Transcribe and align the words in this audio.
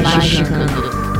Magicando. 0.00 1.11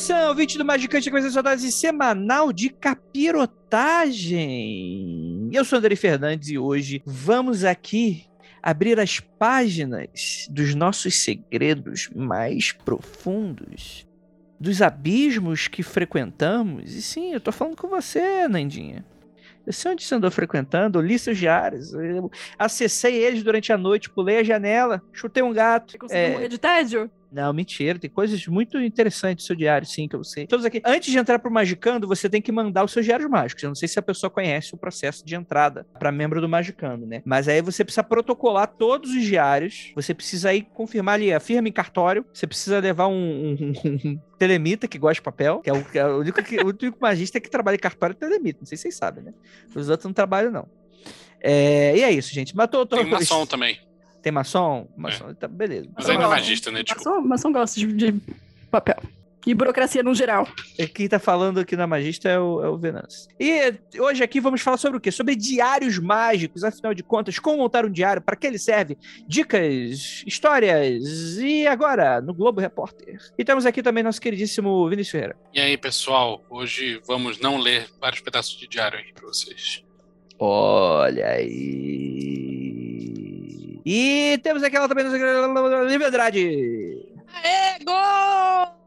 Atenção, 0.00 0.28
ouvinte 0.28 0.56
do 0.56 0.64
Magicante, 0.64 1.10
começando 1.10 1.32
sua 1.32 1.42
dose 1.42 1.70
semanal 1.70 2.54
de 2.54 2.70
capirotagem. 2.70 5.50
Eu 5.52 5.62
sou 5.62 5.78
André 5.78 5.94
Fernandes 5.94 6.48
e 6.48 6.56
hoje 6.56 7.02
vamos 7.04 7.66
aqui 7.66 8.24
abrir 8.62 8.98
as 8.98 9.20
páginas 9.20 10.46
dos 10.48 10.74
nossos 10.74 11.22
segredos 11.22 12.08
mais 12.16 12.72
profundos, 12.72 14.08
dos 14.58 14.80
abismos 14.80 15.68
que 15.68 15.82
frequentamos. 15.82 16.94
E 16.94 17.02
sim, 17.02 17.34
eu 17.34 17.40
tô 17.40 17.52
falando 17.52 17.76
com 17.76 17.88
você, 17.88 18.48
Nandinha. 18.48 19.04
Eu 19.66 19.72
sei 19.74 19.92
onde 19.92 20.02
você 20.02 20.14
andou 20.14 20.30
frequentando, 20.30 20.98
eu 20.98 21.02
li 21.02 21.18
seus 21.18 21.36
diários, 21.36 21.92
eu 21.92 22.30
acessei 22.58 23.16
eles 23.16 23.42
durante 23.42 23.70
a 23.70 23.76
noite, 23.76 24.08
pulei 24.08 24.38
a 24.38 24.44
janela, 24.44 25.02
chutei 25.12 25.42
um 25.42 25.52
gato. 25.52 25.92
Você 25.92 25.98
conseguiu 25.98 26.24
é... 26.24 26.30
morrer 26.30 26.48
de 26.48 26.56
tédio? 26.56 27.10
Não, 27.32 27.52
mentira. 27.52 27.98
Tem 27.98 28.10
coisas 28.10 28.46
muito 28.46 28.78
interessantes 28.80 29.44
no 29.44 29.46
seu 29.46 29.56
diário, 29.56 29.86
sim, 29.86 30.08
que 30.08 30.16
eu 30.16 30.24
sei. 30.24 30.46
Todos 30.46 30.64
aqui. 30.64 30.82
Antes 30.84 31.12
de 31.12 31.18
entrar 31.18 31.38
pro 31.38 31.50
Magicando, 31.50 32.08
você 32.08 32.28
tem 32.28 32.42
que 32.42 32.50
mandar 32.50 32.84
os 32.84 32.92
seus 32.92 33.04
diários 33.04 33.30
mágicos. 33.30 33.62
Eu 33.62 33.68
não 33.68 33.74
sei 33.74 33.88
se 33.88 33.98
a 33.98 34.02
pessoa 34.02 34.30
conhece 34.30 34.74
o 34.74 34.78
processo 34.78 35.24
de 35.24 35.34
entrada 35.34 35.86
para 35.98 36.10
membro 36.10 36.40
do 36.40 36.48
Magicando, 36.48 37.06
né? 37.06 37.22
Mas 37.24 37.46
aí 37.46 37.62
você 37.62 37.84
precisa 37.84 38.02
protocolar 38.02 38.66
todos 38.66 39.10
os 39.10 39.22
diários. 39.22 39.92
Você 39.94 40.12
precisa 40.12 40.50
aí 40.50 40.62
confirmar 40.62 41.14
ali 41.14 41.32
a 41.32 41.40
firma 41.40 41.68
em 41.68 41.72
cartório. 41.72 42.24
Você 42.32 42.46
precisa 42.46 42.80
levar 42.80 43.06
um, 43.06 43.14
um, 43.14 43.72
um 43.84 44.20
telemita 44.38 44.88
que 44.88 44.98
gosta 44.98 45.14
de 45.14 45.22
papel, 45.22 45.60
que 45.60 45.70
é 45.70 45.72
o, 45.72 45.84
que 45.84 45.98
é 45.98 46.06
o, 46.06 46.18
único, 46.18 46.42
que, 46.42 46.56
o 46.58 46.66
único 46.66 46.98
magista 47.00 47.40
que 47.40 47.50
trabalha 47.50 47.76
em 47.76 47.80
cartório 47.80 48.14
é 48.14 48.16
telemita. 48.16 48.60
Não 48.60 48.66
sei 48.66 48.76
se 48.76 48.82
vocês 48.82 48.96
sabem, 48.96 49.22
né? 49.22 49.32
Os 49.74 49.88
outros 49.88 50.06
não 50.06 50.12
trabalham, 50.12 50.50
não. 50.50 50.68
É, 51.40 51.96
e 51.96 52.02
é 52.02 52.10
isso, 52.10 52.32
gente. 52.34 52.56
Matou 52.56 52.84
Tem 52.84 53.04
maçom 53.06 53.46
também. 53.46 53.78
Tem 54.22 54.32
maçom? 54.32 54.88
Maçom, 54.96 55.30
é. 55.30 55.34
tá, 55.34 55.48
beleza. 55.48 55.88
Mas 55.96 56.08
ainda 56.08 56.24
é 56.24 56.28
magista, 56.28 56.70
né? 56.70 56.82
Desculpa. 56.82 57.10
Maçom, 57.10 57.28
maçom 57.28 57.52
gosta 57.52 57.80
de, 57.80 57.86
de, 57.86 58.20
papel. 58.70 58.96
E 59.46 59.54
burocracia 59.54 60.02
no 60.02 60.14
geral. 60.14 60.46
É, 60.76 60.86
quem 60.86 61.08
tá 61.08 61.18
falando 61.18 61.60
aqui 61.60 61.74
na 61.74 61.86
Magista 61.86 62.28
é 62.28 62.38
o, 62.38 62.62
é 62.62 62.68
o 62.68 62.76
Venance. 62.76 63.26
E 63.38 63.72
hoje 63.98 64.22
aqui 64.22 64.38
vamos 64.38 64.60
falar 64.60 64.76
sobre 64.76 64.98
o 64.98 65.00
quê? 65.00 65.10
Sobre 65.10 65.34
diários 65.34 65.98
mágicos, 65.98 66.62
afinal 66.62 66.92
de 66.92 67.02
contas, 67.02 67.38
como 67.38 67.56
montar 67.56 67.86
um 67.86 67.90
diário, 67.90 68.20
para 68.20 68.36
que 68.36 68.46
ele 68.46 68.58
serve, 68.58 68.98
dicas, 69.26 70.22
histórias, 70.26 71.38
e 71.38 71.66
agora, 71.66 72.20
no 72.20 72.34
Globo 72.34 72.60
Repórter. 72.60 73.18
E 73.38 73.44
temos 73.44 73.64
aqui 73.64 73.82
também 73.82 74.04
nosso 74.04 74.20
queridíssimo 74.20 74.86
Vinícius 74.90 75.12
Ferreira. 75.12 75.36
E 75.54 75.60
aí, 75.60 75.78
pessoal, 75.78 76.44
hoje 76.50 77.00
vamos 77.06 77.40
não 77.40 77.56
ler 77.56 77.88
vários 77.98 78.20
pedaços 78.20 78.58
de 78.58 78.68
diário 78.68 78.98
aqui 78.98 79.12
para 79.14 79.26
vocês. 79.26 79.82
Olha 80.38 81.28
aí. 81.28 82.29
E 83.84 84.38
temos 84.42 84.62
aquela 84.62 84.88
também 84.88 85.06
Lívia 85.88 86.08
Andrade. 86.08 87.06
Aê, 87.42 87.84
gol! 87.84 88.80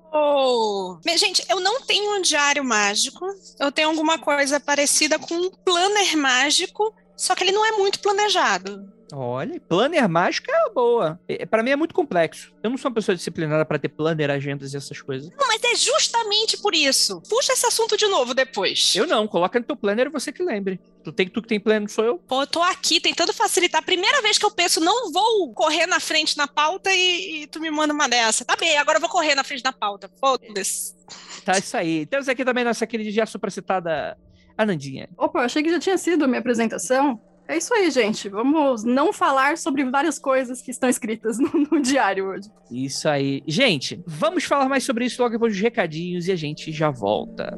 Gente, 1.17 1.43
eu 1.49 1.59
não 1.59 1.81
tenho 1.81 2.17
um 2.17 2.21
diário 2.21 2.63
mágico. 2.63 3.25
Eu 3.59 3.71
tenho 3.71 3.89
alguma 3.89 4.17
coisa 4.17 4.59
parecida 4.59 5.17
com 5.17 5.33
um 5.33 5.49
planner 5.49 6.17
mágico, 6.17 6.93
só 7.15 7.33
que 7.33 7.43
ele 7.43 7.51
não 7.51 7.65
é 7.65 7.71
muito 7.71 7.99
planejado. 7.99 8.91
Olha, 9.15 9.59
planner 9.59 10.09
mágico 10.09 10.49
é 10.49 10.69
boa. 10.71 11.19
É, 11.27 11.45
para 11.45 11.61
mim 11.61 11.69
é 11.69 11.75
muito 11.75 11.93
complexo. 11.93 12.51
Eu 12.63 12.69
não 12.71 12.77
sou 12.77 12.89
uma 12.89 12.95
pessoa 12.95 13.15
disciplinada 13.15 13.63
para 13.63 13.77
ter 13.77 13.89
planner, 13.89 14.31
agendas 14.31 14.73
e 14.73 14.77
essas 14.77 14.99
coisas. 15.01 15.29
Não, 15.29 15.47
mas 15.47 15.63
é 15.63 15.75
justamente 15.75 16.57
por 16.57 16.73
isso. 16.73 17.21
Puxa 17.29 17.53
esse 17.53 17.65
assunto 17.65 17.95
de 17.95 18.07
novo 18.07 18.33
depois. 18.33 18.95
Eu 18.95 19.05
não, 19.05 19.27
coloca 19.27 19.59
no 19.59 19.65
teu 19.65 19.75
planner 19.75 20.07
e 20.07 20.09
você 20.09 20.31
que 20.31 20.41
lembre. 20.41 20.79
Tu 21.03 21.11
tem 21.11 21.27
tu 21.27 21.41
que 21.41 21.47
tem 21.47 21.59
planner, 21.59 21.89
sou 21.89 22.03
eu. 22.03 22.17
Pô, 22.17 22.41
eu 22.41 22.47
tô 22.47 22.61
aqui 22.63 22.99
tentando 22.99 23.33
facilitar. 23.33 23.83
Primeira 23.83 24.21
vez 24.21 24.37
que 24.37 24.45
eu 24.45 24.51
penso, 24.51 24.79
não 24.79 25.11
vou 25.11 25.53
correr 25.53 25.85
na 25.85 25.99
frente 25.99 26.35
na 26.35 26.47
pauta 26.47 26.91
e, 26.91 27.43
e 27.43 27.47
tu 27.47 27.59
me 27.59 27.69
manda 27.69 27.93
uma 27.93 28.09
dessa. 28.09 28.43
Tá 28.43 28.55
bem, 28.55 28.77
agora 28.77 28.97
eu 28.97 29.01
vou 29.01 29.09
correr 29.09 29.35
na 29.35 29.43
frente 29.43 29.63
na 29.63 29.73
pauta. 29.73 30.09
Foda-se. 30.19 30.95
Tá, 31.45 31.57
isso 31.57 31.77
aí. 31.77 32.05
Temos 32.07 32.27
aqui 32.27 32.43
também 32.43 32.63
nossa 32.63 32.87
querida 32.87 33.11
já 33.11 33.25
supracitada 33.25 34.17
Anandinha. 34.57 35.09
Opa, 35.17 35.39
eu 35.39 35.45
achei 35.45 35.61
que 35.61 35.69
já 35.69 35.79
tinha 35.79 35.97
sido 35.97 36.25
a 36.25 36.27
minha 36.27 36.39
apresentação. 36.39 37.21
É 37.47 37.57
isso 37.57 37.73
aí, 37.73 37.91
gente. 37.91 38.29
Vamos 38.29 38.83
não 38.83 39.11
falar 39.11 39.57
sobre 39.57 39.83
várias 39.85 40.17
coisas 40.17 40.61
que 40.61 40.71
estão 40.71 40.89
escritas 40.89 41.37
no, 41.39 41.51
no, 41.71 41.81
diário 41.81 42.27
hoje. 42.27 42.49
Isso 42.71 43.07
aí. 43.09 43.43
Gente, 43.45 44.01
vamos 44.05 44.43
falar 44.45 44.69
mais 44.69 44.83
sobre 44.83 45.05
isso 45.05 45.21
logo 45.21 45.33
depois 45.33 45.53
dos 45.53 45.61
recadinhos 45.61 46.27
e 46.27 46.31
a 46.31 46.35
gente 46.35 46.71
já 46.71 46.89
volta. 46.89 47.57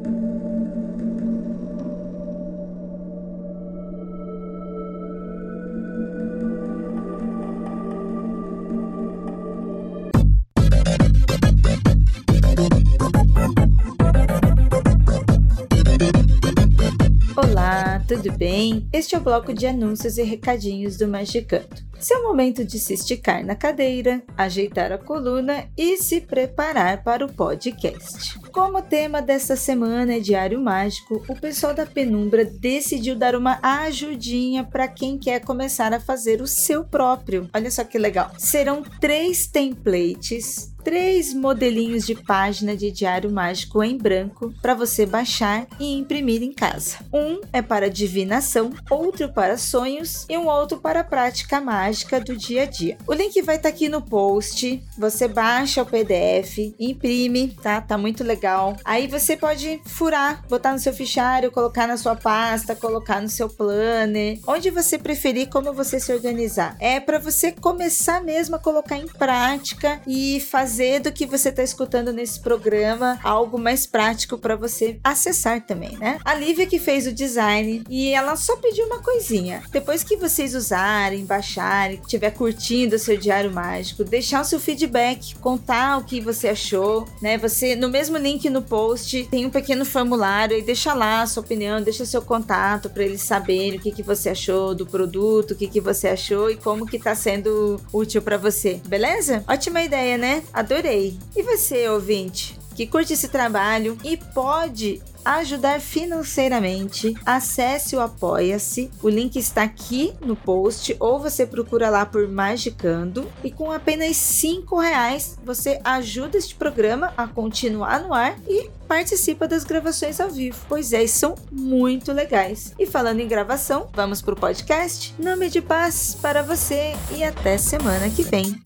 Olá, 17.47 18.01
tudo 18.07 18.31
bem? 18.33 18.89
Este 18.91 19.13
é 19.13 19.19
o 19.19 19.21
bloco 19.21 19.53
de 19.53 19.67
anúncios 19.67 20.17
e 20.17 20.23
recadinhos 20.23 20.97
do 20.97 21.07
Magicanto. 21.07 21.85
Seu 21.99 22.23
momento 22.23 22.65
de 22.65 22.79
se 22.79 22.95
esticar 22.95 23.45
na 23.45 23.55
cadeira, 23.55 24.23
ajeitar 24.35 24.91
a 24.91 24.97
coluna 24.97 25.69
e 25.77 25.95
se 25.97 26.21
preparar 26.21 27.03
para 27.03 27.23
o 27.23 27.31
podcast. 27.31 28.39
Como 28.51 28.79
o 28.79 28.81
tema 28.81 29.21
desta 29.21 29.55
semana 29.55 30.15
é 30.15 30.19
Diário 30.19 30.59
Mágico, 30.59 31.23
o 31.29 31.39
pessoal 31.39 31.73
da 31.73 31.85
Penumbra 31.85 32.43
decidiu 32.43 33.15
dar 33.15 33.35
uma 33.35 33.59
ajudinha 33.61 34.63
para 34.63 34.87
quem 34.87 35.17
quer 35.17 35.39
começar 35.39 35.93
a 35.93 35.99
fazer 35.99 36.41
o 36.41 36.47
seu 36.47 36.83
próprio. 36.83 37.47
Olha 37.53 37.69
só 37.69 37.83
que 37.83 37.99
legal! 37.99 38.31
Serão 38.39 38.81
três 38.99 39.45
templates 39.45 40.74
três 40.85 41.33
modelinhos 41.33 42.05
de 42.05 42.13
página 42.13 42.77
de 42.77 42.91
diário 42.91 43.31
mágico 43.31 43.83
em 43.83 43.97
branco 43.97 44.53
para 44.61 44.75
você 44.75 45.03
baixar 45.03 45.65
e 45.79 45.97
imprimir 45.97 46.43
em 46.43 46.53
casa. 46.53 46.99
Um 47.11 47.41
é 47.51 47.59
para 47.59 47.89
divinação, 47.89 48.71
outro 48.87 49.33
para 49.33 49.57
sonhos 49.57 50.27
e 50.29 50.37
um 50.37 50.47
outro 50.47 50.77
para 50.77 51.03
prática 51.03 51.59
mágica 51.59 52.21
do 52.21 52.37
dia 52.37 52.63
a 52.63 52.65
dia. 52.67 52.99
O 53.07 53.13
link 53.13 53.41
vai 53.41 53.55
estar 53.55 53.69
tá 53.69 53.75
aqui 53.75 53.89
no 53.89 53.99
post. 53.99 54.79
Você 54.95 55.27
baixa 55.27 55.81
o 55.81 55.85
PDF, 55.87 56.75
imprime, 56.79 57.57
tá? 57.63 57.81
Tá 57.81 57.97
muito 57.97 58.23
legal. 58.23 58.77
Aí 58.85 59.07
você 59.07 59.35
pode 59.35 59.81
furar, 59.85 60.45
botar 60.47 60.71
no 60.71 60.79
seu 60.79 60.93
fichário, 60.93 61.51
colocar 61.51 61.87
na 61.87 61.97
sua 61.97 62.15
pasta, 62.15 62.75
colocar 62.75 63.19
no 63.19 63.29
seu 63.29 63.49
planner, 63.49 64.39
onde 64.45 64.69
você 64.69 64.99
preferir, 64.99 65.49
como 65.49 65.73
você 65.73 65.99
se 65.99 66.13
organizar. 66.13 66.77
É 66.79 66.99
para 66.99 67.17
você 67.17 67.51
começar 67.51 68.21
mesmo 68.21 68.55
a 68.55 68.59
colocar 68.59 68.97
em 68.97 69.07
prática 69.07 69.99
e 70.05 70.39
fazer 70.39 70.74
fazer 70.75 70.99
do 70.99 71.11
que 71.11 71.25
você 71.25 71.49
está 71.49 71.63
escutando 71.63 72.11
nesse 72.11 72.37
programa 72.41 73.17
algo 73.23 73.57
mais 73.57 73.87
prático 73.87 74.37
para 74.37 74.57
você 74.57 74.99
acessar 75.01 75.65
também, 75.65 75.97
né? 75.97 76.17
A 76.25 76.33
Lívia 76.33 76.67
que 76.67 76.79
fez 76.79 77.07
o 77.07 77.13
design 77.13 77.81
e 77.89 78.09
ela 78.09 78.35
só 78.35 78.57
pediu 78.57 78.85
uma 78.85 78.99
coisinha. 78.99 79.63
Depois 79.71 80.03
que 80.03 80.17
vocês 80.17 80.53
usarem, 80.53 81.23
baixarem, 81.23 82.01
estiver 82.01 82.31
curtindo 82.31 82.97
o 82.97 82.99
seu 82.99 83.15
diário 83.15 83.53
mágico, 83.53 84.03
deixar 84.03 84.41
o 84.41 84.43
seu 84.43 84.59
feedback, 84.59 85.35
contar 85.35 85.97
o 85.97 86.03
que 86.03 86.19
você 86.19 86.49
achou, 86.49 87.07
né? 87.21 87.37
Você 87.37 87.73
no 87.73 87.87
mesmo 87.87 88.17
link 88.17 88.49
no 88.49 88.61
post 88.61 89.25
tem 89.31 89.45
um 89.45 89.49
pequeno 89.49 89.85
formulário 89.85 90.57
e 90.57 90.61
deixa 90.61 90.93
lá 90.93 91.21
a 91.21 91.27
sua 91.27 91.41
opinião, 91.41 91.81
deixa 91.81 92.05
seu 92.05 92.21
contato 92.21 92.89
para 92.89 93.03
eles 93.03 93.21
saberem 93.21 93.79
o 93.79 93.81
que, 93.81 93.93
que 93.93 94.03
você 94.03 94.29
achou 94.29 94.75
do 94.75 94.85
produto, 94.85 95.51
o 95.51 95.55
que, 95.55 95.67
que 95.67 95.79
você 95.79 96.09
achou 96.09 96.51
e 96.51 96.57
como 96.57 96.85
que 96.85 96.99
tá 96.99 97.15
sendo 97.15 97.79
útil 97.93 98.21
para 98.21 98.37
você, 98.37 98.81
beleza? 98.85 99.41
Ótima 99.47 99.81
ideia, 99.81 100.17
né? 100.17 100.43
Adorei. 100.65 101.15
E 101.35 101.43
você, 101.43 101.87
ouvinte? 101.87 102.57
que 102.75 102.85
curte 102.85 103.13
esse 103.13 103.29
trabalho 103.29 103.97
e 104.03 104.17
pode 104.17 105.01
ajudar 105.25 105.81
financeiramente, 105.81 107.15
acesse 107.25 107.95
o 107.95 107.99
Apoia-se. 107.99 108.91
O 109.01 109.09
link 109.09 109.35
está 109.37 109.63
aqui 109.63 110.13
no 110.21 110.35
post 110.35 110.95
ou 110.99 111.19
você 111.19 111.45
procura 111.45 111.89
lá 111.89 112.05
por 112.05 112.27
Magicando 112.27 113.27
e 113.43 113.49
com 113.49 113.71
apenas 113.71 114.15
cinco 114.15 114.79
reais 114.79 115.37
você 115.43 115.81
ajuda 115.83 116.37
este 116.37 116.55
programa 116.55 117.11
a 117.17 117.27
continuar 117.27 118.01
no 118.01 118.13
ar 118.13 118.37
e 118.47 118.69
participa 118.87 119.47
das 119.47 119.63
gravações 119.63 120.19
ao 120.19 120.29
vivo, 120.29 120.57
pois 120.69 120.93
é, 120.93 121.05
são 121.07 121.35
muito 121.51 122.11
legais. 122.11 122.73
E 122.77 122.85
falando 122.85 123.19
em 123.19 123.27
gravação, 123.27 123.89
vamos 123.93 124.21
pro 124.21 124.35
podcast? 124.35 125.15
Nome 125.17 125.49
de 125.49 125.61
paz 125.61 126.15
para 126.21 126.43
você 126.43 126.93
e 127.11 127.23
até 127.23 127.57
semana 127.57 128.09
que 128.09 128.23
vem. 128.23 128.61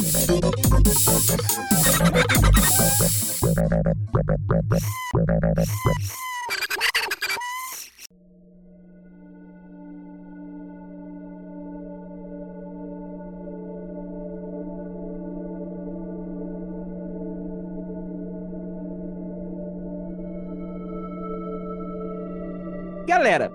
Galera, 23.10 23.52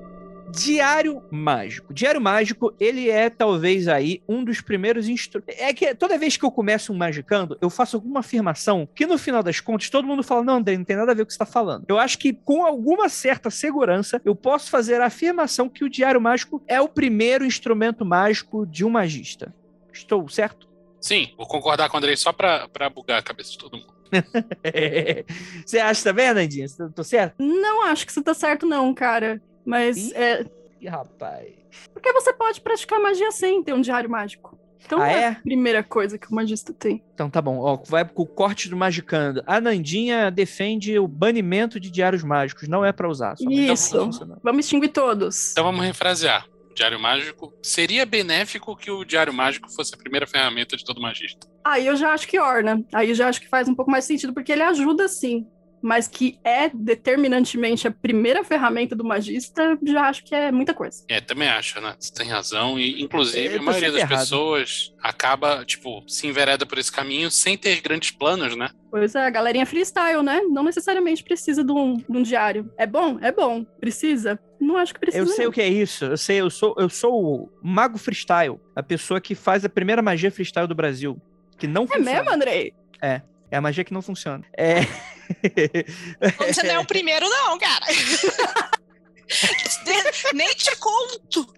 Diário 0.57 1.23
Mágico. 1.31 1.93
Diário 1.93 2.21
Mágico, 2.21 2.75
ele 2.79 3.11
é 3.11 3.29
talvez 3.29 3.89
aí 3.89 4.23
um 4.29 4.45
dos 4.45 4.61
primeiros 4.61 5.09
instrumentos. 5.09 5.61
É 5.61 5.73
que 5.73 5.95
toda 5.95 6.17
vez 6.17 6.37
que 6.37 6.45
eu 6.45 6.51
começo 6.51 6.93
um 6.93 6.97
Magicando, 6.97 7.59
eu 7.61 7.69
faço 7.69 7.97
alguma 7.97 8.21
afirmação 8.21 8.89
que 8.95 9.07
no 9.07 9.19
final 9.19 9.43
das 9.43 9.61
contas 9.61 9.91
todo 9.91 10.07
mundo 10.07 10.23
fala: 10.23 10.45
não, 10.45 10.57
André, 10.57 10.77
não 10.77 10.85
tem 10.85 10.97
nada 10.97 11.13
a 11.13 11.15
ver 11.15 11.23
com 11.23 11.25
o 11.25 11.27
que 11.27 11.33
você 11.33 11.43
está 11.43 11.47
falando. 11.47 11.85
Eu 11.89 11.99
acho 11.99 12.19
que 12.19 12.33
com 12.33 12.65
alguma 12.65 13.09
certa 13.09 13.51
segurança 13.51 14.21
eu 14.25 14.35
posso 14.35 14.71
fazer 14.71 15.01
a 15.01 15.07
afirmação 15.07 15.69
que 15.69 15.85
o 15.85 15.91
Diário 15.91 16.21
Mágico 16.21 16.63
é 16.69 16.81
o 16.81 16.89
primeiro 16.89 17.45
instrumento 17.45 18.05
mágico 18.05 18.67
de 18.67 18.85
um 18.85 18.91
magista. 18.91 19.53
Estou 19.93 20.29
certo? 20.29 20.69
Sim, 21.01 21.33
vou 21.37 21.47
concordar 21.47 21.89
com 21.91 21.97
o 21.97 21.99
Andrei 21.99 22.17
só 22.17 22.33
pra, 22.33 22.69
pra 22.69 22.89
bugar 22.89 23.19
a 23.19 23.23
cabeça 23.23 23.51
de 23.53 23.59
todo 23.59 23.77
mundo. 23.77 23.93
você 25.67 25.79
acha 25.79 26.05
também, 26.05 26.33
Nandinha? 26.33 26.67
Tô 26.95 27.03
certo? 27.03 27.35
Não 27.39 27.85
acho 27.85 28.07
que 28.07 28.13
você 28.13 28.23
tá 28.23 28.33
certo, 28.33 28.65
não, 28.67 28.95
cara. 28.95 29.43
Mas 29.65 29.97
Ih. 29.97 30.15
é. 30.15 30.47
Rapaz. 30.89 31.49
Porque 31.93 32.13
você 32.13 32.33
pode 32.33 32.61
praticar 32.61 33.01
magia 33.01 33.31
sem 33.33 33.63
ter 33.63 33.73
um 33.73 33.81
diário 33.81 34.09
mágico. 34.11 34.59
Então 34.85 35.01
Ah, 35.01 35.11
é 35.11 35.21
é? 35.23 35.29
a 35.29 35.35
primeira 35.37 35.83
coisa 35.83 36.19
que 36.19 36.31
o 36.31 36.35
magista 36.35 36.73
tem. 36.75 37.03
Então 37.15 37.31
tá 37.31 37.41
bom, 37.41 37.59
ó, 37.59 37.79
vai 37.89 38.05
com 38.07 38.23
o 38.23 38.27
corte 38.27 38.69
do 38.69 38.77
Magicando. 38.77 39.43
A 39.47 39.59
Nandinha 39.59 40.31
defende 40.31 40.99
o 40.99 41.09
banimento 41.09 41.81
de 41.81 41.91
diários 41.91 42.23
mágicos, 42.23 42.69
não 42.69 42.85
é 42.85 42.93
pra 42.93 43.09
usar. 43.09 43.35
Só 43.37 43.49
Isso. 43.49 44.11
Vamos 44.43 44.67
extinguir 44.67 44.89
todos. 44.91 45.53
Então 45.53 45.65
vamos 45.65 45.83
refrasear. 45.85 46.47
O 46.71 46.75
Diário 46.75 46.99
Mágico 47.01 47.55
seria 47.63 48.05
benéfico 48.05 48.77
que 48.77 48.91
o 48.91 49.05
Diário 49.05 49.33
Mágico 49.33 49.71
fosse 49.73 49.95
a 49.95 49.97
primeira 49.97 50.27
ferramenta 50.27 50.77
de 50.77 50.85
todo 50.85 51.01
magista. 51.01 51.47
Aí 51.65 51.87
eu 51.87 51.97
já 51.97 52.13
acho 52.13 52.27
que 52.29 52.39
orna. 52.39 52.85
Aí 52.93 53.09
eu 53.11 53.15
já 53.15 53.29
acho 53.29 53.41
que 53.41 53.49
faz 53.49 53.69
um 53.69 53.75
pouco 53.75 53.91
mais 53.91 54.05
sentido, 54.05 54.35
porque 54.35 54.53
ele 54.53 54.63
ajuda 54.63 55.07
sim. 55.09 55.47
Mas 55.87 56.09
que 56.09 56.39
é 56.43 56.71
determinantemente 56.73 57.87
a 57.87 57.91
primeira 57.91 58.43
ferramenta 58.43 58.97
do 58.97 59.05
magista, 59.05 59.79
já 59.87 60.09
acho 60.09 60.25
que 60.25 60.35
é 60.35 60.51
muita 60.51 60.73
coisa. 60.73 61.05
É, 61.09 61.21
também 61.21 61.47
acho, 61.47 61.79
né? 61.79 61.95
Você 61.99 62.11
tem 62.11 62.27
razão. 62.27 62.79
E, 62.79 63.03
inclusive, 63.03 63.57
Eu 63.57 63.61
a 63.61 63.63
maioria 63.63 63.93
das 63.93 64.01
errado. 64.01 64.19
pessoas 64.19 64.95
acaba, 65.03 65.63
tipo, 65.67 66.03
se 66.09 66.27
envereda 66.27 66.65
por 66.65 66.79
esse 66.79 66.91
caminho 66.91 67.31
sem 67.31 67.59
ter 67.59 67.83
grandes 67.83 68.11
planos, 68.11 68.57
né? 68.57 68.71
Pois 68.91 69.15
é, 69.15 69.27
a 69.27 69.29
galerinha 69.29 69.67
freestyle, 69.67 70.23
né? 70.23 70.41
Não 70.49 70.63
necessariamente 70.63 71.23
precisa 71.23 71.63
de 71.63 71.71
um, 71.73 71.99
de 71.99 72.17
um 72.17 72.23
diário. 72.23 72.73
É 72.79 72.87
bom? 72.87 73.19
É 73.21 73.31
bom. 73.31 73.63
Precisa? 73.79 74.41
Não 74.59 74.79
acho 74.79 74.95
que 74.95 75.01
precisa. 75.01 75.23
Eu 75.23 75.27
sei 75.27 75.45
não. 75.45 75.51
o 75.51 75.53
que 75.53 75.61
é 75.61 75.69
isso. 75.69 76.07
Eu 76.07 76.17
sei, 76.17 76.41
eu 76.41 76.49
sou, 76.49 76.75
eu 76.79 76.89
sou 76.89 77.13
o 77.13 77.51
mago 77.63 77.99
freestyle, 77.99 78.59
a 78.75 78.83
pessoa 78.83 79.21
que 79.21 79.35
faz 79.35 79.67
a 79.67 79.69
primeira 79.69 80.01
magia 80.01 80.31
freestyle 80.31 80.67
do 80.67 80.75
Brasil, 80.75 81.21
que 81.59 81.67
não 81.67 81.83
É 81.85 81.89
funciona. 81.89 82.11
mesmo, 82.11 82.31
Andrei? 82.31 82.73
É 83.03 83.57
a 83.57 83.61
magia 83.61 83.85
que 83.85 83.93
não 83.93 84.01
funciona. 84.03 84.43
É. 84.57 84.81
Você 86.47 86.63
não 86.63 86.75
é 86.75 86.79
o 86.79 86.87
primeiro, 86.87 87.29
não, 87.29 87.59
cara. 87.59 87.85
Nem 90.35 90.55
te 90.55 90.77
conto. 90.77 91.55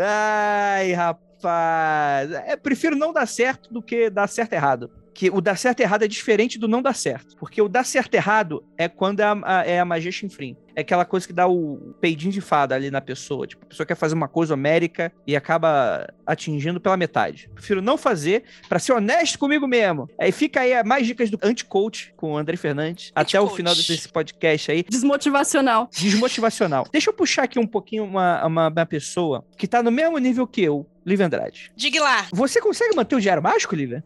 Ai, 0.00 0.92
rapaz. 0.92 2.30
É, 2.32 2.56
prefiro 2.56 2.96
não 2.96 3.12
dar 3.12 3.26
certo 3.26 3.72
do 3.72 3.82
que 3.82 4.10
dar 4.10 4.26
certo 4.28 4.52
errado. 4.52 4.90
Que 5.14 5.30
o 5.30 5.40
dar 5.40 5.56
certo 5.56 5.80
errado 5.80 6.04
é 6.04 6.08
diferente 6.08 6.58
do 6.58 6.68
não 6.68 6.80
dar 6.82 6.94
certo. 6.94 7.36
Porque 7.36 7.60
o 7.60 7.68
dar 7.68 7.84
certo 7.84 8.14
errado 8.14 8.64
é 8.78 8.88
quando 8.88 9.20
é 9.20 9.24
a, 9.24 9.36
a- 9.44 9.66
é 9.66 9.80
a 9.80 9.84
magia 9.84 10.12
chinfrim. 10.12 10.56
É 10.80 10.82
aquela 10.82 11.04
coisa 11.04 11.26
que 11.26 11.32
dá 11.34 11.46
o 11.46 11.94
peidinho 12.00 12.32
de 12.32 12.40
fada 12.40 12.74
ali 12.74 12.90
na 12.90 13.02
pessoa. 13.02 13.46
Tipo, 13.46 13.66
a 13.66 13.68
pessoa 13.68 13.86
quer 13.86 13.94
fazer 13.94 14.14
uma 14.14 14.28
coisa 14.28 14.54
homérica 14.54 15.12
e 15.26 15.36
acaba 15.36 16.08
atingindo 16.26 16.80
pela 16.80 16.96
metade. 16.96 17.50
Prefiro 17.54 17.82
não 17.82 17.98
fazer 17.98 18.44
pra 18.66 18.78
ser 18.78 18.94
honesto 18.94 19.38
comigo 19.38 19.66
mesmo. 19.66 20.08
Aí 20.18 20.32
fica 20.32 20.60
aí 20.62 20.82
mais 20.82 21.06
dicas 21.06 21.28
do 21.28 21.38
anti-coach 21.42 22.14
com 22.16 22.32
o 22.32 22.36
André 22.38 22.56
Fernandes. 22.56 23.12
Até 23.14 23.38
o 23.38 23.46
final 23.48 23.74
desse 23.74 24.08
podcast 24.08 24.72
aí 24.72 24.82
Desmotivacional. 24.88 25.90
desmotivacional. 25.92 26.86
Deixa 26.90 27.10
eu 27.10 27.14
puxar 27.14 27.42
aqui 27.42 27.58
um 27.58 27.66
pouquinho 27.66 28.04
uma, 28.04 28.46
uma, 28.46 28.68
uma 28.68 28.86
pessoa 28.86 29.44
que 29.58 29.68
tá 29.68 29.82
no 29.82 29.90
mesmo 29.90 30.16
nível 30.16 30.46
que 30.46 30.62
eu, 30.62 30.86
Lívia 31.04 31.26
Andrade. 31.26 31.70
Diga 31.76 32.02
lá. 32.02 32.26
Você 32.32 32.58
consegue 32.58 32.96
manter 32.96 33.16
o 33.16 33.20
diário 33.20 33.42
mágico, 33.42 33.74
Lívia? 33.76 34.02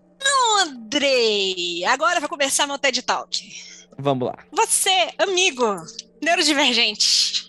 Andrei, 0.60 1.84
agora 1.84 2.18
vai 2.18 2.28
começar 2.28 2.66
meu 2.66 2.78
TED 2.78 3.02
Talk. 3.02 3.74
Vamos 3.98 4.26
lá. 4.26 4.38
Você, 4.50 5.10
amigo, 5.18 5.64
neurodivergente, 6.24 7.48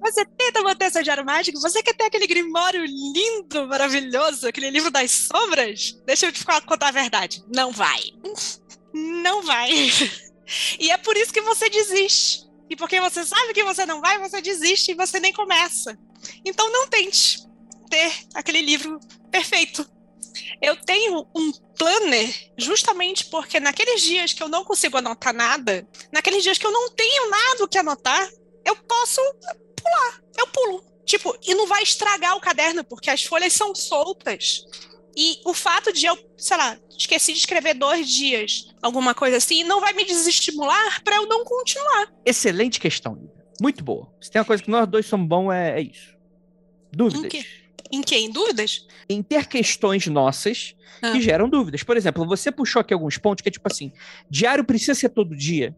você 0.00 0.24
tenta 0.24 0.62
manter 0.62 0.90
seu 0.90 1.02
diário 1.02 1.24
mágico? 1.24 1.60
Você 1.60 1.82
quer 1.82 1.94
ter 1.94 2.04
aquele 2.04 2.26
grimório 2.26 2.84
lindo, 2.84 3.66
maravilhoso, 3.68 4.48
aquele 4.48 4.70
livro 4.70 4.90
das 4.90 5.10
sombras? 5.10 6.00
Deixa 6.04 6.26
eu 6.26 6.32
te 6.32 6.44
contar 6.44 6.88
a 6.88 6.92
verdade. 6.92 7.42
Não 7.54 7.70
vai. 7.70 8.00
Não 8.92 9.42
vai. 9.42 9.70
E 10.78 10.90
é 10.90 10.98
por 10.98 11.16
isso 11.16 11.32
que 11.32 11.40
você 11.40 11.70
desiste. 11.70 12.50
E 12.68 12.76
porque 12.76 13.00
você 13.00 13.24
sabe 13.24 13.54
que 13.54 13.64
você 13.64 13.86
não 13.86 14.00
vai, 14.00 14.18
você 14.18 14.42
desiste 14.42 14.90
e 14.90 14.94
você 14.94 15.20
nem 15.20 15.32
começa. 15.32 15.96
Então 16.44 16.70
não 16.70 16.88
tente 16.88 17.46
ter 17.88 18.12
aquele 18.34 18.60
livro 18.60 18.98
perfeito. 19.30 19.88
Eu 20.60 20.76
tenho 20.76 21.26
um 21.34 21.52
planner 21.76 22.52
justamente 22.56 23.26
porque 23.26 23.58
naqueles 23.60 24.02
dias 24.02 24.32
que 24.32 24.42
eu 24.42 24.48
não 24.48 24.64
consigo 24.64 24.96
anotar 24.96 25.34
nada, 25.34 25.86
naqueles 26.12 26.42
dias 26.42 26.58
que 26.58 26.66
eu 26.66 26.72
não 26.72 26.90
tenho 26.90 27.30
nada 27.30 27.64
o 27.64 27.68
que 27.68 27.78
anotar, 27.78 28.28
eu 28.64 28.76
posso 28.76 29.20
pular, 29.76 30.22
eu 30.38 30.46
pulo. 30.48 30.84
Tipo, 31.04 31.36
e 31.46 31.54
não 31.54 31.66
vai 31.66 31.82
estragar 31.82 32.36
o 32.36 32.40
caderno, 32.40 32.84
porque 32.84 33.10
as 33.10 33.24
folhas 33.24 33.52
são 33.52 33.74
soltas. 33.74 34.64
E 35.16 35.40
o 35.44 35.52
fato 35.52 35.92
de 35.92 36.06
eu, 36.06 36.16
sei 36.36 36.56
lá, 36.56 36.78
esqueci 36.96 37.32
de 37.32 37.38
escrever 37.38 37.74
dois 37.74 38.08
dias, 38.08 38.72
alguma 38.80 39.14
coisa 39.14 39.36
assim, 39.36 39.62
não 39.64 39.80
vai 39.80 39.92
me 39.92 40.04
desestimular 40.04 41.02
para 41.02 41.16
eu 41.16 41.26
não 41.26 41.44
continuar. 41.44 42.12
Excelente 42.24 42.80
questão, 42.80 43.14
Lívia. 43.14 43.44
Muito 43.60 43.84
boa. 43.84 44.10
Se 44.20 44.30
tem 44.30 44.40
uma 44.40 44.46
coisa 44.46 44.62
que 44.62 44.70
nós 44.70 44.88
dois 44.88 45.04
somos 45.06 45.28
bons, 45.28 45.52
é, 45.52 45.78
é 45.78 45.82
isso. 45.82 46.16
Dúvidas. 46.90 47.44
Em 47.92 48.00
quê? 48.02 48.16
Em? 48.16 48.30
Dúvidas? 48.30 48.86
Em 49.08 49.22
ter 49.22 49.46
questões 49.46 50.06
nossas 50.06 50.74
Ah. 51.02 51.12
que 51.12 51.20
geram 51.20 51.48
dúvidas. 51.48 51.82
Por 51.82 51.96
exemplo, 51.96 52.26
você 52.26 52.50
puxou 52.50 52.80
aqui 52.80 52.94
alguns 52.94 53.18
pontos 53.18 53.42
que 53.42 53.48
é 53.48 53.52
tipo 53.52 53.68
assim: 53.70 53.92
diário 54.30 54.64
precisa 54.64 54.94
ser 54.94 55.10
todo 55.10 55.36
dia. 55.36 55.76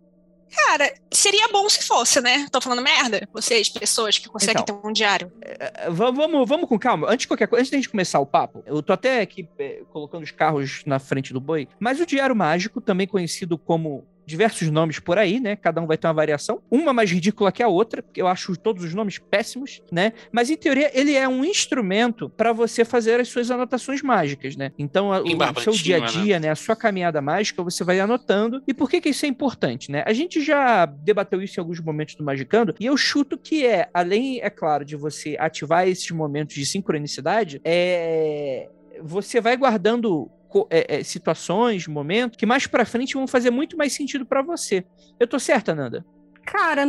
Cara, 0.69 0.95
seria 1.11 1.49
bom 1.49 1.69
se 1.69 1.83
fosse, 1.83 2.21
né? 2.21 2.47
Tô 2.53 2.61
falando 2.61 2.81
merda? 2.81 3.29
Vocês, 3.33 3.69
pessoas 3.69 4.19
que 4.19 4.29
conseguem 4.29 4.63
Então. 4.63 4.81
ter 4.81 4.87
um 4.89 4.93
diário. 4.93 5.33
É, 5.43 5.91
Vamos, 5.91 6.15
vamos, 6.17 6.49
vamos 6.49 6.69
com 6.69 6.79
calma. 6.79 7.09
Antes 7.09 7.23
de 7.23 7.27
qualquer 7.29 7.49
coisa, 7.49 7.63
antes 7.63 7.71
de 7.71 7.77
a 7.77 7.79
gente 7.81 7.89
começar 7.91 8.21
o 8.21 8.27
papo, 8.27 8.63
eu 8.65 8.81
tô 8.81 8.93
até 8.93 9.21
aqui 9.21 9.49
é, 9.59 9.83
colocando 9.93 10.23
os 10.23 10.31
carros 10.31 10.83
na 10.87 11.01
frente 11.01 11.33
do 11.33 11.41
boi, 11.41 11.67
mas 11.81 11.99
o 11.99 12.07
Diário 12.07 12.37
Mágico, 12.37 12.81
também 12.81 13.05
conhecido 13.07 13.59
como 13.59 14.07
diversos 14.27 14.71
nomes 14.71 14.99
por 14.99 15.19
aí, 15.19 15.41
né? 15.41 15.57
Cada 15.57 15.81
um 15.81 15.87
vai 15.87 15.97
ter 15.97 16.07
uma 16.07 16.15
variação. 16.15 16.63
Uma 16.71 16.93
mais 16.93 17.11
ridícula 17.11 17.53
que 17.53 17.63
a 17.63 17.69
outra, 17.69 18.03
porque 18.03 18.21
eu 18.21 18.27
acho 18.27 18.57
todos 18.57 18.85
os 18.85 18.95
nomes 18.95 19.19
péssimos, 19.19 19.83
né? 19.91 20.13
Mas 20.33 20.51
em 20.51 20.57
teoria 20.57 20.91
ele 20.95 21.15
é 21.15 21.29
um 21.29 21.45
instrumento 21.45 22.29
para 22.31 22.53
você 22.53 22.85
fazer 22.85 23.21
as 23.21 23.29
suas 23.29 23.51
anotações 23.51 24.03
mágicas, 24.03 24.57
né? 24.57 24.73
Então 24.79 25.11
o, 25.11 25.23
o 25.23 25.61
seu 25.61 25.73
dia 25.73 25.97
a 25.97 26.01
barbantinho, 26.01 26.25
dia, 26.25 26.41
né? 26.41 26.51
A 26.51 26.57
sua 26.57 26.77
caminhada 26.77 27.21
mágica, 27.21 27.63
você 27.63 27.85
vai 27.85 28.01
anotando. 28.01 28.63
E 28.67 28.75
por 28.75 28.89
que 28.89 29.01
que 29.01 29.11
isso 29.11 29.25
é 29.25 29.29
importante, 29.29 29.91
né? 29.91 30.03
A 30.07 30.13
gente 30.13 30.41
já 30.41 30.87
debateu 30.87 31.43
isso 31.43 31.59
em 31.59 31.63
alguns 31.63 31.81
momentos 31.81 32.15
do 32.15 32.25
Magicando, 32.25 32.75
e 32.81 32.87
eu 32.87 32.97
chuto 32.97 33.39
que 33.39 33.67
é, 33.67 33.89
além, 33.93 34.41
é 34.41 34.51
claro, 34.51 34.85
de 34.85 34.97
você 34.97 35.37
ativar 35.39 35.87
esses 35.89 36.11
momentos 36.11 36.55
de 36.55 36.67
sincronicidade, 36.67 37.61
é 37.65 38.69
você 39.03 39.41
vai 39.41 39.57
guardando 39.57 40.31
é, 40.71 40.97
é, 41.01 41.03
situações, 41.03 41.87
momentos 41.87 42.37
que 42.37 42.47
mais 42.47 42.67
pra 42.67 42.85
frente 42.85 43.15
vão 43.15 43.27
fazer 43.27 43.51
muito 43.51 43.77
mais 43.77 43.93
sentido 43.93 44.25
pra 44.27 44.43
você. 44.43 44.85
Eu 45.19 45.27
tô 45.27 45.39
certa, 45.39 45.75
Nanda? 45.75 46.05
Cara, 46.45 46.85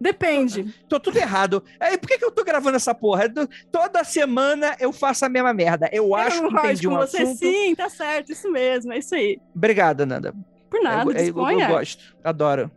depende. 0.00 0.74
Tô 0.88 0.98
tudo 1.00 1.16
errado. 1.16 1.62
Aí 1.80 1.96
por 1.98 2.08
que, 2.08 2.18
que 2.18 2.24
eu 2.24 2.30
tô 2.30 2.44
gravando 2.44 2.76
essa 2.76 2.94
porra? 2.94 3.28
Do- 3.28 3.48
Toda 3.70 4.02
semana 4.04 4.76
eu 4.80 4.92
faço 4.92 5.24
a 5.24 5.28
mesma 5.28 5.52
merda. 5.54 5.88
Eu 5.92 6.14
acho 6.14 6.36
eu 6.38 6.42
que 6.42 6.48
concordo 6.48 6.66
entendi 6.72 6.88
um 6.88 6.96
você, 6.96 7.22
assunto. 7.22 7.38
sim, 7.38 7.74
tá 7.74 7.88
certo, 7.88 8.32
isso 8.32 8.50
mesmo, 8.50 8.92
é 8.92 8.98
isso 8.98 9.14
aí. 9.14 9.38
Obrigada, 9.54 10.04
Nanda. 10.04 10.34
Por 10.68 10.82
nada, 10.82 11.10
é, 11.12 11.20
eu, 11.20 11.24
disponha. 11.24 11.64
eu 11.68 11.68
gosto, 11.76 12.16
adoro. 12.24 12.70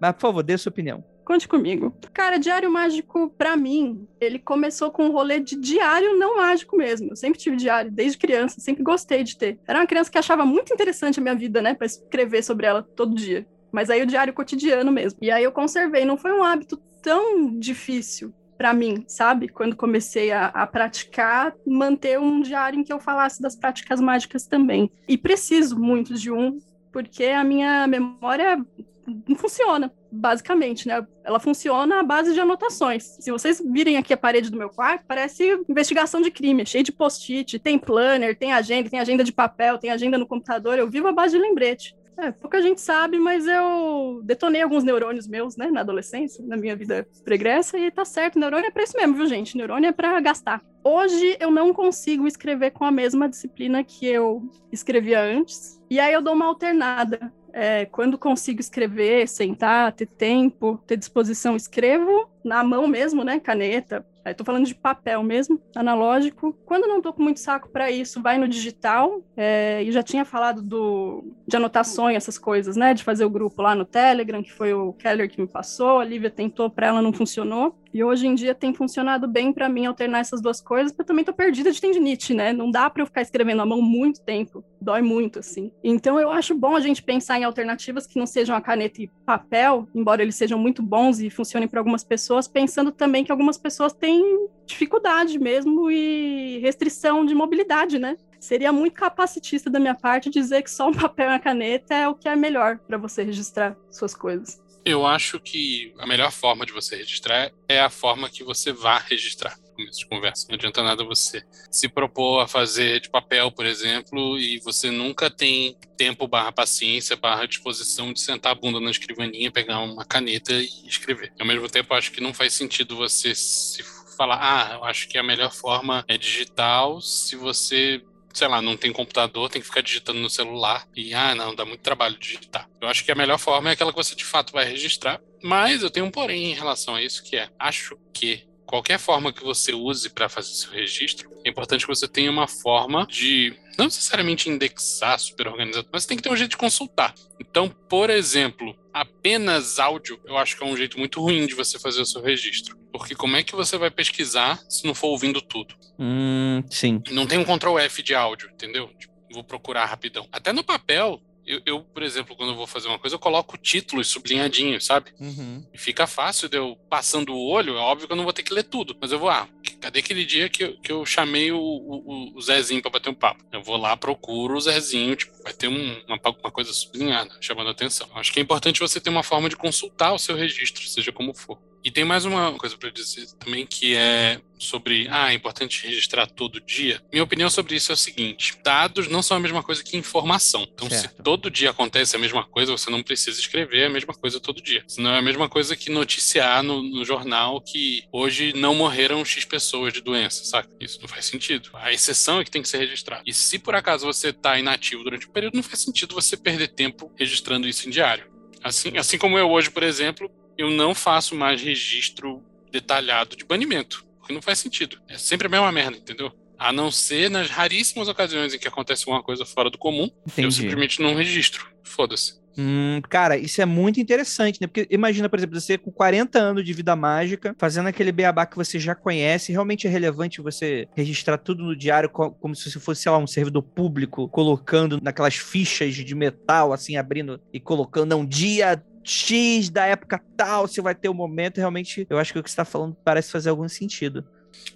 Mas, 0.00 0.12
por 0.12 0.20
favor, 0.20 0.42
dê 0.42 0.58
sua 0.58 0.70
opinião. 0.70 1.02
Conte 1.26 1.48
comigo. 1.48 1.92
Cara, 2.14 2.38
Diário 2.38 2.70
Mágico, 2.70 3.28
pra 3.36 3.56
mim, 3.56 4.06
ele 4.20 4.38
começou 4.38 4.92
com 4.92 5.06
um 5.06 5.10
rolê 5.10 5.40
de 5.40 5.56
diário 5.56 6.16
não 6.16 6.36
mágico 6.36 6.76
mesmo. 6.76 7.10
Eu 7.10 7.16
sempre 7.16 7.36
tive 7.36 7.56
diário, 7.56 7.90
desde 7.90 8.16
criança, 8.16 8.60
sempre 8.60 8.84
gostei 8.84 9.24
de 9.24 9.36
ter. 9.36 9.58
Era 9.66 9.80
uma 9.80 9.88
criança 9.88 10.08
que 10.08 10.18
achava 10.18 10.46
muito 10.46 10.72
interessante 10.72 11.18
a 11.18 11.22
minha 11.22 11.34
vida, 11.34 11.60
né, 11.60 11.74
pra 11.74 11.84
escrever 11.84 12.44
sobre 12.44 12.66
ela 12.66 12.80
todo 12.80 13.16
dia. 13.16 13.44
Mas 13.72 13.90
aí 13.90 14.00
o 14.02 14.06
diário 14.06 14.32
cotidiano 14.32 14.92
mesmo. 14.92 15.18
E 15.20 15.28
aí 15.28 15.42
eu 15.42 15.50
conservei. 15.50 16.04
Não 16.04 16.16
foi 16.16 16.30
um 16.30 16.44
hábito 16.44 16.76
tão 17.02 17.58
difícil 17.58 18.32
para 18.56 18.72
mim, 18.72 19.04
sabe? 19.08 19.48
Quando 19.48 19.74
comecei 19.74 20.30
a, 20.30 20.46
a, 20.46 20.64
praticar, 20.64 21.52
manter 21.66 22.20
um 22.20 22.40
diário 22.40 22.78
em 22.78 22.84
que 22.84 22.92
eu 22.92 23.00
falasse 23.00 23.42
das 23.42 23.56
práticas 23.56 24.00
mágicas 24.00 24.46
também. 24.46 24.88
E 25.08 25.18
preciso 25.18 25.76
muito 25.76 26.14
de 26.14 26.30
um, 26.30 26.56
porque 26.92 27.24
a 27.24 27.42
minha 27.42 27.84
memória 27.88 28.64
não 29.06 29.36
funciona, 29.36 29.92
basicamente, 30.10 30.86
né? 30.88 31.06
Ela 31.24 31.38
funciona 31.38 32.00
à 32.00 32.02
base 32.02 32.32
de 32.32 32.40
anotações. 32.40 33.16
Se 33.20 33.30
vocês 33.30 33.62
virem 33.64 33.96
aqui 33.96 34.12
a 34.12 34.16
parede 34.16 34.50
do 34.50 34.58
meu 34.58 34.68
quarto, 34.68 35.04
parece 35.06 35.60
investigação 35.68 36.20
de 36.20 36.30
crime, 36.30 36.66
cheio 36.66 36.84
de 36.84 36.92
post-it, 36.92 37.58
tem 37.58 37.78
planner, 37.78 38.36
tem 38.36 38.52
agenda, 38.52 38.90
tem 38.90 38.98
agenda 38.98 39.24
de 39.24 39.32
papel, 39.32 39.78
tem 39.78 39.90
agenda 39.90 40.18
no 40.18 40.26
computador. 40.26 40.78
Eu 40.78 40.90
vivo 40.90 41.08
à 41.08 41.12
base 41.12 41.36
de 41.36 41.42
lembrete. 41.42 41.94
É, 42.18 42.32
pouca 42.32 42.62
gente 42.62 42.80
sabe, 42.80 43.18
mas 43.18 43.46
eu 43.46 44.22
detonei 44.24 44.62
alguns 44.62 44.82
neurônios 44.82 45.28
meus, 45.28 45.54
né, 45.54 45.70
na 45.70 45.80
adolescência, 45.80 46.42
na 46.46 46.56
minha 46.56 46.74
vida 46.74 47.06
pregressa, 47.22 47.78
e 47.78 47.90
tá 47.90 48.06
certo, 48.06 48.38
neurônio 48.38 48.66
é 48.66 48.70
pra 48.70 48.84
isso 48.84 48.96
mesmo, 48.96 49.14
viu, 49.14 49.26
gente? 49.26 49.54
Neurônio 49.54 49.88
é 49.88 49.92
pra 49.92 50.18
gastar. 50.18 50.62
Hoje 50.82 51.36
eu 51.38 51.50
não 51.50 51.74
consigo 51.74 52.26
escrever 52.26 52.70
com 52.70 52.84
a 52.84 52.90
mesma 52.90 53.28
disciplina 53.28 53.84
que 53.84 54.06
eu 54.06 54.42
escrevia 54.72 55.20
antes, 55.20 55.78
e 55.90 56.00
aí 56.00 56.14
eu 56.14 56.22
dou 56.22 56.32
uma 56.32 56.46
alternada. 56.46 57.30
É, 57.58 57.86
quando 57.86 58.18
consigo 58.18 58.60
escrever, 58.60 59.26
sentar, 59.26 59.90
ter 59.90 60.04
tempo, 60.04 60.78
ter 60.86 60.98
disposição, 60.98 61.56
escrevo 61.56 62.28
na 62.44 62.62
mão 62.62 62.86
mesmo, 62.86 63.24
né, 63.24 63.40
caneta, 63.40 64.04
tô 64.34 64.44
falando 64.44 64.66
de 64.66 64.74
papel 64.74 65.22
mesmo, 65.22 65.60
analógico. 65.74 66.52
Quando 66.64 66.86
não 66.86 67.00
tô 67.00 67.12
com 67.12 67.22
muito 67.22 67.40
saco 67.40 67.68
para 67.68 67.90
isso, 67.90 68.22
vai 68.22 68.38
no 68.38 68.48
digital. 68.48 69.22
É, 69.36 69.82
e 69.82 69.92
já 69.92 70.02
tinha 70.02 70.24
falado 70.24 70.62
do, 70.62 71.24
de 71.46 71.56
anotações, 71.56 72.16
essas 72.16 72.38
coisas, 72.38 72.76
né? 72.76 72.94
De 72.94 73.04
fazer 73.04 73.24
o 73.24 73.30
grupo 73.30 73.62
lá 73.62 73.74
no 73.74 73.84
Telegram, 73.84 74.42
que 74.42 74.52
foi 74.52 74.72
o 74.72 74.92
Keller 74.92 75.30
que 75.30 75.40
me 75.40 75.46
passou. 75.46 75.98
A 75.98 76.04
Lívia 76.04 76.30
tentou, 76.30 76.70
para 76.70 76.88
ela 76.88 77.02
não 77.02 77.12
funcionou. 77.12 77.78
E 77.92 78.02
hoje 78.02 78.26
em 78.26 78.34
dia 78.34 78.54
tem 78.54 78.74
funcionado 78.74 79.26
bem 79.26 79.52
para 79.52 79.68
mim 79.68 79.86
alternar 79.86 80.18
essas 80.18 80.42
duas 80.42 80.60
coisas, 80.60 80.92
porque 80.92 81.02
eu 81.02 81.06
também 81.06 81.24
tô 81.24 81.32
perdida 81.32 81.72
de 81.72 81.80
tendinite, 81.80 82.34
né? 82.34 82.52
Não 82.52 82.70
dá 82.70 82.90
para 82.90 83.02
eu 83.02 83.06
ficar 83.06 83.22
escrevendo 83.22 83.62
à 83.62 83.66
mão 83.66 83.80
muito 83.80 84.20
tempo, 84.20 84.62
dói 84.86 85.02
muito 85.02 85.40
assim. 85.40 85.72
Então 85.82 86.18
eu 86.18 86.30
acho 86.30 86.54
bom 86.54 86.76
a 86.76 86.80
gente 86.80 87.02
pensar 87.02 87.38
em 87.38 87.44
alternativas 87.44 88.06
que 88.06 88.18
não 88.18 88.26
sejam 88.26 88.54
a 88.54 88.60
caneta 88.60 89.02
e 89.02 89.10
papel, 89.26 89.88
embora 89.92 90.22
eles 90.22 90.36
sejam 90.36 90.58
muito 90.58 90.80
bons 90.80 91.18
e 91.18 91.28
funcionem 91.28 91.68
para 91.68 91.80
algumas 91.80 92.04
pessoas, 92.04 92.46
pensando 92.46 92.92
também 92.92 93.24
que 93.24 93.32
algumas 93.32 93.58
pessoas 93.58 93.92
têm 93.92 94.48
dificuldade 94.64 95.38
mesmo 95.38 95.90
e 95.90 96.58
restrição 96.60 97.26
de 97.26 97.34
mobilidade, 97.34 97.98
né? 97.98 98.16
Seria 98.38 98.72
muito 98.72 98.94
capacitista 98.94 99.68
da 99.68 99.80
minha 99.80 99.94
parte 99.94 100.30
dizer 100.30 100.62
que 100.62 100.70
só 100.70 100.88
um 100.88 100.94
papel 100.94 101.26
e 101.26 101.32
uma 101.32 101.40
caneta 101.40 101.94
é 101.94 102.08
o 102.08 102.14
que 102.14 102.28
é 102.28 102.36
melhor 102.36 102.78
para 102.78 102.96
você 102.96 103.24
registrar 103.24 103.76
suas 103.90 104.14
coisas. 104.14 104.62
Eu 104.84 105.04
acho 105.04 105.40
que 105.40 105.92
a 105.98 106.06
melhor 106.06 106.30
forma 106.30 106.64
de 106.64 106.72
você 106.72 106.94
registrar 106.94 107.50
é 107.68 107.80
a 107.80 107.90
forma 107.90 108.30
que 108.30 108.44
você 108.44 108.72
vá 108.72 108.98
registrar. 108.98 109.58
Começo 109.76 109.98
de 109.98 110.06
conversa. 110.06 110.46
Não 110.48 110.54
adianta 110.54 110.82
nada 110.82 111.04
você 111.04 111.44
se 111.70 111.86
propor 111.86 112.40
a 112.40 112.48
fazer 112.48 112.98
de 113.00 113.10
papel, 113.10 113.52
por 113.52 113.66
exemplo, 113.66 114.38
e 114.38 114.58
você 114.60 114.90
nunca 114.90 115.30
tem 115.30 115.76
tempo 115.98 116.26
barra 116.26 116.50
paciência, 116.50 117.14
barra 117.14 117.46
disposição 117.46 118.10
de 118.10 118.20
sentar 118.20 118.52
a 118.52 118.54
bunda 118.54 118.80
na 118.80 118.90
escrivaninha, 118.90 119.52
pegar 119.52 119.80
uma 119.80 120.04
caneta 120.04 120.54
e 120.54 120.68
escrever. 120.86 121.30
Ao 121.38 121.46
mesmo 121.46 121.68
tempo, 121.68 121.92
acho 121.92 122.10
que 122.10 122.22
não 122.22 122.32
faz 122.32 122.54
sentido 122.54 122.96
você 122.96 123.34
se 123.34 123.82
falar, 124.16 124.38
ah, 124.40 124.74
eu 124.76 124.84
acho 124.84 125.08
que 125.08 125.18
a 125.18 125.22
melhor 125.22 125.52
forma 125.52 126.02
é 126.08 126.16
digital 126.16 127.02
se 127.02 127.36
você 127.36 128.02
sei 128.36 128.48
lá, 128.48 128.60
não 128.60 128.76
tem 128.76 128.92
computador, 128.92 129.48
tem 129.48 129.62
que 129.62 129.66
ficar 129.66 129.80
digitando 129.80 130.20
no 130.20 130.28
celular 130.28 130.86
e, 130.94 131.14
ah, 131.14 131.34
não, 131.34 131.54
dá 131.54 131.64
muito 131.64 131.80
trabalho 131.80 132.18
digitar. 132.18 132.68
Eu 132.80 132.88
acho 132.88 133.02
que 133.02 133.10
a 133.10 133.14
melhor 133.14 133.38
forma 133.38 133.70
é 133.70 133.72
aquela 133.72 133.90
que 133.90 133.96
você 133.96 134.14
de 134.14 134.26
fato 134.26 134.52
vai 134.52 134.66
registrar, 134.66 135.20
mas 135.42 135.82
eu 135.82 135.90
tenho 135.90 136.04
um 136.04 136.10
porém 136.10 136.52
em 136.52 136.54
relação 136.54 136.94
a 136.94 137.02
isso, 137.02 137.22
que 137.22 137.34
é, 137.36 137.48
acho 137.58 137.96
que 138.12 138.46
qualquer 138.66 138.98
forma 138.98 139.32
que 139.32 139.42
você 139.42 139.72
use 139.72 140.10
para 140.10 140.28
fazer 140.28 140.48
seu 140.48 140.70
registro, 140.70 141.30
é 141.44 141.48
importante 141.48 141.86
que 141.86 141.94
você 141.94 142.08
tenha 142.08 142.30
uma 142.30 142.48
forma 142.48 143.06
de 143.06 143.54
não 143.78 143.86
necessariamente 143.86 144.50
indexar 144.50 145.18
super 145.18 145.48
organizado, 145.48 145.88
mas 145.92 146.04
tem 146.04 146.16
que 146.16 146.22
ter 146.22 146.30
um 146.30 146.36
jeito 146.36 146.50
de 146.50 146.56
consultar. 146.56 147.14
Então, 147.38 147.68
por 147.68 148.10
exemplo, 148.10 148.76
apenas 148.92 149.78
áudio, 149.78 150.18
eu 150.24 150.36
acho 150.36 150.56
que 150.56 150.64
é 150.64 150.66
um 150.66 150.76
jeito 150.76 150.98
muito 150.98 151.20
ruim 151.20 151.46
de 151.46 151.54
você 151.54 151.78
fazer 151.78 152.00
o 152.00 152.06
seu 152.06 152.22
registro. 152.22 152.76
Porque 152.90 153.14
como 153.14 153.36
é 153.36 153.42
que 153.42 153.54
você 153.54 153.76
vai 153.76 153.90
pesquisar 153.90 154.58
se 154.68 154.86
não 154.86 154.94
for 154.94 155.08
ouvindo 155.08 155.40
tudo? 155.42 155.74
Hum, 155.98 156.62
sim. 156.70 157.02
Não 157.10 157.26
tem 157.26 157.38
um 157.38 157.44
Ctrl 157.44 157.78
F 157.78 158.02
de 158.02 158.14
áudio, 158.14 158.50
entendeu? 158.50 158.90
Tipo, 158.98 159.14
vou 159.30 159.44
procurar 159.44 159.84
rapidão. 159.84 160.26
Até 160.32 160.52
no 160.52 160.64
papel, 160.64 161.20
eu, 161.46 161.60
eu, 161.64 161.80
por 161.80 162.02
exemplo, 162.02 162.34
quando 162.36 162.50
eu 162.50 162.56
vou 162.56 162.66
fazer 162.66 162.88
uma 162.88 162.98
coisa, 162.98 163.14
eu 163.14 163.20
coloco 163.20 163.56
títulos 163.56 164.08
sublinhadinhos, 164.08 164.84
sabe? 164.84 165.12
Uhum. 165.20 165.64
E 165.72 165.78
fica 165.78 166.06
fácil 166.06 166.48
de 166.48 166.56
eu, 166.56 166.76
passando 166.90 167.32
o 167.32 167.48
olho, 167.48 167.76
é 167.76 167.80
óbvio 167.80 168.06
que 168.06 168.12
eu 168.12 168.16
não 168.16 168.24
vou 168.24 168.32
ter 168.32 168.42
que 168.42 168.52
ler 168.52 168.64
tudo, 168.64 168.96
mas 169.00 169.12
eu 169.12 169.18
vou, 169.18 169.28
ah, 169.28 169.48
cadê 169.80 170.00
aquele 170.00 170.24
dia 170.24 170.48
que 170.48 170.64
eu, 170.64 170.80
que 170.80 170.90
eu 170.90 171.06
chamei 171.06 171.52
o, 171.52 171.58
o, 171.58 172.36
o 172.36 172.40
Zezinho 172.40 172.82
pra 172.82 172.90
bater 172.90 173.10
um 173.10 173.14
papo? 173.14 173.44
Eu 173.52 173.62
vou 173.62 173.76
lá, 173.76 173.96
procuro 173.96 174.56
o 174.56 174.60
Zezinho, 174.60 175.14
tipo, 175.14 175.32
vai 175.42 175.52
ter 175.52 175.68
um, 175.68 176.02
uma, 176.06 176.20
uma 176.42 176.50
coisa 176.50 176.72
sublinhada, 176.72 177.36
chamando 177.40 177.68
a 177.68 177.72
atenção. 177.72 178.08
Acho 178.14 178.32
que 178.32 178.40
é 178.40 178.42
importante 178.42 178.80
você 178.80 179.00
ter 179.00 179.10
uma 179.10 179.22
forma 179.22 179.48
de 179.48 179.56
consultar 179.56 180.12
o 180.12 180.18
seu 180.18 180.34
registro, 180.34 180.86
seja 180.86 181.12
como 181.12 181.32
for. 181.34 181.58
E 181.86 181.90
tem 181.92 182.04
mais 182.04 182.24
uma 182.24 182.52
coisa 182.54 182.76
para 182.76 182.90
dizer 182.90 183.28
também 183.38 183.64
que 183.64 183.94
é 183.94 184.40
sobre, 184.58 185.06
ah, 185.08 185.30
é 185.30 185.34
importante 185.34 185.86
registrar 185.86 186.26
todo 186.26 186.60
dia. 186.60 187.00
Minha 187.12 187.22
opinião 187.22 187.48
sobre 187.48 187.76
isso 187.76 187.92
é 187.92 187.94
o 187.94 187.96
seguinte: 187.96 188.58
dados 188.64 189.06
não 189.06 189.22
são 189.22 189.36
a 189.36 189.40
mesma 189.40 189.62
coisa 189.62 189.84
que 189.84 189.96
informação. 189.96 190.66
Então, 190.74 190.90
certo. 190.90 191.16
se 191.16 191.22
todo 191.22 191.48
dia 191.48 191.70
acontece 191.70 192.16
a 192.16 192.18
mesma 192.18 192.44
coisa, 192.44 192.72
você 192.72 192.90
não 192.90 193.04
precisa 193.04 193.38
escrever 193.38 193.84
a 193.84 193.88
mesma 193.88 194.12
coisa 194.12 194.40
todo 194.40 194.60
dia. 194.60 194.82
Senão 194.88 195.14
é 195.14 195.18
a 195.18 195.22
mesma 195.22 195.48
coisa 195.48 195.76
que 195.76 195.88
noticiar 195.88 196.60
no, 196.64 196.82
no 196.82 197.04
jornal 197.04 197.60
que 197.60 198.02
hoje 198.12 198.52
não 198.56 198.74
morreram 198.74 199.24
X 199.24 199.44
pessoas 199.44 199.92
de 199.92 200.00
doença, 200.00 200.44
saca? 200.44 200.68
Isso 200.80 200.98
não 201.00 201.06
faz 201.06 201.26
sentido. 201.26 201.70
A 201.74 201.92
exceção 201.92 202.40
é 202.40 202.44
que 202.44 202.50
tem 202.50 202.62
que 202.62 202.68
ser 202.68 202.78
registrado. 202.78 203.22
E 203.24 203.32
se 203.32 203.60
por 203.60 203.76
acaso 203.76 204.04
você 204.06 204.30
está 204.30 204.58
inativo 204.58 205.04
durante 205.04 205.26
o 205.26 205.30
período, 205.30 205.54
não 205.54 205.62
faz 205.62 205.82
sentido 205.82 206.16
você 206.16 206.36
perder 206.36 206.66
tempo 206.66 207.12
registrando 207.16 207.68
isso 207.68 207.86
em 207.86 207.92
diário. 207.92 208.26
Assim, 208.60 208.98
assim 208.98 209.16
como 209.16 209.38
eu 209.38 209.48
hoje, 209.48 209.70
por 209.70 209.84
exemplo, 209.84 210.28
eu 210.56 210.70
não 210.70 210.94
faço 210.94 211.34
mais 211.34 211.60
registro 211.60 212.42
detalhado 212.70 213.36
de 213.36 213.44
banimento, 213.44 214.04
porque 214.18 214.32
não 214.32 214.42
faz 214.42 214.58
sentido. 214.58 214.98
É 215.08 215.18
sempre 215.18 215.46
a 215.46 215.50
mesma 215.50 215.70
merda, 215.72 215.96
entendeu? 215.96 216.32
A 216.58 216.72
não 216.72 216.90
ser 216.90 217.30
nas 217.30 217.50
raríssimas 217.50 218.08
ocasiões 218.08 218.54
em 218.54 218.58
que 218.58 218.68
acontece 218.68 219.02
alguma 219.02 219.22
coisa 219.22 219.44
fora 219.44 219.70
do 219.70 219.78
comum, 219.78 220.10
Entendi. 220.26 220.46
eu 220.46 220.50
simplesmente 220.50 221.02
não 221.02 221.14
registro. 221.14 221.66
Foda-se. 221.84 222.46
Hum, 222.58 223.02
cara, 223.10 223.36
isso 223.36 223.60
é 223.60 223.66
muito 223.66 224.00
interessante, 224.00 224.58
né? 224.60 224.66
Porque 224.66 224.86
imagina, 224.90 225.28
por 225.28 225.38
exemplo, 225.38 225.60
você 225.60 225.76
com 225.76 225.90
40 225.90 226.38
anos 226.38 226.64
de 226.64 226.72
vida 226.72 226.96
mágica, 226.96 227.54
fazendo 227.58 227.88
aquele 227.88 228.10
beabá 228.10 228.46
que 228.46 228.56
você 228.56 228.78
já 228.78 228.94
conhece, 228.94 229.52
realmente 229.52 229.86
é 229.86 229.90
relevante 229.90 230.40
você 230.40 230.88
registrar 230.96 231.36
tudo 231.36 231.64
no 231.64 231.76
diário 231.76 232.08
como 232.08 232.54
se 232.54 232.70
você 232.70 232.80
fosse, 232.80 233.02
sei 233.02 233.12
lá, 233.12 233.18
um 233.18 233.26
servidor 233.26 233.62
público, 233.62 234.26
colocando 234.28 234.98
naquelas 235.02 235.36
fichas 235.36 235.94
de 235.94 236.14
metal, 236.14 236.72
assim, 236.72 236.96
abrindo 236.96 237.38
e 237.52 237.60
colocando, 237.60 238.08
não, 238.08 238.24
dia 238.24 238.82
X 239.06 239.70
da 239.70 239.86
época 239.86 240.20
tal, 240.36 240.66
se 240.66 240.80
vai 240.80 240.94
ter 240.94 241.08
o 241.08 241.12
um 241.12 241.14
momento, 241.14 241.58
realmente 241.58 242.06
eu 242.10 242.18
acho 242.18 242.32
que 242.32 242.38
o 242.40 242.42
que 242.42 242.50
você 242.50 242.54
está 242.54 242.64
falando 242.64 242.96
parece 243.04 243.30
fazer 243.30 243.50
algum 243.50 243.68
sentido. 243.68 244.26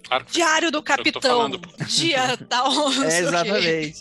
Claro. 0.03 0.25
Diário 0.31 0.71
do 0.71 0.81
Capitão, 0.81 1.49
dia 1.87 2.37
tal. 2.47 2.71
É, 3.03 3.19
exatamente. 3.19 3.97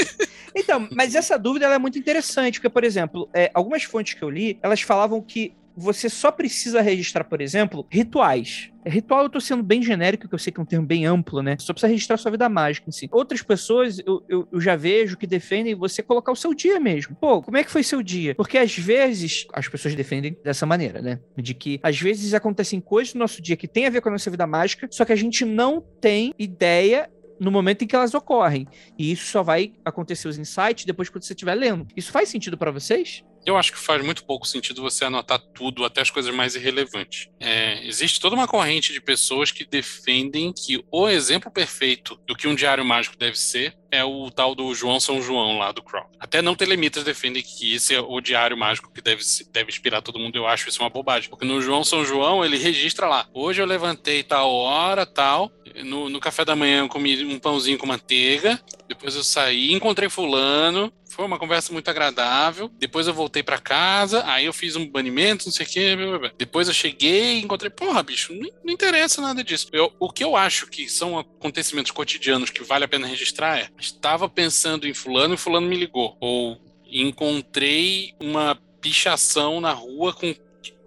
Então, 0.55 0.89
mas 0.93 1.15
essa 1.15 1.39
dúvida 1.39 1.67
é 1.67 1.79
muito 1.79 1.99
interessante, 1.99 2.61
porque, 2.61 2.69
por 2.69 2.85
exemplo, 2.85 3.29
é, 3.35 3.51
algumas 3.55 3.83
fontes 3.83 4.15
que 4.15 4.23
eu 4.23 4.31
li, 4.31 4.59
elas 4.63 4.81
falavam 4.83 5.21
que 5.21 5.55
você 5.81 6.09
só 6.09 6.31
precisa 6.31 6.81
registrar, 6.81 7.25
por 7.25 7.41
exemplo, 7.41 7.87
rituais. 7.91 8.71
Ritual 8.85 9.25
eu 9.25 9.31
tô 9.31 9.41
sendo 9.41 9.63
bem 9.63 9.83
genérico, 9.83 10.29
que 10.29 10.35
eu 10.35 10.39
sei 10.39 10.53
que 10.53 10.61
é 10.61 10.63
um 10.63 10.67
termo 10.67 10.87
bem 10.87 11.05
amplo, 11.05 11.43
né? 11.43 11.57
Só 11.59 11.73
precisa 11.73 11.91
registrar 11.91 12.17
sua 12.17 12.31
vida 12.31 12.49
mágica 12.49 12.89
em 12.89 12.93
si. 12.93 13.09
Outras 13.11 13.43
pessoas 13.43 13.99
eu, 14.01 14.25
eu, 14.29 14.49
eu, 14.51 14.61
já 14.61 14.77
vejo 14.77 15.17
que 15.17 15.27
defendem 15.27 15.75
você 15.75 16.03
colocar 16.03 16.33
o 16.33 16.37
seu 16.37 16.55
dia 16.55 16.81
mesmo. 16.81 17.15
Pô, 17.17 17.43
como 17.43 17.57
é 17.57 17.65
que 17.65 17.71
foi 17.71 17.83
seu 17.83 18.03
dia? 18.03 18.35
Porque 18.35 18.57
às 18.57 18.77
vezes 18.77 19.47
as 19.53 19.69
pessoas 19.69 19.95
defendem 19.95 20.37
dessa 20.43 20.65
maneira, 20.65 21.03
né? 21.03 21.21
De 21.37 21.55
que 21.55 21.79
às 21.83 22.01
vezes 22.01 22.33
acontecem 22.33 22.81
coisas 22.81 23.15
no 23.15 23.21
nosso 23.21 23.43
dia 23.43 23.57
que 23.57 23.69
tem 23.69 23.87
a 23.87 23.91
ver 23.91 24.01
com 24.01 24.09
a 24.09 24.13
nossa 24.13 24.31
vida 24.31 24.47
mágica, 24.47 24.89
só 24.91 25.05
que 25.05 25.13
a 25.13 25.17
gente 25.17 25.45
não 25.45 25.83
tem 26.01 26.35
ideia 26.39 27.11
no 27.41 27.51
momento 27.51 27.83
em 27.83 27.87
que 27.87 27.97
elas 27.97 28.13
ocorrem. 28.13 28.69
E 28.99 29.11
isso 29.11 29.27
só 29.27 29.43
vai 29.43 29.73
acontecer 29.83 30.29
os 30.29 30.39
insights 30.39 30.85
depois 30.85 31.09
que 31.09 31.19
você 31.19 31.33
estiver 31.33 31.55
lendo. 31.55 31.87
Isso 31.97 32.13
faz 32.13 32.29
sentido 32.29 32.59
para 32.59 32.71
vocês? 32.71 33.25
Eu 33.45 33.57
acho 33.57 33.73
que 33.73 33.79
faz 33.79 34.05
muito 34.05 34.25
pouco 34.25 34.47
sentido 34.47 34.83
você 34.83 35.05
anotar 35.05 35.39
tudo, 35.39 35.85
até 35.85 36.01
as 36.03 36.11
coisas 36.11 36.35
mais 36.35 36.55
irrelevantes. 36.55 37.29
É, 37.41 37.85
existe 37.87 38.21
toda 38.21 38.37
uma 38.37 38.47
corrente 38.47 38.93
de 38.93 39.01
pessoas 39.01 39.51
que 39.51 39.65
defendem 39.65 40.53
que 40.53 40.85
o 40.91 41.09
exemplo 41.09 41.51
perfeito 41.51 42.21
do 42.27 42.37
que 42.37 42.47
um 42.47 42.55
diário 42.55 42.85
mágico 42.85 43.17
deve 43.17 43.39
ser 43.39 43.75
é 43.91 44.05
o 44.05 44.31
tal 44.31 44.55
do 44.55 44.75
João 44.75 45.01
São 45.01 45.21
João 45.21 45.59
lá 45.59 45.73
do 45.73 45.83
Crow. 45.83 46.05
Até 46.19 46.41
não 46.41 46.55
telemitas 46.55 47.05
defendem 47.05 47.43
que 47.43 47.75
esse 47.75 47.95
é 47.95 48.01
o 48.01 48.21
diário 48.21 48.57
mágico 48.57 48.93
que 48.93 49.01
deve, 49.01 49.23
deve 49.53 49.71
inspirar 49.71 50.03
todo 50.03 50.19
mundo. 50.19 50.37
Eu 50.37 50.47
acho 50.47 50.69
isso 50.69 50.83
uma 50.83 50.91
bobagem. 50.91 51.29
Porque 51.29 51.45
no 51.45 51.61
João 51.61 51.85
São 51.85 52.05
João 52.05 52.45
ele 52.45 52.57
registra 52.57 53.09
lá: 53.09 53.27
hoje 53.35 53.61
eu 53.61 53.67
levantei 53.67 54.23
tal 54.23 54.53
hora, 54.53 55.05
tal. 55.05 55.51
No, 55.85 56.09
no 56.09 56.21
café 56.21 56.45
da 56.45 56.57
manhã 56.57 56.81
eu 56.81 56.89
comi 56.89 57.25
um 57.25 57.39
pãozinho 57.39 57.79
com 57.79 57.87
manteiga. 57.87 58.61
Depois 58.89 59.15
eu 59.15 59.23
saí, 59.23 59.73
encontrei 59.73 60.09
fulano. 60.09 60.93
Foi 61.11 61.25
uma 61.25 61.39
conversa 61.39 61.73
muito 61.73 61.89
agradável. 61.89 62.71
Depois 62.79 63.07
eu 63.07 63.15
voltei 63.15 63.43
para 63.43 63.59
casa, 63.59 64.25
aí 64.27 64.47
eu 64.47 64.53
fiz 64.53 64.77
um 64.77 64.87
banimento, 64.87 65.47
não 65.47 65.53
sei 65.53 65.67
o 65.67 65.69
quê. 65.69 65.97
Blá, 65.97 66.07
blá, 66.07 66.19
blá. 66.19 66.33
Depois 66.39 66.69
eu 66.69 66.75
cheguei 66.75 67.35
e 67.35 67.43
encontrei. 67.43 67.71
Porra, 67.71 68.03
bicho, 68.03 68.33
não, 68.33 68.49
não 68.65 68.73
interessa 68.73 69.21
nada 69.21 69.43
disso. 69.43 69.69
Eu, 69.73 69.93
o 69.99 70.11
que 70.11 70.23
eu 70.23 70.37
acho 70.37 70.67
que 70.67 70.89
são 70.89 71.19
acontecimentos 71.19 71.91
cotidianos 71.91 72.51
que 72.51 72.63
vale 72.63 72.85
a 72.85 72.89
pena 72.89 73.07
registrar 73.07 73.59
é: 73.59 73.69
estava 73.81 74.29
pensando 74.29 74.87
em 74.87 74.95
fulano 74.95 75.35
e 75.35 75.39
fulano 75.39 75.67
me 75.67 75.77
ligou. 75.77 76.17
Ou 76.21 76.61
encontrei 76.87 78.15
uma 78.21 78.59
pichação 78.81 79.61
na 79.61 79.73
rua 79.73 80.13
com, 80.13 80.35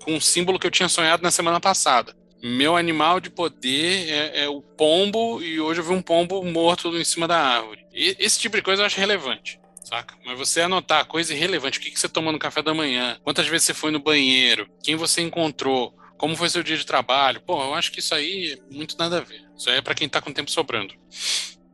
com 0.03 0.13
um 0.15 0.21
símbolo 0.21 0.59
que 0.59 0.67
eu 0.67 0.71
tinha 0.71 0.89
sonhado 0.89 1.23
na 1.23 1.31
semana 1.31 1.59
passada. 1.59 2.15
Meu 2.41 2.75
animal 2.75 3.19
de 3.19 3.29
poder 3.29 4.09
é, 4.09 4.43
é, 4.43 4.49
o 4.49 4.61
pombo 4.61 5.41
e 5.41 5.61
hoje 5.61 5.79
eu 5.79 5.85
vi 5.85 5.93
um 5.93 6.01
pombo 6.01 6.43
morto 6.43 6.95
em 6.97 7.05
cima 7.05 7.27
da 7.27 7.37
árvore. 7.37 7.85
E, 7.93 8.15
esse 8.19 8.39
tipo 8.39 8.57
de 8.57 8.61
coisa 8.61 8.81
eu 8.81 8.85
acho 8.85 8.99
relevante, 8.99 9.59
saca? 9.83 10.17
Mas 10.25 10.37
você 10.37 10.61
anotar 10.61 11.05
coisa 11.05 11.33
irrelevante, 11.33 11.79
o 11.79 11.81
que, 11.81 11.91
que 11.91 11.99
você 11.99 12.09
tomou 12.09 12.33
no 12.33 12.39
café 12.39 12.61
da 12.61 12.73
manhã, 12.73 13.17
quantas 13.23 13.47
vezes 13.47 13.67
você 13.67 13.73
foi 13.73 13.91
no 13.91 13.99
banheiro, 13.99 14.67
quem 14.83 14.97
você 14.97 15.21
encontrou, 15.21 15.95
como 16.17 16.35
foi 16.35 16.49
seu 16.49 16.63
dia 16.63 16.75
de 16.75 16.85
trabalho, 16.85 17.41
pô, 17.41 17.61
eu 17.61 17.73
acho 17.73 17.91
que 17.91 17.99
isso 17.99 18.13
aí 18.13 18.53
é 18.53 18.73
muito 18.73 18.97
nada 18.97 19.19
a 19.19 19.21
ver. 19.21 19.41
Isso 19.57 19.69
aí 19.69 19.77
é 19.77 19.81
para 19.81 19.95
quem 19.95 20.09
tá 20.09 20.21
com 20.21 20.33
tempo 20.33 20.51
sobrando. 20.51 20.93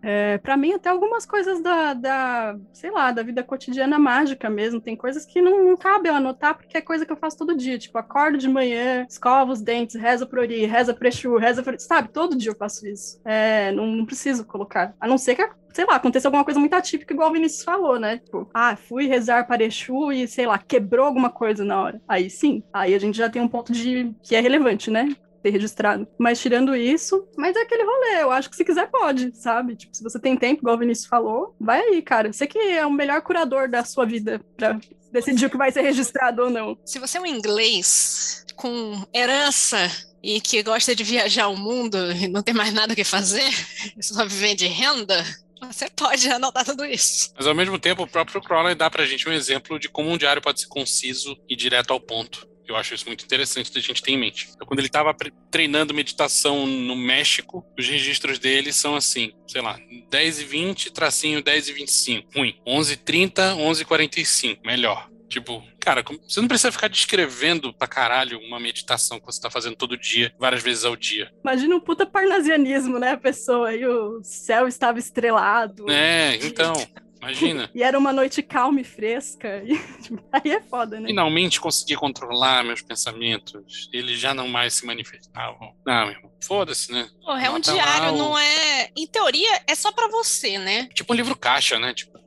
É, 0.01 0.37
para 0.37 0.55
mim, 0.55 0.73
até 0.73 0.89
algumas 0.89 1.25
coisas 1.25 1.61
da, 1.61 1.93
da, 1.93 2.57
sei 2.73 2.91
lá, 2.91 3.11
da 3.11 3.23
vida 3.23 3.43
cotidiana 3.43 3.99
mágica 3.99 4.49
mesmo. 4.49 4.81
Tem 4.81 4.95
coisas 4.95 5.25
que 5.25 5.41
não, 5.41 5.63
não 5.63 5.77
cabe 5.77 6.09
eu 6.09 6.15
anotar, 6.15 6.55
porque 6.55 6.77
é 6.77 6.81
coisa 6.81 7.05
que 7.05 7.11
eu 7.11 7.17
faço 7.17 7.37
todo 7.37 7.55
dia. 7.55 7.77
Tipo, 7.77 7.97
acordo 7.97 8.37
de 8.37 8.47
manhã, 8.47 9.05
escovo 9.09 9.51
os 9.51 9.61
dentes, 9.61 9.95
reza 9.95 10.25
pro 10.25 10.41
Ori, 10.41 10.65
reza 10.65 10.93
pro 10.93 11.07
Exu, 11.07 11.37
reza 11.37 11.61
pro... 11.63 11.79
Sabe, 11.79 12.09
todo 12.09 12.35
dia 12.35 12.51
eu 12.51 12.55
faço 12.55 12.87
isso. 12.87 13.19
É, 13.25 13.71
não, 13.71 13.87
não 13.87 14.05
preciso 14.05 14.45
colocar. 14.45 14.93
A 14.99 15.07
não 15.07 15.17
ser 15.17 15.35
que, 15.35 15.47
sei 15.73 15.85
lá, 15.85 15.95
aconteça 15.95 16.27
alguma 16.27 16.43
coisa 16.43 16.59
muito 16.59 16.73
atípica, 16.73 17.13
igual 17.13 17.29
o 17.29 17.33
Vinícius 17.33 17.63
falou, 17.63 17.99
né? 17.99 18.17
Tipo, 18.19 18.49
ah, 18.53 18.75
fui 18.75 19.07
rezar 19.07 19.47
para 19.47 19.63
Exu 19.63 20.11
e, 20.11 20.27
sei 20.27 20.45
lá, 20.45 20.57
quebrou 20.57 21.05
alguma 21.05 21.29
coisa 21.29 21.65
na 21.65 21.81
hora. 21.81 22.01
Aí 22.07 22.29
sim, 22.29 22.63
aí 22.73 22.93
a 22.93 22.99
gente 22.99 23.17
já 23.17 23.29
tem 23.29 23.41
um 23.41 23.47
ponto 23.47 23.73
de 23.73 24.13
que 24.23 24.35
é 24.35 24.39
relevante, 24.39 24.89
né? 24.89 25.09
Ter 25.41 25.49
registrado. 25.49 26.07
Mas 26.17 26.39
tirando 26.39 26.75
isso, 26.75 27.27
mas 27.37 27.55
é 27.55 27.61
aquele 27.61 27.83
rolê, 27.83 28.21
eu 28.21 28.31
acho 28.31 28.49
que 28.49 28.55
se 28.55 28.65
quiser 28.65 28.89
pode, 28.89 29.35
sabe? 29.35 29.75
Tipo, 29.75 29.95
se 29.95 30.03
você 30.03 30.19
tem 30.19 30.37
tempo, 30.37 30.61
igual 30.61 30.75
o 30.75 30.79
Vinícius 30.79 31.07
falou, 31.07 31.55
vai 31.59 31.81
aí, 31.81 32.01
cara. 32.01 32.31
Você 32.31 32.47
que 32.47 32.57
é 32.57 32.85
o 32.85 32.91
melhor 32.91 33.21
curador 33.21 33.69
da 33.69 33.83
sua 33.83 34.05
vida 34.05 34.41
pra 34.55 34.79
decidir 35.11 35.45
o 35.45 35.49
que 35.49 35.57
vai 35.57 35.71
ser 35.71 35.81
registrado 35.81 36.43
ou 36.43 36.49
não. 36.49 36.77
Se 36.85 36.99
você 36.99 37.17
é 37.17 37.21
um 37.21 37.25
inglês 37.25 38.45
com 38.55 39.03
herança 39.13 39.77
e 40.21 40.41
que 40.41 40.61
gosta 40.61 40.95
de 40.95 41.03
viajar 41.03 41.47
o 41.47 41.57
mundo 41.57 41.97
e 42.11 42.27
não 42.27 42.43
tem 42.43 42.53
mais 42.53 42.73
nada 42.73 42.93
o 42.93 42.95
que 42.95 43.03
fazer, 43.03 43.49
só 44.01 44.25
viver 44.25 44.55
de 44.55 44.67
renda, 44.67 45.23
você 45.61 45.89
pode 45.89 46.27
anotar 46.29 46.65
tudo 46.65 46.85
isso. 46.85 47.31
Mas 47.35 47.47
ao 47.47 47.55
mesmo 47.55 47.77
tempo, 47.79 48.03
o 48.03 48.07
próprio 48.07 48.41
Crowley 48.41 48.75
dá 48.75 48.89
pra 48.89 49.05
gente 49.05 49.27
um 49.27 49.33
exemplo 49.33 49.79
de 49.79 49.89
como 49.89 50.09
um 50.09 50.17
diário 50.17 50.41
pode 50.41 50.61
ser 50.61 50.67
conciso 50.67 51.37
e 51.47 51.55
direto 51.55 51.91
ao 51.91 51.99
ponto. 51.99 52.47
Eu 52.69 52.75
acho 52.75 52.93
isso 52.93 53.05
muito 53.07 53.25
interessante 53.25 53.73
da 53.73 53.79
gente 53.79 54.01
ter 54.01 54.11
em 54.11 54.17
mente. 54.17 54.49
Então, 54.53 54.67
quando 54.67 54.79
ele 54.79 54.87
estava 54.87 55.15
treinando 55.49 55.93
meditação 55.93 56.67
no 56.67 56.95
México, 56.95 57.65
os 57.77 57.87
registros 57.87 58.37
dele 58.37 58.71
são 58.71 58.95
assim, 58.95 59.33
sei 59.47 59.61
lá, 59.61 59.79
10 60.09 60.41
e 60.41 60.43
20, 60.43 60.91
tracinho 60.91 61.41
10 61.41 61.69
e 61.69 61.73
25. 61.73 62.29
Ruim. 62.35 62.55
11 62.65 62.93
e 62.93 62.97
30, 62.97 63.55
11 63.55 63.81
e 63.81 63.85
45. 63.85 64.61
Melhor. 64.65 65.09
Tipo, 65.27 65.63
cara, 65.79 66.03
você 66.27 66.41
não 66.41 66.47
precisa 66.47 66.71
ficar 66.71 66.87
descrevendo 66.87 67.71
pra 67.71 67.87
caralho 67.87 68.39
uma 68.39 68.59
meditação 68.59 69.19
que 69.19 69.25
você 69.27 69.39
tá 69.39 69.49
fazendo 69.49 69.75
todo 69.75 69.95
dia, 69.95 70.33
várias 70.39 70.63
vezes 70.63 70.83
ao 70.83 70.95
dia. 70.95 71.31
Imagina 71.43 71.75
um 71.75 71.79
puta 71.79 72.03
parnasianismo, 72.03 72.97
né, 72.97 73.11
a 73.11 73.17
pessoa? 73.17 73.73
E 73.73 73.85
o 73.85 74.23
céu 74.23 74.67
estava 74.67 74.97
estrelado. 74.97 75.89
É, 75.89 76.35
então. 76.37 76.73
Imagina. 77.21 77.69
e 77.75 77.83
era 77.83 77.97
uma 77.97 78.13
noite 78.13 78.41
calma 78.41 78.79
e 78.79 78.83
fresca. 78.83 79.61
E, 79.65 79.73
aí 80.31 80.51
é 80.51 80.61
foda, 80.61 80.99
né? 80.99 81.07
Finalmente 81.07 81.59
consegui 81.59 81.95
controlar 81.95 82.63
meus 82.63 82.81
pensamentos. 82.81 83.89
Eles 83.93 84.19
já 84.19 84.33
não 84.33 84.47
mais 84.47 84.73
se 84.73 84.85
manifestavam. 84.85 85.73
Não, 85.85 86.05
meu 86.05 86.15
irmão. 86.15 86.31
Foda-se, 86.41 86.91
né? 86.91 87.09
Porra, 87.21 87.45
é 87.45 87.49
um 87.49 87.59
diário, 87.59 88.13
o... 88.13 88.17
não 88.17 88.37
é. 88.37 88.89
Em 88.95 89.05
teoria, 89.05 89.61
é 89.67 89.75
só 89.75 89.91
para 89.91 90.07
você, 90.07 90.57
né? 90.57 90.87
Tipo 90.93 91.13
um 91.13 91.15
livro 91.15 91.35
caixa, 91.35 91.77
né? 91.77 91.93
Tipo. 91.93 92.17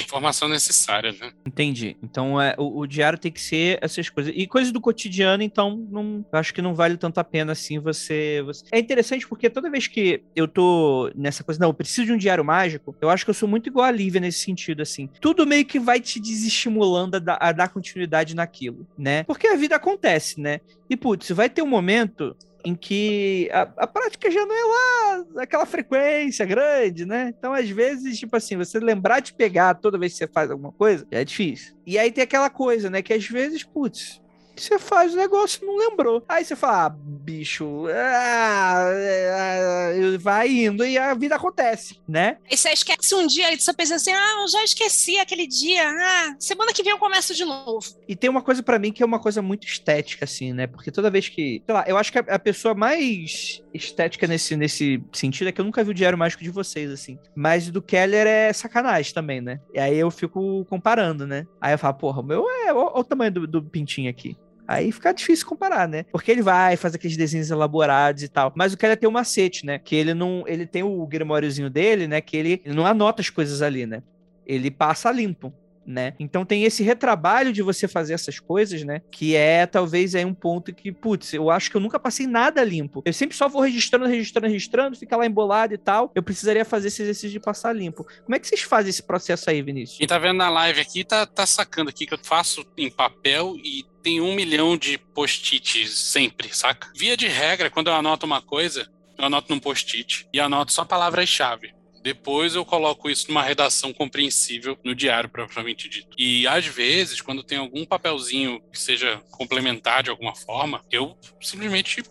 Informação 0.00 0.48
necessária, 0.48 1.12
né? 1.12 1.32
Entendi. 1.46 1.96
Então 2.02 2.40
é, 2.40 2.54
o, 2.58 2.80
o, 2.80 2.86
diário 2.86 3.18
tem 3.18 3.30
que 3.30 3.40
ser 3.40 3.78
essas 3.80 4.08
coisas. 4.08 4.32
E 4.34 4.46
coisas 4.46 4.72
do 4.72 4.80
cotidiano, 4.80 5.42
então, 5.42 5.76
não, 5.90 6.24
acho 6.32 6.52
que 6.52 6.62
não 6.62 6.74
vale 6.74 6.96
tanto 6.96 7.18
a 7.18 7.24
pena 7.24 7.52
assim 7.52 7.78
você, 7.78 8.42
você, 8.44 8.64
É 8.72 8.78
interessante 8.78 9.26
porque 9.26 9.50
toda 9.50 9.70
vez 9.70 9.86
que 9.86 10.22
eu 10.34 10.48
tô 10.48 11.10
nessa 11.14 11.44
coisa, 11.44 11.60
não, 11.60 11.68
eu 11.68 11.74
preciso 11.74 12.06
de 12.06 12.12
um 12.12 12.16
diário 12.16 12.44
mágico, 12.44 12.94
eu 13.00 13.10
acho 13.10 13.24
que 13.24 13.30
eu 13.30 13.34
sou 13.34 13.48
muito 13.48 13.68
igual 13.68 13.86
a 13.86 13.90
Lívia 13.90 14.20
nesse 14.20 14.40
sentido, 14.40 14.82
assim. 14.82 15.08
Tudo 15.20 15.46
meio 15.46 15.64
que 15.64 15.78
vai 15.78 16.00
te 16.00 16.20
desestimulando 16.20 17.16
a, 17.16 17.48
a 17.48 17.52
dar 17.52 17.68
continuidade 17.68 18.34
naquilo, 18.34 18.86
né? 18.96 19.24
Porque 19.24 19.46
a 19.46 19.56
vida 19.56 19.76
acontece, 19.76 20.40
né? 20.40 20.60
E, 20.88 20.96
putz, 20.96 21.30
vai 21.30 21.48
ter 21.48 21.62
um 21.62 21.66
momento 21.66 22.36
em 22.64 22.74
que 22.74 23.48
a, 23.52 23.62
a, 23.76 23.86
prática 23.86 24.30
já 24.30 24.44
não 24.46 24.54
é 24.54 24.64
lá 24.64 25.42
aquela 25.42 25.66
frequência 25.66 26.46
grande, 26.46 27.04
né? 27.04 27.32
Então, 27.36 27.52
às 27.52 27.68
vezes, 27.68 28.18
tipo 28.18 28.34
assim, 28.34 28.56
você 28.56 28.80
lembrar 28.80 29.20
de 29.20 29.34
pegar 29.34 29.74
toda 29.74 29.98
vez 29.98 30.12
que 30.12 30.18
você 30.18 30.26
faz 30.26 30.50
alguma 30.50 30.72
coisa, 30.72 31.06
já 31.12 31.20
é 31.20 31.24
difícil. 31.24 31.76
E 31.86 31.98
aí 31.98 32.10
tem 32.10 32.24
aquela 32.24 32.48
coisa, 32.48 32.88
né? 32.88 33.02
Que 33.02 33.12
às 33.12 33.26
vezes, 33.28 33.62
putz, 33.62 34.22
você 34.56 34.78
faz 34.78 35.14
o 35.14 35.16
negócio 35.16 35.60
e 35.62 35.66
não 35.66 35.76
lembrou. 35.76 36.22
Aí 36.28 36.44
você 36.44 36.56
fala, 36.56 36.86
ah, 36.86 36.96
bicho, 37.24 37.86
ah, 37.88 38.86
ah, 38.86 40.18
vai 40.18 40.48
indo 40.48 40.84
e 40.84 40.98
a 40.98 41.14
vida 41.14 41.36
acontece, 41.36 42.00
né? 42.06 42.38
Aí 42.50 42.56
você 42.56 42.70
esquece 42.70 43.14
um 43.14 43.26
dia 43.26 43.52
e 43.52 43.58
você 43.58 43.72
pensa 43.72 43.94
assim, 43.96 44.12
ah, 44.12 44.42
eu 44.42 44.48
já 44.48 44.64
esqueci 44.64 45.18
aquele 45.18 45.46
dia, 45.46 45.88
ah, 45.88 46.36
semana 46.38 46.72
que 46.72 46.82
vem 46.82 46.92
eu 46.92 46.98
começo 46.98 47.34
de 47.34 47.44
novo. 47.44 47.80
E 48.08 48.14
tem 48.14 48.30
uma 48.30 48.42
coisa 48.42 48.62
para 48.62 48.78
mim 48.78 48.92
que 48.92 49.02
é 49.02 49.06
uma 49.06 49.18
coisa 49.18 49.40
muito 49.40 49.66
estética, 49.66 50.24
assim, 50.24 50.52
né? 50.52 50.66
Porque 50.66 50.90
toda 50.90 51.10
vez 51.10 51.28
que, 51.28 51.62
sei 51.64 51.74
lá, 51.74 51.84
eu 51.86 51.96
acho 51.96 52.12
que 52.12 52.18
a, 52.18 52.24
a 52.28 52.38
pessoa 52.38 52.74
mais 52.74 53.62
estética 53.72 54.26
nesse, 54.26 54.56
nesse 54.56 55.02
sentido 55.12 55.48
é 55.48 55.52
que 55.52 55.60
eu 55.60 55.64
nunca 55.64 55.82
vi 55.82 55.90
o 55.90 55.94
Diário 55.94 56.18
Mágico 56.18 56.42
de 56.42 56.50
vocês, 56.50 56.90
assim. 56.90 57.18
Mas 57.34 57.70
do 57.70 57.82
Keller 57.82 58.26
é 58.26 58.52
sacanagem 58.52 59.12
também, 59.12 59.40
né? 59.40 59.60
E 59.72 59.78
aí 59.78 59.98
eu 59.98 60.10
fico 60.10 60.64
comparando, 60.66 61.26
né? 61.26 61.46
Aí 61.60 61.72
eu 61.72 61.78
falo, 61.78 61.94
porra, 61.94 62.20
o 62.20 62.24
meu 62.24 62.48
é. 62.48 62.72
Olha 62.72 63.00
o 63.00 63.04
tamanho 63.04 63.32
do, 63.32 63.46
do 63.46 63.62
pintinho 63.62 64.10
aqui. 64.10 64.36
Aí 64.66 64.90
fica 64.90 65.12
difícil 65.12 65.46
comparar, 65.46 65.86
né? 65.86 66.04
Porque 66.10 66.30
ele 66.30 66.42
vai, 66.42 66.76
faz 66.76 66.94
aqueles 66.94 67.16
desenhos 67.16 67.50
elaborados 67.50 68.22
e 68.22 68.28
tal. 68.28 68.52
Mas 68.56 68.72
o 68.72 68.76
Keller 68.76 68.96
tem 68.96 69.08
um 69.08 69.12
macete, 69.12 69.66
né? 69.66 69.78
Que 69.78 69.94
ele 69.94 70.14
não. 70.14 70.44
Ele 70.46 70.66
tem 70.66 70.82
o 70.82 71.06
grimóriozinho 71.06 71.68
dele, 71.68 72.06
né? 72.06 72.20
Que 72.20 72.36
ele, 72.36 72.62
ele 72.64 72.74
não 72.74 72.86
anota 72.86 73.20
as 73.20 73.30
coisas 73.30 73.60
ali, 73.60 73.86
né? 73.86 74.02
Ele 74.46 74.70
passa 74.70 75.10
limpo 75.10 75.52
né? 75.86 76.14
Então 76.18 76.44
tem 76.44 76.64
esse 76.64 76.82
retrabalho 76.82 77.52
de 77.52 77.62
você 77.62 77.86
fazer 77.86 78.14
essas 78.14 78.38
coisas, 78.38 78.82
né? 78.84 79.00
Que 79.10 79.34
é 79.34 79.66
talvez 79.66 80.14
é 80.14 80.24
um 80.24 80.34
ponto 80.34 80.74
que, 80.74 80.92
putz, 80.92 81.32
eu 81.32 81.50
acho 81.50 81.70
que 81.70 81.76
eu 81.76 81.80
nunca 81.80 81.98
passei 81.98 82.26
nada 82.26 82.62
limpo. 82.64 83.02
Eu 83.04 83.12
sempre 83.12 83.36
só 83.36 83.48
vou 83.48 83.62
registrando, 83.62 84.06
registrando, 84.06 84.46
registrando, 84.46 84.96
fica 84.96 85.16
lá 85.16 85.26
embolado 85.26 85.74
e 85.74 85.78
tal. 85.78 86.10
Eu 86.14 86.22
precisaria 86.22 86.64
fazer 86.64 86.88
esse 86.88 87.02
exercício 87.02 87.30
de 87.30 87.40
passar 87.40 87.72
limpo. 87.72 88.06
Como 88.24 88.34
é 88.34 88.38
que 88.38 88.46
vocês 88.46 88.62
fazem 88.62 88.90
esse 88.90 89.02
processo 89.02 89.50
aí, 89.50 89.62
Vinícius? 89.62 89.98
Quem 89.98 90.06
tá 90.06 90.18
vendo 90.18 90.38
na 90.38 90.50
live 90.50 90.80
aqui 90.80 91.04
tá, 91.04 91.26
tá 91.26 91.46
sacando 91.46 91.90
aqui 91.90 92.06
que 92.06 92.14
eu 92.14 92.18
faço 92.22 92.64
em 92.76 92.90
papel 92.90 93.56
e 93.56 93.84
tem 94.02 94.20
um 94.20 94.34
milhão 94.34 94.76
de 94.76 94.98
post-its 94.98 95.98
sempre, 95.98 96.54
saca? 96.54 96.90
Via 96.94 97.16
de 97.16 97.26
regra, 97.26 97.70
quando 97.70 97.88
eu 97.88 97.94
anoto 97.94 98.26
uma 98.26 98.42
coisa, 98.42 98.86
eu 99.18 99.24
anoto 99.24 99.52
num 99.52 99.60
post-it 99.60 100.28
e 100.32 100.40
anoto 100.40 100.72
só 100.72 100.84
palavras-chave. 100.84 101.72
Depois 102.04 102.54
eu 102.54 102.66
coloco 102.66 103.08
isso 103.08 103.28
numa 103.28 103.42
redação 103.42 103.90
compreensível 103.90 104.78
no 104.84 104.94
diário, 104.94 105.30
propriamente 105.30 105.88
dito. 105.88 106.14
E 106.18 106.46
às 106.46 106.66
vezes, 106.66 107.22
quando 107.22 107.42
tem 107.42 107.56
algum 107.56 107.82
papelzinho 107.86 108.60
que 108.70 108.78
seja 108.78 109.22
complementar 109.30 110.02
de 110.02 110.10
alguma 110.10 110.34
forma, 110.36 110.84
eu 110.92 111.16
simplesmente 111.40 112.02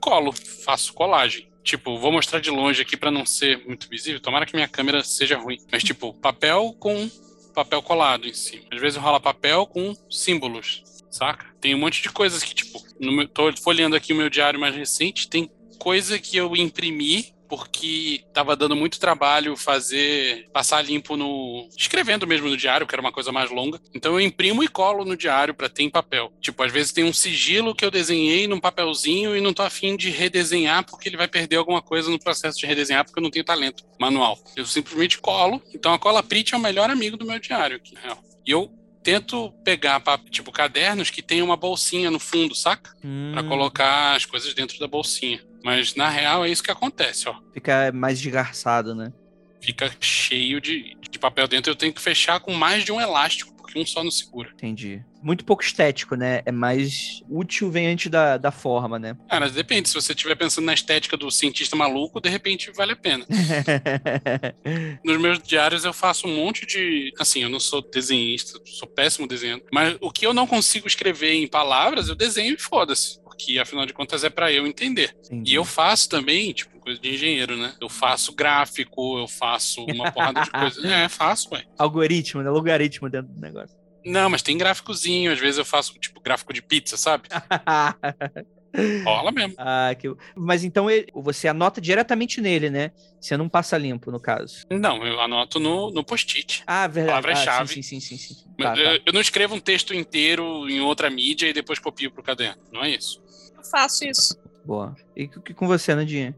colo, 0.00 0.32
faço 0.64 0.94
colagem. 0.94 1.46
Tipo, 1.62 1.98
vou 1.98 2.10
mostrar 2.10 2.40
de 2.40 2.50
longe 2.50 2.80
aqui 2.80 2.96
para 2.96 3.10
não 3.10 3.26
ser 3.26 3.62
muito 3.66 3.86
visível. 3.90 4.18
Tomara 4.18 4.46
que 4.46 4.54
minha 4.54 4.66
câmera 4.66 5.04
seja 5.04 5.36
ruim. 5.36 5.58
Mas, 5.70 5.84
tipo, 5.84 6.14
papel 6.14 6.74
com 6.80 7.10
papel 7.54 7.82
colado 7.82 8.26
em 8.26 8.32
cima. 8.32 8.64
Às 8.70 8.80
vezes 8.80 8.98
rola 8.98 9.20
papel 9.20 9.66
com 9.66 9.94
símbolos, 10.08 10.82
saca? 11.10 11.54
Tem 11.60 11.74
um 11.74 11.78
monte 11.78 12.00
de 12.00 12.08
coisas 12.08 12.42
que, 12.42 12.54
tipo, 12.54 12.82
no 12.98 13.12
meu, 13.12 13.28
tô 13.28 13.54
folheando 13.58 13.94
aqui 13.94 14.14
o 14.14 14.16
meu 14.16 14.30
diário 14.30 14.58
mais 14.58 14.74
recente, 14.74 15.28
tem 15.28 15.50
coisa 15.78 16.18
que 16.18 16.38
eu 16.38 16.56
imprimi 16.56 17.36
porque 17.48 18.22
tava 18.32 18.54
dando 18.54 18.76
muito 18.76 19.00
trabalho 19.00 19.56
fazer, 19.56 20.46
passar 20.52 20.82
limpo 20.82 21.16
no. 21.16 21.68
escrevendo 21.76 22.26
mesmo 22.26 22.48
no 22.48 22.56
diário, 22.56 22.86
que 22.86 22.94
era 22.94 23.00
uma 23.02 23.12
coisa 23.12 23.32
mais 23.32 23.50
longa. 23.50 23.80
Então 23.94 24.12
eu 24.12 24.20
imprimo 24.20 24.62
e 24.62 24.68
colo 24.68 25.04
no 25.04 25.16
diário 25.16 25.54
para 25.54 25.68
ter 25.68 25.82
em 25.82 25.90
papel. 25.90 26.32
Tipo, 26.40 26.62
às 26.62 26.72
vezes 26.72 26.92
tem 26.92 27.04
um 27.04 27.12
sigilo 27.12 27.74
que 27.74 27.84
eu 27.84 27.90
desenhei 27.90 28.46
num 28.46 28.60
papelzinho 28.60 29.36
e 29.36 29.40
não 29.40 29.52
tô 29.52 29.62
afim 29.62 29.96
de 29.96 30.10
redesenhar 30.10 30.84
porque 30.84 31.08
ele 31.08 31.16
vai 31.16 31.28
perder 31.28 31.56
alguma 31.56 31.80
coisa 31.82 32.10
no 32.10 32.18
processo 32.18 32.58
de 32.58 32.66
redesenhar 32.66 33.04
porque 33.04 33.18
eu 33.18 33.22
não 33.22 33.30
tenho 33.30 33.44
talento 33.44 33.84
manual. 33.98 34.38
Eu 34.56 34.66
simplesmente 34.66 35.18
colo. 35.18 35.62
Então 35.74 35.92
a 35.92 35.98
cola 35.98 36.22
print 36.22 36.54
é 36.54 36.56
o 36.56 36.60
melhor 36.60 36.90
amigo 36.90 37.16
do 37.16 37.24
meu 37.26 37.38
diário 37.38 37.76
aqui, 37.76 37.94
na 37.94 38.00
real. 38.00 38.22
E 38.46 38.50
eu 38.50 38.70
tento 39.02 39.50
pegar, 39.64 40.02
tipo, 40.30 40.52
cadernos 40.52 41.08
que 41.08 41.22
tem 41.22 41.40
uma 41.40 41.56
bolsinha 41.56 42.10
no 42.10 42.18
fundo, 42.18 42.54
saca? 42.54 42.94
Hum, 43.02 43.30
Pra 43.32 43.42
colocar 43.42 44.14
as 44.16 44.26
coisas 44.26 44.52
dentro 44.52 44.78
da 44.78 44.86
bolsinha. 44.86 45.40
Mas 45.64 45.94
na 45.94 46.08
real 46.08 46.44
é 46.44 46.50
isso 46.50 46.62
que 46.62 46.70
acontece, 46.70 47.28
ó. 47.28 47.36
Fica 47.52 47.90
mais 47.92 48.20
desgarçado, 48.20 48.94
né? 48.94 49.12
Fica 49.60 49.90
cheio 50.00 50.60
de, 50.60 50.96
de 51.10 51.18
papel 51.18 51.48
dentro. 51.48 51.70
Eu 51.70 51.76
tenho 51.76 51.92
que 51.92 52.00
fechar 52.00 52.40
com 52.40 52.52
mais 52.52 52.84
de 52.84 52.92
um 52.92 53.00
elástico, 53.00 53.52
porque 53.56 53.78
um 53.78 53.84
só 53.84 54.04
não 54.04 54.10
segura. 54.10 54.50
Entendi. 54.54 55.02
Muito 55.20 55.44
pouco 55.44 55.64
estético, 55.64 56.14
né? 56.14 56.42
É 56.46 56.52
mais 56.52 57.22
útil, 57.28 57.70
vem 57.70 57.88
antes 57.88 58.08
da, 58.08 58.36
da 58.36 58.52
forma, 58.52 58.98
né? 58.98 59.16
Cara, 59.28 59.50
depende. 59.50 59.88
Se 59.88 59.94
você 59.94 60.12
estiver 60.12 60.36
pensando 60.36 60.64
na 60.64 60.74
estética 60.74 61.16
do 61.16 61.30
cientista 61.30 61.74
maluco, 61.74 62.20
de 62.20 62.28
repente 62.28 62.70
vale 62.70 62.92
a 62.92 62.96
pena. 62.96 63.26
Nos 65.04 65.20
meus 65.20 65.40
diários 65.40 65.84
eu 65.84 65.92
faço 65.92 66.28
um 66.28 66.36
monte 66.36 66.64
de. 66.64 67.12
Assim, 67.18 67.42
eu 67.42 67.48
não 67.48 67.60
sou 67.60 67.82
desenhista, 67.82 68.60
sou 68.64 68.88
péssimo 68.88 69.26
desenhando. 69.26 69.64
Mas 69.72 69.96
o 70.00 70.10
que 70.12 70.24
eu 70.24 70.32
não 70.32 70.46
consigo 70.46 70.86
escrever 70.86 71.34
em 71.34 71.48
palavras, 71.48 72.08
eu 72.08 72.14
desenho 72.14 72.54
e 72.54 72.58
foda-se. 72.58 73.18
Porque 73.38 73.56
afinal 73.60 73.86
de 73.86 73.92
contas 73.92 74.24
é 74.24 74.28
pra 74.30 74.52
eu 74.52 74.66
entender. 74.66 75.14
Entendi. 75.26 75.52
E 75.52 75.54
eu 75.54 75.64
faço 75.64 76.08
também, 76.08 76.52
tipo, 76.52 76.76
coisa 76.80 77.00
de 77.00 77.08
engenheiro, 77.14 77.56
né? 77.56 77.72
Eu 77.80 77.88
faço 77.88 78.34
gráfico, 78.34 79.16
eu 79.16 79.28
faço 79.28 79.84
uma 79.84 80.10
porrada 80.10 80.42
de 80.42 80.50
coisas. 80.50 80.82
É, 80.88 81.08
faço, 81.08 81.48
ué. 81.54 81.62
Algoritmo, 81.78 82.42
né? 82.42 82.50
Logaritmo 82.50 83.08
dentro 83.08 83.32
do 83.32 83.40
negócio. 83.40 83.76
Não, 84.04 84.28
mas 84.28 84.42
tem 84.42 84.58
gráficozinho. 84.58 85.30
Às 85.32 85.38
vezes 85.38 85.58
eu 85.58 85.64
faço, 85.64 85.92
tipo, 86.00 86.20
gráfico 86.20 86.52
de 86.52 86.60
pizza, 86.62 86.96
sabe? 86.96 87.28
Rola 89.04 89.32
mesmo. 89.32 89.54
ah, 89.58 89.94
que... 89.98 90.08
Mas 90.36 90.62
então 90.62 90.90
ele- 90.90 91.06
você 91.14 91.48
anota 91.48 91.80
diretamente 91.80 92.40
nele, 92.40 92.68
né? 92.70 92.90
Você 93.20 93.36
não 93.36 93.48
passa 93.48 93.78
limpo, 93.78 94.10
no 94.10 94.20
caso. 94.20 94.58
Não, 94.70 95.04
eu 95.06 95.20
anoto 95.20 95.58
no, 95.58 95.90
no 95.90 96.04
post-it. 96.04 96.62
Ah, 96.66 96.86
verdade. 96.86 97.22
Palavra-chave. 97.22 97.72
Ah, 97.72 97.74
sim, 97.74 97.82
sim, 97.82 98.00
sim, 98.00 98.16
sim. 98.18 98.34
sim. 98.34 98.44
Tá, 98.58 98.74
tá. 98.74 98.80
Eu, 98.80 99.00
eu 99.06 99.12
não 99.12 99.20
escrevo 99.20 99.54
um 99.54 99.60
texto 99.60 99.94
inteiro 99.94 100.68
em 100.68 100.80
outra 100.80 101.08
mídia 101.10 101.48
e 101.48 101.52
depois 101.52 101.78
copio 101.78 102.10
pro 102.10 102.22
caderno. 102.22 102.62
Não 102.70 102.84
é 102.84 102.90
isso. 102.90 103.20
Eu 103.68 103.70
faço 103.70 104.04
isso. 104.04 104.40
Boa. 104.64 104.96
E 105.14 105.24
o 105.24 105.42
que 105.42 105.52
com 105.52 105.66
você, 105.66 105.94
Nandinha? 105.94 106.34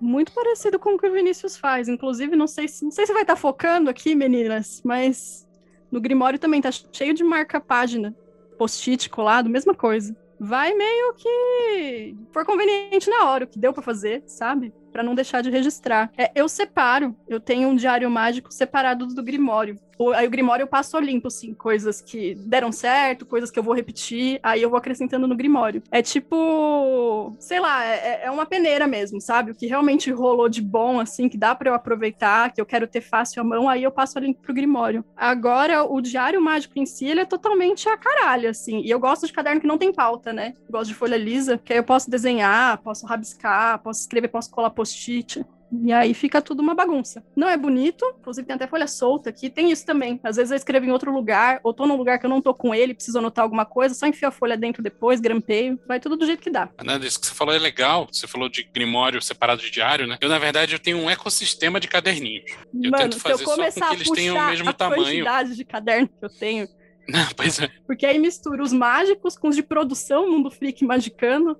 Muito 0.00 0.32
parecido 0.32 0.78
com 0.78 0.94
o 0.94 0.98
que 0.98 1.06
o 1.06 1.12
Vinícius 1.12 1.56
faz. 1.56 1.88
Inclusive, 1.88 2.34
não 2.34 2.46
sei 2.46 2.68
se, 2.68 2.84
não 2.84 2.90
sei 2.90 3.06
se 3.06 3.12
vai 3.12 3.22
estar 3.22 3.36
focando 3.36 3.90
aqui, 3.90 4.14
meninas, 4.14 4.82
mas 4.84 5.46
no 5.90 6.00
Grimório 6.00 6.38
também 6.38 6.60
tá 6.60 6.70
cheio 6.70 7.14
de 7.14 7.22
marca-página, 7.22 8.14
post-it 8.58 9.08
colado, 9.08 9.48
mesma 9.48 9.74
coisa. 9.74 10.16
Vai 10.40 10.74
meio 10.74 11.14
que 11.14 12.16
for 12.32 12.44
conveniente 12.44 13.08
na 13.08 13.30
hora, 13.30 13.44
o 13.44 13.46
que 13.46 13.58
deu 13.58 13.72
pra 13.72 13.82
fazer, 13.82 14.22
sabe? 14.26 14.72
Pra 14.92 15.02
não 15.02 15.14
deixar 15.14 15.42
de 15.42 15.50
registrar. 15.50 16.10
É, 16.18 16.30
eu 16.34 16.48
separo, 16.48 17.16
eu 17.28 17.38
tenho 17.40 17.68
um 17.68 17.76
diário 17.76 18.10
mágico 18.10 18.52
separado 18.52 19.06
do 19.06 19.22
Grimório. 19.22 19.78
Aí 20.14 20.26
o 20.26 20.30
Grimório 20.30 20.64
eu 20.64 20.66
passo 20.66 20.96
a 20.96 21.00
limpo, 21.00 21.28
assim, 21.28 21.54
coisas 21.54 22.00
que 22.00 22.34
deram 22.34 22.72
certo, 22.72 23.26
coisas 23.26 23.50
que 23.50 23.58
eu 23.58 23.62
vou 23.62 23.74
repetir, 23.74 24.40
aí 24.42 24.62
eu 24.62 24.70
vou 24.70 24.78
acrescentando 24.78 25.26
no 25.28 25.36
Grimório. 25.36 25.82
É 25.90 26.02
tipo, 26.02 27.34
sei 27.38 27.60
lá, 27.60 27.84
é, 27.84 28.24
é 28.24 28.30
uma 28.30 28.46
peneira 28.46 28.86
mesmo, 28.86 29.20
sabe? 29.20 29.52
O 29.52 29.54
que 29.54 29.66
realmente 29.66 30.10
rolou 30.10 30.48
de 30.48 30.62
bom, 30.62 31.00
assim, 31.00 31.28
que 31.28 31.38
dá 31.38 31.54
pra 31.54 31.70
eu 31.70 31.74
aproveitar, 31.74 32.52
que 32.52 32.60
eu 32.60 32.66
quero 32.66 32.86
ter 32.86 33.00
fácil 33.00 33.42
à 33.42 33.44
mão, 33.44 33.68
aí 33.68 33.82
eu 33.82 33.90
passo 33.90 34.18
a 34.18 34.20
limpo 34.20 34.42
pro 34.42 34.54
Grimório. 34.54 35.04
Agora, 35.16 35.84
o 35.84 36.00
diário 36.00 36.40
mágico 36.40 36.78
em 36.78 36.86
si, 36.86 37.06
ele 37.06 37.20
é 37.20 37.24
totalmente 37.24 37.88
a 37.88 37.96
caralho, 37.96 38.48
assim. 38.50 38.80
E 38.80 38.90
eu 38.90 38.98
gosto 38.98 39.26
de 39.26 39.32
caderno 39.32 39.60
que 39.60 39.66
não 39.66 39.78
tem 39.78 39.92
pauta, 39.92 40.32
né? 40.32 40.54
Gosto 40.68 40.88
de 40.88 40.94
folha 40.94 41.16
lisa, 41.16 41.58
que 41.58 41.72
aí 41.72 41.78
eu 41.78 41.84
posso 41.84 42.10
desenhar, 42.10 42.78
posso 42.78 43.06
rabiscar, 43.06 43.78
posso 43.82 44.00
escrever, 44.00 44.28
posso 44.28 44.50
colar 44.50 44.70
post-it. 44.70 45.44
E 45.72 45.92
aí 45.92 46.14
fica 46.14 46.40
tudo 46.40 46.60
uma 46.60 46.74
bagunça. 46.74 47.24
Não 47.34 47.48
é 47.48 47.56
bonito, 47.56 48.04
inclusive 48.20 48.46
tem 48.46 48.54
até 48.54 48.66
folha 48.66 48.86
solta 48.86 49.30
aqui. 49.30 49.50
Tem 49.50 49.70
isso 49.70 49.84
também. 49.84 50.20
Às 50.22 50.36
vezes 50.36 50.50
eu 50.50 50.56
escrevo 50.56 50.86
em 50.86 50.92
outro 50.92 51.12
lugar, 51.12 51.60
ou 51.62 51.74
tô 51.74 51.86
num 51.86 51.96
lugar 51.96 52.18
que 52.18 52.26
eu 52.26 52.30
não 52.30 52.40
tô 52.40 52.54
com 52.54 52.74
ele, 52.74 52.94
preciso 52.94 53.18
anotar 53.18 53.42
alguma 53.42 53.64
coisa, 53.64 53.94
só 53.94 54.06
enfio 54.06 54.28
a 54.28 54.30
folha 54.30 54.56
dentro 54.56 54.82
depois, 54.82 55.20
grampeio. 55.20 55.78
Vai 55.86 55.98
tudo 55.98 56.16
do 56.16 56.26
jeito 56.26 56.42
que 56.42 56.50
dá. 56.50 56.68
Nada, 56.82 57.06
isso 57.06 57.20
que 57.20 57.26
você 57.26 57.34
falou 57.34 57.54
é 57.54 57.58
legal. 57.58 58.06
Você 58.10 58.26
falou 58.26 58.48
de 58.48 58.62
grimório 58.62 59.20
separado 59.20 59.60
de 59.60 59.70
diário, 59.70 60.06
né? 60.06 60.16
Eu, 60.20 60.28
na 60.28 60.38
verdade, 60.38 60.74
eu 60.74 60.78
tenho 60.78 60.98
um 60.98 61.10
ecossistema 61.10 61.80
de 61.80 61.88
caderninhos. 61.88 62.50
Eu 62.72 62.90
Mano, 62.90 63.04
tento 63.04 63.12
se 63.14 63.18
eu 63.18 63.22
fazer 63.22 63.44
só 63.44 63.50
com 63.50 63.56
começar 63.56 63.88
que 63.88 63.92
a 63.92 63.94
eles 63.94 64.10
tenham 64.10 64.36
o 64.36 64.46
mesmo 64.46 64.70
a 64.70 64.72
tamanho. 64.72 65.02
quantidade 65.02 65.56
de 65.56 65.64
caderno 65.64 66.08
que 66.08 66.24
eu 66.24 66.30
tenho, 66.30 66.68
Não, 67.08 67.26
pois 67.36 67.60
é. 67.60 67.68
Porque 67.86 68.06
aí 68.06 68.18
mistura 68.18 68.62
os 68.62 68.72
mágicos 68.72 69.36
com 69.36 69.48
os 69.48 69.56
de 69.56 69.62
produção, 69.62 70.30
Mundo 70.30 70.50
Freak 70.50 70.84
magicano, 70.84 71.56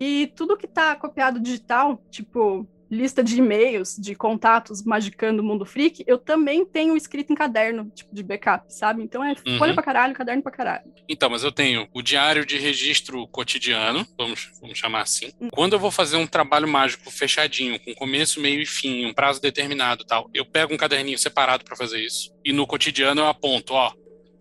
e 0.00 0.32
tudo 0.34 0.56
que 0.56 0.66
tá 0.66 0.94
copiado 0.96 1.40
digital, 1.40 2.02
tipo 2.10 2.66
lista 2.90 3.22
de 3.22 3.36
e-mails, 3.38 3.96
de 3.98 4.14
contatos 4.14 4.82
magicando 4.82 5.42
Mundo 5.42 5.64
Freak, 5.66 6.02
eu 6.06 6.16
também 6.18 6.64
tenho 6.64 6.96
escrito 6.96 7.32
em 7.32 7.36
caderno, 7.36 7.90
tipo 7.94 8.14
de 8.14 8.22
backup, 8.22 8.64
sabe? 8.72 9.02
Então 9.02 9.22
é 9.22 9.34
Uhum. 9.46 9.58
folha 9.58 9.74
pra 9.74 9.82
caralho, 9.82 10.14
caderno 10.14 10.42
pra 10.42 10.52
caralho. 10.52 10.84
Então, 11.08 11.28
mas 11.28 11.44
eu 11.44 11.52
tenho 11.52 11.86
o 11.92 12.00
diário 12.02 12.46
de 12.46 12.56
registro 12.58 13.26
cotidiano, 13.28 14.06
vamos, 14.18 14.50
vamos 14.60 14.78
chamar 14.78 15.02
assim. 15.02 15.30
Hum. 15.40 15.48
Quando 15.52 15.74
eu 15.74 15.78
vou 15.78 15.90
fazer 15.90 16.16
um 16.16 16.26
trabalho 16.26 16.66
mágico 16.68 17.10
fechadinho, 17.10 17.78
com 17.80 17.94
começo, 17.94 18.40
meio 18.40 18.60
e 18.62 18.66
fim, 18.66 19.04
um 19.06 19.12
prazo 19.12 19.40
determinado 19.40 20.02
e 20.02 20.06
tal, 20.06 20.30
eu 20.32 20.44
pego 20.44 20.72
um 20.72 20.76
caderninho 20.78 21.18
separado 21.18 21.64
para 21.64 21.76
fazer 21.76 22.00
isso. 22.00 22.32
E 22.44 22.52
no 22.52 22.66
cotidiano 22.66 23.20
eu 23.20 23.26
aponto, 23.26 23.74
ó, 23.74 23.92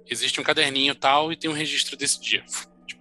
existe 0.10 0.40
um 0.40 0.44
caderninho 0.44 0.96
tal 0.96 1.32
e 1.32 1.36
tem 1.36 1.50
um 1.50 1.54
registro 1.54 1.98
desse 1.98 2.22
dia. 2.22 2.44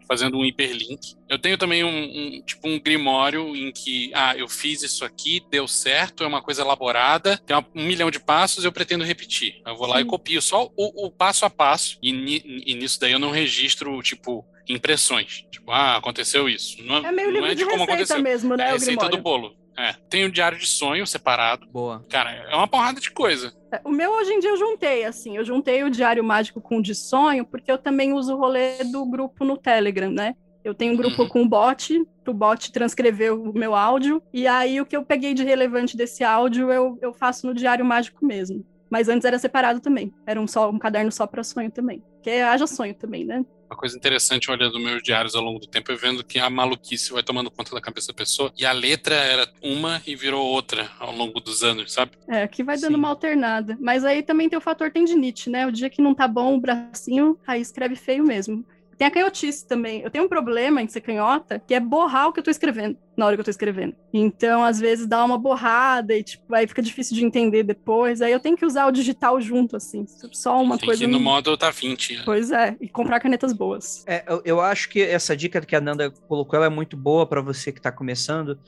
Fazendo 0.09 0.39
um 0.39 0.45
hiperlink. 0.45 1.15
Eu 1.29 1.39
tenho 1.39 1.59
também 1.59 1.83
um, 1.83 1.89
um- 1.89 2.43
tipo 2.43 2.69
um 2.69 2.79
grimório 2.79 3.57
em 3.57 3.73
que, 3.73 4.11
ah, 4.15 4.37
eu 4.37 4.49
fiz 4.49 4.83
isso 4.83 5.05
aqui, 5.05 5.43
deu 5.51 5.67
certo, 5.67 6.23
é 6.23 6.27
uma 6.27 6.41
coisa 6.41 6.63
elaborada, 6.63 7.37
tem 7.39 7.57
uma- 7.57 7.67
um 7.75 7.85
milhão 7.85 8.11
de 8.11 8.21
passos, 8.21 8.65
eu 8.65 8.71
pretendo 8.73 9.03
repetir. 9.05 9.61
Eu 9.67 9.77
vou 9.77 9.87
lá 9.89 9.99
e 10.01 10.05
Sim. 10.05 10.09
copio 10.09 10.41
só 10.41 10.71
o, 10.77 11.07
o 11.07 11.11
passo 11.11 11.45
a 11.45 11.51
passo. 11.51 11.99
E, 12.03 12.13
ni- 12.13 12.63
e 12.67 12.75
nisso 12.75 13.01
daí 13.01 13.13
eu 13.13 13.19
não 13.19 13.31
registro, 13.33 14.01
tipo, 14.03 14.45
impressões. 14.69 15.45
Tipo, 15.51 15.71
ah, 15.73 15.97
aconteceu 15.97 16.49
isso. 16.49 16.83
Não, 16.85 17.05
É 17.05 17.11
meio 17.13 17.29
não 17.29 17.35
livro 17.35 17.47
é 17.47 17.55
de, 17.55 17.57
de 17.57 17.65
como 17.65 17.79
receita 17.85 17.93
aconteceu. 17.95 18.23
mesmo, 18.23 18.55
É 18.55 18.57
né, 18.57 18.65
a 18.65 18.71
o 18.71 18.73
receita 18.75 19.09
Grimório? 19.09 19.17
do 19.17 19.23
bolo. 19.23 19.57
É. 19.79 19.93
Tem 20.09 20.25
o 20.25 20.31
diário 20.33 20.59
de 20.59 20.67
sonho 20.67 21.07
separado. 21.07 21.67
Boa. 21.67 22.03
Cara, 22.09 22.31
é 22.51 22.55
uma 22.57 22.67
porrada 22.67 22.99
de 22.99 23.11
coisa. 23.11 23.53
O 23.85 23.91
meu 23.91 24.13
hoje 24.13 24.33
em 24.33 24.39
dia 24.39 24.51
eu 24.51 24.57
juntei, 24.57 25.05
assim, 25.05 25.37
eu 25.37 25.45
juntei 25.45 25.83
o 25.83 25.91
Diário 25.91 26.23
Mágico 26.23 26.61
com 26.61 26.79
o 26.79 26.83
de 26.83 26.95
sonho, 26.95 27.45
porque 27.45 27.71
eu 27.71 27.79
também 27.79 28.13
uso 28.13 28.35
o 28.35 28.39
rolê 28.39 28.85
do 28.85 29.05
grupo 29.05 29.45
no 29.45 29.57
Telegram, 29.57 30.11
né? 30.11 30.35
Eu 30.65 30.75
tenho 30.75 30.95
um 30.95 30.97
grupo 30.97 31.23
Uhum. 31.23 31.29
com 31.29 31.43
o 31.43 31.49
bot, 31.49 32.03
o 32.27 32.33
bot 32.33 32.73
transcreveu 32.73 33.41
o 33.41 33.53
meu 33.57 33.75
áudio, 33.75 34.23
e 34.33 34.47
aí 34.47 34.81
o 34.81 34.87
que 34.87 34.97
eu 34.97 35.05
peguei 35.05 35.33
de 35.35 35.45
relevante 35.45 35.97
desse 35.97 36.25
áudio 36.25 36.73
eu, 36.73 36.99
eu 37.01 37.13
faço 37.13 37.47
no 37.47 37.55
Diário 37.55 37.85
Mágico 37.85 38.25
mesmo. 38.25 38.65
Mas 38.97 39.11
antes 39.11 39.27
era 39.27 39.39
separado 39.39 39.79
também, 39.79 40.11
era 40.27 40.41
um, 40.41 40.47
só, 40.47 40.71
um 40.71 40.79
caderno 40.79 41.13
só 41.13 41.27
para 41.27 41.45
sonho 41.45 41.71
também. 41.71 42.03
Que 42.23 42.31
haja 42.41 42.67
sonho 42.67 42.95
também, 42.95 43.27
né? 43.27 43.45
Uma 43.69 43.77
coisa 43.77 43.95
interessante 43.95 44.51
olhando 44.51 44.81
meus 44.81 45.03
diários 45.03 45.35
ao 45.35 45.43
longo 45.43 45.59
do 45.59 45.67
tempo 45.67 45.93
é 45.93 45.95
vendo 45.95 46.25
que 46.25 46.39
a 46.39 46.49
maluquice 46.49 47.13
vai 47.13 47.23
tomando 47.23 47.51
conta 47.51 47.75
da 47.75 47.81
cabeça 47.81 48.09
da 48.09 48.15
pessoa. 48.15 48.51
E 48.57 48.65
a 48.65 48.73
letra 48.73 49.15
era 49.15 49.47
uma 49.63 50.01
e 50.07 50.17
virou 50.17 50.47
outra 50.47 50.89
ao 50.99 51.15
longo 51.15 51.41
dos 51.41 51.63
anos, 51.63 51.93
sabe? 51.93 52.13
É, 52.27 52.45
aqui 52.45 52.63
vai 52.63 52.79
dando 52.79 52.93
Sim. 52.93 52.99
uma 52.99 53.09
alternada. 53.09 53.77
Mas 53.79 54.03
aí 54.03 54.23
também 54.23 54.49
tem 54.49 54.59
o 54.59 54.63
fator 54.63 54.91
tendinite, 54.91 55.51
né? 55.51 55.67
O 55.67 55.73
dia 55.73 55.91
que 55.91 56.01
não 56.01 56.15
tá 56.15 56.27
bom 56.27 56.55
o 56.55 56.61
bracinho, 56.61 57.39
aí 57.47 57.61
escreve 57.61 57.97
feio 57.97 58.25
mesmo. 58.25 58.65
Tem 58.99 59.07
a 59.07 59.11
canhotice 59.11 59.67
também. 59.67 60.01
Eu 60.01 60.11
tenho 60.11 60.25
um 60.25 60.29
problema 60.29 60.81
em 60.81 60.89
ser 60.89 61.01
canhota, 61.03 61.61
que 61.67 61.75
é 61.75 61.81
borrar 61.81 62.29
o 62.29 62.33
que 62.33 62.41
eu 62.41 62.45
tô 62.45 62.51
escrevendo, 62.51 62.97
na 63.17 63.27
hora 63.27 63.37
que 63.37 63.41
eu 63.41 63.45
tô 63.45 63.51
escrevendo. 63.51 63.95
Então, 64.13 64.65
às 64.65 64.81
vezes, 64.81 65.07
dá 65.07 65.23
uma 65.25 65.37
borrada 65.37 66.15
e, 66.15 66.23
tipo, 66.23 66.55
aí 66.55 66.67
fica 66.67 66.81
difícil 66.81 67.15
de 67.15 67.25
entender 67.25 67.63
depois. 67.63 68.23
Aí 68.23 68.33
eu 68.33 68.41
tenho 68.41 68.57
que 68.57 68.65
usar 68.65 68.87
o 68.87 68.91
digital 68.91 69.41
junto, 69.41 69.77
assim. 69.77 70.07
Só 70.33 70.61
uma 70.63 70.79
Tem 70.79 70.87
coisa. 70.87 71.05
que 71.05 71.07
no 71.07 71.21
modo 71.21 71.57
tá 71.57 71.71
20. 71.71 72.23
Pois 72.25 72.51
é, 72.51 72.75
e 72.81 72.89
comprar 72.89 73.21
canetas 73.21 73.53
boas. 73.53 74.03
É, 74.07 74.25
eu, 74.27 74.43
eu 74.45 74.61
acho 74.61 74.89
que 74.89 75.03
essa 75.03 75.37
dica 75.37 75.61
que 75.61 75.77
a 75.77 75.81
Nanda 75.81 76.11
colocou 76.27 76.57
ela 76.57 76.67
é 76.67 76.71
muito 76.71 76.97
boa 76.97 77.27
para 77.27 77.43
você 77.43 77.71
que 77.71 77.79
está 77.79 77.93
começando, 77.93 78.59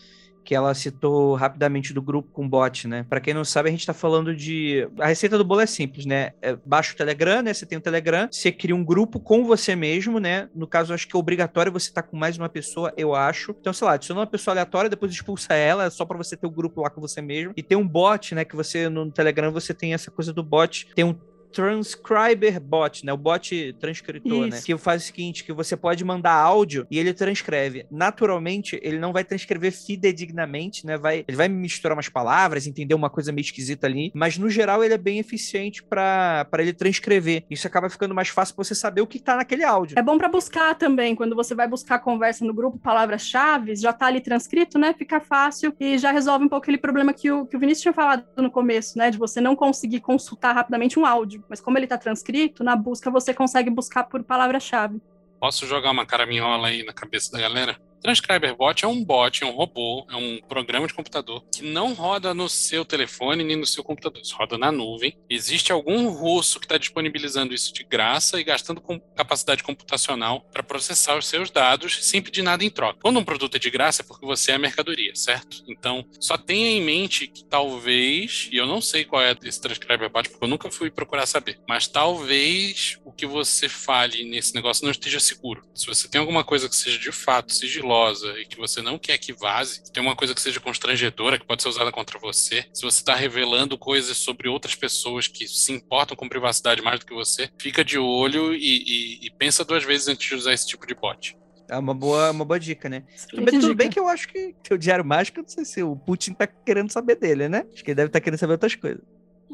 que 0.48 0.54
ela 0.54 0.72
citou 0.72 1.34
rapidamente 1.34 1.92
do 1.92 2.00
grupo 2.00 2.30
com 2.32 2.48
bot, 2.48 2.88
né? 2.88 3.04
Para 3.06 3.20
quem 3.20 3.34
não 3.34 3.44
sabe, 3.44 3.68
a 3.68 3.70
gente 3.70 3.84
tá 3.84 3.92
falando 3.92 4.34
de 4.34 4.88
a 4.98 5.06
receita 5.06 5.36
do 5.36 5.44
bolo 5.44 5.60
é 5.60 5.66
simples, 5.66 6.06
né? 6.06 6.30
É, 6.40 6.56
baixa 6.64 6.94
o 6.94 6.96
Telegram, 6.96 7.42
né? 7.42 7.52
Você 7.52 7.66
tem 7.66 7.76
o 7.76 7.82
Telegram, 7.82 8.26
você 8.32 8.50
cria 8.50 8.74
um 8.74 8.82
grupo 8.82 9.20
com 9.20 9.44
você 9.44 9.76
mesmo, 9.76 10.18
né? 10.18 10.48
No 10.54 10.66
caso, 10.66 10.94
acho 10.94 11.06
que 11.06 11.14
é 11.14 11.18
obrigatório 11.18 11.70
você 11.70 11.90
estar 11.90 12.02
com 12.02 12.16
mais 12.16 12.38
uma 12.38 12.48
pessoa, 12.48 12.94
eu 12.96 13.14
acho. 13.14 13.54
Então, 13.60 13.74
sei 13.74 13.86
lá, 13.86 13.92
adiciona 13.92 14.22
uma 14.22 14.26
pessoa 14.26 14.54
aleatória, 14.54 14.88
depois 14.88 15.12
expulsa 15.12 15.52
ela, 15.52 15.84
é 15.84 15.90
só 15.90 16.06
para 16.06 16.16
você 16.16 16.34
ter 16.34 16.46
o 16.46 16.50
grupo 16.50 16.80
lá 16.80 16.88
com 16.88 16.98
você 16.98 17.20
mesmo. 17.20 17.52
E 17.54 17.62
tem 17.62 17.76
um 17.76 17.86
bot, 17.86 18.34
né, 18.34 18.42
que 18.42 18.56
você 18.56 18.88
no 18.88 19.10
Telegram 19.10 19.52
você 19.52 19.74
tem 19.74 19.92
essa 19.92 20.10
coisa 20.10 20.32
do 20.32 20.42
bot, 20.42 20.88
tem 20.94 21.04
um 21.04 21.12
transcriber 21.52 22.60
bot, 22.60 23.04
né? 23.04 23.12
O 23.12 23.16
bot 23.16 23.72
transcritor, 23.80 24.46
né? 24.46 24.56
Isso. 24.56 24.66
Que 24.66 24.76
faz 24.78 25.02
o 25.02 25.06
seguinte, 25.06 25.44
que 25.44 25.52
você 25.52 25.76
pode 25.76 26.04
mandar 26.04 26.32
áudio 26.32 26.86
e 26.90 26.98
ele 26.98 27.12
transcreve. 27.12 27.86
Naturalmente, 27.90 28.78
ele 28.82 28.98
não 28.98 29.12
vai 29.12 29.24
transcrever 29.24 29.72
fidedignamente, 29.72 30.86
né? 30.86 30.96
Vai, 30.96 31.24
ele 31.26 31.36
vai 31.36 31.48
misturar 31.48 31.96
umas 31.96 32.08
palavras, 32.08 32.66
entender 32.66 32.94
uma 32.94 33.10
coisa 33.10 33.32
meio 33.32 33.44
esquisita 33.44 33.86
ali, 33.86 34.10
mas 34.14 34.38
no 34.38 34.48
geral 34.48 34.82
ele 34.84 34.94
é 34.94 34.98
bem 34.98 35.18
eficiente 35.18 35.82
para 35.82 36.46
ele 36.58 36.72
transcrever. 36.72 37.44
Isso 37.50 37.66
acaba 37.66 37.88
ficando 37.88 38.14
mais 38.14 38.28
fácil 38.28 38.54
pra 38.54 38.64
você 38.64 38.74
saber 38.74 39.00
o 39.00 39.06
que 39.06 39.18
tá 39.18 39.36
naquele 39.36 39.64
áudio. 39.64 39.98
É 39.98 40.02
bom 40.02 40.18
pra 40.18 40.28
buscar 40.28 40.74
também, 40.74 41.14
quando 41.14 41.34
você 41.34 41.54
vai 41.54 41.68
buscar 41.68 41.96
a 41.96 41.98
conversa 41.98 42.44
no 42.44 42.54
grupo, 42.54 42.78
palavras-chave, 42.78 43.74
já 43.76 43.92
tá 43.92 44.06
ali 44.06 44.20
transcrito, 44.20 44.78
né? 44.78 44.94
Fica 44.96 45.20
fácil 45.20 45.74
e 45.80 45.98
já 45.98 46.10
resolve 46.12 46.44
um 46.44 46.48
pouco 46.48 46.64
aquele 46.64 46.78
problema 46.78 47.12
que 47.12 47.30
o, 47.30 47.46
que 47.46 47.56
o 47.56 47.60
Vinícius 47.60 47.82
tinha 47.82 47.92
falado 47.92 48.24
no 48.36 48.50
começo, 48.50 48.98
né? 48.98 49.10
De 49.10 49.18
você 49.18 49.40
não 49.40 49.56
conseguir 49.56 50.00
consultar 50.00 50.52
rapidamente 50.52 50.98
um 50.98 51.06
áudio. 51.06 51.37
Mas 51.48 51.60
como 51.60 51.78
ele 51.78 51.86
tá 51.86 51.98
transcrito, 51.98 52.64
na 52.64 52.74
busca 52.76 53.10
você 53.10 53.34
consegue 53.34 53.70
buscar 53.70 54.04
por 54.04 54.22
palavra-chave. 54.22 55.00
Posso 55.40 55.66
jogar 55.66 55.90
uma 55.90 56.06
caraminhola 56.06 56.68
aí 56.68 56.84
na 56.84 56.92
cabeça 56.92 57.30
da 57.32 57.40
galera? 57.40 57.78
Transcriber 58.00 58.56
Bot 58.56 58.84
é 58.84 58.88
um 58.88 59.04
bot, 59.04 59.42
é 59.42 59.46
um 59.46 59.50
robô, 59.50 60.06
é 60.10 60.16
um 60.16 60.40
programa 60.48 60.86
de 60.86 60.94
computador 60.94 61.44
que 61.52 61.62
não 61.62 61.94
roda 61.94 62.32
no 62.32 62.48
seu 62.48 62.84
telefone 62.84 63.44
nem 63.44 63.56
no 63.56 63.66
seu 63.66 63.82
computador, 63.82 64.20
isso 64.22 64.36
roda 64.36 64.56
na 64.56 64.70
nuvem. 64.70 65.16
Existe 65.28 65.72
algum 65.72 66.08
russo 66.10 66.58
que 66.58 66.66
está 66.66 66.78
disponibilizando 66.78 67.54
isso 67.54 67.72
de 67.72 67.84
graça 67.84 68.40
e 68.40 68.44
gastando 68.44 68.80
com 68.80 69.00
capacidade 69.00 69.62
computacional 69.62 70.40
para 70.52 70.62
processar 70.62 71.16
os 71.16 71.26
seus 71.26 71.50
dados 71.50 72.04
sem 72.04 72.22
pedir 72.22 72.42
nada 72.42 72.64
em 72.64 72.70
troca. 72.70 73.00
Quando 73.02 73.18
um 73.18 73.24
produto 73.24 73.56
é 73.56 73.58
de 73.58 73.70
graça 73.70 74.02
é 74.02 74.04
porque 74.04 74.24
você 74.24 74.52
é 74.52 74.54
a 74.54 74.58
mercadoria, 74.58 75.14
certo? 75.14 75.64
Então, 75.68 76.04
só 76.20 76.36
tenha 76.36 76.70
em 76.70 76.82
mente 76.82 77.26
que 77.26 77.44
talvez, 77.44 78.48
e 78.52 78.56
eu 78.56 78.66
não 78.66 78.80
sei 78.80 79.04
qual 79.04 79.22
é 79.22 79.36
esse 79.42 79.60
Transcriber 79.60 80.10
Bot 80.10 80.28
porque 80.28 80.44
eu 80.44 80.48
nunca 80.48 80.70
fui 80.70 80.90
procurar 80.90 81.26
saber, 81.26 81.58
mas 81.68 81.86
talvez 81.86 82.98
o 83.04 83.12
que 83.12 83.26
você 83.26 83.68
fale 83.68 84.24
nesse 84.24 84.54
negócio 84.54 84.84
não 84.84 84.90
esteja 84.90 85.20
seguro. 85.20 85.62
Se 85.74 85.86
você 85.86 86.08
tem 86.08 86.20
alguma 86.20 86.44
coisa 86.44 86.68
que 86.68 86.76
seja 86.76 86.98
de 86.98 87.12
fato 87.12 87.52
sigilosa 87.92 88.38
e 88.38 88.44
que 88.44 88.56
você 88.56 88.82
não 88.82 88.98
quer 88.98 89.18
que 89.18 89.32
vaze, 89.32 89.80
tem 89.92 90.02
uma 90.02 90.14
coisa 90.14 90.34
que 90.34 90.40
seja 90.40 90.60
constrangedora, 90.60 91.38
que 91.38 91.46
pode 91.46 91.62
ser 91.62 91.68
usada 91.68 91.90
contra 91.90 92.18
você, 92.18 92.64
se 92.72 92.82
você 92.82 92.98
está 92.98 93.14
revelando 93.14 93.78
coisas 93.78 94.18
sobre 94.18 94.48
outras 94.48 94.74
pessoas 94.74 95.26
que 95.26 95.48
se 95.48 95.72
importam 95.72 96.16
com 96.16 96.28
privacidade 96.28 96.82
mais 96.82 97.00
do 97.00 97.06
que 97.06 97.14
você, 97.14 97.48
fica 97.60 97.84
de 97.84 97.98
olho 97.98 98.54
e, 98.54 98.58
e- 98.58 99.26
e 99.26 99.30
pensa 99.38 99.64
duas 99.64 99.84
vezes 99.84 100.08
antes 100.08 100.28
de 100.28 100.34
usar 100.34 100.52
esse 100.52 100.66
tipo 100.66 100.86
de 100.86 100.94
bot. 100.94 101.34
É 101.70 101.76
uma 101.76 101.94
boa, 101.94 102.30
uma 102.30 102.44
boa 102.46 102.58
dica, 102.58 102.88
né? 102.88 103.04
Tudo 103.28 103.42
bem, 103.44 103.60
tudo 103.60 103.74
bem 103.74 103.90
que 103.90 104.00
eu 104.00 104.08
acho 104.08 104.26
que 104.28 104.54
teu 104.62 104.78
diário 104.78 105.04
mágico, 105.04 105.38
eu 105.40 105.42
não 105.42 105.48
sei 105.48 105.64
se 105.66 105.82
o 105.82 105.96
Putin 105.96 106.32
tá 106.32 106.46
querendo 106.64 106.90
saber 106.90 107.16
dele, 107.16 107.46
né? 107.48 107.64
Acho 107.74 107.84
que 107.84 107.90
ele 107.90 107.96
deve 107.96 108.08
estar 108.08 108.20
querendo 108.20 108.38
saber 108.38 108.52
outras 108.54 108.74
coisas. 108.74 109.02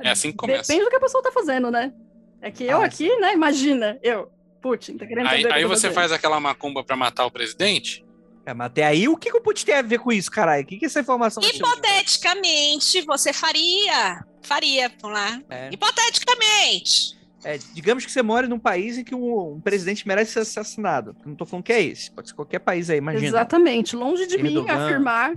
É 0.00 0.10
assim 0.10 0.30
que 0.30 0.36
começa. 0.36 0.62
Depende 0.72 0.84
do 0.84 0.90
que 0.90 0.96
a 0.96 1.00
pessoa 1.00 1.22
tá 1.22 1.32
fazendo, 1.32 1.70
né? 1.72 1.92
É 2.40 2.50
que 2.52 2.64
eu 2.64 2.82
Ah, 2.82 2.84
aqui, 2.86 3.08
né? 3.18 3.32
Imagina, 3.32 3.98
eu, 4.02 4.30
Putin, 4.62 4.96
tá 4.96 5.06
querendo 5.06 5.26
Aí, 5.26 5.42
saber 5.42 5.54
aí 5.54 5.62
tô 5.62 5.68
você 5.68 5.82
fazendo. 5.88 5.94
faz 5.94 6.12
aquela 6.12 6.38
macumba 6.38 6.84
para 6.84 6.94
matar 6.96 7.26
o 7.26 7.30
presidente? 7.32 8.04
É, 8.46 8.52
mas 8.52 8.66
até 8.66 8.84
aí, 8.84 9.08
o 9.08 9.16
que, 9.16 9.30
que 9.30 9.36
o 9.36 9.40
Putin 9.40 9.66
tem 9.66 9.74
a 9.76 9.82
ver 9.82 9.98
com 9.98 10.12
isso, 10.12 10.30
caralho? 10.30 10.62
O 10.62 10.66
que, 10.66 10.76
que 10.76 10.86
essa 10.86 11.00
informação... 11.00 11.42
Hipoteticamente, 11.42 13.00
você 13.02 13.32
faria. 13.32 14.24
Faria, 14.42 14.92
vamos 15.00 15.18
lá. 15.18 15.40
É. 15.48 15.70
Hipoteticamente. 15.72 17.18
É, 17.42 17.58
digamos 17.72 18.04
que 18.04 18.12
você 18.12 18.22
mora 18.22 18.46
num 18.46 18.58
país 18.58 18.98
em 18.98 19.04
que 19.04 19.14
um, 19.14 19.54
um 19.54 19.60
presidente 19.60 20.06
merece 20.06 20.32
ser 20.32 20.40
assassinado. 20.40 21.16
Não 21.24 21.34
tô 21.34 21.46
falando 21.46 21.64
que 21.64 21.72
é 21.72 21.82
esse. 21.82 22.10
Pode 22.10 22.28
ser 22.28 22.34
qualquer 22.34 22.58
país 22.58 22.90
aí, 22.90 22.98
imagina. 22.98 23.26
Exatamente. 23.26 23.96
Longe 23.96 24.26
de 24.26 24.38
mim 24.38 24.48
Erdogan. 24.48 24.84
afirmar. 24.86 25.34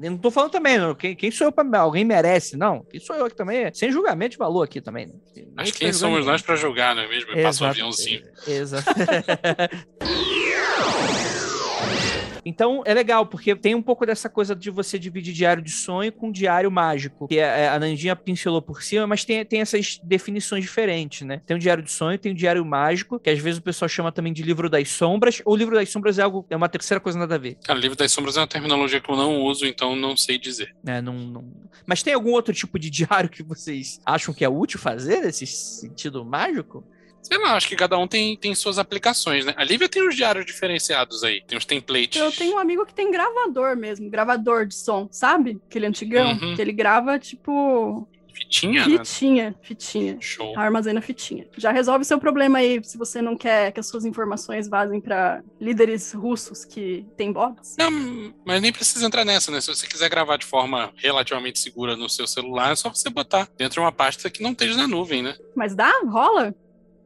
Eu 0.00 0.10
não 0.10 0.18
tô 0.18 0.30
falando 0.30 0.50
também, 0.50 0.78
não. 0.78 0.94
Quem, 0.94 1.14
quem 1.14 1.30
sou 1.30 1.46
eu 1.46 1.52
pra. 1.52 1.64
Alguém 1.78 2.04
merece, 2.04 2.56
não. 2.56 2.84
Quem 2.84 3.00
sou 3.00 3.14
eu 3.16 3.26
aqui 3.26 3.36
também? 3.36 3.72
Sem 3.72 3.90
julgamento 3.90 4.32
de 4.32 4.38
valor 4.38 4.62
aqui 4.62 4.80
também. 4.80 5.06
né? 5.06 5.64
Que 5.64 5.72
quem 5.72 5.92
somos 5.92 6.18
ninguém. 6.18 6.32
nós 6.32 6.42
para 6.42 6.56
julgar, 6.56 6.94
não 6.94 7.02
é 7.02 7.08
mesmo? 7.08 7.30
Eu 7.30 7.42
passo 7.42 7.64
um 7.64 7.66
Exato, 7.66 7.70
aviãozinho. 7.70 8.22
Exato. 8.46 8.90
Então 12.44 12.82
é 12.84 12.92
legal, 12.92 13.26
porque 13.26 13.54
tem 13.54 13.74
um 13.74 13.82
pouco 13.82 14.04
dessa 14.04 14.28
coisa 14.28 14.54
de 14.54 14.70
você 14.70 14.98
dividir 14.98 15.32
diário 15.32 15.62
de 15.62 15.70
sonho 15.70 16.10
com 16.12 16.30
diário 16.30 16.70
mágico. 16.70 17.28
Que 17.28 17.38
é- 17.38 17.68
a 17.68 17.78
Nandinha 17.78 18.16
pincelou 18.16 18.60
por 18.60 18.82
cima, 18.82 19.06
mas 19.06 19.24
tem, 19.24 19.44
tem 19.44 19.60
essas 19.60 19.98
definições 20.02 20.64
diferentes, 20.64 21.26
né? 21.26 21.40
Tem 21.46 21.56
o 21.56 21.60
diário 21.60 21.82
de 21.82 21.90
sonho, 21.90 22.18
tem 22.18 22.32
o 22.32 22.34
diário 22.34 22.64
mágico, 22.64 23.18
que 23.18 23.30
às 23.30 23.38
vezes 23.38 23.58
o 23.58 23.62
pessoal 23.62 23.88
chama 23.88 24.10
também 24.10 24.32
de 24.32 24.42
livro 24.42 24.68
das 24.68 24.88
sombras, 24.90 25.40
ou 25.44 25.54
livro 25.56 25.74
das 25.74 25.88
sombras 25.88 26.18
é 26.18 26.22
algo, 26.22 26.44
é 26.50 26.56
uma 26.56 26.68
terceira 26.68 27.00
coisa 27.00 27.18
nada 27.18 27.34
a 27.34 27.38
ver. 27.38 27.56
Cara, 27.64 27.78
livro 27.78 27.96
das 27.96 28.10
sombras 28.12 28.36
é 28.36 28.40
uma 28.40 28.46
terminologia 28.46 29.00
que 29.00 29.10
eu 29.10 29.16
não 29.16 29.40
uso, 29.42 29.64
então 29.66 29.94
não 29.94 30.16
sei 30.16 30.38
dizer. 30.38 30.74
né? 30.82 31.00
Não, 31.00 31.14
não... 31.14 31.44
Mas 31.86 32.02
tem 32.02 32.12
algum 32.14 32.32
outro 32.32 32.52
tipo 32.52 32.78
de 32.78 32.90
diário 32.90 33.28
que 33.30 33.42
vocês 33.42 34.00
acham 34.04 34.32
que 34.34 34.44
é 34.44 34.48
útil 34.48 34.78
fazer 34.78 35.20
nesse 35.20 35.46
sentido 35.46 36.24
mágico? 36.24 36.84
Sei 37.22 37.38
lá, 37.38 37.54
acho 37.56 37.68
que 37.68 37.76
cada 37.76 37.96
um 37.98 38.06
tem, 38.08 38.36
tem 38.36 38.54
suas 38.54 38.78
aplicações, 38.78 39.44
né? 39.46 39.54
A 39.56 39.64
Lívia 39.64 39.88
tem 39.88 40.06
os 40.06 40.14
diários 40.16 40.44
diferenciados 40.44 41.22
aí, 41.22 41.42
tem 41.46 41.56
os 41.56 41.64
templates. 41.64 42.20
Eu 42.20 42.32
tenho 42.32 42.56
um 42.56 42.58
amigo 42.58 42.84
que 42.84 42.92
tem 42.94 43.10
gravador 43.10 43.76
mesmo, 43.76 44.10
gravador 44.10 44.66
de 44.66 44.74
som, 44.74 45.08
sabe? 45.10 45.60
Aquele 45.68 45.86
antigão, 45.86 46.32
Uhum. 46.32 46.54
que 46.56 46.60
ele 46.62 46.72
grava, 46.72 47.18
tipo, 47.18 48.08
Fitinha, 48.34 48.86
né? 48.88 48.98
fitinha, 49.04 49.54
fitinha. 49.62 50.16
Show. 50.20 50.58
Armazena 50.58 51.00
fitinha. 51.00 51.46
Já 51.56 51.70
resolve 51.70 52.04
seu 52.04 52.18
problema 52.18 52.58
aí, 52.58 52.82
se 52.82 52.98
você 52.98 53.22
não 53.22 53.36
quer 53.36 53.70
que 53.72 53.78
as 53.78 53.86
suas 53.86 54.04
informações 54.04 54.68
vazem 54.68 55.00
pra 55.00 55.42
líderes 55.60 56.12
russos 56.12 56.64
que 56.64 57.06
têm 57.16 57.30
bots. 57.32 57.76
Não, 57.78 58.34
mas 58.44 58.60
nem 58.60 58.72
precisa 58.72 59.06
entrar 59.06 59.24
nessa, 59.24 59.50
né? 59.52 59.60
Se 59.60 59.68
você 59.68 59.86
quiser 59.86 60.08
gravar 60.08 60.38
de 60.38 60.46
forma 60.46 60.92
relativamente 60.96 61.58
segura 61.58 61.94
no 61.96 62.08
seu 62.08 62.26
celular, 62.26 62.72
é 62.72 62.76
só 62.76 62.88
você 62.88 63.08
botar 63.10 63.48
dentro 63.56 63.74
de 63.74 63.80
uma 63.80 63.92
pasta 63.92 64.28
que 64.30 64.42
não 64.42 64.52
esteja 64.52 64.76
na 64.76 64.88
nuvem, 64.88 65.22
né? 65.22 65.36
Mas 65.54 65.74
dá? 65.74 65.92
Rola? 66.08 66.54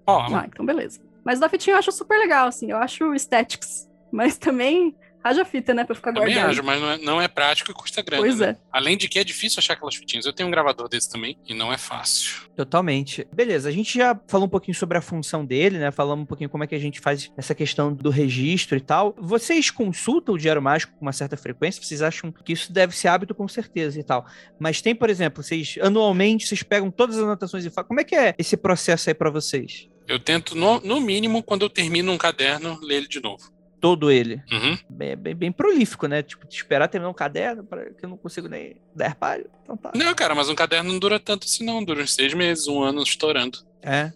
Ó, 0.07 0.27
Ah, 0.35 0.45
então 0.47 0.65
beleza. 0.65 1.01
Mas 1.25 1.39
o 1.39 1.41
da 1.41 1.49
fitinha 1.49 1.75
eu 1.75 1.79
acho 1.79 1.91
super 1.93 2.19
legal, 2.19 2.47
assim. 2.49 2.71
Eu 2.71 2.79
acho 2.79 3.11
aesthetics. 3.11 3.89
Mas 4.13 4.39
também 4.39 4.95
haja 5.29 5.45
fita, 5.45 5.75
né? 5.75 5.85
Pra 5.85 5.95
ficar 5.95 6.13
também 6.13 6.35
guardando. 6.35 6.51
acho, 6.51 6.63
mas 6.63 6.81
não 6.81 6.91
é, 6.91 6.99
não 6.99 7.21
é 7.21 7.27
prático 7.27 7.71
e 7.71 7.75
custa 7.75 8.01
grana. 8.01 8.23
Pois 8.23 8.39
né? 8.39 8.51
é. 8.51 8.57
Além 8.71 8.97
de 8.97 9.09
que 9.09 9.19
é 9.19 9.25
difícil 9.25 9.59
achar 9.59 9.73
aquelas 9.73 9.97
fitinhas. 9.97 10.25
Eu 10.25 10.33
tenho 10.33 10.49
um 10.49 10.53
gravador 10.53 10.89
desse 10.89 11.11
também 11.11 11.37
e 11.47 11.53
não 11.53 11.73
é 11.73 11.77
fácil. 11.77 12.49
Totalmente. 12.55 13.27
Beleza, 13.33 13.69
a 13.69 13.73
gente 13.73 13.99
já 13.99 14.19
falou 14.29 14.47
um 14.47 14.51
pouquinho 14.51 14.77
sobre 14.77 14.97
a 14.97 15.01
função 15.01 15.45
dele, 15.45 15.79
né? 15.79 15.91
Falamos 15.91 16.23
um 16.23 16.27
pouquinho 16.27 16.49
como 16.49 16.63
é 16.63 16.67
que 16.67 16.75
a 16.75 16.79
gente 16.79 17.01
faz 17.01 17.31
essa 17.37 17.55
questão 17.55 17.93
do 17.93 18.09
registro 18.09 18.77
e 18.77 18.81
tal. 18.81 19.15
Vocês 19.19 19.71
consultam 19.71 20.35
o 20.37 20.39
Diário 20.39 20.63
Mágico 20.63 20.93
com 20.97 21.05
uma 21.05 21.13
certa 21.13 21.37
frequência? 21.37 21.83
Vocês 21.83 22.03
acham 22.03 22.31
que 22.31 22.53
isso 22.53 22.73
deve 22.73 22.97
ser 22.97 23.09
hábito 23.09 23.35
com 23.35 23.49
certeza 23.49 23.99
e 23.99 24.05
tal. 24.05 24.25
Mas 24.61 24.81
tem, 24.81 24.95
por 24.95 25.11
exemplo, 25.11 25.43
vocês 25.43 25.77
anualmente 25.83 26.47
vocês 26.47 26.63
pegam 26.63 26.91
todas 26.91 27.17
as 27.19 27.25
anotações 27.25 27.65
e 27.65 27.71
falam. 27.71 27.89
Como 27.89 28.01
é 28.01 28.05
que 28.05 28.15
é 28.15 28.35
esse 28.39 28.57
processo 28.57 29.11
aí 29.11 29.15
pra 29.15 29.31
vocês? 29.31 29.89
Eu 30.07 30.19
tento, 30.19 30.55
no, 30.55 30.81
no 30.81 31.01
mínimo, 31.01 31.43
quando 31.43 31.63
eu 31.63 31.71
termino 31.71 32.13
um 32.13 32.19
caderno, 32.19 32.79
ler 32.81 32.97
ele 32.97 33.09
de 33.09 33.21
novo. 33.21 33.51
Todo 33.81 34.11
ele. 34.11 34.43
Uhum. 34.51 34.79
Bem, 34.89 35.17
bem, 35.17 35.35
bem 35.35 35.53
prolífico, 35.53 36.07
né? 36.07 36.23
Tipo, 36.23 36.47
de 36.47 36.55
esperar 36.55 36.89
terminar 36.89 37.11
um 37.11 37.15
caderno 37.15 37.65
para 37.65 37.91
que 37.91 38.05
eu 38.05 38.09
não 38.09 38.17
consigo 38.17 38.49
nem 38.49 38.77
dar 38.95 39.15
páginas. 39.15 39.51
Então 39.63 39.77
tá. 39.77 39.93
Não, 39.95 40.15
cara, 40.15 40.35
mas 40.35 40.49
um 40.49 40.55
caderno 40.55 40.93
não 40.93 40.99
dura 40.99 41.21
tanto 41.21 41.45
assim, 41.45 41.65
não. 41.65 41.85
Dura 41.85 42.03
uns 42.03 42.15
seis 42.15 42.33
meses, 42.33 42.67
um 42.67 42.83
ano 42.83 43.03
estourando. 43.03 43.59
É. 43.83 44.13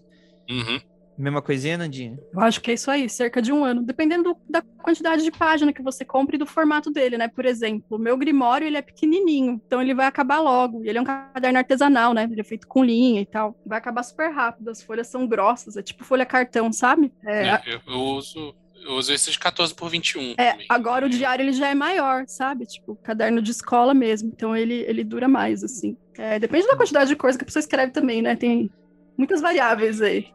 Uhum. 0.48 0.80
Mesma 1.20 1.42
coisinha, 1.42 1.76
Nandinha? 1.76 2.18
Eu 2.32 2.40
acho 2.40 2.60
que 2.60 2.70
é 2.70 2.74
isso 2.74 2.90
aí, 2.90 3.08
cerca 3.08 3.42
de 3.42 3.52
um 3.52 3.64
ano. 3.64 3.82
Dependendo 3.82 4.22
do- 4.24 4.36
da 4.48 4.62
quantidade 4.82 5.22
de 5.22 5.30
página 5.30 5.72
que 5.72 5.82
você 5.82 6.04
compra 6.04 6.36
e 6.36 6.38
do 6.38 6.46
formato 6.46 6.90
dele, 6.90 7.18
né? 7.18 7.28
Por 7.28 7.44
exemplo, 7.44 7.84
o 7.90 7.98
meu 7.98 8.16
Grimório, 8.16 8.66
ele 8.66 8.76
é 8.78 8.82
pequenininho, 8.82 9.60
então 9.66 9.82
ele 9.82 9.92
vai 9.94 10.06
acabar 10.06 10.40
logo. 10.40 10.84
E 10.84 10.88
ele 10.88 10.98
é 10.98 11.00
um 11.00 11.04
caderno 11.04 11.58
artesanal, 11.58 12.14
né? 12.14 12.26
Ele 12.30 12.40
é 12.40 12.44
feito 12.44 12.66
com 12.66 12.82
linha 12.82 13.20
e 13.20 13.26
tal. 13.26 13.54
Vai 13.66 13.78
acabar 13.78 14.02
super 14.02 14.30
rápido, 14.30 14.68
as 14.70 14.82
folhas 14.82 15.08
são 15.08 15.26
grossas, 15.26 15.76
é 15.76 15.82
tipo 15.82 16.04
folha 16.04 16.24
cartão, 16.24 16.72
sabe? 16.72 17.12
É, 17.26 17.48
É, 17.48 17.62
eu, 17.66 17.80
eu 17.86 18.00
uso, 18.00 18.54
eu 18.86 18.92
uso 18.94 19.12
esses 19.12 19.36
14 19.36 19.74
por 19.74 19.90
21. 19.90 20.34
É, 20.38 20.52
também. 20.52 20.66
agora 20.70 21.04
o 21.04 21.08
diário 21.10 21.42
ele 21.42 21.52
já 21.52 21.68
é 21.68 21.74
maior, 21.74 22.24
sabe? 22.26 22.64
Tipo, 22.64 22.96
caderno 23.02 23.42
de 23.42 23.50
escola 23.50 23.92
mesmo. 23.92 24.30
Então 24.34 24.56
ele, 24.56 24.74
ele 24.88 25.04
dura 25.04 25.28
mais, 25.28 25.62
assim. 25.62 25.96
É, 26.16 26.38
depende 26.38 26.66
da 26.66 26.76
quantidade 26.76 27.08
de 27.10 27.16
coisa 27.16 27.36
que 27.36 27.44
a 27.44 27.46
pessoa 27.46 27.60
escreve 27.60 27.92
também, 27.92 28.22
né? 28.22 28.36
Tem 28.36 28.70
muitas 29.18 29.40
variáveis 29.42 30.00
aí. 30.00 30.28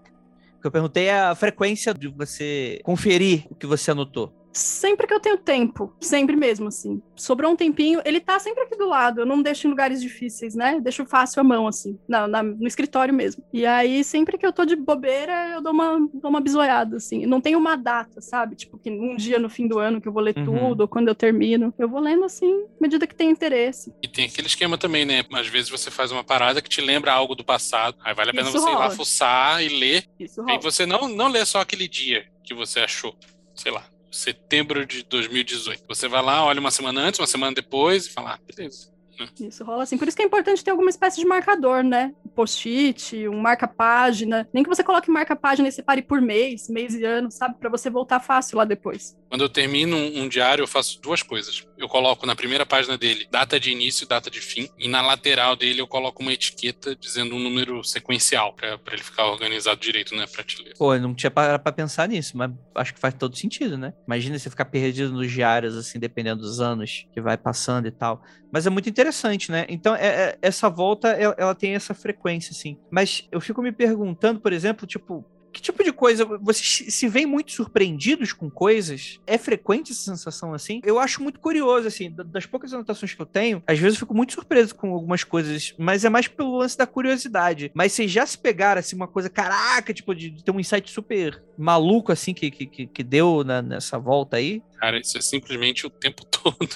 Que 0.65 0.67
eu 0.67 0.71
perguntei 0.71 1.05
é 1.05 1.19
a 1.19 1.35
frequência 1.35 1.93
de 1.93 2.07
você 2.07 2.79
conferir 2.83 3.45
o 3.51 3.53
que 3.53 3.67
você 3.67 3.91
anotou. 3.91 4.33
Sempre 4.55 5.05
que 5.05 5.13
eu 5.13 5.19
tenho 5.19 5.37
tempo, 5.37 5.93
sempre 5.99 6.33
mesmo, 6.33 6.69
assim. 6.69 7.01
Sobrou 7.13 7.51
um 7.51 7.55
tempinho, 7.57 8.01
ele 8.05 8.21
tá 8.21 8.39
sempre 8.39 8.63
aqui 8.63 8.77
do 8.77 8.87
lado. 8.87 9.19
Eu 9.19 9.25
não 9.25 9.41
deixo 9.41 9.67
em 9.67 9.69
lugares 9.69 10.01
difíceis, 10.01 10.55
né? 10.55 10.79
Deixo 10.79 11.05
fácil 11.05 11.41
a 11.41 11.43
mão, 11.43 11.67
assim, 11.67 11.99
na, 12.07 12.25
na- 12.25 12.41
no 12.41 12.65
escritório 12.65 13.13
mesmo. 13.13 13.43
E 13.51 13.65
aí, 13.65 14.01
sempre 14.01 14.37
que 14.37 14.45
eu 14.45 14.53
tô 14.53 14.63
de 14.63 14.77
bobeira, 14.77 15.49
eu 15.55 15.61
dou 15.61 15.73
uma, 15.73 15.99
dou 16.13 16.29
uma 16.29 16.39
bisoiada, 16.39 16.95
assim. 16.95 17.25
Não 17.25 17.41
tem 17.41 17.53
uma 17.55 17.75
data, 17.75 18.21
sabe? 18.21 18.55
Tipo, 18.55 18.77
que 18.77 18.89
um 18.89 19.17
dia 19.17 19.37
no 19.39 19.49
fim 19.49 19.67
do 19.67 19.77
ano 19.77 19.99
que 19.99 20.07
eu 20.07 20.13
vou 20.13 20.21
ler 20.23 20.35
Uhum. 20.37 20.45
tudo, 20.69 20.81
ou 20.81 20.87
quando 20.87 21.09
eu 21.09 21.15
termino. 21.15 21.73
Eu 21.77 21.89
vou 21.89 21.99
lendo, 21.99 22.23
assim, 22.23 22.53
à 22.53 22.81
medida 22.81 23.05
que 23.05 23.13
tem 23.15 23.29
interesse. 23.29 23.93
E 24.01 24.07
tem 24.07 24.25
aquele 24.25 24.47
esquema 24.47 24.77
também, 24.77 25.03
né? 25.03 25.25
Às 25.33 25.47
vezes 25.47 25.69
você 25.69 25.91
faz 25.91 26.13
uma 26.13 26.23
parada 26.23 26.61
que 26.61 26.69
te 26.69 26.79
lembra 26.79 27.11
algo 27.11 27.35
do 27.35 27.43
passado. 27.43 27.97
Aí 28.05 28.13
vale 28.13 28.29
a 28.29 28.33
pena 28.33 28.47
Isso 28.47 28.57
você 28.59 28.69
ir 28.69 28.73
lá 28.73 28.83
rola. 28.85 28.91
fuçar 28.91 29.61
e 29.61 29.67
ler. 29.67 30.05
Isso 30.17 30.39
Aí 30.43 30.47
rola. 30.55 30.61
você 30.61 30.85
não, 30.85 31.09
não 31.09 31.27
lê 31.27 31.45
só 31.45 31.59
aquele 31.59 31.89
dia 31.89 32.25
que 32.41 32.53
você 32.53 32.79
achou. 32.79 33.13
Sei 33.53 33.71
lá, 33.71 33.85
setembro 34.15 34.85
de 34.85 35.03
2018. 35.03 35.83
Você 35.87 36.07
vai 36.07 36.21
lá, 36.21 36.45
olha 36.45 36.59
uma 36.59 36.71
semana 36.71 37.01
antes, 37.01 37.19
uma 37.19 37.27
semana 37.27 37.53
depois 37.53 38.07
e 38.07 38.09
fala, 38.11 38.33
ah, 38.33 38.39
beleza. 38.45 38.93
Isso 39.39 39.63
rola 39.63 39.83
assim. 39.83 39.97
Por 39.97 40.07
isso 40.07 40.17
que 40.17 40.23
é 40.23 40.25
importante 40.25 40.63
ter 40.63 40.71
alguma 40.71 40.89
espécie 40.89 41.21
de 41.21 41.25
marcador, 41.25 41.83
né? 41.83 42.13
Post-it, 42.35 43.27
um 43.27 43.39
marca-página. 43.39 44.47
Nem 44.53 44.63
que 44.63 44.69
você 44.69 44.83
coloque 44.83 45.09
marca-página 45.09 45.67
e 45.67 45.71
separe 45.71 46.01
por 46.01 46.21
mês, 46.21 46.67
mês 46.69 46.93
e 46.93 47.03
ano, 47.03 47.31
sabe? 47.31 47.55
Para 47.57 47.69
você 47.69 47.89
voltar 47.89 48.19
fácil 48.19 48.57
lá 48.57 48.65
depois. 48.65 49.17
Quando 49.35 49.41
eu 49.41 49.49
termino 49.49 49.97
um, 49.97 50.21
um, 50.21 50.29
diário, 50.29 50.63
eu 50.63 50.67
faço 50.67 50.97
duas 51.01 51.21
coisas. 51.21 51.67
Eu 51.77 51.89
coloco 51.89 52.25
na 52.25 52.37
primeira 52.37 52.65
página 52.65 52.97
dele 52.97 53.27
data 53.29 53.59
de 53.59 53.69
início 53.69 54.07
data 54.07 54.31
de 54.31 54.39
fim. 54.39 54.69
E 54.79 54.87
na 54.87 55.01
lateral 55.01 55.57
dele 55.57 55.81
eu 55.81 55.87
coloco 55.87 56.21
uma 56.21 56.31
etiqueta 56.31 56.95
dizendo 56.95 57.35
um 57.35 57.39
número 57.39 57.83
sequencial, 57.83 58.53
para 58.53 58.79
ele 58.93 59.03
ficar 59.03 59.25
organizado 59.25 59.77
direito 59.77 60.15
na 60.15 60.25
prateleira. 60.25 60.75
Pô, 60.77 60.95
eu 60.95 61.01
não 61.01 61.13
tinha 61.13 61.29
parado 61.29 61.61
pra 61.61 61.73
pensar 61.73 62.07
nisso, 62.07 62.37
mas 62.37 62.49
acho 62.75 62.93
que 62.93 62.99
faz 63.01 63.13
todo 63.13 63.35
sentido, 63.35 63.77
né? 63.77 63.93
Imagina 64.07 64.39
você 64.39 64.49
ficar 64.49 64.63
perdido 64.63 65.11
nos 65.11 65.29
diários, 65.29 65.75
assim, 65.75 65.99
dependendo 65.99 66.39
dos 66.39 66.61
anos 66.61 67.05
que 67.13 67.19
vai 67.19 67.35
passando 67.37 67.89
e 67.89 67.91
tal. 67.91 68.23
Mas 68.53 68.65
é 68.65 68.69
muito 68.69 68.87
interessante, 68.87 69.51
né? 69.51 69.65
Então, 69.67 69.93
é, 69.97 70.07
é, 70.07 70.39
essa 70.41 70.69
volta, 70.69 71.09
ela, 71.09 71.35
ela 71.37 71.53
tem 71.53 71.75
essa 71.75 71.93
frequência, 71.93 72.51
assim. 72.51 72.79
Mas 72.89 73.27
eu 73.29 73.41
fico 73.41 73.61
me 73.61 73.73
perguntando, 73.73 74.39
por 74.39 74.53
exemplo, 74.53 74.87
tipo, 74.87 75.25
que 75.55 75.61
tipo 75.61 75.81
de 75.85 75.93
coisa 75.93 76.25
vocês 76.25 76.93
se 76.93 77.07
veem 77.07 77.25
muito 77.25 77.53
surpreendidos 77.53 78.33
com 78.33 78.49
coisas? 78.49 79.21
É 79.25 79.37
frequente 79.37 79.93
essa 79.93 80.01
sensação 80.01 80.53
assim? 80.53 80.81
Eu 80.83 80.99
acho 80.99 81.23
muito 81.23 81.39
curioso 81.39 81.87
assim, 81.87 82.13
das 82.13 82.45
poucas 82.45 82.73
anotações 82.73 83.13
que 83.13 83.21
eu 83.21 83.25
tenho, 83.25 83.63
às 83.65 83.79
vezes 83.79 83.95
eu 83.95 84.01
fico 84.01 84.13
muito 84.13 84.33
surpreso 84.33 84.75
com 84.75 84.91
algumas 84.91 85.23
coisas, 85.23 85.73
mas 85.77 86.03
é 86.03 86.09
mais 86.09 86.27
pelo 86.27 86.57
lance 86.57 86.77
da 86.77 86.85
curiosidade. 86.85 87.71
Mas 87.73 87.93
vocês 87.93 88.11
já 88.11 88.25
se 88.25 88.37
pegaram 88.37 88.79
assim 88.79 88.97
uma 88.97 89.07
coisa, 89.07 89.29
caraca, 89.29 89.93
tipo 89.93 90.13
de 90.13 90.43
ter 90.43 90.51
um 90.51 90.59
insight 90.59 90.91
super 90.91 91.41
maluco 91.57 92.11
assim 92.11 92.33
que 92.33 92.51
que, 92.51 92.87
que 92.87 93.03
deu 93.03 93.43
na, 93.45 93.61
nessa 93.61 93.97
volta 93.97 94.35
aí? 94.35 94.61
Cara, 94.77 94.99
isso 94.99 95.17
é 95.17 95.21
simplesmente 95.21 95.87
o 95.87 95.89
tempo 95.89 96.25
todo. 96.27 96.69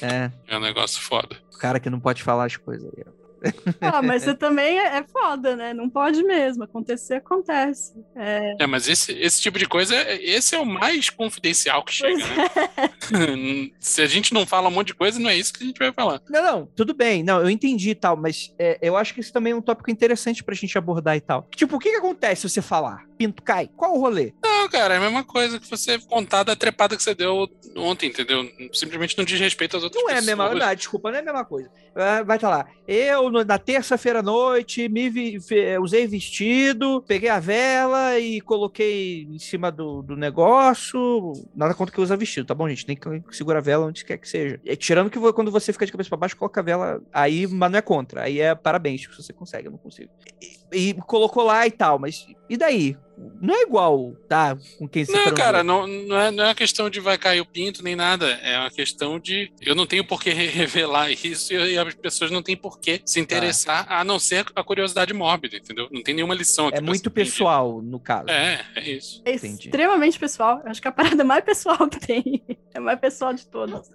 É. 0.00 0.30
É 0.46 0.56
um 0.56 0.60
negócio 0.60 1.02
foda. 1.02 1.36
O 1.52 1.58
cara 1.58 1.80
que 1.80 1.90
não 1.90 1.98
pode 1.98 2.22
falar 2.22 2.44
as 2.44 2.56
coisas 2.56 2.88
aí. 2.96 3.04
Ah, 3.80 4.00
mas 4.00 4.22
você 4.22 4.34
também 4.34 4.78
é, 4.78 4.98
é 4.98 5.04
foda, 5.04 5.56
né? 5.56 5.74
Não 5.74 5.88
pode 5.88 6.22
mesmo. 6.22 6.62
Acontecer, 6.62 7.14
acontece. 7.14 7.92
É, 8.14 8.56
é 8.60 8.66
mas 8.66 8.88
esse, 8.88 9.12
esse 9.12 9.40
tipo 9.40 9.58
de 9.58 9.66
coisa, 9.66 9.94
esse 10.20 10.54
é 10.54 10.58
o 10.58 10.64
mais 10.64 11.10
confidencial 11.10 11.84
que 11.84 11.92
chega, 11.92 12.18
né? 12.18 12.50
É. 12.76 13.70
Se 13.80 14.02
a 14.02 14.06
gente 14.06 14.32
não 14.32 14.46
fala 14.46 14.68
um 14.68 14.70
monte 14.70 14.88
de 14.88 14.94
coisa, 14.94 15.18
não 15.18 15.28
é 15.28 15.36
isso 15.36 15.52
que 15.52 15.64
a 15.64 15.66
gente 15.66 15.78
vai 15.78 15.92
falar. 15.92 16.20
Não, 16.28 16.42
não, 16.42 16.66
tudo 16.66 16.94
bem. 16.94 17.22
Não, 17.22 17.40
eu 17.40 17.50
entendi 17.50 17.90
e 17.90 17.94
tal, 17.94 18.16
mas 18.16 18.54
é, 18.58 18.78
eu 18.80 18.96
acho 18.96 19.14
que 19.14 19.20
isso 19.20 19.32
também 19.32 19.52
é 19.52 19.56
um 19.56 19.62
tópico 19.62 19.90
interessante 19.90 20.42
pra 20.42 20.54
gente 20.54 20.76
abordar 20.78 21.16
e 21.16 21.20
tal. 21.20 21.48
Tipo, 21.54 21.76
o 21.76 21.78
que, 21.78 21.90
que 21.90 21.96
acontece 21.96 22.42
se 22.42 22.50
você 22.50 22.62
falar? 22.62 23.04
Pinto 23.18 23.42
cai? 23.42 23.68
Qual 23.76 23.94
o 23.94 24.00
rolê? 24.00 24.32
Não, 24.42 24.68
cara, 24.68 24.94
é 24.94 24.96
a 24.96 25.00
mesma 25.00 25.24
coisa 25.24 25.58
que 25.58 25.68
você 25.68 25.98
contar 25.98 26.42
da 26.42 26.56
trepada 26.56 26.96
que 26.96 27.02
você 27.02 27.14
deu 27.14 27.48
ontem, 27.76 28.08
entendeu? 28.08 28.50
Simplesmente 28.72 29.16
não 29.16 29.24
diz 29.24 29.38
respeito 29.38 29.76
às 29.76 29.82
outras 29.82 30.02
não 30.02 30.08
pessoas. 30.08 30.26
Não 30.26 30.30
é 30.30 30.46
a 30.46 30.50
mesma, 30.50 30.66
não, 30.66 30.74
desculpa, 30.74 31.10
não 31.10 31.18
é 31.18 31.20
a 31.20 31.24
mesma 31.24 31.44
coisa. 31.44 31.70
Vai 31.94 32.36
estar 32.36 32.38
tá 32.38 32.48
lá. 32.48 32.66
Eu 32.86 33.30
na 33.32 33.58
terça-feira 33.58 34.20
à 34.20 34.22
noite, 34.22 34.88
me 34.88 35.08
vi, 35.08 35.38
usei 35.80 36.06
vestido, 36.06 37.02
peguei 37.06 37.28
a 37.28 37.40
vela 37.40 38.18
e 38.18 38.40
coloquei 38.40 39.26
em 39.30 39.38
cima 39.38 39.70
do, 39.70 40.02
do 40.02 40.16
negócio. 40.16 41.32
Nada 41.54 41.74
contra 41.74 41.94
que 41.94 42.00
usa 42.00 42.16
vestido, 42.16 42.46
tá 42.46 42.54
bom, 42.54 42.68
gente? 42.68 42.86
Nem 42.86 42.96
que 42.96 43.36
segura 43.36 43.58
a 43.58 43.62
vela 43.62 43.86
onde 43.86 44.04
quer 44.04 44.18
que 44.18 44.28
seja. 44.28 44.60
E, 44.64 44.76
tirando 44.76 45.10
que 45.10 45.18
quando 45.32 45.50
você 45.50 45.72
fica 45.72 45.86
de 45.86 45.92
cabeça 45.92 46.08
para 46.10 46.18
baixo, 46.18 46.36
coloca 46.36 46.60
a 46.60 46.64
vela 46.64 47.02
aí, 47.12 47.46
mas 47.46 47.70
não 47.70 47.78
é 47.78 47.82
contra. 47.82 48.22
Aí 48.22 48.40
é 48.40 48.54
parabéns, 48.54 49.02
se 49.02 49.22
você 49.22 49.32
consegue, 49.32 49.68
eu 49.68 49.72
não 49.72 49.78
consigo. 49.78 50.10
E, 50.72 50.90
e 50.90 50.94
colocou 50.94 51.44
lá 51.44 51.66
e 51.66 51.70
tal, 51.70 51.98
mas 51.98 52.26
e 52.48 52.56
daí? 52.56 52.96
Não 53.40 53.54
é 53.54 53.62
igual, 53.62 54.14
tá? 54.28 54.56
Com 54.78 54.88
quem 54.88 55.04
você 55.04 55.12
Não, 55.12 55.34
cara, 55.34 55.62
não, 55.62 55.86
não, 55.86 56.16
é, 56.18 56.30
não 56.30 56.44
é 56.44 56.48
uma 56.48 56.54
questão 56.54 56.88
de 56.88 57.00
vai 57.00 57.18
cair 57.18 57.40
o 57.40 57.46
pinto 57.46 57.82
nem 57.82 57.94
nada. 57.94 58.26
É 58.42 58.58
uma 58.58 58.70
questão 58.70 59.18
de. 59.18 59.52
Eu 59.60 59.74
não 59.74 59.86
tenho 59.86 60.04
por 60.04 60.22
que 60.22 60.30
revelar 60.32 61.10
isso 61.10 61.52
e 61.52 61.78
as 61.78 61.94
pessoas 61.94 62.30
não 62.30 62.42
têm 62.42 62.56
por 62.56 62.78
que 62.78 63.00
se 63.04 63.20
interessar, 63.20 63.86
tá. 63.86 63.98
a 63.98 64.04
não 64.04 64.18
ser 64.18 64.46
a 64.54 64.64
curiosidade 64.64 65.12
mórbida, 65.12 65.56
entendeu? 65.56 65.88
Não 65.90 66.02
tem 66.02 66.14
nenhuma 66.14 66.34
lição 66.34 66.68
aqui. 66.68 66.78
É 66.78 66.80
muito 66.80 67.10
pessoal, 67.10 67.80
no 67.82 67.98
caso. 67.98 68.30
É, 68.30 68.64
é 68.76 68.90
isso. 68.90 69.22
É 69.24 69.34
Entendi. 69.34 69.66
extremamente 69.66 70.18
pessoal. 70.18 70.62
Acho 70.64 70.80
que 70.80 70.88
a 70.88 70.92
parada 70.92 71.24
mais 71.24 71.44
pessoal 71.44 71.86
que 71.88 72.00
tem. 72.00 72.42
É 72.74 72.80
mais 72.80 72.98
pessoal 72.98 73.32
de 73.32 73.46
todas. 73.46 73.90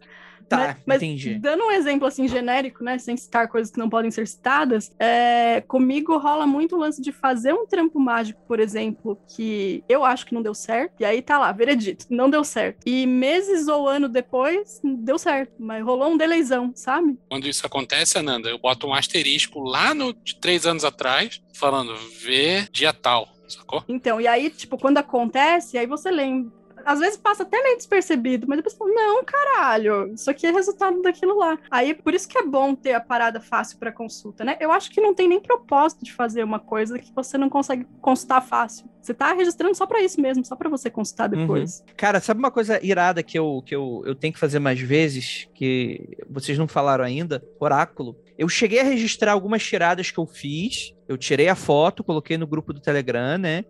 Tá, 0.48 0.58
mas, 0.58 0.78
mas 0.86 1.04
entendi. 1.04 1.36
Dando 1.36 1.66
um 1.66 1.72
exemplo 1.72 2.08
assim 2.08 2.28
genérico, 2.28 2.84
né, 2.84 2.98
sem 2.98 3.18
citar 3.18 3.48
coisas 3.48 3.72
que 3.72 3.80
não 3.80 3.90
podem 3.90 4.10
ser 4.12 4.28
citadas, 4.28 4.92
é, 4.98 5.62
comigo 5.68 6.18
rola 6.18 6.48
muito 6.48 6.76
o 6.76 6.80
lance 6.80 7.02
de 7.02 7.12
fazer 7.12 7.54
um 7.54 7.66
trampo 7.66 8.00
mágico, 8.00 8.40
por 8.48 8.60
exemplo, 8.60 9.20
que 9.36 9.84
eu 9.90 10.06
acho 10.06 10.26
que 10.26 10.34
não 10.34 10.42
deu 10.42 10.54
certo, 10.54 10.94
e 11.00 11.06
aí 11.06 11.22
tá 11.22 11.38
lá, 11.38 11.52
veredito, 11.52 12.06
não 12.10 12.30
deu 12.30 12.44
certo. 12.44 12.80
E 12.86 13.06
meses 13.06 13.68
ou 13.68 13.88
ano 13.88 14.08
depois, 14.08 14.80
deu 14.84 15.18
certo, 15.18 15.54
mas 15.60 15.84
rolou 15.84 16.12
um 16.12 16.18
deleizão, 16.18 16.72
sabe? 16.76 17.18
Quando 17.30 17.48
isso 17.48 17.66
acontece, 17.66 18.18
Ananda, 18.18 18.50
eu 18.50 18.58
boto 18.58 18.88
um 18.88 18.94
asterisco 18.94 19.60
lá 19.62 19.94
no 19.94 20.14
de 20.14 20.36
três 20.36 20.66
anos 20.66 20.86
atrás, 20.86 21.42
falando, 21.54 21.96
vê 22.22 22.68
dia 22.72 22.94
tal. 22.94 23.28
Sacou? 23.48 23.82
Então, 23.88 24.20
e 24.20 24.28
aí, 24.28 24.50
tipo, 24.50 24.78
quando 24.78 24.98
acontece, 24.98 25.78
aí 25.78 25.88
você 25.88 26.12
lembra, 26.12 26.52
às 26.88 27.00
vezes 27.00 27.18
passa 27.18 27.44
até 27.44 27.62
meio 27.62 27.76
despercebido, 27.76 28.48
mas 28.48 28.60
depois 28.60 28.74
fala, 28.74 28.90
não, 28.94 29.22
caralho, 29.26 30.14
isso 30.14 30.32
aqui 30.32 30.48
é 30.48 30.52
resultado 30.52 31.02
daquilo 31.02 31.38
lá. 31.38 31.60
Aí 31.70 31.94
por 31.94 32.14
isso 32.14 32.30
que 32.30 32.38
é 32.38 32.44
bom 32.44 32.74
ter 32.74 32.94
a 32.94 33.02
parada 33.02 33.42
fácil 33.42 33.78
para 33.78 33.92
consulta, 33.92 34.46
né? 34.46 34.56
Eu 34.62 34.72
acho 34.72 34.90
que 34.90 35.02
não 35.02 35.14
tem 35.14 35.28
nem 35.28 35.42
propósito 35.42 36.06
de 36.06 36.14
fazer 36.14 36.46
uma 36.46 36.62
coisa 36.62 36.98
que 36.98 37.12
você 37.14 37.38
não 37.38 37.50
consegue 37.50 37.86
consultar 38.00 38.40
fácil. 38.40 38.90
Você 39.02 39.14
tá 39.14 39.34
registrando 39.34 39.76
só 39.76 39.86
para 39.86 40.02
isso 40.02 40.22
mesmo, 40.22 40.46
só 40.46 40.56
para 40.56 40.70
você 40.70 40.90
consultar 40.90 41.30
uhum. 41.30 41.42
depois. 41.42 41.80
Uhum. 41.80 41.94
Cara, 41.98 42.22
sabe 42.22 42.40
uma 42.40 42.52
coisa 42.52 42.80
irada 42.82 43.22
que 43.22 43.38
eu, 43.38 43.62
que 43.66 43.76
eu, 43.76 44.04
eu 44.06 44.16
tenho 44.16 44.34
que 44.34 44.40
fazer 44.40 44.60
mais 44.60 44.80
vezes, 44.80 45.50
que 45.54 46.18
vocês 46.30 46.58
não 46.58 46.70
falaram 46.70 47.04
ainda? 47.04 47.44
Oráculo. 47.60 48.18
Eu 48.38 48.48
cheguei 48.48 48.80
a 48.80 48.84
registrar 48.84 49.34
algumas 49.34 49.62
tiradas 49.62 50.10
que 50.10 50.18
eu 50.18 50.26
fiz. 50.26 50.94
Eu 51.06 51.18
tirei 51.18 51.50
a 51.50 51.56
foto, 51.56 52.04
coloquei 52.04 52.38
no 52.38 52.48
grupo 52.48 52.72
do 52.72 52.80
Telegram, 52.80 53.38
né? 53.38 53.66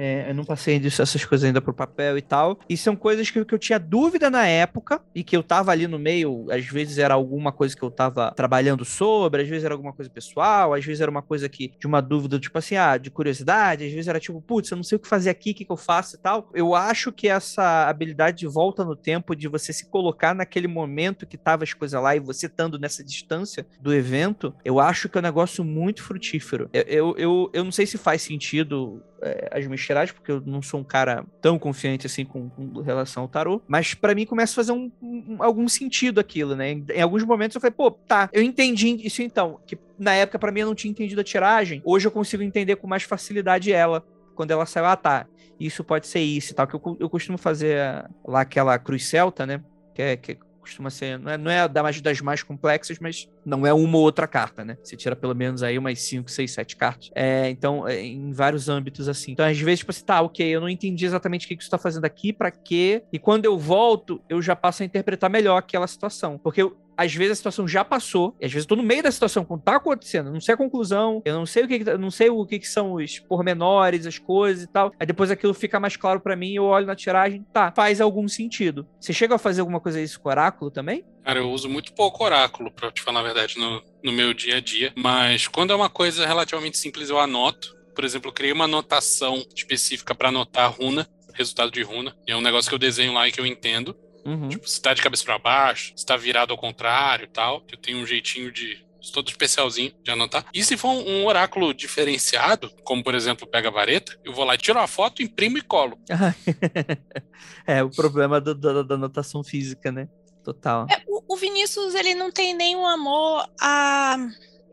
É, 0.00 0.30
eu 0.30 0.34
não 0.34 0.44
passei 0.44 0.78
disso, 0.78 1.02
essas 1.02 1.22
coisas 1.26 1.44
ainda 1.44 1.60
pro 1.60 1.74
papel 1.74 2.16
e 2.16 2.22
tal. 2.22 2.58
E 2.66 2.74
são 2.74 2.96
coisas 2.96 3.30
que, 3.30 3.44
que 3.44 3.54
eu 3.54 3.58
tinha 3.58 3.78
dúvida 3.78 4.30
na 4.30 4.46
época 4.46 5.02
e 5.14 5.22
que 5.22 5.36
eu 5.36 5.42
tava 5.42 5.70
ali 5.72 5.86
no 5.86 5.98
meio. 5.98 6.46
Às 6.50 6.64
vezes 6.64 6.96
era 6.96 7.12
alguma 7.12 7.52
coisa 7.52 7.76
que 7.76 7.82
eu 7.82 7.90
tava 7.90 8.32
trabalhando 8.32 8.82
sobre, 8.82 9.42
às 9.42 9.48
vezes 9.48 9.62
era 9.62 9.74
alguma 9.74 9.92
coisa 9.92 10.10
pessoal, 10.10 10.72
às 10.72 10.82
vezes 10.82 11.02
era 11.02 11.10
uma 11.10 11.20
coisa 11.20 11.50
que 11.50 11.74
de 11.78 11.86
uma 11.86 12.00
dúvida, 12.00 12.38
tipo 12.38 12.56
assim, 12.56 12.76
ah, 12.76 12.96
de 12.96 13.10
curiosidade, 13.10 13.84
às 13.84 13.92
vezes 13.92 14.08
era 14.08 14.18
tipo, 14.18 14.40
putz, 14.40 14.70
eu 14.70 14.76
não 14.76 14.82
sei 14.82 14.96
o 14.96 14.98
que 14.98 15.06
fazer 15.06 15.28
aqui, 15.28 15.50
o 15.50 15.54
que, 15.54 15.66
que 15.66 15.72
eu 15.72 15.76
faço 15.76 16.16
e 16.16 16.18
tal. 16.18 16.48
Eu 16.54 16.74
acho 16.74 17.12
que 17.12 17.28
essa 17.28 17.86
habilidade 17.86 18.38
de 18.38 18.46
volta 18.46 18.82
no 18.82 18.96
tempo, 18.96 19.36
de 19.36 19.48
você 19.48 19.70
se 19.70 19.84
colocar 19.84 20.34
naquele 20.34 20.66
momento 20.66 21.26
que 21.26 21.36
tava 21.36 21.64
as 21.64 21.74
coisas 21.74 22.00
lá 22.02 22.16
e 22.16 22.20
você 22.20 22.46
estando 22.46 22.78
nessa 22.78 23.04
distância 23.04 23.66
do 23.78 23.92
evento, 23.92 24.54
eu 24.64 24.80
acho 24.80 25.10
que 25.10 25.18
é 25.18 25.20
um 25.20 25.22
negócio 25.22 25.62
muito 25.62 26.02
frutífero. 26.02 26.70
Eu, 26.72 26.82
eu, 26.82 27.14
eu, 27.18 27.50
eu 27.52 27.64
não 27.64 27.72
sei 27.72 27.84
se 27.84 27.98
faz 27.98 28.22
sentido 28.22 29.02
é, 29.22 29.48
as 29.52 29.66
minhas 29.66 29.80
tiragens, 29.80 30.12
porque 30.12 30.30
eu 30.30 30.40
não 30.44 30.62
sou 30.62 30.80
um 30.80 30.84
cara 30.84 31.24
tão 31.40 31.58
confiante 31.58 32.06
assim 32.06 32.24
com, 32.24 32.48
com 32.48 32.80
relação 32.80 33.24
ao 33.24 33.28
tarô, 33.28 33.62
mas 33.66 33.94
para 33.94 34.14
mim 34.14 34.26
começa 34.26 34.52
a 34.52 34.56
fazer 34.56 34.72
um, 34.72 34.90
um, 35.02 35.36
algum 35.42 35.68
sentido 35.68 36.20
aquilo, 36.20 36.56
né? 36.56 36.72
Em, 36.72 36.84
em, 36.94 37.00
alguns 37.00 37.24
momentos 37.24 37.54
eu 37.54 37.60
falei, 37.60 37.74
pô, 37.74 37.90
tá, 37.90 38.28
eu 38.32 38.42
entendi 38.42 38.88
isso 39.04 39.22
então, 39.22 39.58
que 39.66 39.78
na 39.98 40.14
época 40.14 40.38
para 40.38 40.52
mim 40.52 40.60
eu 40.60 40.66
não 40.66 40.74
tinha 40.74 40.90
entendido 40.90 41.20
a 41.20 41.24
tiragem, 41.24 41.82
hoje 41.84 42.06
eu 42.06 42.10
consigo 42.10 42.42
entender 42.42 42.76
com 42.76 42.86
mais 42.86 43.02
facilidade 43.02 43.72
ela, 43.72 44.04
quando 44.34 44.50
ela 44.50 44.66
saiu, 44.66 44.86
ah, 44.86 44.96
tá, 44.96 45.26
isso 45.58 45.84
pode 45.84 46.06
ser 46.06 46.20
isso 46.20 46.52
e 46.52 46.54
tal, 46.54 46.66
que 46.66 46.74
eu, 46.74 46.96
eu 46.98 47.10
costumo 47.10 47.36
fazer 47.36 47.78
lá 48.26 48.40
aquela 48.40 48.78
cruz 48.78 49.06
celta, 49.06 49.44
né? 49.46 49.62
Que 49.94 50.02
é, 50.02 50.16
que 50.16 50.32
é 50.32 50.36
costuma 50.60 50.90
ser. 50.90 51.18
Não 51.18 51.30
é, 51.30 51.38
não 51.38 51.50
é 51.50 51.68
das 52.00 52.20
mais 52.20 52.42
complexas, 52.42 52.98
mas 52.98 53.28
não 53.44 53.66
é 53.66 53.72
uma 53.72 53.96
ou 53.96 54.04
outra 54.04 54.26
carta, 54.26 54.64
né? 54.64 54.76
Você 54.82 54.96
tira 54.96 55.16
pelo 55.16 55.34
menos 55.34 55.62
aí 55.62 55.78
umas 55.78 56.00
5, 56.02 56.30
6, 56.30 56.52
7 56.52 56.76
cartas. 56.76 57.10
É, 57.14 57.48
então, 57.48 57.86
é, 57.88 58.00
em 58.00 58.32
vários 58.32 58.68
âmbitos 58.68 59.08
assim. 59.08 59.32
Então, 59.32 59.46
às 59.46 59.58
vezes, 59.58 59.80
tipo 59.80 59.90
assim, 59.90 60.04
tá, 60.04 60.20
ok, 60.20 60.46
eu 60.46 60.60
não 60.60 60.68
entendi 60.68 61.04
exatamente 61.04 61.46
o 61.46 61.48
que, 61.48 61.56
que 61.56 61.62
isso 61.62 61.70
tá 61.70 61.78
fazendo 61.78 62.04
aqui, 62.04 62.32
para 62.32 62.50
quê. 62.50 63.02
E 63.12 63.18
quando 63.18 63.44
eu 63.44 63.58
volto, 63.58 64.20
eu 64.28 64.40
já 64.40 64.54
passo 64.54 64.82
a 64.82 64.86
interpretar 64.86 65.30
melhor 65.30 65.56
aquela 65.56 65.86
situação. 65.86 66.38
Porque 66.38 66.62
eu, 66.62 66.76
às 67.00 67.14
vezes 67.14 67.32
a 67.32 67.34
situação 67.36 67.66
já 67.66 67.82
passou, 67.82 68.36
e 68.38 68.44
às 68.44 68.52
vezes 68.52 68.66
eu 68.66 68.68
tô 68.68 68.76
no 68.76 68.82
meio 68.82 69.02
da 69.02 69.10
situação, 69.10 69.42
quando 69.42 69.62
tá 69.62 69.76
acontecendo, 69.76 70.26
eu 70.26 70.34
não 70.34 70.40
sei 70.40 70.54
a 70.54 70.58
conclusão, 70.58 71.22
eu 71.24 71.34
não 71.34 71.46
sei 71.46 71.64
o 71.64 71.68
que, 71.68 71.82
eu 71.88 71.98
não 71.98 72.10
sei 72.10 72.28
o 72.28 72.44
que, 72.44 72.58
que 72.58 72.68
são 72.68 72.92
os 72.92 73.18
pormenores, 73.20 74.06
as 74.06 74.18
coisas 74.18 74.64
e 74.64 74.66
tal. 74.66 74.92
Aí 75.00 75.06
depois 75.06 75.30
aquilo 75.30 75.54
fica 75.54 75.80
mais 75.80 75.96
claro 75.96 76.20
para 76.20 76.36
mim, 76.36 76.52
eu 76.52 76.64
olho 76.64 76.86
na 76.86 76.94
tiragem, 76.94 77.42
tá, 77.54 77.72
faz 77.74 78.02
algum 78.02 78.28
sentido. 78.28 78.86
Você 79.00 79.14
chega 79.14 79.34
a 79.34 79.38
fazer 79.38 79.62
alguma 79.62 79.80
coisa 79.80 79.98
isso 79.98 80.20
com 80.20 80.28
oráculo 80.28 80.70
também? 80.70 81.02
Cara, 81.24 81.38
eu 81.38 81.50
uso 81.50 81.70
muito 81.70 81.94
pouco 81.94 82.22
oráculo, 82.22 82.70
pra 82.70 82.92
te 82.92 83.00
falar 83.00 83.20
a 83.20 83.22
verdade, 83.22 83.58
no, 83.58 83.82
no 84.04 84.12
meu 84.12 84.34
dia 84.34 84.56
a 84.56 84.60
dia. 84.60 84.92
Mas 84.94 85.48
quando 85.48 85.72
é 85.72 85.76
uma 85.76 85.88
coisa 85.88 86.26
relativamente 86.26 86.76
simples, 86.76 87.08
eu 87.08 87.18
anoto. 87.18 87.74
Por 87.94 88.04
exemplo, 88.04 88.28
eu 88.28 88.34
criei 88.34 88.52
uma 88.52 88.64
anotação 88.64 89.42
específica 89.54 90.14
para 90.14 90.28
anotar 90.28 90.70
runa, 90.70 91.08
resultado 91.32 91.70
de 91.70 91.82
runa. 91.82 92.14
É 92.26 92.36
um 92.36 92.42
negócio 92.42 92.68
que 92.68 92.74
eu 92.74 92.78
desenho 92.78 93.14
lá 93.14 93.26
e 93.26 93.32
que 93.32 93.40
eu 93.40 93.46
entendo. 93.46 93.96
Uhum. 94.30 94.48
Tipo, 94.48 94.68
se 94.68 94.80
tá 94.80 94.94
de 94.94 95.02
cabeça 95.02 95.24
para 95.24 95.38
baixo, 95.38 95.92
se 95.96 96.06
tá 96.06 96.16
virado 96.16 96.52
ao 96.52 96.58
contrário 96.58 97.24
e 97.24 97.28
tal. 97.28 97.64
Eu 97.70 97.78
tenho 97.78 97.98
um 97.98 98.06
jeitinho 98.06 98.52
de 98.52 98.84
todo 99.12 99.28
especialzinho 99.28 99.92
de 100.02 100.10
anotar. 100.10 100.44
E 100.52 100.62
se 100.62 100.76
for 100.76 100.90
um, 100.90 101.24
oráculo 101.26 101.72
diferenciado, 101.72 102.70
como 102.84 103.02
por 103.02 103.14
exemplo 103.14 103.46
pega 103.46 103.68
a 103.68 103.72
vareta, 103.72 104.18
eu 104.24 104.32
vou 104.32 104.44
lá 104.44 104.54
e 104.54 104.58
tiro 104.58 104.78
uma 104.78 104.86
foto, 104.86 105.22
imprimo 105.22 105.56
e 105.58 105.62
colo. 105.62 105.98
é 107.66 107.82
o 107.82 107.90
problema 107.90 108.40
do, 108.40 108.54
do, 108.54 108.84
da 108.84 108.94
anotação 108.94 109.42
física, 109.42 109.90
né? 109.90 110.08
Total. 110.44 110.86
É, 110.90 111.02
o, 111.06 111.34
o 111.34 111.36
Vinícius, 111.36 111.94
ele 111.94 112.14
não 112.14 112.30
tem 112.30 112.54
nenhum 112.54 112.86
amor 112.86 113.48
a 113.60 114.16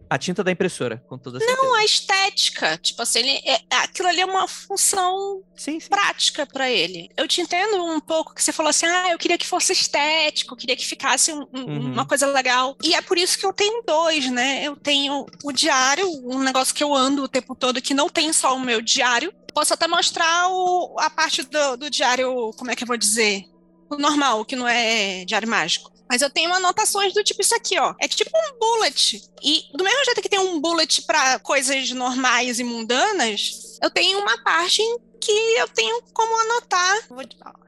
A 0.10 0.18
tinta 0.18 0.44
da 0.44 0.52
impressora, 0.52 1.04
com 1.08 1.18
toda 1.18 1.40
certeza. 1.40 1.62
não 1.62 1.74
a 1.76 1.84
estética. 1.84 2.78
Tipo 2.78 3.02
assim, 3.02 3.20
ele, 3.20 3.42
é, 3.46 3.60
aquilo 3.84 4.08
ali 4.08 4.22
é 4.22 4.26
uma 4.26 4.48
função 4.48 5.44
Sim, 5.56 5.80
sim. 5.80 5.90
prática 5.90 6.46
pra 6.46 6.70
ele. 6.70 7.10
Eu 7.18 7.28
te 7.28 7.42
entendo 7.42 7.84
um 7.84 8.00
pouco 8.00 8.34
que 8.34 8.42
você 8.42 8.52
falou 8.54 8.70
assim: 8.70 8.86
ah, 8.86 9.12
eu 9.12 9.18
queria 9.18 9.38
que 9.38 9.46
fosse 9.46 9.74
estético, 9.74 10.56
queria 10.56 10.76
que 10.76 10.86
ficasse 10.86 11.32
um- 11.34 11.46
Uhum. 11.54 11.92
uma 11.94 12.06
coisa 12.06 12.28
legal. 12.28 12.78
E 12.84 12.94
é 12.96 13.02
por 13.02 13.18
isso 13.18 13.38
que 13.38 13.46
eu 13.46 13.52
tenho 13.54 13.84
dois, 13.86 14.30
né? 14.32 14.64
Eu 14.64 14.76
tenho 14.76 15.26
o 15.44 15.52
diário, 15.52 16.08
um 16.26 16.40
negócio 16.40 16.74
que 16.74 16.84
eu 16.84 16.94
ando 16.94 17.24
o 17.24 17.28
tempo 17.28 17.54
todo, 17.56 17.82
que 17.82 17.94
não 17.94 18.08
tem 18.10 18.32
só 18.32 18.56
o 18.56 18.60
meu 18.60 18.82
diário. 18.82 19.34
Posso 19.54 19.74
até 19.74 19.88
mostrar 19.88 20.50
o- 20.50 20.96
a 21.00 21.10
parte 21.10 21.42
do, 21.44 21.78
do 21.78 21.90
diário, 21.90 22.52
como 22.58 22.70
é 22.72 22.76
que 22.76 22.84
eu 22.84 22.88
vou 22.88 22.98
dizer? 22.98 23.44
O 23.90 23.96
normal, 23.98 24.46
que 24.46 24.56
não 24.56 24.68
é 24.68 25.26
diário 25.26 25.48
mágico. 25.50 25.92
Mas 26.10 26.22
eu 26.22 26.30
tenho 26.30 26.54
anotações 26.54 27.14
do 27.14 27.24
tipo 27.24 27.42
isso 27.42 27.56
aqui, 27.56 27.78
ó. 27.80 27.94
É 28.00 28.08
tipo 28.08 28.32
um 28.34 28.60
bullet. 28.60 29.22
E 29.44 29.66
do 29.74 29.84
mesmo 29.84 30.06
jeito 30.06 30.22
que 30.22 30.30
tem 30.30 30.40
um 30.40 30.60
bullet 30.60 31.02
para 31.04 31.40
coisas 31.40 31.90
normais 31.92 32.60
e 32.60 32.64
mundanas, 32.64 33.78
eu 33.82 33.90
tenho 33.90 34.20
uma 34.20 34.42
parte 34.44 34.82
em 34.82 34.98
que 35.20 35.32
eu 35.32 35.68
tenho 35.68 36.02
como 36.14 36.40
anotar. 36.42 37.08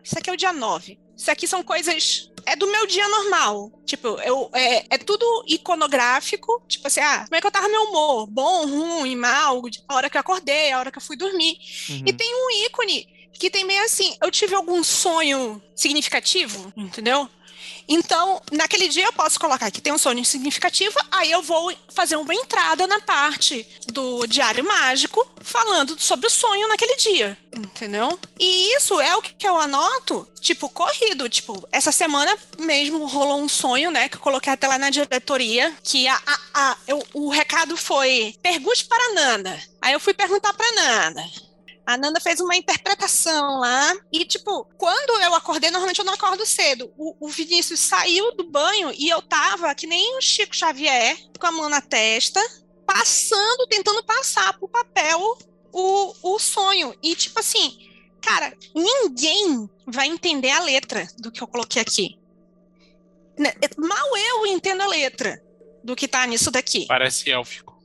Isso 0.04 0.18
aqui 0.18 0.30
é 0.30 0.34
o 0.34 0.38
dia 0.38 0.54
9. 0.54 1.00
Isso 1.18 1.30
aqui 1.30 1.48
são 1.48 1.62
coisas. 1.62 2.32
É 2.46 2.56
do 2.56 2.68
meu 2.68 2.88
dia 2.88 3.08
normal. 3.10 3.72
Tipo, 3.86 4.08
eu, 4.22 4.50
é, 4.54 4.86
é 4.90 4.98
tudo 4.98 5.44
iconográfico. 5.48 6.64
Tipo 6.68 6.88
assim, 6.88 7.02
ah, 7.02 7.26
como 7.26 7.36
é 7.36 7.42
que 7.42 7.48
eu 7.48 7.52
tava 7.52 7.68
meu 7.68 7.84
humor? 7.84 8.28
Bom, 8.28 8.66
ruim, 8.66 9.16
mal, 9.16 9.62
a 9.88 9.96
hora 9.96 10.10
que 10.10 10.16
eu 10.16 10.22
acordei, 10.22 10.72
a 10.72 10.80
hora 10.80 10.92
que 10.92 10.98
eu 10.98 11.02
fui 11.02 11.18
dormir. 11.18 11.58
Uhum. 11.90 12.04
E 12.06 12.14
tem 12.14 12.34
um 12.34 12.66
ícone 12.66 13.08
que 13.34 13.50
tem 13.50 13.64
meio 13.64 13.84
assim, 13.86 14.16
eu 14.22 14.30
tive 14.30 14.54
algum 14.54 14.84
sonho 14.84 15.62
significativo, 15.74 16.74
entendeu? 16.76 17.30
Então, 17.92 18.40
naquele 18.52 18.88
dia 18.88 19.06
eu 19.06 19.14
posso 19.14 19.40
colocar 19.40 19.72
que 19.72 19.82
tem 19.82 19.92
um 19.92 19.98
sonho 19.98 20.24
significativo, 20.24 20.94
aí 21.12 21.32
eu 21.32 21.42
vou 21.42 21.76
fazer 21.90 22.16
uma 22.18 22.36
entrada 22.36 22.86
na 22.86 23.00
parte 23.02 23.68
do 23.88 24.28
diário 24.28 24.64
mágico 24.64 25.28
falando 25.42 26.00
sobre 26.00 26.28
o 26.28 26.30
sonho 26.30 26.68
naquele 26.68 26.96
dia, 26.98 27.36
entendeu? 27.56 28.20
E 28.40 28.76
isso 28.78 29.00
é 29.02 29.16
o 29.16 29.22
que 29.24 29.48
eu 29.48 29.58
anoto, 29.58 30.28
tipo, 30.40 30.70
corrido, 30.70 31.28
tipo, 31.28 31.68
essa 31.72 31.92
semana 31.92 32.38
mesmo 32.60 33.06
rolou 33.08 33.42
um 33.42 33.50
sonho, 33.50 33.90
né, 33.90 34.08
que 34.08 34.18
eu 34.18 34.22
coloquei 34.22 34.54
até 34.54 34.68
lá 34.68 34.78
na 34.78 34.92
diretoria, 34.92 35.76
que 35.84 36.08
a, 36.08 36.22
a, 36.28 36.40
a- 36.54 36.78
eu- 36.88 37.04
o 37.14 37.30
recado 37.30 37.76
foi, 37.76 38.36
pergunte 38.44 38.86
para 38.86 39.04
a 39.04 39.14
Nanda. 39.14 39.60
Aí 39.82 39.94
eu 39.94 40.00
fui 40.00 40.14
perguntar 40.14 40.54
para 40.54 40.68
a 40.68 40.72
Nanda. 40.74 41.24
A 41.90 41.98
Nanda 41.98 42.20
fez 42.20 42.40
uma 42.40 42.56
interpretação 42.56 43.58
lá. 43.58 43.98
E, 44.14 44.24
tipo, 44.24 44.64
quando 44.78 45.20
eu 45.24 45.34
acordei, 45.34 45.72
normalmente 45.72 45.98
eu 45.98 46.06
não 46.06 46.14
acordo 46.14 46.46
cedo. 46.46 46.94
O, 46.96 47.26
o 47.26 47.28
Vinícius 47.30 47.80
saiu 47.80 48.32
do 48.36 48.44
banho 48.44 48.94
e 48.96 49.10
eu 49.10 49.20
tava 49.24 49.74
que 49.74 49.88
nem 49.88 50.16
o 50.16 50.22
Chico 50.22 50.56
Xavier, 50.56 51.18
com 51.40 51.48
a 51.48 51.52
mão 51.52 51.68
na 51.68 51.82
testa, 51.82 52.40
passando, 52.86 53.66
tentando 53.66 54.04
passar 54.04 54.56
pro 54.60 54.70
papel 54.70 55.20
o, 55.74 56.14
o 56.22 56.38
sonho. 56.38 56.94
E, 57.02 57.16
tipo 57.16 57.40
assim, 57.40 57.76
cara, 58.22 58.56
ninguém 58.76 59.68
vai 59.88 60.10
entender 60.10 60.52
a 60.52 60.60
letra 60.60 61.08
do 61.18 61.32
que 61.32 61.42
eu 61.42 61.48
coloquei 61.48 61.82
aqui. 61.82 62.20
Né, 63.36 63.52
Mal 63.78 64.16
eu 64.16 64.46
entendo 64.46 64.82
a 64.82 64.88
letra 64.88 65.42
do 65.84 65.96
que 65.96 66.08
tá 66.08 66.28
nisso 66.28 66.52
daqui. 66.52 66.86
Parece 66.86 67.32
élfico. 67.32 67.84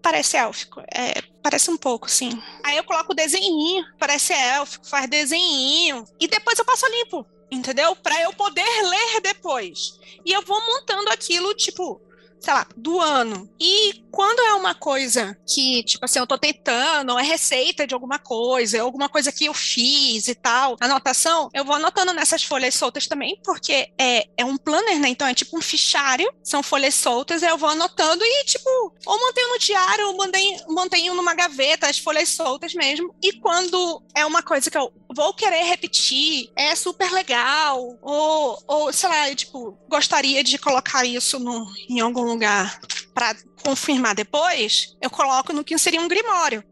Parece 0.00 0.38
élfico. 0.38 0.80
É, 0.90 1.20
parece 1.46 1.70
um 1.70 1.76
pouco, 1.76 2.10
sim. 2.10 2.42
Aí 2.64 2.76
eu 2.76 2.82
coloco 2.82 3.12
o 3.12 3.14
desenhinho, 3.14 3.84
parece 4.00 4.32
élfico, 4.32 4.84
faz 4.84 5.08
desenhinho. 5.08 6.04
E 6.18 6.26
depois 6.26 6.58
eu 6.58 6.64
passo 6.64 6.84
limpo, 6.88 7.24
entendeu? 7.48 7.94
Pra 7.94 8.20
eu 8.20 8.32
poder 8.32 8.64
ler 8.82 9.20
depois. 9.20 9.96
E 10.24 10.32
eu 10.32 10.42
vou 10.42 10.60
montando 10.66 11.08
aquilo, 11.08 11.54
tipo, 11.54 12.00
sei 12.40 12.54
lá, 12.54 12.66
do 12.76 13.00
ano. 13.00 13.48
E 13.60 14.04
quando 14.10 14.40
é 14.40 14.54
uma 14.54 14.74
coisa 14.74 15.36
que, 15.46 15.82
tipo 15.82 16.04
assim, 16.04 16.18
eu 16.18 16.26
tô 16.26 16.38
tentando, 16.38 17.12
ou 17.12 17.18
é 17.18 17.22
receita 17.22 17.86
de 17.86 17.94
alguma 17.94 18.18
coisa, 18.18 18.80
alguma 18.80 19.08
coisa 19.08 19.30
que 19.30 19.44
eu 19.44 19.54
fiz 19.54 20.28
e 20.28 20.34
tal, 20.34 20.76
anotação, 20.80 21.50
eu 21.52 21.64
vou 21.64 21.76
anotando 21.76 22.12
nessas 22.12 22.42
folhas 22.42 22.74
soltas 22.74 23.06
também, 23.06 23.38
porque 23.44 23.90
é, 23.98 24.26
é 24.36 24.44
um 24.44 24.56
planner, 24.56 24.98
né? 24.98 25.08
Então 25.08 25.26
é 25.26 25.34
tipo 25.34 25.58
um 25.58 25.60
fichário, 25.62 26.32
são 26.42 26.62
folhas 26.62 26.94
soltas, 26.94 27.42
eu 27.42 27.58
vou 27.58 27.68
anotando 27.68 28.24
e, 28.24 28.44
tipo, 28.44 28.68
ou 29.04 29.20
mantenho 29.20 29.48
no 29.50 29.58
diário, 29.58 30.08
ou 30.08 30.16
mantenho, 30.16 30.60
mantenho 30.68 31.14
numa 31.14 31.34
gaveta, 31.34 31.88
as 31.88 31.98
folhas 31.98 32.28
soltas 32.28 32.74
mesmo. 32.74 33.14
E 33.22 33.32
quando 33.34 34.02
é 34.14 34.24
uma 34.24 34.42
coisa 34.42 34.70
que 34.70 34.78
eu 34.78 34.92
vou 35.14 35.34
querer 35.34 35.64
repetir, 35.64 36.50
é 36.56 36.74
super 36.74 37.10
legal, 37.12 37.98
ou, 38.02 38.62
ou 38.66 38.92
sei 38.92 39.08
lá, 39.08 39.28
eu, 39.28 39.36
tipo, 39.36 39.78
gostaria 39.88 40.42
de 40.42 40.58
colocar 40.58 41.04
isso 41.04 41.38
no, 41.38 41.66
em 41.88 42.00
algum 42.00 42.25
lugar 42.26 42.78
para 43.14 43.34
confirmar 43.62 44.14
depois, 44.14 44.96
eu 45.00 45.08
coloco 45.10 45.52
no 45.52 45.64
que 45.64 45.76
seria 45.78 46.00
um 46.00 46.08
grimório, 46.08 46.62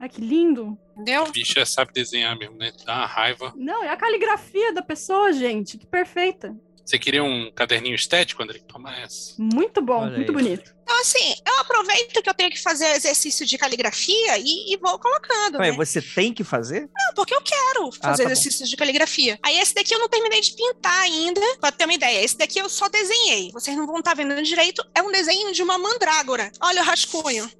Ai, 0.00 0.08
que 0.08 0.20
lindo. 0.20 0.76
entendeu? 0.92 1.24
A 1.24 1.30
bicha 1.30 1.64
sabe 1.64 1.92
desenhar 1.92 2.36
mesmo, 2.36 2.56
né? 2.56 2.72
Dá 2.84 2.96
uma 2.96 3.06
raiva. 3.06 3.52
Não, 3.56 3.82
é 3.84 3.88
a 3.88 3.96
caligrafia 3.96 4.72
da 4.72 4.82
pessoa, 4.82 5.32
gente. 5.32 5.78
Que 5.78 5.86
perfeita. 5.86 6.54
Você 6.86 7.00
queria 7.00 7.24
um 7.24 7.50
caderninho 7.50 7.96
estético, 7.96 8.40
André? 8.44 8.60
Toma 8.68 8.96
essa. 9.00 9.34
Muito 9.38 9.82
bom, 9.82 10.02
Olha 10.04 10.16
muito 10.16 10.30
aí. 10.30 10.36
bonito. 10.36 10.72
Então, 10.84 11.00
assim, 11.00 11.34
eu 11.44 11.58
aproveito 11.58 12.22
que 12.22 12.30
eu 12.30 12.34
tenho 12.34 12.48
que 12.48 12.62
fazer 12.62 12.86
exercício 12.94 13.44
de 13.44 13.58
caligrafia 13.58 14.38
e, 14.38 14.72
e 14.72 14.76
vou 14.76 14.96
colocando, 15.00 15.58
Ué, 15.58 15.72
né? 15.72 15.76
você 15.76 16.00
tem 16.00 16.32
que 16.32 16.44
fazer? 16.44 16.82
Não, 16.82 17.14
porque 17.16 17.34
eu 17.34 17.42
quero 17.42 17.88
Ah, 17.88 17.92
fazer 18.10 18.22
tá 18.22 18.28
bom. 18.28 18.30
exercícios 18.32 18.70
de 18.70 18.76
caligrafia. 18.76 19.36
Aí 19.42 19.58
esse 19.58 19.74
daqui 19.74 19.92
eu 19.92 19.98
não 19.98 20.08
terminei 20.08 20.40
de 20.40 20.52
pintar 20.54 21.02
ainda, 21.02 21.40
pra 21.60 21.72
ter 21.72 21.86
uma 21.86 21.94
ideia. 21.94 22.22
Esse 22.24 22.38
daqui 22.38 22.60
eu 22.60 22.68
só 22.68 22.88
desenhei. 22.88 23.50
Vocês 23.52 23.76
não 23.76 23.84
vão 23.84 23.98
estar 23.98 24.14
vendo 24.14 24.40
direito. 24.42 24.80
É 24.94 25.02
um 25.02 25.10
desenho 25.10 25.52
de 25.52 25.62
uma 25.64 25.76
mandrágora. 25.78 26.52
Olha 26.62 26.82
o 26.82 26.84
rascunho. 26.84 27.50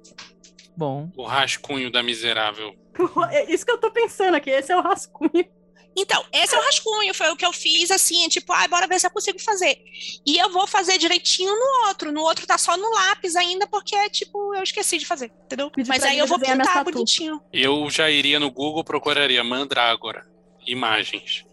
Bom. 0.77 1.11
O 1.17 1.25
rascunho 1.25 1.91
da 1.91 2.01
miserável. 2.01 2.73
É 3.31 3.51
isso 3.53 3.65
que 3.65 3.71
eu 3.71 3.77
tô 3.77 3.91
pensando 3.91 4.35
aqui. 4.35 4.49
Esse 4.49 4.71
é 4.71 4.77
o 4.77 4.81
rascunho. 4.81 5.45
Então, 5.99 6.23
esse 6.31 6.53
é 6.53 6.59
o 6.59 6.61
rascunho, 6.61 7.11
foi 7.11 7.29
o 7.31 7.35
que 7.35 7.43
eu 7.43 7.51
fiz 7.51 7.89
assim, 7.89 8.29
tipo, 8.29 8.53
ah, 8.53 8.67
bora 8.67 8.85
ver 8.85 8.99
se 8.99 9.07
eu 9.07 9.11
consigo 9.11 9.39
fazer. 9.39 9.79
E 10.23 10.37
eu 10.37 10.51
vou 10.51 10.67
fazer 10.67 10.99
direitinho 10.99 11.51
no 11.51 11.87
outro. 11.87 12.11
No 12.11 12.21
outro 12.21 12.45
tá 12.45 12.55
só 12.55 12.77
no 12.77 12.87
lápis 12.91 13.35
ainda, 13.35 13.65
porque, 13.65 14.07
tipo, 14.11 14.53
eu 14.53 14.61
esqueci 14.61 14.99
de 14.99 15.07
fazer, 15.07 15.31
entendeu? 15.45 15.71
Pedi 15.71 15.89
Mas 15.89 16.03
aí 16.03 16.19
eu 16.19 16.27
vou 16.27 16.39
pintar 16.39 16.83
bonitinho. 16.83 17.41
Eu 17.51 17.89
já 17.89 18.11
iria 18.11 18.39
no 18.39 18.51
Google, 18.51 18.83
procuraria 18.83 19.43
mandrágora. 19.43 20.23
Imagens. 20.67 21.43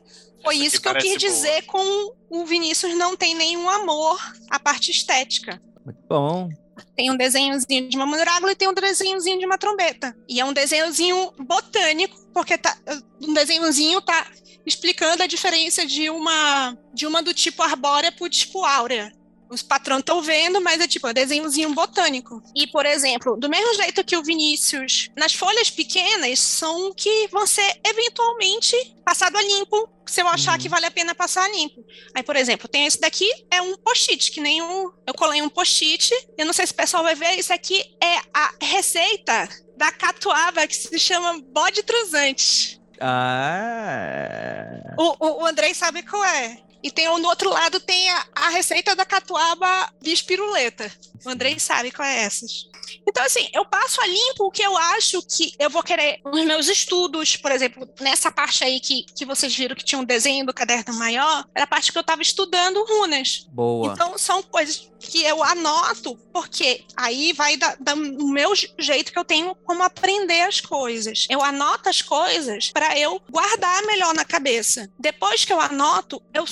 Foi 0.42 0.57
Essa 0.57 0.66
isso 0.66 0.82
que 0.82 0.88
eu 0.88 0.95
quis 0.97 1.07
boa. 1.07 1.18
dizer 1.18 1.62
com 1.62 2.14
o 2.28 2.45
Vinícius 2.45 2.95
não 2.97 3.16
tem 3.16 3.34
nenhum 3.34 3.66
amor 3.70 4.20
à 4.51 4.59
parte 4.61 4.90
estética. 4.90 5.59
Muito 5.82 6.01
bom. 6.07 6.51
Tem 6.97 7.11
um 7.11 7.16
desenhozinho 7.16 7.89
de 7.89 7.97
uma 7.97 8.07
mandrágora 8.07 8.53
e 8.53 8.57
tem 8.57 8.68
um 8.68 8.75
desenhozinho 8.75 9.39
de 9.39 9.47
uma 9.47 9.59
trombeta. 9.59 10.16
E 10.29 10.41
é 10.41 10.45
um 10.45 10.53
desenhozinho 10.53 11.33
botânico, 11.39 12.16
porque 12.33 12.57
tá, 12.59 12.77
um 13.20 13.33
desenhozinho 13.35 14.01
tá 14.01 14.27
explicando 14.66 15.22
a 15.22 15.27
diferença 15.27 15.87
de 15.87 16.09
uma 16.09 16.77
de 16.93 17.07
uma 17.07 17.22
do 17.22 17.35
tipo 17.35 17.62
arbórea 17.62 18.11
pro 18.11 18.29
tipo 18.29 18.64
áurea. 18.64 19.12
Os 19.51 19.62
patrões 19.62 20.01
estão 20.01 20.20
vendo, 20.22 20.61
mas 20.61 20.80
é 20.80 20.88
tipo 20.88 21.09
um 21.09 21.12
desenhozinho 21.12 21.72
botânico. 21.74 22.42
E, 22.57 22.66
por 22.66 22.84
exemplo, 22.86 23.36
do 23.36 23.49
mesmo 23.49 23.74
jeito 23.74 24.03
que 24.05 24.16
o 24.16 24.22
Vinícius, 24.22 25.11
nas 25.16 25.34
folhas 25.34 25.70
pequenas 25.70 26.38
são 26.40 26.92
que 26.95 27.28
vão 27.28 27.47
ser 27.47 27.80
eventualmente 27.86 28.76
passado 29.05 29.36
a 29.36 29.42
limpo, 29.42 29.88
se 30.07 30.20
eu 30.22 30.28
achar 30.28 30.53
Uhum. 30.55 30.59
que 30.59 30.68
vale 30.68 30.86
a 30.86 30.90
pena 30.90 31.14
passar 31.14 31.45
a 31.45 31.49
limpo. 31.49 31.84
Aí, 32.14 32.22
por 32.22 32.36
exemplo, 32.36 32.68
tem 32.68 32.86
esse 32.86 33.01
daqui, 33.01 33.28
é 33.51 33.61
um 33.62 33.76
post-it, 33.76 34.30
que 34.32 34.40
nem 34.40 34.62
um. 34.62 34.90
Eu 35.07 35.14
colei 35.14 35.40
um 35.42 35.49
post-it, 35.49 36.11
eu 36.36 36.47
não 36.47 36.53
sei 36.53 36.66
se 36.66 36.72
o 36.72 36.76
pessoal 36.76 37.03
vai 37.03 37.14
ver, 37.14 37.38
isso 37.38 37.53
aqui 37.53 37.82
é 38.03 38.18
a 38.32 38.55
receita 38.61 39.49
da 39.76 39.90
catuaba 39.92 40.66
que 40.66 40.74
se 40.74 40.99
chama 40.99 41.40
bode 41.53 41.82
truzante. 41.82 42.80
Ah. 43.01 44.95
O, 44.99 45.16
o, 45.26 45.42
o 45.42 45.47
Andrei 45.47 45.74
sabe 45.74 46.03
qual 46.03 46.24
é. 46.24 46.59
E 46.85 46.91
tem 46.91 47.07
no 47.07 47.28
outro 47.28 47.49
lado 47.49 47.80
tem 47.80 48.11
a, 48.11 48.26
a 48.35 48.49
receita 48.51 48.95
da 48.95 49.07
catuaba 49.07 49.91
bispiruleta. 50.03 50.93
O 51.24 51.30
Andrei 51.30 51.59
sabe 51.59 51.91
qual 51.91 52.07
é 52.07 52.22
essas. 52.24 52.68
Então, 53.09 53.24
assim, 53.24 53.49
eu 53.55 53.64
passo 53.64 53.99
a 54.03 54.07
limpo 54.07 54.45
o 54.45 54.51
que 54.51 54.62
eu 54.62 54.76
acho 54.76 55.22
que 55.22 55.55
eu 55.59 55.70
vou 55.70 55.82
querer 55.82 56.20
nos 56.24 56.45
meus 56.45 56.68
estudos, 56.68 57.35
por 57.37 57.51
exemplo, 57.51 57.89
nessa 58.01 58.30
parte 58.30 58.62
aí 58.62 58.78
que, 58.78 59.05
que 59.16 59.24
vocês 59.24 59.55
viram 59.57 59.74
que 59.74 59.85
tinha 59.85 59.99
um 59.99 60.05
desenho 60.05 60.45
do 60.45 60.53
caderno 60.53 60.93
maior, 60.95 61.47
era 61.55 61.64
a 61.64 61.66
parte 61.66 61.91
que 61.91 61.97
eu 61.97 62.03
estava 62.03 62.20
estudando 62.20 62.85
runas. 62.85 63.47
Boa. 63.49 63.93
Então, 63.95 64.18
são 64.18 64.43
coisas 64.43 64.91
que 65.01 65.22
eu 65.22 65.43
anoto, 65.43 66.14
porque 66.32 66.85
aí 66.97 67.32
vai 67.32 67.57
da- 67.57 67.74
da- 67.80 67.95
do 67.95 68.28
meu 68.28 68.55
je- 68.55 68.70
jeito 68.78 69.11
que 69.12 69.18
eu 69.18 69.24
tenho 69.24 69.55
como 69.64 69.82
aprender 69.82 70.43
as 70.43 70.61
coisas. 70.61 71.26
Eu 71.30 71.43
anoto 71.43 71.89
as 71.89 72.03
coisas 72.03 72.70
para 72.70 72.99
eu 72.99 73.20
guardar 73.30 73.82
melhor 73.85 74.14
na 74.14 74.24
cabeça. 74.26 74.91
Depois 74.99 75.45
que 75.45 75.53
eu 75.53 75.61
anoto, 75.61 76.22
eu 76.35 76.45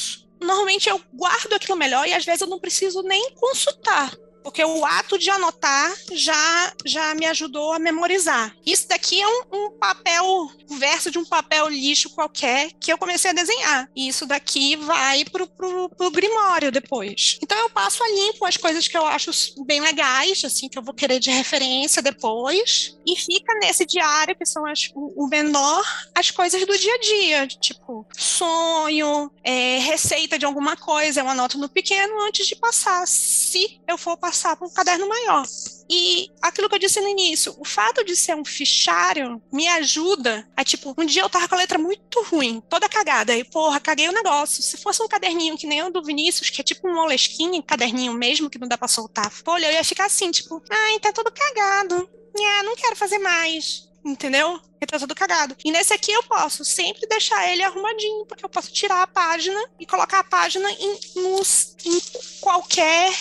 normalmente 0.42 0.88
eu 0.88 1.00
guardo 1.12 1.52
aquilo 1.54 1.76
melhor 1.76 2.06
e 2.06 2.14
às 2.14 2.24
vezes 2.24 2.40
eu 2.42 2.48
não 2.48 2.58
preciso 2.58 3.02
nem 3.02 3.32
consultar. 3.34 4.12
Porque 4.42 4.64
o 4.64 4.84
ato 4.84 5.18
de 5.18 5.30
anotar 5.30 5.94
já, 6.12 6.72
já 6.84 7.14
me 7.14 7.26
ajudou 7.26 7.72
a 7.72 7.78
memorizar. 7.78 8.54
Isso 8.66 8.88
daqui 8.88 9.20
é 9.20 9.28
um, 9.28 9.42
um 9.52 9.70
papel, 9.78 10.50
um 10.68 10.78
verso 10.78 11.10
de 11.10 11.18
um 11.18 11.24
papel 11.24 11.68
lixo 11.68 12.10
qualquer 12.10 12.70
que 12.80 12.92
eu 12.92 12.98
comecei 12.98 13.30
a 13.30 13.34
desenhar. 13.34 13.88
E 13.94 14.08
isso 14.08 14.26
daqui 14.26 14.76
vai 14.76 15.24
pro, 15.26 15.46
pro, 15.46 15.88
pro 15.90 16.10
Grimório 16.10 16.72
depois. 16.72 17.38
Então 17.42 17.56
eu 17.58 17.70
passo 17.70 18.02
a 18.02 18.08
limpo 18.08 18.44
as 18.44 18.56
coisas 18.56 18.88
que 18.88 18.96
eu 18.96 19.06
acho 19.06 19.30
bem 19.64 19.80
legais, 19.80 20.44
assim, 20.44 20.68
que 20.68 20.78
eu 20.78 20.82
vou 20.82 20.94
querer 20.94 21.20
de 21.20 21.30
referência 21.30 22.02
depois. 22.02 22.98
E 23.06 23.16
fica 23.16 23.54
nesse 23.60 23.86
diário, 23.86 24.36
que 24.36 24.44
são 24.44 24.66
as, 24.66 24.90
o, 24.94 25.26
menor, 25.28 25.84
as 26.14 26.30
coisas 26.30 26.64
do 26.66 26.78
dia 26.78 26.94
a 26.94 26.98
dia. 26.98 27.46
Tipo, 27.46 28.06
sonho, 28.16 29.30
é, 29.44 29.78
receita 29.78 30.38
de 30.38 30.44
alguma 30.44 30.76
coisa, 30.76 31.20
eu 31.20 31.28
anoto 31.28 31.58
no 31.58 31.68
pequeno 31.68 32.20
antes 32.22 32.46
de 32.46 32.56
passar. 32.56 33.06
Se 33.06 33.80
eu 33.86 33.96
for 33.96 34.16
passar 34.16 34.31
passar 34.32 34.56
para 34.56 34.66
um 34.66 34.72
caderno 34.72 35.06
maior. 35.06 35.46
E 35.90 36.30
aquilo 36.40 36.66
que 36.66 36.76
eu 36.76 36.78
disse 36.78 36.98
no 37.02 37.08
início, 37.08 37.54
o 37.58 37.66
fato 37.66 38.02
de 38.02 38.16
ser 38.16 38.34
um 38.34 38.44
fichário 38.44 39.42
me 39.52 39.68
ajuda 39.68 40.48
a, 40.56 40.64
tipo, 40.64 40.94
um 40.96 41.04
dia 41.04 41.20
eu 41.20 41.28
tava 41.28 41.46
com 41.46 41.54
a 41.54 41.58
letra 41.58 41.76
muito 41.76 42.22
ruim, 42.22 42.62
toda 42.66 42.88
cagada, 42.88 43.36
e 43.36 43.44
porra, 43.44 43.78
caguei 43.78 44.08
o 44.08 44.12
negócio. 44.12 44.62
Se 44.62 44.78
fosse 44.78 45.02
um 45.02 45.08
caderninho 45.08 45.58
que 45.58 45.66
nem 45.66 45.82
o 45.82 45.90
do 45.90 46.02
Vinícius, 46.02 46.48
que 46.48 46.62
é 46.62 46.64
tipo 46.64 46.88
um 46.88 46.94
molesquinho, 46.94 47.62
caderninho 47.62 48.14
mesmo, 48.14 48.48
que 48.48 48.58
não 48.58 48.66
dá 48.66 48.78
pra 48.78 48.88
soltar 48.88 49.30
folha, 49.30 49.66
eu 49.66 49.72
ia 49.72 49.84
ficar 49.84 50.06
assim, 50.06 50.30
tipo, 50.30 50.62
ai, 50.70 50.98
tá 50.98 51.12
tudo 51.12 51.30
cagado. 51.30 52.08
É, 52.34 52.62
não 52.62 52.74
quero 52.74 52.96
fazer 52.96 53.18
mais. 53.18 53.86
Entendeu? 54.02 54.58
Ele 54.80 54.90
tá 54.90 54.98
tudo 54.98 55.14
cagado. 55.14 55.54
E 55.62 55.70
nesse 55.70 55.92
aqui 55.92 56.10
eu 56.10 56.22
posso 56.22 56.64
sempre 56.64 57.06
deixar 57.06 57.52
ele 57.52 57.62
arrumadinho, 57.62 58.24
porque 58.26 58.44
eu 58.44 58.48
posso 58.48 58.72
tirar 58.72 59.02
a 59.02 59.06
página 59.06 59.62
e 59.78 59.86
colocar 59.86 60.20
a 60.20 60.24
página 60.24 60.68
em, 60.72 60.98
nos, 61.16 61.76
em 61.84 62.00
qualquer 62.40 63.12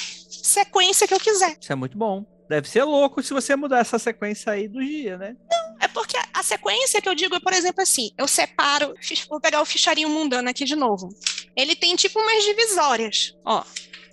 sequência 0.48 1.08
que 1.08 1.14
eu 1.14 1.20
quiser. 1.20 1.58
Isso 1.60 1.72
é 1.72 1.76
muito 1.76 1.98
bom. 1.98 2.26
Deve 2.50 2.68
ser 2.68 2.84
louco 2.84 3.24
se 3.24 3.34
você 3.34 3.56
mudar 3.56 3.80
essa 3.80 3.98
sequência 3.98 4.52
aí 4.52 4.68
do 4.68 4.84
dia, 4.84 5.18
né? 5.18 5.38
Não, 5.50 5.78
é 5.80 5.88
porque 5.88 6.18
a 6.34 6.44
sequência 6.44 7.02
que 7.02 7.08
eu 7.08 7.16
digo 7.16 7.34
é, 7.34 7.40
por 7.40 7.54
exemplo, 7.54 7.82
assim, 7.82 8.12
eu 8.18 8.28
separo, 8.28 8.94
vou 9.30 9.40
pegar 9.40 9.62
o 9.62 9.66
ficharinho 9.66 10.10
mundano 10.10 10.50
aqui 10.50 10.66
de 10.66 10.76
novo. 10.76 11.08
Ele 11.56 11.76
tem 11.76 11.96
tipo 11.96 12.20
umas 12.20 12.44
divisórias, 12.44 13.38
ó. 13.46 13.64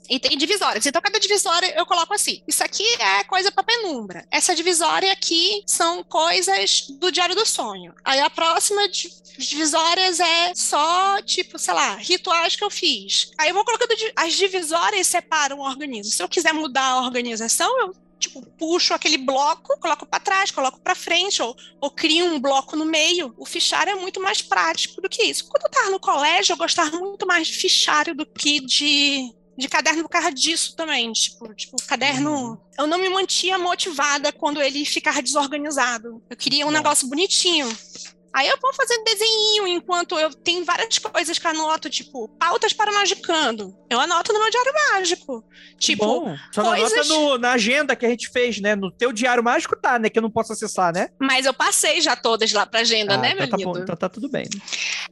E 0.09 0.19
tem 0.19 0.37
divisórias. 0.37 0.87
Então, 0.87 1.03
cada 1.03 1.19
divisória 1.21 1.73
eu 1.77 1.85
coloco 1.85 2.15
assim. 2.15 2.43
Isso 2.47 2.65
aqui 2.65 2.87
é 2.99 3.25
coisa 3.25 3.53
para 3.53 3.63
penumbra. 3.63 4.27
Essa 4.31 4.55
divisória 4.55 5.13
aqui 5.13 5.63
são 5.67 6.03
coisas 6.03 6.87
do 6.89 7.13
Diário 7.13 7.35
do 7.35 7.47
Sonho. 7.47 7.95
Aí 8.05 8.21
a 8.21 8.31
próxima 8.31 8.89
divisórias 8.89 10.19
é 10.19 10.55
só, 10.55 11.21
tipo, 11.23 11.59
sei 11.59 11.75
lá, 11.75 11.97
rituais 11.97 12.57
que 12.57 12.65
eu 12.65 12.71
fiz. 12.71 13.31
Aí 13.39 13.51
eu 13.51 13.55
vou 13.55 13.65
colocando 13.65 13.95
as 14.17 14.35
divisórias 14.35 15.07
separam 15.07 15.59
o 15.59 15.63
organismo. 15.63 16.13
Se 16.13 16.23
eu 16.23 16.29
quiser 16.29 16.53
mudar 16.53 16.85
a 16.85 17.03
organização, 17.03 17.69
eu 17.81 17.95
tipo, 18.19 18.45
puxo 18.59 18.93
aquele 18.93 19.17
bloco, 19.17 19.79
coloco 19.79 20.05
para 20.05 20.21
trás, 20.21 20.51
coloco 20.51 20.81
para 20.81 20.95
frente, 20.95 21.41
ou, 21.41 21.57
ou 21.81 21.91
crio 21.91 22.27
um 22.27 22.41
bloco 22.41 22.77
no 22.77 22.85
meio. 22.85 23.33
O 23.37 23.47
fichário 23.47 23.93
é 23.93 23.95
muito 23.95 24.21
mais 24.21 24.43
prático 24.43 25.01
do 25.01 25.09
que 25.09 25.23
isso. 25.23 25.49
Quando 25.49 25.65
eu 25.65 25.69
estava 25.69 25.91
no 25.91 26.01
colégio, 26.01 26.53
eu 26.53 26.57
gostava 26.57 26.99
muito 26.99 27.27
mais 27.27 27.47
de 27.47 27.55
fichário 27.55 28.15
do 28.15 28.27
que 28.27 28.61
de, 28.61 29.33
de 29.59 29.69
caderno 29.69 30.05
por 30.05 30.09
causa 30.09 30.31
disso 30.31 30.77
também. 30.77 31.13
Tipo, 31.13 31.53
tipo, 31.53 31.77
caderno. 31.85 32.31
Uhum. 32.31 32.59
Eu 32.79 32.87
não 32.87 32.97
me 32.97 33.09
mantinha 33.09 33.59
motivada 33.59 34.33
quando 34.33 34.63
ele 34.63 34.85
ficava 34.85 35.21
desorganizado. 35.21 36.23
Eu 36.31 36.37
queria 36.37 36.67
um 36.67 36.71
negócio 36.71 37.09
bonitinho. 37.09 37.69
Aí 38.33 38.47
eu 38.47 38.59
vou 38.61 38.73
fazendo 38.73 39.05
desenho 39.05 39.67
enquanto 39.67 40.17
eu 40.17 40.33
tenho 40.33 40.65
várias 40.65 40.99
coisas 40.99 41.39
que 41.39 41.47
anoto, 41.47 41.91
tipo, 41.91 42.29
pautas 42.39 42.73
para 42.73 42.93
magicando. 42.93 43.77
Eu 43.91 44.01
anoto 44.01 44.33
no 44.33 44.39
meu 44.39 44.51
diário 44.51 44.73
mágico. 44.93 45.45
Tipo, 45.79 46.05
Bom, 46.05 46.37
só 46.53 46.63
coisas... 46.63 46.93
anota 46.93 47.09
no, 47.09 47.39
na 47.39 47.53
agenda 47.53 47.97
que 47.97 48.05
a 48.05 48.09
gente 48.09 48.29
fez, 48.31 48.61
né? 48.61 48.75
No 48.75 48.91
teu 48.91 49.13
diário 49.13 49.43
mágico 49.43 49.77
tá, 49.77 49.99
né? 49.99 50.11
Que 50.11 50.19
eu 50.19 50.23
não 50.23 50.31
posso 50.31 50.53
acessar, 50.53 50.93
né? 50.93 51.09
Mas 51.19 51.47
eu 51.47 51.55
passei 51.55 52.01
já 52.01 52.15
todas 52.15 52.53
lá 52.53 52.67
pra 52.67 52.81
agenda, 52.81 53.15
ah, 53.15 53.19
né, 53.19 53.29
então 53.31 53.41
meu 53.41 53.49
tá 53.49 53.57
amigo? 53.57 53.73
Bom, 53.73 53.79
então 53.79 53.97
tá 53.97 54.09
tudo 54.09 54.29
bem. 54.29 54.47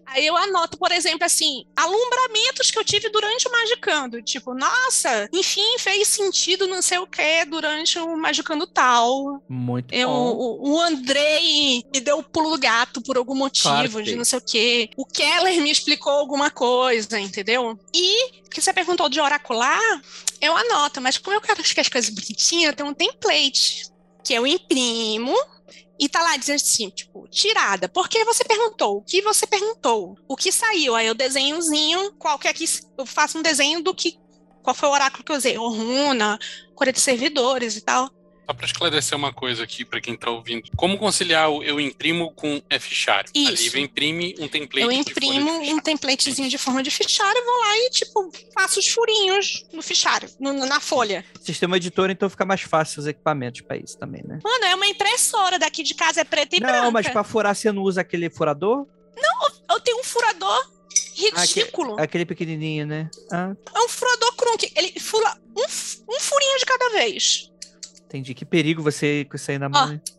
Aí 0.07 0.27
eu 0.27 0.37
anoto, 0.37 0.79
por 0.79 0.93
exemplo, 0.93 1.25
assim, 1.25 1.65
alumbramentos 1.75 2.71
que 2.71 2.79
eu 2.79 2.85
tive 2.85 3.09
durante 3.11 3.49
o 3.49 3.53
magicando. 3.53 4.23
Tipo, 4.23 4.55
nossa, 4.55 5.29
enfim, 5.33 5.79
fez 5.79 6.09
sentido 6.09 6.67
não 6.67 6.83
sei 6.83 6.99
o 6.99 7.07
que 7.07 7.45
durante 7.47 7.99
o 7.99 8.17
magicando 8.17 8.67
tal. 8.67 9.43
Muito 9.49 9.95
eu, 9.95 10.09
bom. 10.09 10.33
O, 10.33 10.73
o 10.75 10.81
Andrei 10.81 11.83
me 11.93 12.01
deu 12.01 12.19
o 12.19 12.23
pulo 12.23 12.51
do 12.51 12.59
gato 12.59 13.01
por 13.03 13.17
algum 13.17 13.35
motivo, 13.35 13.69
claro 13.69 14.03
de 14.03 14.17
não 14.17 14.25
sei 14.25 14.39
o 14.39 14.43
quê. 14.43 14.91
O 14.97 15.05
Keller 15.05 15.61
me 15.61 15.71
explicou 15.71 16.13
alguma 16.13 16.51
coisa, 16.51 17.19
entendeu? 17.19 17.79
E 17.95 18.47
que 18.49 18.61
você 18.67 18.73
perguntou 18.73 19.09
de 19.09 19.21
oracular, 19.21 20.03
eu 20.41 20.57
anoto, 20.57 21.01
mas 21.01 21.17
como 21.19 21.37
eu 21.37 21.41
quero 21.41 21.63
que 21.63 21.81
as 21.81 21.89
coisas 21.89 22.11
bonitinhas, 22.11 22.75
tenho 22.75 22.89
um 22.89 22.95
template 22.95 23.89
que 24.25 24.35
eu 24.35 24.45
imprimo 24.45 25.35
e 25.99 26.09
tá 26.09 26.21
lá 26.21 26.37
dizendo 26.37 26.57
assim, 26.57 26.91
tipo, 26.91 27.29
tirada. 27.29 27.89
Porque 27.89 28.25
você 28.25 28.45
perguntou? 28.45 28.99
O 28.99 29.03
que 29.03 29.23
você 29.23 29.47
perguntou? 29.47 30.19
O 30.29 30.37
que 30.37 30.51
saiu? 30.51 30.97
Aí 30.97 31.07
eu 31.07 31.15
desenhozinho, 31.15 32.13
qualquer 32.15 32.53
que 32.53 32.65
eu 32.99 33.07
faço 33.07 33.39
um 33.39 33.43
desenho 33.43 33.83
do 33.83 33.95
que 33.95 34.19
qual 34.63 34.75
foi 34.75 34.89
o 34.89 34.93
oráculo 34.93 35.23
que 35.23 35.31
eu 35.31 35.37
usei, 35.37 35.57
o 35.57 35.69
runa, 35.69 36.37
cor 36.75 36.91
de 36.91 36.99
servidores 36.99 37.77
e 37.77 37.81
tal. 37.81 38.11
Só 38.47 38.55
para 38.55 38.67
esclarecer 38.67 39.19
uma 39.19 39.33
coisa 39.33 39.65
aqui 39.65 39.85
para 39.85 40.01
quem 40.01 40.15
está 40.15 40.31
ouvindo. 40.31 40.71
Como 40.77 40.97
conciliar 40.97 41.51
o 41.51 41.65
eu 41.65 41.81
imprimo 41.81 42.31
com 42.33 42.63
é 42.71 42.79
fichário? 42.79 43.29
Isso. 43.35 43.49
A 43.49 43.51
Lívia 43.51 43.81
imprime 43.81 44.35
um 44.39 44.47
template 44.47 44.87
Eu 44.87 44.93
imprimo 44.93 45.63
de 45.65 45.75
um 45.75 45.81
templatezinho 45.81 46.49
de 46.49 46.57
forma 46.57 46.81
de 46.81 46.91
fichário, 46.91 47.45
vou 47.45 47.59
lá 47.59 47.77
e, 47.79 47.91
tipo, 47.91 48.31
faço 48.55 48.79
os 48.79 48.87
furinhos 48.87 49.67
no 49.73 49.83
fichário, 49.83 50.31
no, 50.39 50.53
na 50.53 50.79
folha. 50.79 51.25
Sistema 51.41 51.77
editor, 51.77 52.09
então 52.09 52.31
fica 52.31 52.45
mais 52.45 52.61
fácil 52.61 53.01
os 53.01 53.07
equipamentos 53.09 53.63
para 53.63 53.77
isso 53.77 53.99
também, 53.99 54.23
né? 54.25 54.39
Mano, 54.45 54.65
é 54.65 54.75
uma 54.77 54.87
impressora 54.87 55.59
daqui 55.59 55.83
de 55.83 55.95
casa, 55.95 56.21
é 56.21 56.25
preta 56.25 56.55
e 56.55 56.61
não, 56.61 56.69
branca. 56.69 56.85
Não, 56.85 56.93
mas 56.93 57.09
para 57.09 57.25
furar 57.25 57.55
você 57.55 57.73
não 57.73 57.83
usa 57.83 58.01
aquele 58.01 58.31
furador? 58.31 58.87
Não, 59.17 59.75
eu 59.75 59.81
tenho 59.81 59.99
um 59.99 60.05
furador 60.05 60.71
ridículo. 61.17 61.93
Aquele, 61.95 62.05
aquele 62.05 62.27
pequenininho, 62.27 62.87
né? 62.87 63.11
Ah. 63.33 63.55
É 63.75 63.79
um 63.81 63.89
furador 63.89 64.37
crunk. 64.37 64.73
Ele 64.77 65.01
fura 65.01 65.37
um, 65.57 65.63
um 65.63 66.21
furinho 66.21 66.59
de 66.59 66.65
cada 66.65 66.91
vez. 66.91 67.51
Entendi. 68.07 68.35
Que 68.35 68.45
perigo 68.45 68.83
você 68.83 69.25
com 69.29 69.37
isso 69.37 69.51
aí 69.51 69.59
na 69.59 69.69
mão. 69.69 70.01
Ó, 70.01 70.17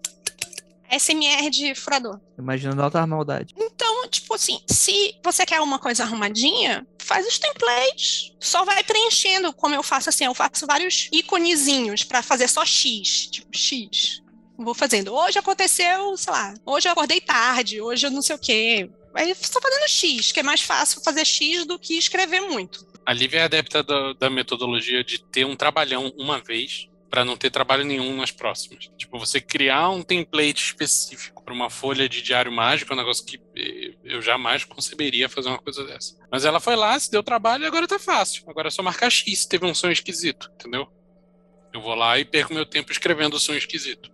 SMR 0.98 1.50
de 1.50 1.76
furador. 1.76 2.20
Imaginando 2.38 2.82
alta 2.82 3.06
maldade. 3.06 3.54
Então, 3.58 4.08
tipo 4.08 4.34
assim, 4.34 4.62
se 4.68 5.16
você 5.24 5.46
quer 5.46 5.60
uma 5.60 5.80
coisa 5.80 6.04
arrumadinha, 6.04 6.88
faz 7.00 7.28
os 7.28 7.38
templates. 7.38 8.34
Só 8.40 8.64
vai 8.64 8.84
preenchendo, 8.84 9.54
como 9.54 9.76
eu 9.76 9.84
faço 9.84 10.10
assim, 10.10 10.26
eu 10.26 10.34
faço 10.34 10.66
vários 10.66 11.10
iconezinhos 11.12 12.04
para 12.04 12.24
fazer 12.24 12.48
só 12.48 12.66
X, 12.66 13.28
tipo 13.28 13.56
X. 13.56 14.22
Vou 14.58 14.74
fazendo. 14.74 15.14
Hoje 15.14 15.38
aconteceu, 15.38 16.16
sei 16.18 16.34
lá, 16.34 16.54
hoje 16.66 16.88
eu 16.88 16.92
acordei 16.92 17.20
tarde, 17.22 17.82
hoje 17.82 18.08
eu 18.08 18.12
não 18.12 18.22
sei 18.22 18.36
o 18.36 18.40
quê. 18.40 18.90
Aí 19.14 19.36
só 19.36 19.60
fazendo 19.60 19.88
X, 19.90 20.32
que 20.32 20.40
é 20.40 20.44
mais 20.44 20.62
fácil 20.62 21.02
fazer 21.02 21.26
X 21.26 21.66
do 21.66 21.78
que 21.78 21.98
escrever 21.98 22.42
muito. 22.42 22.86
A 23.06 23.14
Lívia 23.14 23.40
é 23.40 23.44
adepta 23.44 23.84
da, 23.84 24.14
da 24.14 24.30
metodologia 24.30 25.04
de 25.04 25.20
ter 25.20 25.46
um 25.46 25.56
trabalhão 25.56 26.14
uma 26.18 26.40
vez 26.40 26.88
para 27.10 27.26
não 27.26 27.38
ter 27.38 27.50
trabalho 27.50 27.84
nenhum 27.84 28.16
nas 28.16 28.32
próximas. 28.32 28.90
Tipo, 28.98 29.18
você 29.18 29.40
criar 29.40 29.90
um 29.90 30.04
template 30.04 30.64
específico 30.64 31.44
para 31.44 31.54
uma 31.54 31.70
folha 31.70 32.08
de 32.10 32.22
diário 32.22 32.52
mágico 32.52 32.92
é 32.92 32.96
um 32.96 33.00
negócio 33.00 33.26
que 33.26 33.40
eh, 33.56 33.94
eu 34.04 34.22
jamais 34.22 34.64
conceberia 34.64 35.30
fazer 35.30 35.50
uma 35.50 35.60
coisa 35.60 35.86
dessa. 35.86 36.18
Mas 36.32 36.46
ela 36.46 36.60
foi 36.60 36.76
lá, 36.76 37.00
se 37.00 37.10
deu 37.10 37.24
trabalho 37.24 37.64
e 37.64 37.68
agora 37.68 37.88
tá 37.88 37.98
fácil. 37.98 38.44
Agora 38.48 38.68
é 38.68 38.72
só 38.72 38.84
marcar 38.84 39.10
X 39.10 39.40
se 39.40 39.50
teve 39.50 39.66
um 39.66 39.74
sonho 39.74 39.94
esquisito, 39.94 40.52
entendeu? 40.56 40.88
Eu 41.78 41.82
vou 41.82 41.94
lá 41.94 42.18
e 42.18 42.26
perco 42.26 42.56
meu 42.56 42.66
tempo 42.66 42.92
escrevendo 42.92 43.36
o 43.36 43.40
sonho 43.40 43.60
esquisito. 43.60 44.12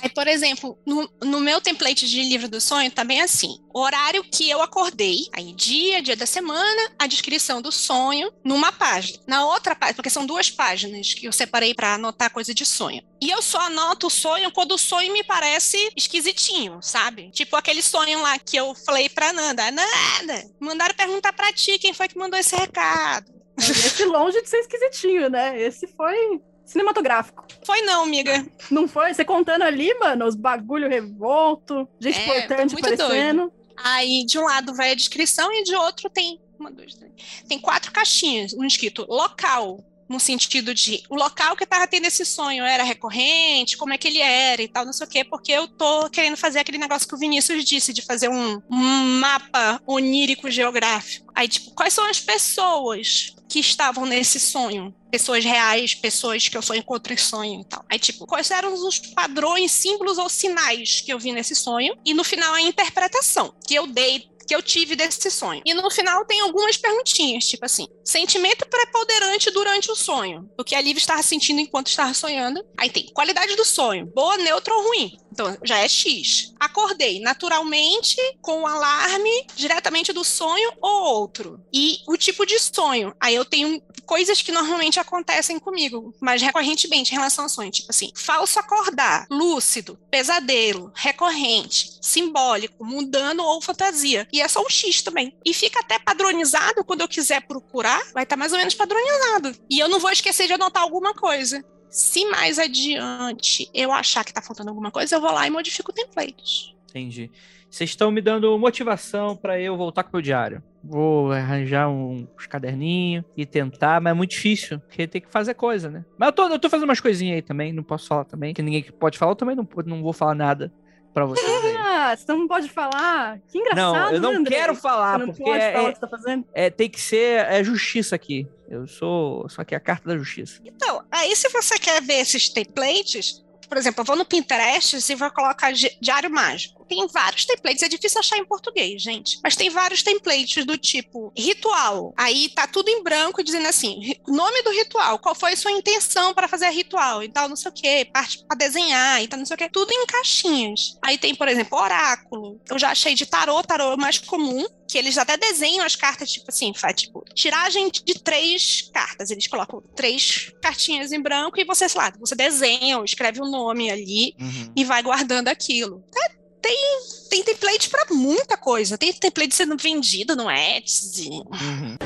Aí, 0.00 0.08
por 0.08 0.28
exemplo, 0.28 0.78
no, 0.86 1.10
no, 1.24 1.40
meu 1.40 1.60
template 1.60 2.08
de 2.08 2.22
livro 2.22 2.48
do 2.48 2.60
sonho 2.60 2.88
tá 2.88 3.02
bem 3.02 3.20
assim: 3.20 3.58
horário 3.74 4.22
que 4.22 4.48
eu 4.48 4.62
acordei, 4.62 5.26
aí 5.32 5.52
dia, 5.52 6.00
dia 6.00 6.14
da 6.14 6.24
semana, 6.24 6.92
a 6.96 7.08
descrição 7.08 7.60
do 7.60 7.72
sonho 7.72 8.32
numa 8.44 8.70
página. 8.70 9.18
Na 9.26 9.44
outra 9.44 9.74
página, 9.74 9.96
porque 9.96 10.08
são 10.08 10.24
duas 10.24 10.50
páginas 10.50 11.12
que 11.12 11.26
eu 11.26 11.32
separei 11.32 11.74
para 11.74 11.94
anotar 11.94 12.30
coisa 12.30 12.54
de 12.54 12.64
sonho. 12.64 13.02
E 13.20 13.28
eu 13.28 13.42
só 13.42 13.58
anoto 13.62 14.06
o 14.06 14.10
sonho 14.10 14.52
quando 14.52 14.72
o 14.72 14.78
sonho 14.78 15.12
me 15.12 15.24
parece 15.24 15.76
esquisitinho, 15.96 16.78
sabe? 16.80 17.32
Tipo 17.32 17.56
aquele 17.56 17.82
sonho 17.82 18.22
lá 18.22 18.38
que 18.38 18.56
eu 18.56 18.72
falei 18.86 19.08
pra 19.08 19.32
Nanda: 19.32 19.68
Nada, 19.72 20.48
mandaram 20.60 20.94
perguntar 20.94 21.32
pra 21.32 21.52
ti 21.52 21.76
quem 21.76 21.92
foi 21.92 22.06
que 22.06 22.16
mandou 22.16 22.38
esse 22.38 22.54
recado. 22.54 23.40
Esse 23.58 24.04
longe 24.04 24.40
de 24.40 24.48
ser 24.48 24.58
esquisitinho, 24.58 25.28
né? 25.28 25.60
Esse 25.60 25.88
foi 25.88 26.40
cinematográfico. 26.70 27.44
Foi 27.66 27.82
não, 27.82 28.04
amiga. 28.04 28.46
Não 28.70 28.86
foi? 28.86 29.12
Você 29.12 29.24
contando 29.24 29.62
ali, 29.62 29.92
mano, 29.98 30.26
os 30.26 30.36
bagulho 30.36 30.88
revolto, 30.88 31.88
gente 32.00 32.18
é, 32.18 32.22
importante 32.22 32.74
aparecendo. 32.74 33.38
Doido. 33.38 33.52
Aí 33.76 34.24
de 34.24 34.38
um 34.38 34.44
lado 34.44 34.74
vai 34.74 34.92
a 34.92 34.94
descrição 34.94 35.52
e 35.52 35.64
de 35.64 35.74
outro 35.74 36.08
tem 36.08 36.40
uma, 36.58 36.70
duas, 36.70 36.94
três. 36.94 37.12
Tem 37.48 37.58
quatro 37.58 37.90
caixinhas, 37.90 38.52
um 38.52 38.64
escrito 38.64 39.04
local, 39.08 39.82
no 40.08 40.20
sentido 40.20 40.74
de 40.74 41.02
o 41.08 41.14
local 41.14 41.56
que 41.56 41.64
estava 41.64 41.86
tendo 41.86 42.06
esse 42.06 42.24
sonho 42.24 42.64
era 42.64 42.82
recorrente, 42.82 43.76
como 43.76 43.94
é 43.94 43.98
que 43.98 44.08
ele 44.08 44.18
era 44.18 44.60
e 44.60 44.68
tal, 44.68 44.84
não 44.84 44.92
sei 44.92 45.06
o 45.06 45.10
quê, 45.10 45.24
porque 45.24 45.52
eu 45.52 45.66
tô 45.66 46.10
querendo 46.10 46.36
fazer 46.36 46.58
aquele 46.58 46.78
negócio 46.78 47.08
que 47.08 47.14
o 47.14 47.18
Vinícius 47.18 47.64
disse, 47.64 47.92
de 47.92 48.02
fazer 48.02 48.28
um, 48.28 48.60
um 48.70 49.20
mapa 49.20 49.80
onírico 49.86 50.50
geográfico. 50.50 51.32
Aí, 51.34 51.48
tipo, 51.48 51.70
quais 51.70 51.94
são 51.94 52.04
as 52.06 52.20
pessoas 52.20 53.34
que 53.50 53.58
estavam 53.58 54.06
nesse 54.06 54.38
sonho? 54.38 54.94
Pessoas 55.10 55.44
reais, 55.44 55.92
pessoas 55.92 56.48
que 56.48 56.56
eu 56.56 56.62
só 56.62 56.72
encontro 56.74 57.12
em 57.12 57.16
sonho 57.16 57.60
e 57.60 57.64
tal. 57.64 57.84
Aí, 57.90 57.98
tipo, 57.98 58.24
quais 58.24 58.48
eram 58.50 58.72
os 58.72 58.98
padrões, 58.98 59.72
símbolos 59.72 60.18
ou 60.18 60.28
sinais 60.28 61.00
que 61.00 61.12
eu 61.12 61.18
vi 61.18 61.32
nesse 61.32 61.56
sonho? 61.56 61.94
E 62.06 62.14
no 62.14 62.22
final, 62.22 62.54
a 62.54 62.62
interpretação 62.62 63.52
que 63.66 63.74
eu 63.74 63.88
dei 63.88 64.30
que 64.50 64.54
eu 64.56 64.62
tive 64.62 64.96
desse 64.96 65.30
sonho. 65.30 65.62
E 65.64 65.72
no 65.72 65.88
final 65.92 66.24
tem 66.24 66.40
algumas 66.40 66.76
perguntinhas, 66.76 67.46
tipo 67.46 67.64
assim: 67.64 67.86
sentimento 68.04 68.66
preponderante 68.68 69.48
durante 69.52 69.88
o 69.92 69.94
sonho, 69.94 70.50
o 70.58 70.64
que 70.64 70.74
a 70.74 70.80
Liv 70.80 70.96
estava 70.96 71.22
sentindo 71.22 71.60
enquanto 71.60 71.86
estava 71.86 72.12
sonhando. 72.12 72.60
Aí 72.76 72.90
tem 72.90 73.06
qualidade 73.14 73.54
do 73.54 73.64
sonho, 73.64 74.06
boa, 74.06 74.36
neutra 74.38 74.74
ou 74.74 74.88
ruim. 74.88 75.16
Então 75.32 75.56
já 75.64 75.78
é 75.78 75.88
X. 75.88 76.52
Acordei 76.58 77.20
naturalmente 77.20 78.16
com 78.40 78.62
o 78.62 78.66
alarme 78.66 79.46
diretamente 79.54 80.12
do 80.12 80.24
sonho 80.24 80.72
ou 80.80 81.02
outro. 81.14 81.60
E 81.72 81.98
o 82.06 82.16
tipo 82.16 82.44
de 82.44 82.58
sonho. 82.58 83.14
Aí 83.20 83.34
eu 83.34 83.44
tenho 83.44 83.82
coisas 84.04 84.42
que 84.42 84.50
normalmente 84.50 84.98
acontecem 84.98 85.58
comigo, 85.58 86.12
mas 86.20 86.42
recorrentemente 86.42 87.12
em 87.12 87.16
relação 87.16 87.44
ao 87.44 87.48
sonho, 87.48 87.70
tipo 87.70 87.90
assim, 87.90 88.10
falso 88.14 88.58
acordar, 88.58 89.26
lúcido, 89.30 89.96
pesadelo, 90.10 90.90
recorrente, 90.96 91.96
simbólico, 92.02 92.84
mundano 92.84 93.44
ou 93.44 93.60
fantasia. 93.60 94.26
E 94.32 94.40
é 94.40 94.48
só 94.48 94.62
um 94.62 94.68
X 94.68 95.02
também. 95.02 95.32
E 95.44 95.54
fica 95.54 95.78
até 95.78 95.98
padronizado 95.98 96.84
quando 96.84 97.02
eu 97.02 97.08
quiser 97.08 97.42
procurar, 97.42 98.00
vai 98.12 98.24
estar 98.24 98.34
tá 98.34 98.36
mais 98.36 98.52
ou 98.52 98.58
menos 98.58 98.74
padronizado. 98.74 99.54
E 99.70 99.78
eu 99.78 99.88
não 99.88 100.00
vou 100.00 100.10
esquecer 100.10 100.48
de 100.48 100.54
anotar 100.54 100.82
alguma 100.82 101.14
coisa. 101.14 101.64
Se 101.90 102.24
mais 102.26 102.58
adiante 102.58 103.68
eu 103.74 103.92
achar 103.92 104.24
que 104.24 104.30
está 104.30 104.40
faltando 104.40 104.70
alguma 104.70 104.90
coisa, 104.90 105.16
eu 105.16 105.20
vou 105.20 105.32
lá 105.32 105.46
e 105.46 105.50
modifico 105.50 105.90
o 105.90 105.94
template. 105.94 106.76
Entendi. 106.88 107.30
Vocês 107.68 107.90
estão 107.90 108.10
me 108.10 108.20
dando 108.20 108.58
motivação 108.58 109.36
para 109.36 109.60
eu 109.60 109.76
voltar 109.76 110.02
com 110.02 110.10
o 110.10 110.12
meu 110.14 110.22
diário. 110.22 110.62
Vou 110.82 111.30
arranjar 111.30 111.88
uns 111.88 112.46
caderninhos 112.48 113.24
e 113.36 113.46
tentar, 113.46 114.00
mas 114.00 114.12
é 114.12 114.14
muito 114.14 114.30
difícil, 114.30 114.80
porque 114.80 115.06
tem 115.06 115.20
que 115.20 115.30
fazer 115.30 115.54
coisa, 115.54 115.88
né? 115.88 116.04
Mas 116.18 116.28
eu 116.28 116.32
tô, 116.32 116.48
eu 116.48 116.58
tô 116.58 116.68
fazendo 116.68 116.88
umas 116.88 117.00
coisinhas 117.00 117.36
aí 117.36 117.42
também, 117.42 117.72
não 117.72 117.82
posso 117.82 118.08
falar 118.08 118.24
também, 118.24 118.54
que 118.54 118.62
ninguém 118.62 118.82
pode 118.82 119.18
falar, 119.18 119.32
eu 119.32 119.36
também 119.36 119.54
não, 119.54 119.68
não 119.86 120.02
vou 120.02 120.12
falar 120.12 120.34
nada 120.34 120.72
pra 121.12 121.26
vocês 121.26 121.64
aí. 121.64 121.79
Ah, 122.00 122.16
você 122.16 122.32
não 122.32 122.48
pode 122.48 122.68
falar? 122.68 123.38
Que 123.48 123.58
engraçado, 123.58 123.92
Não, 123.92 124.10
eu 124.12 124.20
não 124.20 124.32
André. 124.36 124.56
quero 124.56 124.74
falar, 124.74 125.12
Você 125.12 125.18
não 125.18 125.26
porque 125.28 125.42
pode 125.44 125.58
é, 125.62 125.72
falar 125.72 125.88
o 125.88 125.92
que 125.92 125.98
você 125.98 126.00
tá 126.00 126.08
fazendo? 126.08 126.44
é- 126.54 126.70
tem 126.70 126.88
que 126.88 127.00
ser 127.00 127.44
é 127.46 127.62
justiça 127.62 128.14
aqui. 128.16 128.46
Eu 128.68 128.86
sou, 128.86 129.48
só 129.48 129.64
que 129.64 129.74
a 129.74 129.80
carta 129.80 130.08
da 130.08 130.16
justiça. 130.16 130.60
Então, 130.64 131.04
aí 131.10 131.34
se 131.36 131.48
você 131.48 131.78
quer 131.78 132.00
ver 132.00 132.20
esses 132.20 132.48
templates, 132.48 133.44
por 133.70 133.78
exemplo, 133.78 134.00
eu 134.00 134.04
vou 134.04 134.16
no 134.16 134.24
Pinterest 134.24 134.96
e 134.96 135.14
vou 135.14 135.30
colocar 135.30 135.70
di- 135.72 135.96
diário 136.00 136.28
mágico. 136.28 136.84
Tem 136.88 137.06
vários 137.06 137.44
templates, 137.44 137.84
é 137.84 137.88
difícil 137.88 138.18
achar 138.18 138.36
em 138.36 138.44
português, 138.44 139.00
gente. 139.00 139.38
Mas 139.44 139.54
tem 139.54 139.70
vários 139.70 140.02
templates 140.02 140.64
do 140.66 140.76
tipo 140.76 141.32
ritual. 141.38 142.12
Aí 142.16 142.48
tá 142.48 142.66
tudo 142.66 142.88
em 142.88 143.00
branco 143.04 143.44
dizendo 143.44 143.68
assim: 143.68 144.12
nome 144.26 144.60
do 144.62 144.70
ritual, 144.72 145.18
qual 145.20 145.34
foi 145.36 145.52
a 145.52 145.56
sua 145.56 145.70
intenção 145.70 146.34
para 146.34 146.48
fazer 146.48 146.68
ritual 146.70 147.22
e 147.22 147.28
tal, 147.28 147.48
não 147.48 147.54
sei 147.54 147.70
o 147.70 147.74
quê, 147.74 148.08
parte 148.12 148.44
para 148.44 148.58
desenhar 148.58 149.22
e 149.22 149.28
tal, 149.28 149.38
não 149.38 149.46
sei 149.46 149.54
o 149.54 149.58
quê. 149.58 149.68
Tudo 149.72 149.92
em 149.92 150.04
caixinhas. 150.06 150.98
Aí 151.00 151.16
tem, 151.16 151.32
por 151.34 151.46
exemplo, 151.46 151.78
oráculo. 151.78 152.60
Eu 152.68 152.76
já 152.78 152.90
achei 152.90 153.14
de 153.14 153.24
tarô, 153.24 153.62
tarô 153.62 153.92
é 153.92 153.96
mais 153.96 154.18
comum, 154.18 154.66
que 154.90 154.98
eles 154.98 155.16
até 155.16 155.36
desenham 155.36 155.84
as 155.84 155.94
cartas, 155.96 156.30
tipo 156.30 156.46
assim, 156.48 156.72
faz 156.74 156.94
tipo, 157.02 157.24
tiragem 157.34 157.90
de 157.90 158.14
três 158.14 158.90
cartas. 158.92 159.30
Eles 159.30 159.46
colocam 159.46 159.82
três 159.94 160.52
cartinhas 160.60 161.12
em 161.12 161.20
branco 161.20 161.60
e 161.60 161.64
você, 161.64 161.88
sei 161.88 162.00
lá, 162.00 162.12
você 162.18 162.34
desenha 162.34 162.98
ou 162.98 163.04
escreve 163.04 163.40
o 163.40 163.46
nome 163.46 163.90
ali 163.90 164.34
e 164.74 164.84
vai 164.84 165.02
guardando 165.02 165.48
aquilo. 165.48 166.02
É, 166.16 166.40
Tem, 166.60 166.98
tem 167.30 167.42
template 167.42 167.88
pra 167.88 168.06
muita 168.10 168.56
coisa. 168.56 168.98
Tem 168.98 169.12
template 169.12 169.54
sendo 169.54 169.76
vendido 169.76 170.36
no 170.36 170.50
Etsy. 170.50 171.30
Uhum. 171.30 171.96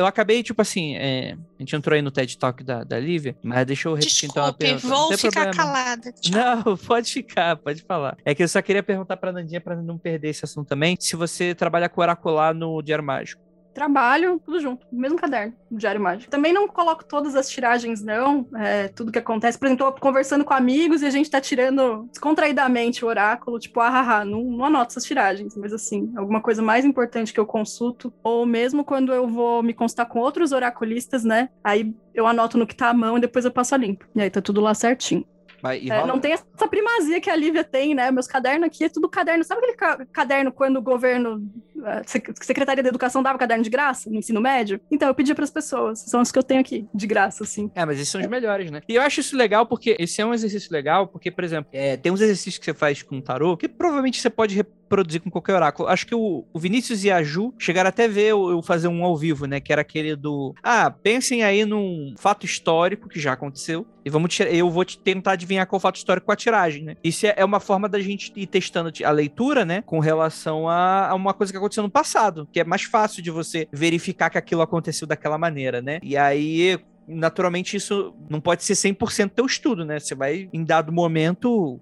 Eu 0.00 0.06
acabei, 0.06 0.42
tipo 0.42 0.60
assim, 0.62 0.96
é, 0.96 1.32
a 1.34 1.62
gente 1.62 1.76
entrou 1.76 1.94
aí 1.94 2.02
no 2.02 2.10
TED 2.10 2.38
Talk 2.38 2.64
da, 2.64 2.82
da 2.84 2.98
Lívia, 2.98 3.36
mas 3.42 3.66
deixa 3.66 3.88
eu 3.88 3.94
repetir 3.94 4.28
então 4.28 4.44
a 4.44 4.46
Desculpe, 4.50 4.64
pergunta. 4.64 4.88
Não 4.88 4.98
vou 5.00 5.08
tem 5.08 5.18
ficar 5.18 5.50
problema. 5.50 5.72
calada. 5.72 6.12
Tchau. 6.20 6.32
Não, 6.64 6.76
pode 6.76 7.12
ficar, 7.12 7.56
pode 7.56 7.82
falar. 7.82 8.16
É 8.24 8.34
que 8.34 8.42
eu 8.42 8.48
só 8.48 8.60
queria 8.62 8.82
perguntar 8.82 9.16
pra 9.16 9.32
Nandinha, 9.32 9.60
pra 9.60 9.76
não 9.76 9.98
perder 9.98 10.30
esse 10.30 10.44
assunto 10.44 10.68
também, 10.68 10.96
se 10.98 11.16
você 11.16 11.54
trabalha 11.54 11.88
com 11.88 12.00
oracular 12.00 12.54
no 12.54 12.80
Diário 12.82 13.04
Mágico. 13.04 13.49
Trabalho, 13.74 14.40
tudo 14.44 14.60
junto, 14.60 14.86
mesmo 14.90 15.16
caderno, 15.18 15.54
no 15.70 15.78
Diário 15.78 16.00
Mágico. 16.00 16.30
Também 16.30 16.52
não 16.52 16.66
coloco 16.66 17.04
todas 17.04 17.36
as 17.36 17.48
tiragens, 17.48 18.02
não. 18.02 18.46
É, 18.56 18.88
tudo 18.88 19.12
que 19.12 19.18
acontece. 19.18 19.58
Por 19.58 19.66
exemplo, 19.66 19.86
tô 19.92 20.00
conversando 20.00 20.44
com 20.44 20.52
amigos 20.52 21.02
e 21.02 21.06
a 21.06 21.10
gente 21.10 21.30
tá 21.30 21.40
tirando 21.40 22.06
descontraidamente 22.10 23.04
o 23.04 23.08
oráculo, 23.08 23.58
tipo, 23.58 23.80
ah, 23.80 23.88
haha, 23.88 24.24
não, 24.24 24.42
não 24.42 24.64
anoto 24.64 24.92
essas 24.92 25.04
tiragens, 25.04 25.56
mas 25.56 25.72
assim, 25.72 26.12
alguma 26.16 26.40
coisa 26.40 26.60
mais 26.62 26.84
importante 26.84 27.32
que 27.32 27.40
eu 27.40 27.46
consulto, 27.46 28.12
ou 28.22 28.44
mesmo 28.44 28.84
quando 28.84 29.12
eu 29.12 29.26
vou 29.28 29.62
me 29.62 29.72
constar 29.72 30.06
com 30.06 30.18
outros 30.18 30.52
oraculistas, 30.52 31.24
né? 31.24 31.48
Aí 31.62 31.94
eu 32.14 32.26
anoto 32.26 32.58
no 32.58 32.66
que 32.66 32.74
tá 32.74 32.90
à 32.90 32.94
mão 32.94 33.18
e 33.18 33.20
depois 33.20 33.44
eu 33.44 33.50
passo 33.52 33.74
a 33.74 33.78
limpo. 33.78 34.04
E 34.14 34.20
aí 34.20 34.30
tá 34.30 34.40
tudo 34.42 34.60
lá 34.60 34.74
certinho. 34.74 35.24
Mas, 35.62 35.86
É, 35.90 36.06
não 36.06 36.18
tem 36.18 36.32
essa 36.32 36.46
primazia 36.70 37.20
que 37.20 37.28
a 37.28 37.36
Lívia 37.36 37.62
tem, 37.62 37.94
né? 37.94 38.10
Meus 38.10 38.26
cadernos 38.26 38.66
aqui 38.66 38.84
é 38.84 38.88
tudo 38.88 39.10
caderno. 39.10 39.44
Sabe 39.44 39.60
aquele 39.60 39.76
ca- 39.76 40.06
caderno 40.10 40.50
quando 40.50 40.78
o 40.78 40.82
governo, 40.82 41.46
a 41.84 42.02
Sec- 42.06 42.32
Secretaria 42.42 42.82
da 42.82 42.88
Educação 42.88 43.22
dava 43.22 43.38
caderno 43.38 43.62
de 43.64 43.70
graça 43.70 44.08
no 44.10 44.16
ensino 44.16 44.40
médio? 44.40 44.80
Então, 44.90 45.08
eu 45.08 45.14
pedi 45.14 45.34
para 45.34 45.44
as 45.44 45.50
pessoas. 45.50 46.00
São 46.00 46.20
os 46.20 46.30
que 46.32 46.38
eu 46.38 46.42
tenho 46.42 46.60
aqui, 46.60 46.86
de 46.94 47.06
graça, 47.06 47.44
assim. 47.44 47.70
É, 47.74 47.84
mas 47.84 47.96
esses 47.98 48.08
são 48.08 48.20
os 48.20 48.26
melhores, 48.26 48.70
né? 48.70 48.80
E 48.88 48.94
eu 48.94 49.02
acho 49.02 49.20
isso 49.20 49.36
legal 49.36 49.66
porque 49.66 49.96
esse 49.98 50.20
é 50.20 50.26
um 50.26 50.34
exercício 50.34 50.72
legal, 50.72 51.06
porque, 51.06 51.30
por 51.30 51.44
exemplo, 51.44 51.70
é, 51.72 51.96
tem 51.96 52.10
uns 52.12 52.20
exercícios 52.20 52.58
que 52.58 52.64
você 52.64 52.74
faz 52.74 53.02
com 53.02 53.20
tarô 53.20 53.56
que 53.56 53.68
provavelmente 53.68 54.20
você 54.20 54.30
pode 54.30 54.54
reproduzir 54.54 55.20
com 55.20 55.30
qualquer 55.30 55.54
oráculo. 55.54 55.88
Acho 55.88 56.06
que 56.06 56.14
o, 56.14 56.44
o 56.52 56.58
Vinícius 56.58 57.04
e 57.04 57.10
a 57.10 57.22
Ju 57.22 57.54
chegaram 57.58 57.88
até 57.88 58.08
ver 58.08 58.28
eu, 58.28 58.60
fazer 58.62 58.88
um 58.88 59.04
ao 59.04 59.16
vivo, 59.16 59.46
né? 59.46 59.60
Que 59.60 59.72
era 59.72 59.82
aquele 59.82 60.16
do. 60.16 60.54
Ah, 60.62 60.90
pensem 60.90 61.42
aí 61.42 61.64
num 61.64 62.14
fato 62.18 62.44
histórico 62.46 63.08
que 63.08 63.20
já 63.20 63.32
aconteceu. 63.32 63.86
E 64.02 64.08
vamos 64.08 64.34
tirar, 64.34 64.50
eu 64.50 64.70
vou 64.70 64.82
te 64.82 64.98
tentar 64.98 65.32
adivinhar 65.32 65.66
qual 65.66 65.78
fato 65.78 65.96
histórico 65.96 66.24
com 66.26 66.32
a 66.32 66.36
tiragem, 66.36 66.82
né? 66.82 66.96
Isso 67.04 67.26
é 67.26 67.34
é 67.36 67.44
uma 67.44 67.60
forma 67.60 67.86
da 67.88 68.00
gente 68.00 68.32
ir 68.34 68.46
testando 68.46 68.90
a 69.04 69.10
leitura, 69.10 69.62
né? 69.64 69.82
Com 69.82 69.98
relação 69.98 70.66
a, 70.68 71.08
a 71.08 71.14
uma 71.14 71.34
coisa 71.34 71.52
que 71.52 71.56
aconteceu 71.58 71.69
no 71.78 71.90
passado, 71.90 72.48
que 72.52 72.60
é 72.60 72.64
mais 72.64 72.82
fácil 72.82 73.22
de 73.22 73.30
você 73.30 73.68
verificar 73.72 74.30
que 74.30 74.38
aquilo 74.38 74.62
aconteceu 74.62 75.06
daquela 75.06 75.38
maneira, 75.38 75.80
né? 75.80 75.98
E 76.02 76.16
aí, 76.16 76.78
naturalmente 77.06 77.76
isso 77.76 78.14
não 78.28 78.40
pode 78.40 78.62
ser 78.62 78.74
100% 78.74 79.30
teu 79.30 79.46
estudo, 79.46 79.84
né? 79.84 79.98
Você 79.98 80.14
vai, 80.14 80.48
em 80.52 80.64
dado 80.64 80.92
momento, 80.92 81.80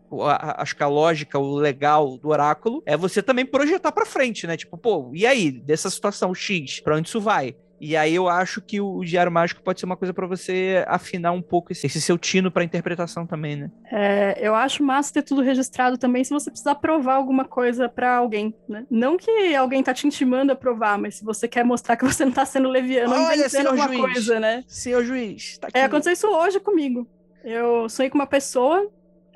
acho 0.57 0.75
que 0.75 0.83
a 0.83 0.89
lógica, 0.89 1.39
o 1.39 1.57
legal 1.57 2.19
do 2.19 2.29
oráculo 2.29 2.83
é 2.87 2.97
você 2.97 3.23
também 3.23 3.45
projetar 3.45 3.93
pra 3.93 4.07
frente, 4.07 4.47
né? 4.47 4.57
Tipo, 4.57 4.77
pô, 4.77 5.11
e 5.15 5.27
aí, 5.27 5.51
dessa 5.51 5.91
situação 5.91 6.35
X, 6.35 6.81
pra 6.81 6.97
onde 6.97 7.09
isso 7.09 7.21
vai? 7.21 7.55
E 7.81 7.97
aí 7.97 8.15
eu 8.15 8.29
acho 8.29 8.61
que 8.61 8.81
o, 8.81 9.05
Diário 9.05 9.31
Mágico 9.31 9.63
pode 9.63 9.81
ser 9.81 9.87
uma 9.87 9.97
coisa 9.97 10.13
pra 10.13 10.27
você 10.27 10.85
afinar 10.87 11.33
um 11.33 11.43
pouco 11.43 11.73
esse, 11.73 11.87
esse 11.87 12.01
seu 12.01 12.19
tino 12.19 12.51
pra 12.51 12.65
interpretação 12.65 13.27
também, 13.27 13.57
né? 13.57 13.71
É, 13.91 14.37
eu 14.41 14.55
acho 14.55 14.83
massa 14.83 15.15
ter 15.15 15.23
tudo 15.23 15.43
registrado 15.43 15.97
também 15.97 16.25
se 16.25 16.31
você 16.31 16.51
precisar 16.51 16.75
provar 16.77 17.15
alguma 17.15 17.45
coisa 17.45 17.89
para 17.89 18.17
alguém, 18.17 18.55
né? 18.69 18.85
Não 18.91 19.17
que 19.17 19.55
alguém 19.55 19.83
tá 19.83 19.95
te 19.95 20.07
intimando 20.07 20.53
a 20.53 20.57
provar, 20.57 20.99
mas 20.99 21.17
se 21.17 21.25
você 21.25 21.47
quer 21.47 21.65
mostrar 21.65 21.97
que 21.97 22.05
você 22.05 22.25
não 22.25 22.33
tá 22.33 22.45
sendo 22.45 22.69
leviano, 22.69 23.13
Olha, 23.13 23.35
inventando 23.35 23.51
senhor 23.51 23.69
alguma 23.69 23.89
juiz. 23.89 24.01
coisa, 24.01 24.41
né? 24.41 24.65
Senhor 24.67 25.05
juiz, 25.05 25.59
tá 25.59 25.69
aqui. 25.69 25.79
É, 25.79 25.85
aconteceu 25.85 26.13
isso 26.13 26.27
hoje 26.29 26.61
comigo. 26.61 27.09
Eu 27.45 27.89
sonhei 27.89 28.11
com 28.11 28.19
uma 28.19 28.27
pessoa, 28.27 28.91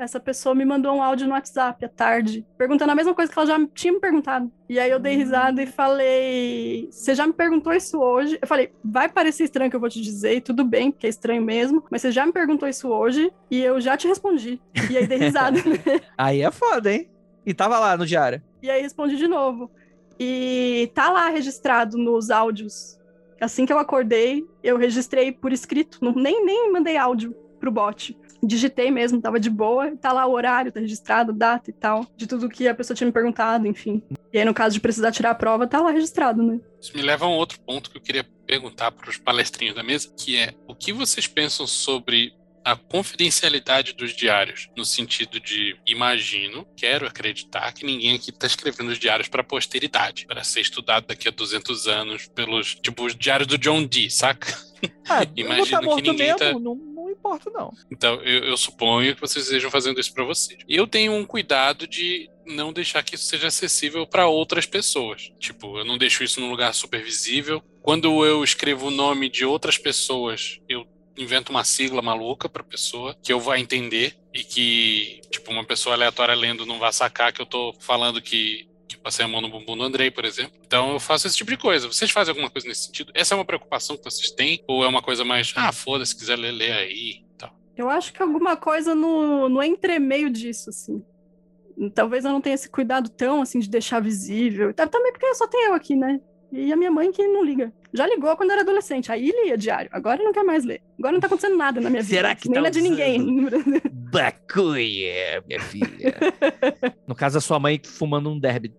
essa 0.04 0.20
pessoa 0.20 0.54
me 0.54 0.64
mandou 0.64 0.94
um 0.94 1.02
áudio 1.02 1.26
no 1.26 1.34
WhatsApp 1.34 1.84
à 1.84 1.88
tarde, 1.88 2.46
perguntando 2.56 2.92
a 2.92 2.94
mesma 2.94 3.14
coisa 3.14 3.32
que 3.32 3.38
ela 3.38 3.46
já 3.46 3.66
tinha 3.74 3.92
me 3.92 4.00
perguntado. 4.00 4.50
E 4.68 4.78
aí 4.78 4.90
eu 4.90 4.98
dei 4.98 5.16
risada 5.16 5.62
e 5.62 5.66
falei: 5.66 6.88
Você 6.90 7.14
já 7.14 7.26
me 7.26 7.32
perguntou 7.32 7.72
isso 7.72 7.98
hoje? 7.98 8.38
Eu 8.40 8.48
falei: 8.48 8.72
Vai 8.84 9.08
parecer 9.08 9.44
estranho 9.44 9.70
que 9.70 9.76
eu 9.76 9.80
vou 9.80 9.88
te 9.88 10.00
dizer, 10.00 10.36
e 10.36 10.40
tudo 10.40 10.64
bem, 10.64 10.90
porque 10.90 11.06
é 11.06 11.10
estranho 11.10 11.42
mesmo, 11.42 11.84
mas 11.90 12.02
você 12.02 12.10
já 12.10 12.26
me 12.26 12.32
perguntou 12.32 12.68
isso 12.68 12.88
hoje 12.88 13.32
e 13.50 13.60
eu 13.62 13.80
já 13.80 13.96
te 13.96 14.08
respondi. 14.08 14.60
E 14.90 14.96
aí 14.96 15.06
dei 15.06 15.18
risada. 15.18 15.58
Aí 16.16 16.42
é 16.42 16.50
foda, 16.50 16.92
hein? 16.92 17.08
E 17.44 17.52
tava 17.52 17.78
lá 17.78 17.96
no 17.96 18.06
diário. 18.06 18.42
E 18.62 18.70
aí 18.70 18.82
respondi 18.82 19.16
de 19.16 19.26
novo. 19.26 19.70
E 20.18 20.90
tá 20.94 21.10
lá 21.10 21.28
registrado 21.28 21.98
nos 21.98 22.30
áudios. 22.30 22.98
Assim 23.40 23.66
que 23.66 23.72
eu 23.72 23.78
acordei, 23.78 24.46
eu 24.62 24.76
registrei 24.76 25.32
por 25.32 25.52
escrito, 25.52 25.98
não, 26.00 26.12
nem, 26.12 26.44
nem 26.44 26.70
mandei 26.72 26.96
áudio 26.96 27.34
pro 27.58 27.72
bot. 27.72 28.16
Digitei 28.42 28.90
mesmo, 28.90 29.20
tava 29.20 29.38
de 29.38 29.48
boa, 29.48 29.96
tá 29.96 30.12
lá 30.12 30.26
o 30.26 30.32
horário, 30.32 30.72
tá 30.72 30.80
registrado, 30.80 31.32
data 31.32 31.70
e 31.70 31.72
tal, 31.72 32.06
de 32.16 32.26
tudo 32.26 32.48
que 32.48 32.66
a 32.66 32.74
pessoa 32.74 32.96
tinha 32.96 33.06
me 33.06 33.12
perguntado, 33.12 33.66
enfim. 33.66 34.02
E 34.32 34.38
aí, 34.38 34.44
no 34.44 34.52
caso 34.54 34.74
de 34.74 34.80
precisar 34.80 35.12
tirar 35.12 35.30
a 35.30 35.34
prova, 35.34 35.66
tá 35.66 35.80
lá 35.80 35.90
registrado, 35.90 36.42
né? 36.42 36.58
Isso 36.80 36.96
me 36.96 37.02
leva 37.02 37.24
a 37.24 37.28
um 37.28 37.32
outro 37.36 37.60
ponto 37.60 37.90
que 37.90 37.96
eu 37.98 38.02
queria 38.02 38.24
perguntar 38.46 38.90
para 38.90 39.08
os 39.08 39.16
palestrinhos 39.16 39.76
da 39.76 39.82
mesa, 39.82 40.12
que 40.18 40.36
é 40.36 40.52
o 40.66 40.74
que 40.74 40.92
vocês 40.92 41.26
pensam 41.26 41.66
sobre 41.66 42.34
a 42.64 42.76
confidencialidade 42.76 43.92
dos 43.94 44.14
diários, 44.14 44.68
no 44.76 44.84
sentido 44.84 45.40
de 45.40 45.76
imagino, 45.86 46.64
quero 46.76 47.06
acreditar 47.06 47.72
que 47.72 47.84
ninguém 47.84 48.14
aqui 48.14 48.30
está 48.30 48.46
escrevendo 48.46 48.90
os 48.90 48.98
diários 48.98 49.28
para 49.28 49.42
posteridade, 49.42 50.26
para 50.26 50.44
ser 50.44 50.60
estudado 50.60 51.06
daqui 51.06 51.26
a 51.28 51.32
200 51.32 51.86
anos 51.88 52.28
pelos, 52.28 52.76
tipo, 52.76 53.04
os 53.04 53.16
diários 53.16 53.48
do 53.48 53.58
John 53.58 53.84
Dee, 53.84 54.10
saca? 54.10 54.46
Ah, 55.08 55.24
Imagino 55.36 55.80
que 55.80 55.86
tá 55.86 55.94
ninguém 55.94 56.14
mesmo, 56.16 56.38
tá- 56.38 56.52
não, 56.58 56.74
importo, 57.12 57.50
não. 57.50 57.72
Então, 57.90 58.14
eu, 58.22 58.44
eu 58.44 58.56
suponho 58.56 59.14
que 59.14 59.20
vocês 59.20 59.44
estejam 59.44 59.70
fazendo 59.70 60.00
isso 60.00 60.12
para 60.12 60.24
vocês. 60.24 60.58
Eu 60.68 60.86
tenho 60.86 61.12
um 61.12 61.24
cuidado 61.24 61.86
de 61.86 62.30
não 62.46 62.72
deixar 62.72 63.02
que 63.02 63.14
isso 63.14 63.24
seja 63.24 63.48
acessível 63.48 64.06
para 64.06 64.26
outras 64.26 64.66
pessoas. 64.66 65.32
Tipo, 65.38 65.78
eu 65.78 65.84
não 65.84 65.98
deixo 65.98 66.24
isso 66.24 66.40
num 66.40 66.50
lugar 66.50 66.74
super 66.74 67.02
visível. 67.02 67.62
Quando 67.80 68.24
eu 68.24 68.42
escrevo 68.42 68.88
o 68.88 68.90
nome 68.90 69.28
de 69.28 69.44
outras 69.44 69.78
pessoas, 69.78 70.60
eu 70.68 70.86
invento 71.16 71.50
uma 71.50 71.64
sigla 71.64 72.00
maluca 72.00 72.48
pra 72.48 72.62
pessoa 72.62 73.16
que 73.22 73.32
eu 73.32 73.38
vá 73.40 73.58
entender 73.58 74.16
e 74.32 74.42
que, 74.42 75.20
tipo, 75.30 75.50
uma 75.50 75.64
pessoa 75.64 75.94
aleatória 75.94 76.34
lendo 76.34 76.66
não 76.66 76.78
vá 76.78 76.90
sacar 76.90 77.32
que 77.32 77.40
eu 77.40 77.46
tô 77.46 77.74
falando 77.80 78.22
que 78.22 78.66
passei 79.02 79.24
a 79.24 79.28
mão 79.28 79.40
no 79.40 79.48
bumbum 79.48 79.76
do 79.76 79.82
Andrei, 79.82 80.10
por 80.10 80.24
exemplo. 80.24 80.52
Então 80.66 80.92
eu 80.92 81.00
faço 81.00 81.26
esse 81.26 81.36
tipo 81.36 81.50
de 81.50 81.56
coisa. 81.56 81.86
Vocês 81.86 82.10
fazem 82.10 82.30
alguma 82.32 82.50
coisa 82.50 82.66
nesse 82.68 82.84
sentido? 82.86 83.12
Essa 83.14 83.34
é 83.34 83.36
uma 83.36 83.44
preocupação 83.44 83.96
que 83.96 84.04
vocês 84.04 84.30
têm? 84.30 84.62
Ou 84.66 84.84
é 84.84 84.88
uma 84.88 85.02
coisa 85.02 85.24
mais, 85.24 85.52
ah, 85.56 85.72
foda-se, 85.72 86.12
se 86.12 86.18
quiser 86.18 86.36
ler, 86.36 86.52
lê 86.52 86.72
aí 86.72 86.96
e 87.22 87.24
tal? 87.36 87.50
Eu 87.76 87.88
acho 87.90 88.12
que 88.12 88.22
alguma 88.22 88.56
coisa 88.56 88.94
no, 88.94 89.48
no 89.48 89.62
entremeio 89.62 90.30
disso, 90.30 90.70
assim. 90.70 91.02
Talvez 91.94 92.24
eu 92.24 92.30
não 92.30 92.40
tenha 92.40 92.54
esse 92.54 92.68
cuidado 92.68 93.08
tão, 93.08 93.42
assim, 93.42 93.58
de 93.58 93.68
deixar 93.68 94.00
visível. 94.00 94.72
Tá- 94.74 94.86
Também 94.86 95.12
porque 95.12 95.34
só 95.34 95.46
tem 95.48 95.66
eu 95.66 95.74
aqui, 95.74 95.96
né? 95.96 96.20
E 96.52 96.70
a 96.70 96.76
minha 96.76 96.90
mãe 96.90 97.10
que 97.10 97.26
não 97.26 97.42
liga. 97.42 97.72
Já 97.94 98.06
ligou 98.06 98.36
quando 98.36 98.50
era 98.50 98.60
adolescente, 98.60 99.10
aí 99.10 99.30
lia 99.30 99.56
diário. 99.56 99.88
Agora 99.92 100.22
não 100.22 100.32
quer 100.32 100.42
mais 100.44 100.64
ler. 100.64 100.82
Agora 100.98 101.12
não 101.14 101.20
tá 101.20 101.26
acontecendo 101.26 101.56
nada 101.56 101.80
na 101.80 101.88
minha 101.88 102.02
vida. 102.02 102.14
Será 102.14 102.34
que 102.34 102.48
Nem 102.48 102.62
tá 102.62 102.68
de 102.68 102.82
ninguém. 102.82 103.48
Bacuia, 104.12 105.42
minha 105.46 105.60
filha. 105.60 106.14
no 107.08 107.14
caso, 107.14 107.38
a 107.38 107.40
sua 107.40 107.58
mãe 107.58 107.80
fumando 107.82 108.30
um 108.30 108.38
derby. 108.38 108.74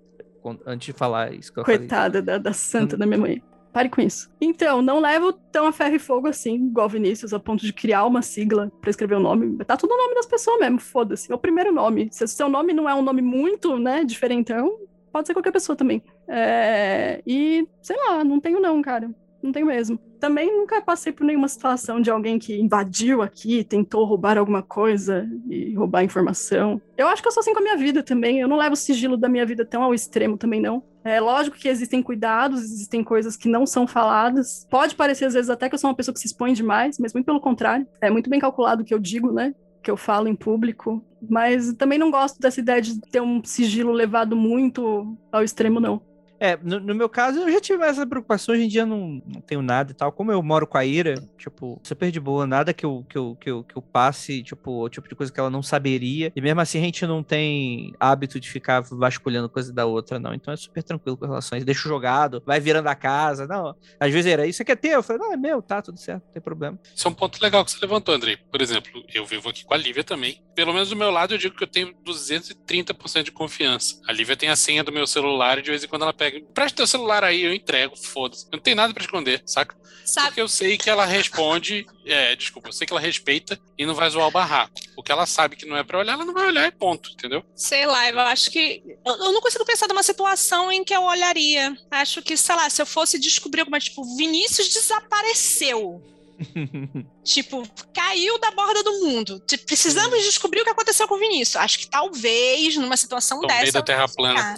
Antes 0.66 0.86
de 0.88 0.94
falar 0.94 1.34
isso 1.34 1.52
que 1.54 1.60
eu. 1.60 1.64
Coitada 1.64 2.22
da, 2.22 2.38
da 2.38 2.54
santa 2.54 2.98
da 2.98 3.06
minha 3.06 3.20
mãe. 3.20 3.44
Pare 3.72 3.90
com 3.90 4.02
isso. 4.02 4.30
Então, 4.40 4.84
não 4.84 5.00
levo 5.00 5.34
tão 5.34 5.66
a 5.66 5.72
ferro 5.72 5.96
e 5.96 6.00
fogo 6.00 6.28
assim, 6.28 6.68
igual 6.68 6.88
Vinícius, 6.88 7.34
a 7.34 7.40
ponto 7.40 7.66
de 7.66 7.74
criar 7.74 8.06
uma 8.06 8.22
sigla 8.22 8.72
pra 8.80 8.92
escrever 8.92 9.16
o 9.16 9.20
nome. 9.20 9.58
Tá 9.66 9.76
tudo 9.76 9.96
o 9.96 9.98
nome 9.98 10.14
das 10.14 10.28
pessoas 10.28 10.60
mesmo, 10.60 10.80
foda-se. 10.80 11.32
É 11.32 11.34
o 11.34 11.40
primeiro 11.40 11.74
nome. 11.74 12.08
Se 12.12 12.24
o 12.24 12.28
seu 12.28 12.48
nome 12.48 12.72
não 12.72 12.88
é 12.88 12.94
um 12.94 13.02
nome 13.02 13.24
muito, 13.24 13.80
né, 13.80 14.04
diferentão, 14.04 14.78
pode 15.12 15.26
ser 15.26 15.34
qualquer 15.34 15.52
pessoa 15.52 15.76
também. 15.76 16.04
É, 16.28 17.20
E, 17.26 17.68
sei 17.82 17.98
lá, 17.98 18.24
não 18.24 18.40
tenho 18.40 18.60
não, 18.60 18.80
cara. 18.80 19.10
Não 19.44 19.52
tenho 19.52 19.66
mesmo. 19.66 20.00
Também 20.22 20.56
nunca 20.56 20.82
passei 20.82 21.12
por 21.12 21.26
nenhuma 21.26 21.50
situação 21.50 22.00
de 22.00 22.10
alguém 22.10 22.40
que 22.40 22.58
invadiu 22.58 23.22
aqui, 23.22 23.62
tentou 23.62 24.06
roubar 24.06 24.38
alguma 24.38 24.64
coisa 24.64 25.30
e 25.50 25.74
roubar 25.74 26.02
informação. 26.02 26.82
Eu 26.96 27.10
acho 27.10 27.22
que 27.22 27.28
eu 27.28 27.32
sou 27.32 27.42
assim 27.42 27.54
com 27.54 27.60
a 27.60 27.64
minha 27.64 27.76
vida 27.76 28.02
também. 28.02 28.40
Eu 28.40 28.48
não 28.48 28.56
levo 28.56 28.74
o 28.74 28.78
sigilo 28.78 29.18
da 29.18 29.28
minha 29.28 29.46
vida 29.46 29.66
tão 29.66 29.84
ao 29.84 29.94
extremo 29.94 30.38
também, 30.38 30.62
não. 30.62 30.82
É 31.04 31.20
lógico 31.20 31.58
que 31.58 31.68
existem 31.68 32.02
cuidados, 32.02 32.62
existem 32.62 33.04
coisas 33.04 33.36
que 33.36 33.50
não 33.50 33.66
são 33.66 33.86
faladas. 33.86 34.66
Pode 34.70 34.96
parecer, 34.96 35.26
às 35.26 35.34
vezes, 35.34 35.50
até 35.50 35.68
que 35.68 35.76
eu 35.76 35.80
sou 35.80 35.90
uma 35.90 35.96
pessoa 35.96 36.14
que 36.14 36.22
se 36.22 36.28
expõe 36.28 36.54
demais, 36.54 36.98
mas 36.98 37.14
muito 37.14 37.26
pelo 37.26 37.42
contrário. 37.42 37.86
É 38.00 38.10
muito 38.10 38.30
bem 38.30 38.40
calculado 38.40 38.82
o 38.82 38.86
que 38.86 38.94
eu 38.94 39.00
digo, 39.00 39.30
né? 39.34 39.54
Que 39.82 39.92
eu 39.92 39.98
falo 39.98 40.30
em 40.30 40.36
público. 40.36 41.04
Mas 41.30 41.74
também 41.74 42.00
não 42.00 42.10
gosto 42.10 42.40
dessa 42.40 42.62
ideia 42.62 42.82
de 42.82 43.02
ter 43.02 43.22
um 43.22 43.44
sigilo 43.44 43.92
levado 43.92 44.38
muito 44.38 45.18
ao 45.30 45.44
extremo, 45.44 45.82
não. 45.82 46.02
É, 46.44 46.60
no, 46.62 46.78
no 46.78 46.94
meu 46.94 47.08
caso, 47.08 47.40
eu 47.40 47.50
já 47.50 47.62
tive 47.62 47.86
essa 47.86 48.06
preocupação, 48.06 48.54
hoje 48.54 48.66
em 48.66 48.68
dia 48.68 48.86
não, 48.86 49.22
não 49.26 49.40
tenho 49.40 49.62
nada 49.62 49.94
e 49.94 49.96
tal. 49.96 50.12
Como 50.12 50.30
eu 50.30 50.44
moro 50.44 50.68
com 50.68 50.78
a 50.78 50.84
Ira, 50.84 51.16
tipo, 51.38 51.80
super 51.82 52.12
de 52.12 52.20
boa, 52.20 52.46
nada 52.46 52.74
que 52.74 52.86
eu, 52.86 53.06
que 53.08 53.18
eu, 53.18 53.38
que 53.40 53.50
eu, 53.50 53.64
que 53.64 53.78
eu 53.78 53.82
passe, 53.82 54.44
tipo, 54.44 54.84
o 54.84 54.90
tipo 54.90 55.08
de 55.08 55.16
coisa 55.16 55.32
que 55.32 55.40
ela 55.40 55.50
não 55.50 55.64
saberia. 55.64 56.34
E 56.36 56.42
mesmo 56.42 56.60
assim 56.60 56.80
a 56.80 56.82
gente 56.82 57.08
não 57.08 57.24
tem 57.24 57.94
hábito 57.98 58.42
de 58.42 58.50
ficar 58.50 58.82
vasculhando 58.82 59.48
coisa 59.48 59.72
da 59.72 59.86
outra, 59.86 60.20
não. 60.20 60.34
Então 60.34 60.54
é 60.54 60.58
super 60.58 60.84
tranquilo 60.84 61.16
com 61.16 61.26
relação 61.26 61.58
a. 61.58 61.64
Deixo 61.64 61.88
jogado, 61.88 62.44
vai 62.46 62.60
virando 62.60 62.90
a 62.90 62.96
casa. 62.96 63.48
Não, 63.48 63.74
às 63.98 64.12
vezes 64.12 64.30
era 64.30 64.46
isso 64.46 64.62
aqui 64.62 64.74
é 64.74 64.76
teu. 64.76 64.92
Eu 64.92 65.04
falei, 65.04 65.22
não, 65.22 65.32
é 65.32 65.38
meu, 65.38 65.62
tá, 65.62 65.82
tudo 65.82 65.98
certo, 65.98 66.24
não 66.26 66.34
tem 66.34 66.42
problema. 66.42 66.78
Isso 66.94 67.08
é 67.08 67.12
um 67.12 67.14
ponto 67.14 67.42
legal 67.42 67.64
que 67.64 67.72
você 67.72 67.78
levantou, 67.82 68.14
Andrei. 68.14 68.36
Por 68.36 68.62
exemplo, 68.62 69.02
eu 69.14 69.26
vivo 69.26 69.48
aqui 69.48 69.64
com 69.64 69.74
a 69.74 69.78
Lívia 69.78 70.04
também. 70.04 70.44
Pelo 70.54 70.74
menos 70.74 70.90
do 70.90 70.96
meu 70.98 71.10
lado, 71.10 71.34
eu 71.34 71.38
digo 71.38 71.56
que 71.56 71.64
eu 71.64 71.68
tenho 71.68 71.96
230% 72.06 73.24
de 73.24 73.32
confiança. 73.32 74.02
A 74.06 74.12
Lívia 74.12 74.36
tem 74.36 74.50
a 74.50 74.58
senha 74.58 74.84
do 74.84 74.92
meu 74.92 75.08
celular 75.08 75.58
e 75.58 75.62
de 75.62 75.70
vez 75.70 75.82
em 75.86 75.88
quando 75.88 76.02
ela 76.02 76.12
pega. 76.14 76.33
Presta 76.54 76.78
teu 76.78 76.88
celular 76.88 77.24
aí, 77.24 77.44
eu 77.44 77.54
entrego, 77.54 77.96
foda-se. 77.96 78.46
Eu 78.46 78.58
não 78.58 78.60
tenho 78.60 78.76
nada 78.76 78.94
pra 78.94 79.04
esconder, 79.04 79.42
saca? 79.46 79.76
Sabe? 80.06 80.28
Porque 80.28 80.42
eu 80.42 80.48
sei 80.48 80.78
que 80.78 80.90
ela 80.90 81.06
responde. 81.06 81.86
É, 82.06 82.36
desculpa, 82.36 82.68
eu 82.68 82.74
sei 82.74 82.86
que 82.86 82.94
ela 82.94 83.00
respeita 83.00 83.60
e 83.78 83.86
não 83.86 83.96
vai 83.96 84.10
zoar 84.10 84.28
o 84.28 84.32
barraco. 84.32 84.74
O 84.98 85.04
que 85.04 85.12
ela 85.12 85.26
sabe 85.26 85.56
que 85.56 85.66
não 85.66 85.78
é 85.78 85.84
pra 85.84 86.00
olhar, 86.00 86.14
ela 86.14 86.26
não 86.26 86.34
vai 86.34 86.48
olhar 86.48 86.68
e 86.68 86.72
ponto, 86.72 87.12
entendeu? 87.12 87.44
Sei 87.56 87.86
lá, 87.86 88.10
eu 88.10 88.20
acho 88.20 88.52
que. 88.52 88.84
Eu, 89.06 89.14
eu 89.14 89.32
não 89.32 89.42
consigo 89.42 89.66
pensar 89.66 89.88
numa 89.88 90.04
situação 90.04 90.72
em 90.72 90.84
que 90.84 90.94
eu 90.94 91.04
olharia. 91.04 91.76
Acho 91.90 92.22
que, 92.22 92.36
sei 92.36 92.56
lá, 92.56 92.70
se 92.70 92.82
eu 92.82 92.86
fosse 92.86 93.18
descobrir 93.18 93.62
alguma, 93.62 93.80
tipo, 93.80 94.04
Vinícius 94.18 94.70
desapareceu. 94.70 96.04
Tipo, 97.24 97.64
caiu 97.94 98.38
da 98.40 98.52
borda 98.52 98.84
do 98.84 99.00
mundo. 99.06 99.42
Precisamos 99.66 100.22
descobrir 100.24 100.62
o 100.62 100.64
que 100.64 100.70
aconteceu 100.70 101.08
com 101.08 101.16
o 101.16 101.20
Vinícius. 101.20 101.56
Acho 101.56 101.80
que 101.80 101.88
talvez, 101.88 102.76
numa 102.78 102.98
situação 102.98 103.42
No 103.42 103.48
dessa. 103.48 103.72
da 103.72 103.82
Terra 103.82 104.08
plana. 104.08 104.34
olhar. 104.40 104.58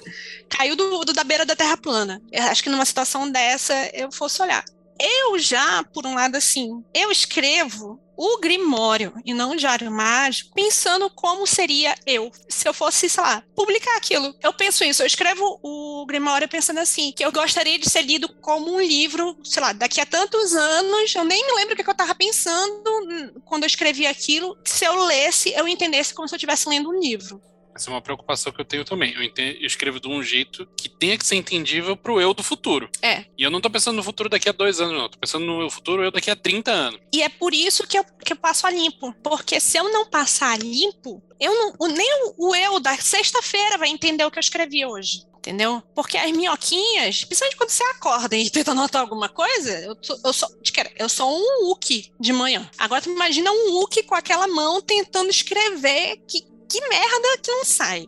Caiu 0.49 0.75
do, 0.75 1.05
do- 1.05 1.13
da 1.13 1.23
beira 1.23 1.45
da 1.45 1.55
Terra 1.55 1.77
plana. 1.77 2.21
Eu 2.31 2.43
acho 2.45 2.63
que 2.63 2.69
numa 2.69 2.85
situação 2.85 3.29
dessa 3.31 3.73
eu 3.93 4.11
fosse 4.11 4.41
olhar. 4.41 4.63
Eu 4.99 5.37
já, 5.37 5.83
por 5.83 6.05
um 6.05 6.15
lado, 6.15 6.35
assim, 6.35 6.83
eu 6.93 7.11
escrevo 7.11 7.99
o 8.17 8.39
Grimório 8.39 9.13
e 9.25 9.33
não 9.33 9.51
o 9.51 9.55
Diário 9.55 9.91
Mágico, 9.91 10.53
pensando 10.55 11.09
como 11.09 11.45
seria 11.45 11.95
eu 12.05 12.31
se 12.47 12.67
eu 12.67 12.73
fosse, 12.73 13.09
sei 13.09 13.21
lá, 13.21 13.43
publicar 13.55 13.97
aquilo. 13.97 14.33
Eu 14.41 14.53
penso 14.53 14.83
isso, 14.83 15.03
eu 15.03 15.07
escrevo 15.07 15.59
o 15.61 16.05
Grimório 16.05 16.47
pensando 16.47 16.79
assim, 16.79 17.11
que 17.11 17.25
eu 17.25 17.31
gostaria 17.31 17.77
de 17.77 17.89
ser 17.89 18.03
lido 18.03 18.29
como 18.41 18.73
um 18.73 18.79
livro, 18.79 19.37
sei 19.43 19.61
lá, 19.61 19.73
daqui 19.73 19.99
a 19.99 20.05
tantos 20.05 20.55
anos, 20.55 21.13
eu 21.13 21.23
nem 21.23 21.45
me 21.45 21.53
lembro 21.55 21.73
o 21.73 21.77
que 21.77 21.83
que 21.83 21.89
eu 21.89 21.93
estava 21.93 22.15
pensando 22.15 22.89
hum, 23.03 23.41
quando 23.45 23.63
eu 23.63 23.67
escrevi 23.67 24.07
aquilo, 24.07 24.57
se 24.65 24.85
eu 24.85 25.03
lesse, 25.05 25.51
eu 25.53 25.67
entendesse 25.67 26.13
como 26.13 26.27
se 26.27 26.33
eu 26.33 26.37
estivesse 26.37 26.69
lendo 26.69 26.89
um 26.89 26.99
livro. 26.99 27.41
Essa 27.75 27.89
é 27.89 27.93
uma 27.93 28.01
preocupação 28.01 28.53
que 28.53 28.61
eu 28.61 28.65
tenho 28.65 28.85
também. 28.85 29.13
Eu, 29.13 29.21
ente- 29.21 29.57
eu 29.59 29.67
escrevo 29.67 29.99
de 29.99 30.07
um 30.07 30.23
jeito 30.23 30.65
que 30.77 30.87
tenha 30.87 31.17
que 31.17 31.25
ser 31.27 31.35
entendível 31.35 31.97
pro 31.97 32.21
eu 32.21 32.33
do 32.33 32.41
futuro. 32.41 32.89
É. 33.01 33.25
E 33.37 33.43
eu 33.43 33.51
não 33.51 33.59
tô 33.59 33.69
pensando 33.69 33.97
no 33.97 34.03
futuro 34.03 34.29
daqui 34.29 34.47
a 34.47 34.53
dois 34.53 34.79
anos, 34.79 34.93
não. 34.93 35.03
Eu 35.03 35.09
tô 35.09 35.17
pensando 35.19 35.45
no 35.45 35.69
futuro 35.69 36.01
eu 36.03 36.09
daqui 36.11 36.31
a 36.31 36.35
30 36.37 36.71
anos. 36.71 37.01
E 37.13 37.21
é 37.21 37.27
por 37.27 37.53
isso 37.53 37.85
que 37.85 37.97
eu, 37.99 38.05
que 38.23 38.31
eu 38.31 38.37
passo 38.37 38.65
a 38.65 38.71
limpo. 38.71 39.13
Porque 39.21 39.59
se 39.59 39.77
eu 39.77 39.91
não 39.91 40.05
passar 40.05 40.53
a 40.53 40.57
limpo, 40.57 41.21
eu 41.39 41.53
não, 41.53 41.87
nem 41.89 42.07
o, 42.37 42.55
eu 42.55 42.79
da 42.79 42.95
sexta-feira 42.97 43.77
vai 43.77 43.89
entender 43.89 44.23
o 44.23 44.31
que 44.31 44.37
eu 44.39 44.41
escrevi 44.41 44.85
hoje. 44.85 45.23
Entendeu? 45.39 45.83
Porque 45.93 46.17
as 46.17 46.31
minhoquinhas, 46.31 47.23
principalmente 47.23 47.57
quando 47.57 47.69
você 47.69 47.83
acorda 47.83 48.35
e 48.35 48.49
tenta 48.49 48.71
anotar 48.71 49.01
alguma 49.01 49.29
coisa, 49.29 49.71
eu, 49.81 49.95
sou- 50.01 50.19
eu 50.25 50.33
sou, 50.33 50.49
cara, 50.73 50.91
eu 50.97 51.07
sou 51.07 51.29
um 51.29 51.69
Uki 51.71 52.11
de 52.19 52.33
manhã. 52.33 52.67
Agora 52.79 53.01
tu 53.03 53.11
imagina 53.11 53.51
um 53.51 53.79
Uki 53.83 54.01
com 54.03 54.15
aquela 54.15 54.47
mão 54.47 54.81
tentando 54.81 55.29
escrever. 55.29 56.17
Que, 56.27 56.41
que 56.69 56.81
merda 56.87 57.37
que 57.41 57.51
não 57.51 57.65
sai. 57.65 58.07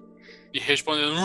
E 0.53 0.59
respondendo 0.59 1.15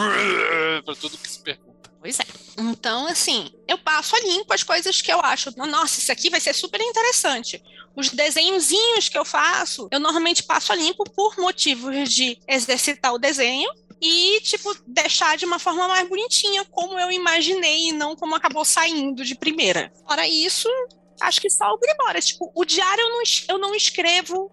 pra 0.85 0.95
tudo 0.95 1.19
que 1.19 1.31
se 1.31 1.41
pergunta. 1.41 1.91
Pois 2.01 2.19
é. 2.19 2.25
Então, 2.59 3.07
assim, 3.07 3.51
eu 3.69 3.79
passo 3.79 4.17
a 4.17 4.21
limpo 4.21 4.53
as 4.53 4.63
coisas 4.63 5.01
que 5.01 5.13
eu 5.13 5.21
acho. 5.21 5.57
Nossa, 5.57 6.01
isso 6.01 6.11
aqui 6.11 6.29
vai 6.31 6.41
ser 6.41 6.53
super 6.53 6.81
interessante. 6.81 7.63
Os 7.95 8.11
desenhozinhos 8.11 9.09
que 9.09 9.17
eu 9.17 9.25
faço, 9.25 9.89
eu 9.91 10.01
normalmente 10.01 10.43
passo 10.43 10.73
a 10.73 10.75
limpo 10.75 11.05
por 11.11 11.39
motivos 11.39 12.11
de 12.11 12.39
exercitar 12.49 13.15
o 13.15 13.19
desenho 13.19 13.71
e, 14.01 14.41
tipo, 14.41 14.75
deixar 14.87 15.37
de 15.37 15.45
uma 15.45 15.61
forma 15.61 15.87
mais 15.87 16.09
bonitinha, 16.09 16.65
como 16.65 16.99
eu 16.99 17.13
imaginei 17.13 17.89
e 17.89 17.93
não 17.93 18.17
como 18.17 18.35
acabou 18.35 18.65
saindo 18.65 19.25
de 19.25 19.37
primeira. 19.37 19.93
Fora 20.09 20.27
isso, 20.27 20.69
acho 21.21 21.41
que 21.41 21.49
só 21.49 21.73
o 21.73 21.79
Grimório. 21.79 22.21
Tipo, 22.21 22.51
o 22.53 22.65
diário 22.65 23.01
eu 23.01 23.11
não, 23.11 23.23
eu 23.49 23.59
não 23.59 23.75
escrevo 23.77 24.51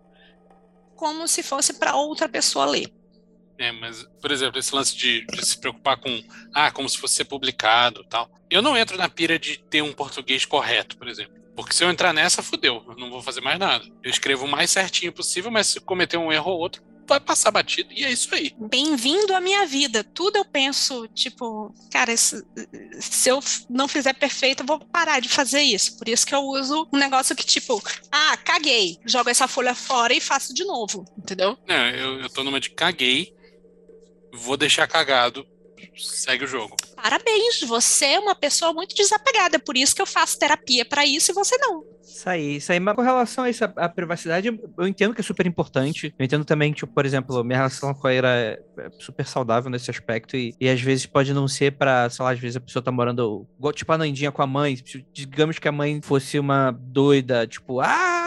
como 1.00 1.26
se 1.30 1.42
fosse 1.42 1.80
para 1.80 1.96
outra 1.96 2.28
pessoa 2.28 2.66
ler. 2.66 2.92
É, 3.58 3.72
mas, 3.72 4.04
por 4.22 4.32
exemplo, 4.32 4.60
esse 4.60 4.76
lance 4.76 4.96
de, 4.98 5.26
de 5.28 5.46
se 5.46 5.58
preocupar 5.58 5.98
com, 5.98 6.22
ah, 6.54 6.70
como 6.72 6.90
se 6.90 6.98
fosse 6.98 7.16
ser 7.16 7.26
publicado 7.26 8.04
tal. 8.04 8.30
Eu 8.50 8.62
não 8.62 8.78
entro 8.78 8.98
na 8.98 9.08
pira 9.08 9.40
de 9.40 9.58
ter 9.58 9.82
um 9.82 9.94
português 9.94 10.44
correto, 10.44 10.98
por 10.98 11.08
exemplo. 11.08 11.34
Porque 11.56 11.74
se 11.74 11.86
eu 11.86 11.90
entrar 11.90 12.14
nessa, 12.14 12.44
fudeu. 12.44 12.84
Eu 12.86 12.98
não 12.98 13.10
vou 13.10 13.22
fazer 13.22 13.40
mais 13.40 13.58
nada. 13.58 13.86
Eu 14.04 14.12
escrevo 14.12 14.46
o 14.46 14.48
mais 14.48 14.72
certinho 14.72 15.14
possível, 15.14 15.50
mas 15.50 15.68
se 15.68 15.80
cometer 15.80 16.18
um 16.18 16.34
erro 16.34 16.52
ou 16.52 16.60
outro, 16.60 16.84
vai 17.10 17.20
passar 17.20 17.52
batido. 17.52 17.92
E 17.92 18.06
é 18.06 18.12
isso 18.12 18.34
aí. 18.34 18.56
bem-vindo 18.58 19.36
à 19.36 19.42
minha 19.42 19.66
vida. 19.66 20.04
Tudo 20.04 20.38
eu 20.38 20.46
penso, 20.46 21.08
tipo, 21.10 21.74
cara, 21.92 22.16
se, 22.16 22.44
se 23.00 23.30
eu 23.30 23.40
não 23.70 23.88
fizer 23.88 24.14
perfeito, 24.14 24.62
eu 24.62 24.68
vou 24.68 24.80
parar 24.80 25.20
de 25.20 25.28
fazer 25.28 25.62
isso. 25.62 25.98
Por 25.98 26.08
isso 26.08 26.26
que 26.26 26.34
eu 26.34 26.42
uso 26.42 26.88
um 26.94 26.98
negócio 26.98 27.36
que, 27.36 27.46
tipo, 27.46 27.82
ah, 28.12 28.38
caguei, 28.38 28.98
jogo 29.06 29.30
essa 29.30 29.48
folha 29.48 29.74
fora 29.76 30.14
e 30.14 30.22
faço 30.22 30.54
de 30.54 30.64
novo, 30.64 31.06
entendeu? 31.18 31.58
Não, 31.68 31.90
eu, 31.90 32.22
eu 32.22 32.30
tô 32.30 32.44
numa 32.44 32.60
de 32.60 32.70
caguei, 32.70 33.34
vou 34.32 34.56
deixar 34.56 34.88
cagado, 34.88 35.46
segue 35.98 36.46
o 36.46 36.48
jogo. 36.48 36.76
Parabéns, 37.02 37.62
você 37.62 38.06
é 38.06 38.20
uma 38.20 38.36
pessoa 38.36 38.74
muito 38.74 38.94
desapegada, 38.94 39.58
por 39.58 39.78
isso 39.78 39.96
que 39.96 40.02
eu 40.02 40.06
faço 40.06 40.38
terapia 40.38 40.84
pra 40.84 41.06
isso 41.06 41.32
e 41.32 41.34
você 41.34 41.58
não. 41.58 41.84
Isso 42.10 42.30
aí, 42.30 42.56
isso 42.58 42.72
aí. 42.72 42.80
Mas 42.80 42.96
com 42.96 43.02
relação 43.02 43.44
a 43.44 43.50
isso, 43.50 43.64
a, 43.64 43.72
a 43.78 43.90
privacidade, 43.90 44.48
eu 44.48 44.88
entendo 44.88 45.14
que 45.14 45.22
é 45.22 45.24
super 45.24 45.46
importante. 45.46 46.14
Eu 46.18 46.26
entendo 46.26 46.44
também 46.44 46.74
que, 46.74 46.80
tipo, 46.80 46.94
por 46.94 47.06
exemplo, 47.06 47.44
minha 47.44 47.58
relação 47.58 47.94
com 47.94 48.08
a 48.08 48.14
Ira 48.14 48.30
é, 48.30 48.60
é 48.80 48.90
super 49.00 49.26
saudável 49.26 49.70
nesse 49.70 49.90
aspecto. 49.90 50.36
E, 50.36 50.54
e 50.60 50.68
às 50.68 50.82
vezes 50.82 51.06
pode 51.06 51.34
não 51.34 51.48
ser 51.48 51.74
pra, 51.74 52.10
sei 52.10 52.26
lá, 52.26 52.32
às 52.32 52.40
vezes 52.40 52.58
a 52.58 52.60
pessoa 52.60 52.84
tá 52.84 52.92
morando, 52.92 53.48
tipo, 53.74 53.92
a 53.94 53.98
Nandinha 53.98 54.32
com 54.32 54.42
a 54.42 54.48
mãe. 54.48 54.78
Digamos 55.14 55.60
que 55.60 55.68
a 55.68 55.72
mãe 55.72 56.02
fosse 56.02 56.40
uma 56.40 56.72
doida, 56.72 57.48
tipo, 57.48 57.80
ah, 57.80 58.20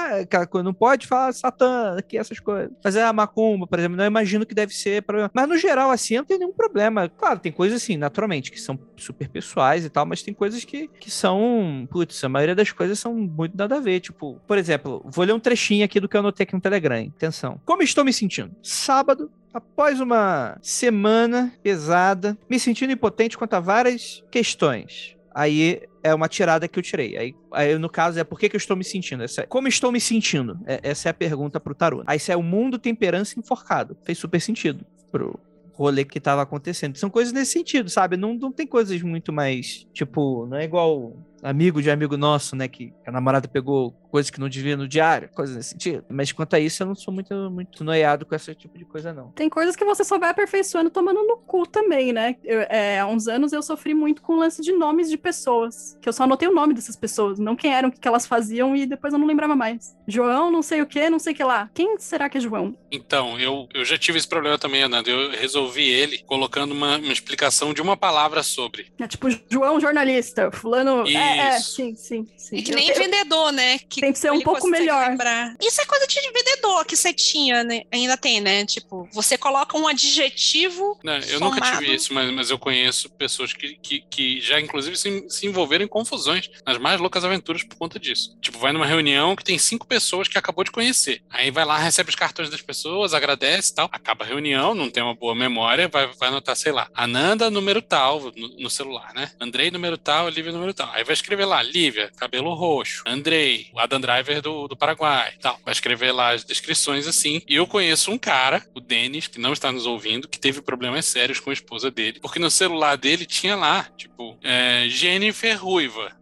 não 0.63 0.75
pode 0.75 1.07
falar 1.07 1.33
Satã 1.33 1.97
aqui, 1.99 2.17
essas 2.17 2.39
coisas. 2.39 2.71
Fazer 2.83 3.01
a 3.01 3.13
macumba, 3.13 3.67
por 3.67 3.79
exemplo, 3.79 3.97
não 3.97 4.05
imagino 4.05 4.47
que 4.47 4.55
deve 4.55 4.75
ser 4.75 5.03
problema. 5.03 5.31
Mas 5.35 5.49
no 5.49 5.59
geral, 5.59 5.91
assim, 5.91 6.17
não 6.17 6.25
tem 6.25 6.39
nenhum 6.39 6.53
problema. 6.53 7.09
Claro, 7.09 7.41
tem 7.41 7.53
coisas 7.53 7.83
assim, 7.83 7.97
naturalmente, 7.97 8.51
que 8.51 8.61
são 8.63 8.79
super 8.97 9.29
pessoais 9.29 9.85
e 9.85 9.91
tal, 9.91 10.07
mas 10.07 10.23
tem 10.23 10.33
coisas 10.33 10.65
que, 10.65 10.89
que 10.89 11.11
são. 11.11 11.87
Putz, 11.91 12.23
a 12.25 12.29
maioria 12.29 12.55
das 12.55 12.73
coisas 12.73 12.99
são 12.99 13.15
muito 13.15 13.57
nada 13.57 13.77
a 13.77 13.81
ver. 13.81 14.01
Tipo, 14.01 14.41
por 14.47 14.59
exemplo, 14.59 15.05
vou 15.05 15.25
ler 15.25 15.33
um 15.33 15.41
trechinho 15.41 15.85
aqui 15.85 16.01
do 16.01 16.09
que 16.09 16.17
eu 16.17 16.21
anotei 16.21 16.45
aqui 16.45 16.55
no 16.55 16.61
Telegram. 16.61 17.07
Atenção. 17.17 17.61
Como 17.65 17.83
estou 17.83 18.05
me 18.05 18.13
sentindo? 18.13 18.55
Sábado, 18.63 19.31
após 19.53 20.01
uma 20.01 20.59
semana 20.63 21.53
pesada, 21.63 22.37
me 22.49 22.59
sentindo 22.59 22.93
impotente 22.93 23.37
quanto 23.37 23.55
a 23.55 23.61
várias 23.61 24.25
questões. 24.31 25.17
Aí 25.35 25.83
é 26.03 26.15
uma 26.15 26.29
tirada 26.29 26.69
que 26.69 26.79
eu 26.79 26.83
tirei. 26.83 27.17
Aí, 27.17 27.35
aí 27.53 27.79
no 27.79 27.89
caso, 27.89 28.19
é 28.19 28.25
por 28.25 28.39
que, 28.39 28.49
que 28.49 28.57
eu 28.57 28.59
estou 28.59 28.77
me 28.77 28.85
sentindo? 28.85 29.23
Essa 29.23 29.43
é, 29.43 29.47
como 29.47 29.69
estou 29.69 29.91
me 29.91 30.01
sentindo? 30.01 30.59
É, 30.67 30.81
essa 30.83 31.09
é 31.09 31.11
a 31.11 31.15
pergunta 31.15 31.59
pro 31.59 31.75
tarô. 31.75 32.03
Aí 32.07 32.17
isso 32.17 32.31
é 32.31 32.37
o 32.37 32.43
mundo 32.43 32.79
temperança 32.79 33.39
enforcado. 33.39 33.97
Fez 34.05 34.19
super 34.19 34.41
sentido 34.41 34.85
pro 35.11 35.39
rolê 35.73 36.05
que 36.05 36.21
tava 36.21 36.43
acontecendo. 36.43 36.97
São 36.97 37.11
coisas 37.11 37.33
nesse 37.33 37.53
sentido, 37.53 37.89
sabe? 37.89 38.17
Não, 38.17 38.35
não 38.35 38.53
tem 38.53 38.67
coisas 38.67 39.01
muito 39.03 39.33
mais, 39.33 39.87
tipo, 39.93 40.47
não 40.47 40.57
é 40.57 40.65
igual 40.65 41.17
amigo 41.43 41.83
de 41.83 41.91
amigo 41.91 42.17
nosso, 42.17 42.55
né? 42.55 42.69
Que 42.69 42.93
a 43.07 43.11
namorada 43.11 43.49
pegou 43.49 43.95
coisas 44.13 44.29
que 44.31 44.39
não 44.39 44.47
devia 44.49 44.77
no 44.77 44.87
diário, 44.87 45.31
coisas 45.31 45.57
nesse 45.57 45.71
sentido. 45.71 46.05
Mas 46.11 46.31
quanto 46.33 46.53
a 46.55 46.61
isso, 46.61 46.83
eu 46.83 46.87
não 46.87 46.95
sou 46.95 47.13
muito, 47.15 47.35
muito 47.51 47.83
noiado 47.83 48.27
com 48.27 48.35
esse 48.35 48.55
tipo 48.55 48.77
de 48.77 48.85
coisa, 48.85 49.11
não. 49.11 49.31
Tem 49.33 49.49
coisas 49.49 49.75
que 49.75 49.83
você 49.87 50.05
só 50.05 50.19
vai 50.19 50.29
aperfeiçoando 50.29 50.91
tomando 50.91 51.23
no 51.27 51.39
cu 51.39 51.67
também, 51.67 52.13
né? 52.13 52.37
Eu, 52.45 52.61
é, 52.69 53.01
há 53.01 53.07
uns 53.07 53.27
anos 53.27 53.55
eu 53.55 53.63
sofri 53.63 53.95
muito 53.95 54.21
com 54.21 54.35
o 54.35 54.37
lance 54.37 54.61
de 54.61 54.71
nomes 54.71 55.09
de 55.09 55.17
pessoas. 55.17 55.97
Que 56.03 56.11
eu 56.11 56.13
só 56.13 56.25
anotei 56.25 56.47
o 56.47 56.55
nome 56.55 56.75
dessas 56.75 56.95
pessoas, 56.95 57.39
não 57.39 57.57
quem 57.57 57.73
eram, 57.73 57.89
o 57.89 57.93
que 57.93 58.07
elas 58.07 58.27
faziam, 58.27 58.77
e 58.77 58.85
depois 58.85 59.15
eu 59.15 59.19
não 59.19 59.27
lembrava 59.27 59.57
mais. 59.57 59.97
João, 60.07 60.51
não 60.51 60.61
sei 60.61 60.83
o 60.83 60.87
que, 60.87 61.09
não 61.09 61.19
sei 61.19 61.33
o 61.33 61.37
que 61.37 61.43
lá. 61.45 61.71
Quem 61.73 61.99
será 61.99 62.29
que 62.29 62.37
é 62.37 62.41
João? 62.41 62.77
Então, 62.91 63.41
eu, 63.41 63.67
eu 63.73 63.83
já 63.83 63.97
tive 63.97 64.19
esse 64.19 64.29
problema 64.29 64.59
também, 64.59 64.83
Ananda. 64.83 65.09
Eu 65.09 65.31
resolvi 65.31 65.89
ele 65.89 66.19
colocando 66.19 66.73
uma, 66.73 66.99
uma 66.99 67.13
explicação 67.15 67.73
de 67.73 67.81
uma 67.81 67.97
palavra 67.97 68.43
sobre. 68.43 68.93
É 69.01 69.09
tipo, 69.09 69.29
João 69.51 69.81
jornalista, 69.81 70.51
fulano. 70.53 71.05
Isso. 71.07 71.17
É, 71.17 71.39
é, 71.39 71.59
sim, 71.61 71.95
sim, 71.97 72.27
sim. 72.37 72.59
É 72.59 72.63
que 72.63 72.73
Eu 72.73 72.77
nem 72.77 72.93
te- 72.93 72.99
vendedor, 72.99 73.53
né? 73.53 73.79
Que 73.79 74.02
Tem 74.03 74.13
que 74.13 74.19
ser 74.19 74.33
um 74.33 74.41
pouco 74.41 74.67
melhor. 74.69 75.11
lembrar. 75.11 75.55
Isso 75.63 75.81
é 75.81 75.87
coisa 75.87 76.09
de 76.09 76.21
vendedor 76.21 76.85
que 76.85 76.97
você 76.97 77.13
tinha, 77.13 77.63
né? 77.63 77.83
Ainda 77.93 78.17
tem, 78.17 78.41
né? 78.41 78.67
Tipo, 78.67 79.09
você 79.13 79.39
coloca 79.39 79.79
um 79.79 79.87
adjetivo. 79.87 80.99
Né, 81.05 81.21
eu 81.29 81.39
nunca 81.39 81.65
Somado. 81.65 81.79
tive 81.79 81.95
isso, 81.95 82.13
mas, 82.13 82.29
mas 82.33 82.51
eu 82.51 82.59
conheço 82.59 83.09
pessoas 83.11 83.53
que, 83.53 83.77
que, 83.77 84.01
que 84.11 84.41
já, 84.41 84.61
inclusive, 84.61 84.97
se, 84.97 85.31
se 85.31 85.47
envolveram 85.47 85.85
em 85.85 85.89
confusões 85.89 86.51
nas 86.67 86.79
mais 86.79 87.01
loucas 87.01 87.25
aventuras 87.25 87.63
por 87.63 87.77
conta 87.77 87.97
disso. 87.97 88.37
Tipo, 88.41 88.59
vai 88.59 88.73
numa 88.73 88.87
reunião 88.87 89.37
que 89.37 89.45
tem 89.45 89.57
cinco 89.57 89.87
pessoas 89.87 90.27
que 90.27 90.37
acabou 90.37 90.65
de 90.65 90.73
conhecer. 90.73 91.23
Aí 91.31 91.53
vai 91.53 91.65
lá, 91.65 91.79
recebe 91.79 92.11
os 92.11 92.17
cartões 92.17 92.51
das 92.51 92.61
pessoas, 92.61 93.15
agradece 93.15 93.71
e 93.71 93.75
tal. 93.77 93.89
Acaba 93.93 94.25
a 94.25 94.27
reunião, 94.27 94.75
não 94.75 94.91
tem 94.91 95.01
uma 95.01 95.15
boa 95.15 95.37
memória, 95.37 95.87
vai, 95.87 96.09
vai 96.09 96.29
anotar, 96.29 96.57
sei 96.57 96.73
lá, 96.73 96.89
Ananda, 96.93 97.49
número 97.51 97.81
tal, 97.81 98.33
no, 98.37 98.49
no 98.59 98.69
celular, 98.69 99.15
né? 99.15 99.31
Andrei, 99.41 99.71
número 99.71 99.97
tal, 99.97 100.29
Lívia, 100.29 100.51
número 100.51 100.75
tal. 100.75 100.91
Aí 100.93 101.05
vai 101.05 101.15
escrever 101.15 101.45
lá, 101.45 101.63
Lívia, 101.63 102.11
cabelo 102.17 102.53
roxo. 102.53 103.05
Andrei, 103.07 103.71
Adam 103.93 104.01
Driver 104.01 104.41
do, 104.41 104.69
do 104.69 104.77
Paraguai. 104.77 105.35
Tal. 105.41 105.61
Vai 105.65 105.73
escrever 105.73 106.13
lá 106.13 106.31
as 106.31 106.45
descrições 106.45 107.07
assim. 107.07 107.43
E 107.47 107.55
eu 107.55 107.67
conheço 107.67 108.11
um 108.11 108.19
cara, 108.19 108.65
o 108.75 108.81
Denis, 108.81 109.27
que 109.27 109.39
não 109.39 109.53
está 109.53 109.71
nos 109.71 109.87
ouvindo, 109.87 110.29
que 110.29 110.39
teve 110.39 110.63
problemas 110.63 111.07
sérios 111.07 111.39
com 111.39 111.51
a 111.51 111.53
esposa 111.53 111.91
dele. 111.91 112.21
Porque 112.21 112.39
no 112.39 112.51
celular 112.51 112.97
dele 112.97 113.27
tinha 113.27 113.55
lá, 113.55 113.89
tipo, 113.97 114.39
é, 114.43 114.87
Jennifer 114.89 115.63
Ruiva. 115.63 116.22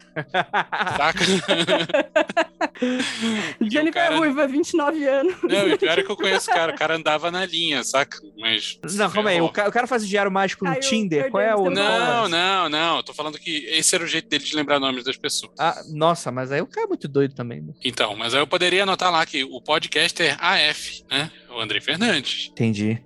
Saca? 0.97 1.25
Jennifer 3.61 3.93
cara- 3.93 4.17
Ruiva, 4.17 4.47
29 4.47 5.07
anos. 5.07 5.35
Não, 5.43 5.69
e 5.69 5.77
pior 5.79 5.99
é 5.99 6.03
que 6.03 6.11
eu 6.11 6.17
conheço 6.17 6.51
o 6.51 6.55
cara. 6.55 6.73
O 6.73 6.77
cara 6.79 6.97
andava 6.97 7.31
na 7.31 7.45
linha, 7.45 7.83
saca? 7.85 8.19
Mas. 8.39 8.79
Não, 8.95 9.11
calma 9.11 9.31
aí. 9.31 9.37
ferrou. 9.37 9.49
O 9.49 9.53
cara, 9.53 9.69
o 9.69 9.73
cara 9.73 9.87
faz 9.87 10.03
o 10.03 10.07
diário 10.07 10.31
mágico 10.31 10.65
no 10.65 10.71
Caiu, 10.73 10.83
Tinder. 10.83 11.31
Qual 11.31 11.41
é 11.43 11.55
o. 11.55 11.67
é 11.67 11.71
Não, 11.71 12.29
não, 12.29 12.69
não. 12.69 12.97
Eu 12.99 13.03
tô 13.03 13.13
falando 13.13 13.39
que 13.39 13.65
esse 13.67 13.95
era 13.95 14.05
o 14.05 14.07
jeito 14.07 14.29
dele 14.29 14.45
de 14.45 14.55
lembrar 14.57 14.81
nomes 14.81 15.05
das 15.05 15.17
pessoas. 15.17 15.53
Ah, 15.59 15.81
nossa, 15.93 16.31
mas 16.31 16.51
aí 16.53 16.61
o 16.61 16.67
cara 16.67 16.87
é 16.87 16.89
muito 16.89 17.09
doido 17.09 17.35
também. 17.35 17.61
né? 17.61 17.73
Então, 17.85 18.17
mas 18.17 18.35
aí 18.35 18.41
eu 18.41 18.47
poderia 18.47 18.83
anotar 18.83 19.11
lá 19.13 19.25
que 19.27 19.45
o 19.45 19.61
podcaster 19.61 20.37
AF, 20.41 21.05
né? 21.11 21.31
O 21.55 21.61
André 21.61 21.81
Fernandes. 21.81 22.49
Entendi. 22.53 22.99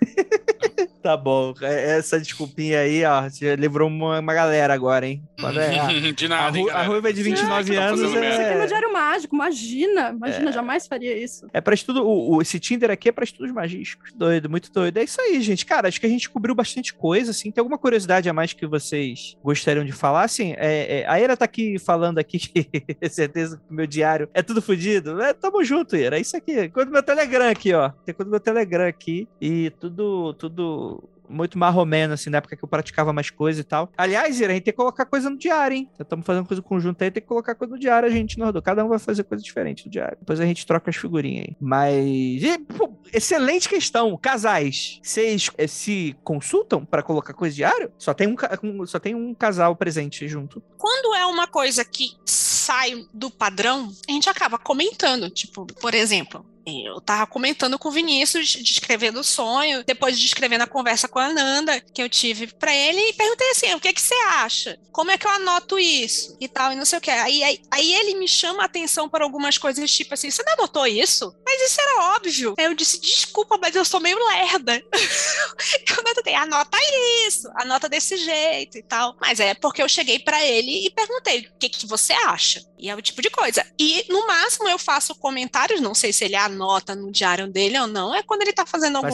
tá 1.02 1.16
bom. 1.16 1.54
É- 1.62 1.98
Essa 1.98 2.18
desculpinha 2.18 2.80
aí, 2.80 3.04
ó, 3.04 3.22
você 3.22 3.56
livrou 3.56 3.88
uma, 3.88 4.18
uma 4.20 4.34
galera 4.34 4.72
agora, 4.74 5.06
hein? 5.06 5.22
É, 5.40 5.78
a, 5.80 6.12
de 6.12 6.26
a, 6.26 6.28
nada, 6.28 6.58
hein, 6.58 6.64
Ru- 6.64 6.70
a? 6.70 6.82
Ruiva 6.82 7.10
de 7.12 7.22
Vocês 7.22 7.38
29 7.40 7.70
que 7.70 7.74
tão 7.76 7.84
anos 7.86 8.12
meu 8.12 8.22
é, 8.22 8.66
diário 8.66 8.92
mágico, 8.92 9.34
imagina. 9.34 10.10
Imagina, 10.10 10.52
jamais 10.52 10.86
faria 10.86 11.16
isso. 11.16 11.46
é 11.52 11.62
pra 11.62 11.72
estudo. 11.74 12.04
O, 12.06 12.36
o- 12.36 12.42
esse 12.42 12.60
Tinder 12.60 12.90
aqui 12.90 13.08
é 13.08 13.12
pra 13.12 13.24
estudos 13.24 13.50
magísticos. 13.50 14.12
Doido, 14.14 14.50
muito 14.50 14.70
doido. 14.70 14.98
É 14.98 15.02
isso 15.04 15.18
aí, 15.20 15.40
gente. 15.40 15.64
Cara, 15.64 15.88
acho 15.88 15.98
que 15.98 16.04
a 16.06 16.10
gente 16.10 16.28
cobriu 16.28 16.54
bastante 16.54 16.92
coisa, 16.92 17.30
assim. 17.30 17.50
Tem 17.50 17.62
alguma 17.62 17.78
curiosidade 17.78 18.28
a 18.28 18.34
mais 18.34 18.52
que 18.52 18.66
vocês 18.66 19.34
gostariam 19.42 19.84
de 19.84 19.92
falar? 19.92 20.24
Assim, 20.24 20.52
é, 20.58 21.00
é, 21.00 21.06
a 21.08 21.18
Ira 21.18 21.34
tá 21.38 21.46
aqui 21.46 21.78
falando 21.78 22.18
aqui 22.18 22.38
que 22.38 22.68
é 23.00 23.08
certeza 23.08 23.56
que 23.56 23.72
o 23.72 23.74
meu 23.74 23.86
diário 23.86 24.28
é 24.34 24.42
tudo 24.42 24.60
fodido. 24.60 25.20
É, 25.22 25.32
tamo 25.32 25.64
junto, 25.64 25.96
Ira. 25.96 26.18
É 26.18 26.20
isso 26.20 26.36
aqui. 26.36 26.68
Quando 26.68 26.90
meu 26.92 27.02
Telegram 27.02 27.48
aqui, 27.48 27.72
ó. 27.72 27.89
Tem 28.04 28.14
quando 28.14 28.30
meu 28.30 28.40
Telegram 28.40 28.86
aqui. 28.86 29.28
E 29.40 29.70
tudo, 29.78 30.34
tudo 30.34 31.02
muito 31.28 31.56
marromeno, 31.56 32.14
assim, 32.14 32.28
na 32.28 32.38
época 32.38 32.56
que 32.56 32.64
eu 32.64 32.68
praticava 32.68 33.12
mais 33.12 33.30
coisa 33.30 33.60
e 33.60 33.64
tal. 33.64 33.88
Aliás, 33.96 34.40
Ira, 34.40 34.50
a 34.50 34.54
gente 34.56 34.64
tem 34.64 34.72
que 34.72 34.76
colocar 34.76 35.04
coisa 35.06 35.30
no 35.30 35.38
diário, 35.38 35.76
hein? 35.76 35.88
Estamos 36.00 36.26
fazendo 36.26 36.44
coisa 36.44 36.60
conjunta 36.60 37.04
aí, 37.04 37.10
tem 37.12 37.22
que 37.22 37.28
colocar 37.28 37.54
coisa 37.54 37.72
no 37.72 37.78
diário, 37.78 38.08
a 38.08 38.10
gente, 38.10 38.36
Nordô. 38.36 38.60
Cada 38.60 38.84
um 38.84 38.88
vai 38.88 38.98
fazer 38.98 39.22
coisa 39.22 39.42
diferente 39.44 39.86
no 39.86 39.92
diário. 39.92 40.16
Depois 40.18 40.40
a 40.40 40.44
gente 40.44 40.66
troca 40.66 40.90
as 40.90 40.96
figurinhas 40.96 41.46
aí. 41.50 41.56
Mas. 41.60 42.42
e, 42.42 42.58
pô, 42.58 42.90
excelente 43.14 43.68
questão. 43.68 44.18
Casais, 44.20 44.98
vocês 45.04 45.50
eh, 45.56 45.68
se 45.68 46.16
consultam 46.24 46.84
pra 46.84 47.00
colocar 47.00 47.32
coisa 47.32 47.54
diário? 47.54 47.92
Só 47.96 48.12
tem 48.12 48.26
um- 48.26 48.86
só 48.86 48.98
tem 48.98 49.14
um 49.14 49.32
casal 49.32 49.76
presente 49.76 50.26
junto. 50.26 50.60
Quando 50.76 51.14
é 51.14 51.24
uma 51.26 51.46
coisa 51.46 51.84
que 51.84 52.08
sai 52.24 53.04
do 53.14 53.30
padrão, 53.30 53.88
a 54.08 54.12
gente 54.12 54.28
acaba 54.28 54.58
comentando. 54.58 55.30
Tipo, 55.30 55.64
por 55.66 55.94
exemplo, 55.94 56.44
eu 56.66 57.00
tava 57.00 57.26
comentando 57.26 57.78
com 57.78 57.88
o 57.88 57.92
Vinícius, 57.92 58.50
descrevendo 58.56 59.20
o 59.20 59.24
sonho, 59.24 59.82
depois 59.84 60.18
descrevendo 60.18 60.62
a 60.62 60.66
conversa 60.66 61.08
com 61.08 61.18
a 61.18 61.32
Nanda 61.32 61.80
que 61.80 62.02
eu 62.02 62.08
tive 62.08 62.48
pra 62.48 62.74
ele 62.74 63.00
e 63.00 63.12
perguntei 63.14 63.50
assim: 63.50 63.74
o 63.74 63.80
que 63.80 63.88
é 63.88 63.92
que 63.92 64.00
você 64.00 64.14
acha? 64.14 64.78
Como 64.92 65.10
é 65.10 65.16
que 65.16 65.26
eu 65.26 65.30
anoto 65.30 65.78
isso? 65.78 66.36
E 66.40 66.48
tal, 66.48 66.72
e 66.72 66.76
não 66.76 66.84
sei 66.84 66.98
o 66.98 67.02
que. 67.02 67.10
Aí, 67.10 67.42
aí, 67.42 67.60
aí 67.70 67.94
ele 67.94 68.14
me 68.14 68.28
chama 68.28 68.62
a 68.62 68.66
atenção 68.66 69.08
para 69.08 69.24
algumas 69.24 69.56
coisas, 69.56 69.90
tipo 69.90 70.14
assim: 70.14 70.30
você 70.30 70.42
não 70.42 70.52
anotou 70.54 70.86
isso? 70.86 71.34
Mas 71.44 71.62
isso 71.62 71.80
era 71.80 72.16
óbvio. 72.16 72.54
Aí 72.58 72.66
eu 72.66 72.74
disse: 72.74 73.00
desculpa, 73.00 73.58
mas 73.60 73.74
eu 73.74 73.84
sou 73.84 74.00
meio 74.00 74.18
lerda. 74.28 74.82
eu 74.92 75.96
anotei, 75.98 76.34
anota 76.34 76.78
isso, 77.26 77.50
anota 77.54 77.88
desse 77.88 78.16
jeito 78.18 78.76
e 78.76 78.82
tal. 78.82 79.16
Mas 79.20 79.40
é 79.40 79.54
porque 79.54 79.82
eu 79.82 79.88
cheguei 79.88 80.18
pra 80.18 80.44
ele 80.44 80.86
e 80.86 80.90
perguntei: 80.90 81.40
o 81.40 81.58
que, 81.58 81.68
que 81.68 81.86
você 81.86 82.12
acha? 82.12 82.62
E 82.78 82.88
é 82.90 82.94
o 82.94 83.02
tipo 83.02 83.22
de 83.22 83.30
coisa. 83.30 83.64
E 83.78 84.04
no 84.08 84.26
máximo 84.26 84.68
eu 84.68 84.78
faço 84.78 85.14
comentários, 85.14 85.80
não 85.80 85.94
sei 85.94 86.12
se 86.12 86.24
ele 86.24 86.36
anota 86.36 86.49
no 86.94 87.10
diário 87.10 87.46
dele 87.48 87.78
ou 87.78 87.86
não, 87.86 88.14
é 88.14 88.22
quando 88.22 88.42
ele 88.42 88.52
tá 88.52 88.66
fazendo 88.66 88.96
alguma 88.96 89.10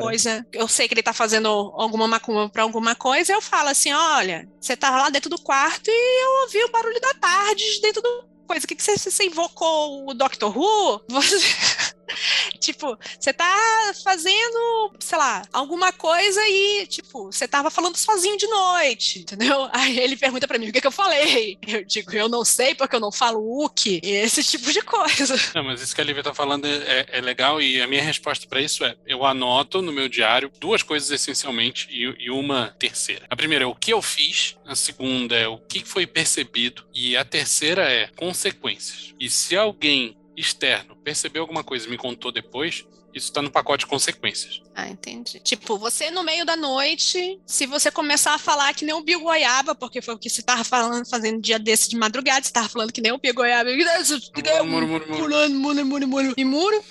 coisa. 0.00 0.46
Eu 0.52 0.68
sei 0.68 0.88
que 0.88 0.94
ele 0.94 1.02
tá 1.02 1.12
fazendo 1.12 1.48
alguma 1.48 2.08
macumba 2.08 2.48
pra 2.48 2.62
alguma 2.62 2.94
coisa, 2.94 3.32
eu 3.32 3.40
falo 3.42 3.68
assim: 3.68 3.92
olha, 3.92 4.48
você 4.60 4.76
tava 4.76 4.98
lá 4.98 5.10
dentro 5.10 5.30
do 5.30 5.40
quarto 5.40 5.88
e 5.88 6.24
eu 6.24 6.42
ouvi 6.42 6.64
o 6.64 6.72
barulho 6.72 7.00
da 7.00 7.14
tarde 7.14 7.80
dentro 7.82 8.02
do. 8.02 8.28
Coisa, 8.46 8.64
o 8.64 8.68
que, 8.68 8.74
que 8.74 8.82
você, 8.82 8.96
você 8.96 9.24
invocou 9.24 10.08
o 10.08 10.14
Doctor 10.14 10.56
Who? 10.56 11.02
Você. 11.10 11.36
Tipo, 12.58 12.98
você 13.18 13.32
tá 13.32 13.92
fazendo, 14.02 14.92
sei 14.98 15.16
lá, 15.16 15.42
alguma 15.52 15.92
coisa 15.92 16.40
e, 16.48 16.86
tipo, 16.86 17.26
você 17.26 17.46
tava 17.46 17.70
falando 17.70 17.96
sozinho 17.96 18.36
de 18.36 18.46
noite, 18.46 19.20
entendeu? 19.20 19.68
Aí 19.72 19.98
ele 19.98 20.16
pergunta 20.16 20.46
pra 20.46 20.58
mim 20.58 20.68
o 20.68 20.72
que, 20.72 20.80
que 20.80 20.86
eu 20.86 20.92
falei. 20.92 21.58
Eu 21.66 21.84
digo, 21.84 22.14
eu 22.14 22.28
não 22.28 22.44
sei 22.44 22.74
porque 22.74 22.96
eu 22.96 23.00
não 23.00 23.12
falo 23.12 23.68
que. 23.70 24.00
Esse 24.02 24.42
tipo 24.42 24.72
de 24.72 24.82
coisa. 24.82 25.36
Não, 25.54 25.64
mas 25.64 25.80
isso 25.80 25.94
que 25.94 26.00
a 26.00 26.04
Lívia 26.04 26.22
tá 26.22 26.34
falando 26.34 26.66
é, 26.66 27.06
é 27.08 27.20
legal 27.20 27.60
e 27.60 27.80
a 27.80 27.86
minha 27.86 28.02
resposta 28.02 28.46
pra 28.46 28.60
isso 28.60 28.84
é: 28.84 28.96
eu 29.06 29.24
anoto 29.24 29.80
no 29.80 29.92
meu 29.92 30.08
diário 30.08 30.50
duas 30.60 30.82
coisas 30.82 31.10
essencialmente 31.10 31.88
e, 31.90 32.26
e 32.26 32.30
uma 32.30 32.74
terceira. 32.78 33.26
A 33.28 33.36
primeira 33.36 33.64
é 33.64 33.66
o 33.66 33.74
que 33.74 33.92
eu 33.92 34.02
fiz, 34.02 34.56
a 34.66 34.74
segunda 34.74 35.36
é 35.36 35.48
o 35.48 35.58
que 35.58 35.84
foi 35.84 36.06
percebido 36.06 36.84
e 36.94 37.16
a 37.16 37.24
terceira 37.24 37.90
é 37.90 38.08
consequências. 38.16 39.14
E 39.18 39.28
se 39.30 39.56
alguém 39.56 40.16
externo 40.38 40.96
percebeu 40.96 41.42
alguma 41.42 41.64
coisa 41.64 41.86
e 41.86 41.90
me 41.90 41.96
contou 41.96 42.30
depois, 42.30 42.86
isso 43.14 43.32
tá 43.32 43.42
no 43.42 43.50
pacote 43.50 43.84
de 43.84 43.90
consequências. 43.90 44.62
Ah, 44.74 44.88
entendi. 44.88 45.40
Tipo, 45.40 45.78
você 45.78 46.10
no 46.10 46.22
meio 46.22 46.44
da 46.44 46.56
noite, 46.56 47.40
se 47.46 47.66
você 47.66 47.90
começar 47.90 48.34
a 48.34 48.38
falar 48.38 48.74
que 48.74 48.84
nem 48.84 48.94
o 48.94 49.02
Bill 49.02 49.20
Goiaba, 49.20 49.74
porque 49.74 50.00
foi 50.00 50.14
o 50.14 50.18
que 50.18 50.30
você 50.30 50.42
tava 50.42 50.62
falando, 50.62 51.08
fazendo 51.08 51.40
dia 51.40 51.58
desse 51.58 51.88
de 51.88 51.96
madrugada, 51.96 52.44
você 52.44 52.52
tava 52.52 52.68
falando 52.68 52.92
que 52.92 53.00
nem 53.00 53.12
o 53.12 53.18
Bill 53.18 53.34
Goiaba, 53.34 53.70
Muro, 54.64 54.86
muro, 54.86 55.08
muro. 55.08 55.50
muro, 55.50 55.84
muro, 55.84 56.08
muro, 56.08 56.34
e 56.36 56.44
muro. 56.44 56.84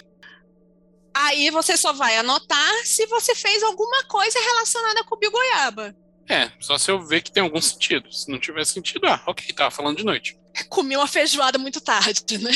Aí 1.13 1.49
você 1.49 1.75
só 1.75 1.93
vai 1.93 2.17
anotar 2.17 2.85
se 2.85 3.05
você 3.07 3.33
fez 3.33 3.63
alguma 3.63 4.03
coisa 4.03 4.39
relacionada 4.39 5.03
com 5.03 5.15
o 5.15 5.17
Bill 5.17 5.31
Goiaba. 5.31 5.95
É, 6.29 6.51
só 6.59 6.77
se 6.77 6.91
eu 6.91 7.01
ver 7.01 7.21
que 7.21 7.31
tem 7.31 7.41
algum 7.41 7.61
sentido. 7.61 8.11
Se 8.11 8.29
não 8.29 8.39
tiver 8.39 8.65
sentido, 8.65 9.07
ah, 9.07 9.21
ok, 9.25 9.53
tava 9.53 9.71
falando 9.71 9.97
de 9.97 10.03
noite. 10.03 10.37
Comi 10.69 10.97
uma 10.97 11.07
feijoada 11.07 11.57
muito 11.57 11.79
tarde, 11.79 12.37
né? 12.37 12.51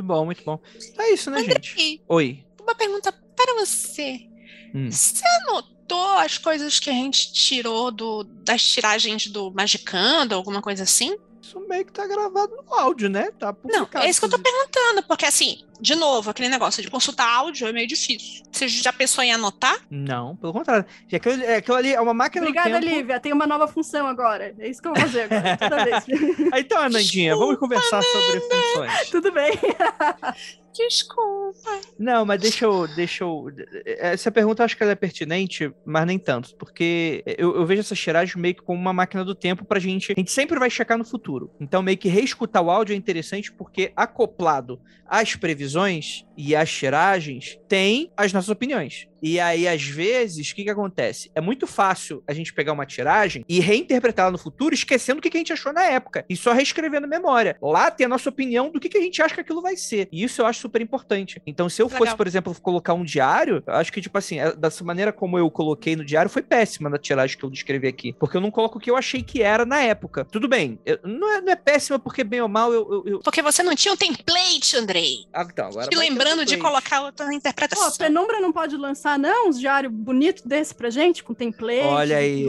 Muito 0.00 0.06
bom, 0.06 0.24
muito 0.24 0.44
bom. 0.44 0.58
É 0.98 1.12
isso, 1.12 1.30
né, 1.30 1.44
gente? 1.44 2.02
Oi. 2.08 2.44
uma 2.62 2.74
pergunta 2.74 3.12
para 3.12 3.54
você. 3.60 4.26
Hum. 4.74 4.90
Você 4.90 5.22
anotou 5.42 6.18
as 6.18 6.38
coisas 6.38 6.78
que 6.78 6.88
a 6.88 6.92
gente 6.92 7.32
tirou 7.32 7.90
do, 7.90 8.24
das 8.24 8.64
tiragens 8.64 9.26
do 9.26 9.50
Magicando, 9.50 10.34
alguma 10.34 10.62
coisa 10.62 10.84
assim? 10.84 11.16
Isso 11.42 11.60
meio 11.68 11.84
que 11.84 11.92
tá 11.92 12.06
gravado 12.06 12.54
no 12.54 12.74
áudio, 12.74 13.08
né? 13.08 13.30
Tá 13.38 13.54
Não, 13.64 13.88
é 13.94 14.10
isso 14.10 14.20
que 14.20 14.26
eu 14.26 14.30
tô 14.30 14.38
perguntando, 14.38 15.02
porque 15.04 15.24
assim, 15.24 15.64
de 15.80 15.94
novo, 15.94 16.30
aquele 16.30 16.48
negócio 16.48 16.82
de 16.82 16.90
consultar 16.90 17.26
áudio 17.26 17.66
é 17.66 17.72
meio 17.72 17.86
difícil. 17.86 18.44
Você 18.52 18.68
já 18.68 18.92
pensou 18.92 19.24
em 19.24 19.32
anotar? 19.32 19.78
Não, 19.90 20.36
pelo 20.36 20.52
contrário. 20.52 20.84
Aquilo, 21.12 21.42
é, 21.42 21.56
aquilo 21.56 21.76
ali 21.76 21.94
é 21.94 22.00
uma 22.00 22.12
máquina 22.12 22.44
Obrigada, 22.44 22.78
do 22.78 22.84
tempo. 22.84 22.94
Lívia. 22.94 23.20
Tem 23.20 23.32
uma 23.32 23.46
nova 23.46 23.66
função 23.66 24.06
agora. 24.06 24.54
É 24.58 24.68
isso 24.68 24.82
que 24.82 24.88
eu 24.88 24.92
vou 24.92 25.00
fazer 25.02 25.22
agora, 25.22 25.56
toda 25.56 25.84
vez. 25.84 26.04
Então, 26.60 26.80
Anandinha, 26.82 27.34
vamos 27.34 27.58
conversar 27.58 28.02
sobre 28.02 28.40
funções. 28.40 29.10
Tudo 29.10 29.32
bem. 29.32 29.52
Desculpa. 30.72 31.80
Não, 31.98 32.24
mas 32.24 32.40
deixa 32.40 32.64
eu, 32.64 32.86
deixa 32.88 33.24
eu. 33.24 33.46
Essa 33.84 34.30
pergunta 34.30 34.62
eu 34.62 34.64
acho 34.64 34.76
que 34.76 34.82
ela 34.82 34.92
é 34.92 34.96
pertinente, 34.96 35.72
mas 35.84 36.06
nem 36.06 36.18
tanto. 36.18 36.54
Porque 36.56 37.22
eu, 37.26 37.56
eu 37.56 37.66
vejo 37.66 37.80
essa 37.80 37.94
tiragem 37.94 38.40
meio 38.40 38.54
que 38.54 38.62
como 38.62 38.80
uma 38.80 38.92
máquina 38.92 39.24
do 39.24 39.34
tempo 39.34 39.64
pra 39.64 39.80
gente. 39.80 40.12
A 40.12 40.20
gente 40.20 40.30
sempre 40.30 40.58
vai 40.58 40.70
checar 40.70 40.96
no 40.96 41.04
futuro. 41.04 41.50
Então, 41.60 41.82
meio 41.82 41.98
que 41.98 42.08
reescutar 42.08 42.62
o 42.62 42.70
áudio 42.70 42.94
é 42.94 42.96
interessante 42.96 43.52
porque, 43.52 43.92
acoplado 43.96 44.80
às 45.06 45.34
previsões 45.34 46.24
e 46.36 46.54
às 46.54 46.70
tiragens, 46.70 47.58
tem 47.68 48.12
as 48.16 48.32
nossas 48.32 48.48
opiniões. 48.48 49.09
E 49.22 49.38
aí, 49.40 49.66
às 49.68 49.82
vezes, 49.82 50.50
o 50.50 50.54
que, 50.54 50.64
que 50.64 50.70
acontece? 50.70 51.30
É 51.34 51.40
muito 51.40 51.66
fácil 51.66 52.22
a 52.26 52.32
gente 52.32 52.52
pegar 52.52 52.72
uma 52.72 52.86
tiragem 52.86 53.44
e 53.48 53.60
reinterpretá-la 53.60 54.30
no 54.30 54.38
futuro, 54.38 54.74
esquecendo 54.74 55.18
o 55.18 55.22
que, 55.22 55.30
que 55.30 55.36
a 55.36 55.40
gente 55.40 55.52
achou 55.52 55.72
na 55.72 55.84
época. 55.84 56.24
E 56.28 56.36
só 56.36 56.52
reescrevendo 56.52 57.06
memória. 57.08 57.56
Lá 57.60 57.90
tem 57.90 58.06
a 58.06 58.08
nossa 58.08 58.28
opinião 58.28 58.70
do 58.70 58.80
que, 58.80 58.88
que 58.88 58.98
a 58.98 59.00
gente 59.02 59.20
acha 59.22 59.34
que 59.34 59.40
aquilo 59.40 59.62
vai 59.62 59.76
ser. 59.76 60.08
E 60.12 60.22
isso 60.24 60.40
eu 60.42 60.46
acho 60.46 60.60
super 60.60 60.80
importante. 60.80 61.40
Então, 61.46 61.68
se 61.68 61.80
eu 61.82 61.88
fosse, 61.88 62.02
Legal. 62.02 62.16
por 62.16 62.26
exemplo, 62.26 62.54
colocar 62.60 62.94
um 62.94 63.04
diário, 63.04 63.62
eu 63.66 63.74
acho 63.74 63.92
que, 63.92 64.00
tipo 64.00 64.16
assim, 64.16 64.38
é- 64.38 64.54
dessa 64.54 64.82
maneira 64.84 65.12
como 65.12 65.38
eu 65.38 65.50
coloquei 65.50 65.96
no 65.96 66.04
diário, 66.04 66.30
foi 66.30 66.42
péssima 66.42 66.88
na 66.88 66.98
tiragem 66.98 67.36
que 67.36 67.44
eu 67.44 67.50
descrevi 67.50 67.86
aqui. 67.88 68.12
Porque 68.18 68.36
eu 68.36 68.40
não 68.40 68.50
coloco 68.50 68.78
o 68.78 68.80
que 68.80 68.90
eu 68.90 68.96
achei 68.96 69.22
que 69.22 69.42
era 69.42 69.64
na 69.64 69.80
época. 69.80 70.24
Tudo 70.24 70.48
bem, 70.48 70.78
eu- 70.84 70.98
não, 71.04 71.30
é, 71.32 71.40
não 71.40 71.52
é 71.52 71.56
péssima 71.56 71.98
porque, 71.98 72.22
bem 72.24 72.40
ou 72.40 72.48
mal, 72.48 72.72
eu. 72.72 72.86
eu, 72.90 73.12
eu- 73.14 73.20
Porque 73.20 73.42
você 73.42 73.62
não 73.62 73.74
tinha 73.74 73.92
um 73.92 73.96
template, 73.96 74.76
Andrei. 74.76 75.26
Ah, 75.32 75.46
então, 75.50 75.66
agora. 75.66 75.86
Te 75.86 75.90
ter 75.90 75.96
lembrando 75.96 76.44
de 76.44 76.56
colocar 76.56 77.02
outra 77.02 77.32
interpretação. 77.34 77.88
Pô, 77.88 77.94
a 77.94 77.98
Penumbra 77.98 78.40
não 78.40 78.52
pode 78.52 78.76
lançar, 78.76 79.09
não, 79.18 79.48
uns 79.48 79.58
diários 79.58 79.92
bonitos 79.92 80.42
desse 80.44 80.74
pra 80.74 80.90
gente, 80.90 81.22
com 81.22 81.34
template. 81.34 81.84
Olha 81.84 82.18
aí. 82.18 82.48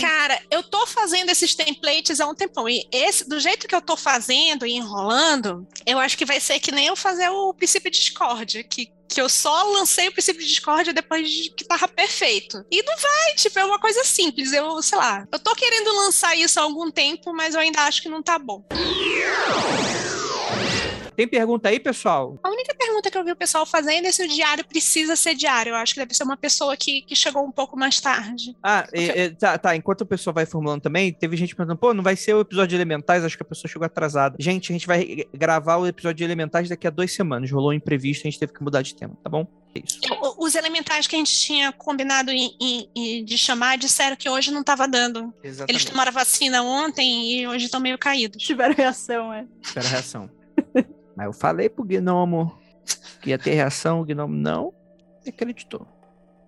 Cara, 0.00 0.40
eu 0.50 0.62
tô 0.62 0.86
fazendo 0.86 1.30
esses 1.30 1.54
templates 1.54 2.20
há 2.20 2.26
um 2.26 2.34
tempão. 2.34 2.68
E 2.68 2.86
esse, 2.92 3.28
do 3.28 3.38
jeito 3.40 3.66
que 3.66 3.74
eu 3.74 3.80
tô 3.80 3.96
fazendo 3.96 4.66
e 4.66 4.72
enrolando, 4.72 5.66
eu 5.86 5.98
acho 5.98 6.16
que 6.16 6.24
vai 6.24 6.40
ser 6.40 6.60
que 6.60 6.72
nem 6.72 6.86
eu 6.86 6.96
fazer 6.96 7.28
o 7.28 7.54
princípio 7.54 7.90
de 7.90 7.98
Discord, 7.98 8.64
que, 8.64 8.90
que 9.08 9.20
eu 9.20 9.28
só 9.28 9.62
lancei 9.64 10.08
o 10.08 10.12
princípio 10.12 10.42
de 10.42 10.48
Discord 10.48 10.92
depois 10.92 11.28
de 11.30 11.50
que 11.50 11.64
tava 11.64 11.88
perfeito. 11.88 12.64
E 12.70 12.82
não 12.82 12.96
vai, 12.96 13.34
tipo, 13.36 13.58
é 13.58 13.64
uma 13.64 13.78
coisa 13.78 14.04
simples. 14.04 14.52
Eu, 14.52 14.82
sei 14.82 14.98
lá, 14.98 15.26
eu 15.30 15.38
tô 15.38 15.54
querendo 15.54 15.92
lançar 15.94 16.36
isso 16.36 16.58
há 16.60 16.62
algum 16.62 16.90
tempo, 16.90 17.32
mas 17.32 17.54
eu 17.54 17.60
ainda 17.60 17.82
acho 17.82 18.02
que 18.02 18.08
não 18.08 18.22
tá 18.22 18.38
bom. 18.38 18.64
Tem 21.18 21.26
pergunta 21.26 21.68
aí, 21.68 21.80
pessoal? 21.80 22.38
A 22.44 22.48
única 22.48 22.72
pergunta 22.76 23.10
que 23.10 23.18
eu 23.18 23.24
vi 23.24 23.32
o 23.32 23.36
pessoal 23.36 23.66
fazendo 23.66 24.06
é 24.06 24.12
se 24.12 24.22
o 24.24 24.28
diário 24.28 24.64
precisa 24.64 25.16
ser 25.16 25.34
diário. 25.34 25.70
Eu 25.70 25.74
acho 25.74 25.92
que 25.94 25.98
deve 25.98 26.14
ser 26.14 26.22
uma 26.22 26.36
pessoa 26.36 26.76
que, 26.76 27.02
que 27.02 27.16
chegou 27.16 27.44
um 27.44 27.50
pouco 27.50 27.76
mais 27.76 28.00
tarde. 28.00 28.54
Ah, 28.62 28.86
é, 28.92 29.22
é, 29.24 29.30
tá, 29.30 29.58
tá. 29.58 29.74
Enquanto 29.74 30.02
o 30.02 30.06
pessoal 30.06 30.32
vai 30.32 30.46
formulando 30.46 30.80
também, 30.82 31.12
teve 31.12 31.36
gente 31.36 31.56
perguntando, 31.56 31.76
pô, 31.80 31.92
não 31.92 32.04
vai 32.04 32.14
ser 32.14 32.34
o 32.34 32.40
episódio 32.42 32.68
de 32.68 32.76
Elementais? 32.76 33.24
Acho 33.24 33.36
que 33.36 33.42
a 33.42 33.46
pessoa 33.46 33.68
chegou 33.68 33.84
atrasada. 33.84 34.36
Gente, 34.38 34.70
a 34.70 34.72
gente 34.74 34.86
vai 34.86 35.24
gravar 35.34 35.78
o 35.78 35.88
episódio 35.88 36.18
de 36.18 36.22
Elementais 36.22 36.68
daqui 36.68 36.86
a 36.86 36.90
duas 36.90 37.12
semanas. 37.12 37.50
Rolou 37.50 37.70
um 37.70 37.72
imprevisto, 37.74 38.20
a 38.24 38.30
gente 38.30 38.38
teve 38.38 38.52
que 38.52 38.62
mudar 38.62 38.82
de 38.82 38.94
tema, 38.94 39.18
tá 39.20 39.28
bom? 39.28 39.44
É 39.74 39.80
isso. 39.84 39.98
O- 40.22 40.46
Os 40.46 40.54
elementais 40.54 41.08
que 41.08 41.16
a 41.16 41.18
gente 41.18 41.36
tinha 41.36 41.72
combinado 41.72 42.30
em- 42.30 42.54
em- 42.60 42.88
em- 42.94 43.24
de 43.24 43.36
chamar 43.36 43.76
disseram 43.76 44.14
que 44.14 44.30
hoje 44.30 44.52
não 44.52 44.60
estava 44.60 44.86
dando. 44.86 45.34
Eles 45.42 45.56
Exatamente. 45.56 45.86
tomaram 45.88 46.10
a 46.10 46.12
vacina 46.14 46.62
ontem 46.62 47.40
e 47.40 47.48
hoje 47.48 47.64
estão 47.64 47.80
meio 47.80 47.98
caídos. 47.98 48.40
Tiveram 48.40 48.72
reação, 48.72 49.32
é. 49.34 49.44
A 49.74 49.80
reação. 49.80 50.30
Mas 51.18 51.26
eu 51.26 51.32
falei 51.32 51.68
pro 51.68 51.84
Gnomo 51.84 52.56
que 53.20 53.30
ia 53.30 53.38
ter 53.38 53.52
reação, 53.52 54.00
o 54.00 54.04
Gnomo 54.04 54.36
não 54.36 54.72
acreditou. 55.26 55.84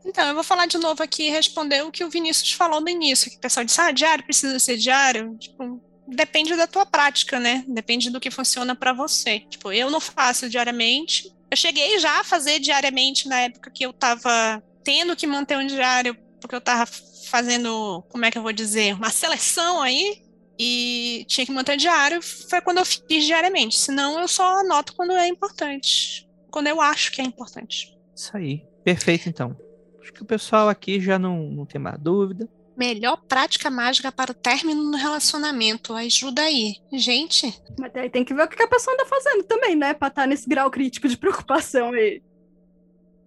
Então, 0.05 0.29
eu 0.29 0.35
vou 0.35 0.45
falar 0.45 0.66
de 0.66 0.79
novo 0.79 1.03
aqui 1.03 1.25
e 1.25 1.31
responder 1.31 1.83
o 1.83 1.91
que 1.91 2.05
o 2.05 2.09
Vinícius 2.09 2.53
falou 2.53 2.81
no 2.81 2.89
início, 2.89 3.29
que 3.29 3.37
o 3.37 3.41
pessoal 3.41 3.66
disse, 3.66 3.81
ah, 3.81 3.91
diário 3.91 4.23
precisa 4.23 4.61
ser 4.61 4.77
diário. 4.77 5.37
Tipo, 5.39 5.83
depende 6.07 6.55
da 6.55 6.68
tua 6.68 6.87
prática, 6.87 7.41
né? 7.41 7.64
Depende 7.66 8.11
do 8.11 8.21
que 8.21 8.31
funciona 8.31 8.77
pra 8.77 8.93
você. 8.93 9.41
Tipo, 9.41 9.73
eu 9.73 9.91
não 9.91 10.01
faço 10.01 10.49
diariamente. 10.49 11.35
Eu 11.51 11.57
cheguei 11.57 11.99
já 11.99 12.21
a 12.21 12.25
fazer 12.25 12.61
diariamente 12.61 13.29
na 13.29 13.41
época 13.41 13.73
que 13.73 13.85
eu 13.85 13.93
tava 13.93 14.62
tendo 14.85 15.16
que 15.16 15.27
manter 15.27 15.59
um 15.59 15.66
diário, 15.66 16.16
porque 16.41 16.55
eu 16.55 16.61
tava 16.61 16.89
fazendo, 17.29 18.05
como 18.09 18.25
é 18.25 18.31
que 18.31 18.39
eu 18.39 18.43
vou 18.43 18.53
dizer, 18.53 18.95
uma 18.95 19.11
seleção 19.11 19.83
aí. 19.83 20.23
E 20.63 21.25
tinha 21.27 21.47
que 21.47 21.53
manter 21.53 21.79
diário, 21.79 22.21
foi 22.21 22.61
quando 22.61 22.77
eu 22.77 22.85
fiz 22.85 23.25
diariamente. 23.25 23.79
Senão 23.79 24.21
eu 24.21 24.29
só 24.29 24.61
anoto 24.61 24.95
quando 24.95 25.13
é 25.13 25.27
importante. 25.27 26.29
Quando 26.51 26.67
eu 26.67 26.83
acho 26.83 27.11
que 27.13 27.23
é 27.23 27.25
importante. 27.25 27.99
Isso 28.15 28.37
aí. 28.37 28.63
Perfeito, 28.85 29.27
então. 29.27 29.57
Acho 30.03 30.13
que 30.13 30.23
o 30.23 30.27
pessoal 30.27 30.69
aqui 30.69 31.01
já 31.01 31.19
não, 31.19 31.45
não 31.45 31.65
tem 31.65 31.81
mais 31.81 31.99
dúvida. 31.99 32.47
Melhor 32.77 33.17
prática 33.27 33.71
mágica 33.71 34.13
para 34.13 34.33
o 34.33 34.35
término 34.35 34.91
do 34.91 34.99
relacionamento. 34.99 35.95
Ajuda 35.95 36.43
aí. 36.43 36.75
Gente, 36.93 37.59
Mas 37.79 37.97
aí 37.97 38.11
tem 38.11 38.23
que 38.23 38.35
ver 38.35 38.43
o 38.43 38.49
que 38.49 38.57
que 38.57 38.63
a 38.63 38.69
pessoa 38.69 38.93
anda 38.93 39.07
fazendo 39.07 39.45
também, 39.45 39.75
né? 39.75 39.95
Pra 39.95 40.09
estar 40.09 40.27
nesse 40.27 40.47
grau 40.47 40.71
crítico 40.71 41.09
de 41.09 41.17
preocupação 41.17 41.93
aí. 41.93 42.23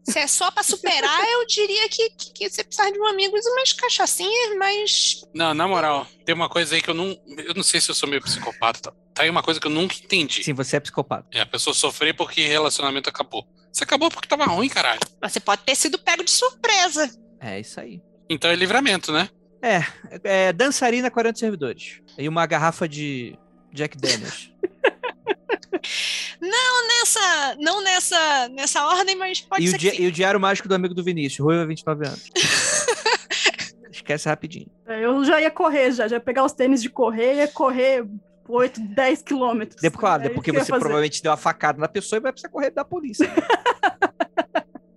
Se 0.04 0.20
é 0.20 0.28
só 0.28 0.52
para 0.52 0.64
superar, 0.64 1.24
eu 1.32 1.48
diria 1.48 1.88
que, 1.88 2.10
que, 2.10 2.34
que 2.34 2.50
você 2.50 2.64
precisa 2.64 2.92
de 2.92 3.00
um 3.00 3.08
amigo 3.08 3.38
e 3.38 3.52
umas 3.52 3.72
cachaçinhas, 3.74 4.58
mas. 4.58 5.26
Não, 5.34 5.54
na 5.54 5.68
moral, 5.68 6.06
tem 6.26 6.36
uma 6.36 6.50
coisa 6.50 6.76
aí 6.76 6.82
que 6.82 6.90
eu 6.90 6.94
não. 6.94 7.18
Eu 7.38 7.54
não 7.56 7.64
sei 7.64 7.80
se 7.80 7.90
eu 7.90 7.96
sou 7.96 8.10
meio 8.10 8.22
psicopata. 8.22 8.92
Tá, 8.92 8.94
tá 9.14 9.24
aí 9.24 9.30
uma 9.30 9.42
coisa 9.42 9.60
que 9.60 9.68
eu 9.68 9.72
nunca 9.72 9.96
entendi. 9.96 10.44
Sim, 10.44 10.54
você 10.54 10.76
é 10.76 10.80
psicopata. 10.80 11.26
É 11.32 11.42
a 11.42 11.46
pessoa 11.46 11.74
sofrer 11.74 12.14
porque 12.14 12.46
relacionamento 12.46 13.10
acabou. 13.10 13.48
Você 13.72 13.84
acabou 13.84 14.10
porque 14.10 14.28
tava 14.28 14.46
ruim, 14.46 14.70
caralho. 14.70 15.00
Você 15.22 15.40
pode 15.40 15.64
ter 15.64 15.76
sido 15.76 15.98
pego 15.98 16.24
de 16.24 16.32
surpresa. 16.32 17.10
É 17.40 17.60
isso 17.60 17.80
aí. 17.80 18.02
Então 18.30 18.52
é 18.52 18.56
livramento, 18.56 19.12
né? 19.12 19.30
É, 19.62 19.84
é 20.24 20.54
dançarina 20.54 21.10
40 21.10 21.40
servidores. 21.40 22.02
E 22.18 22.28
uma 22.28 22.46
garrafa 22.46 22.88
de 22.88 23.38
Jack 23.72 23.98
Daniels. 23.98 24.52
Não 26.46 26.88
nessa, 26.88 27.56
não 27.60 27.82
nessa, 27.84 28.50
nessa 28.50 28.86
ordem, 28.86 29.16
mas 29.16 29.40
pode 29.42 29.64
e, 29.64 29.68
ser 29.70 29.76
o 29.76 29.80
que 29.80 29.90
di- 29.92 29.96
sim. 29.98 30.04
e 30.04 30.08
o 30.08 30.12
diário 30.12 30.40
mágico 30.40 30.68
do 30.68 30.76
amigo 30.76 30.94
do 30.94 31.02
Vinícius, 31.04 31.40
Ruiva, 31.40 31.66
29 31.66 32.06
anos. 32.06 32.30
Esquece 33.92 34.28
rapidinho. 34.28 34.68
É, 34.86 35.06
Eu 35.06 35.24
já 35.24 35.40
ia 35.40 35.50
correr, 35.52 35.92
já, 35.92 36.08
já 36.08 36.18
ia 36.18 36.20
pegar 36.20 36.44
os 36.44 36.52
tênis 36.52 36.82
de 36.82 36.90
correr, 36.90 37.36
ia 37.36 37.48
correr 37.48 38.06
8, 38.48 38.82
10 38.82 39.22
quilômetros. 39.22 39.82
Depois, 39.82 40.00
claro, 40.00 40.24
É 40.24 40.30
porque 40.30 40.52
você 40.52 40.68
provavelmente 40.72 41.22
deu 41.24 41.32
uma 41.32 41.38
facada 41.38 41.80
na 41.80 41.88
pessoa 41.88 42.18
e 42.18 42.22
vai 42.22 42.32
precisar 42.34 42.50
correr 42.50 42.72
da 42.72 42.84
polícia. 42.84 43.30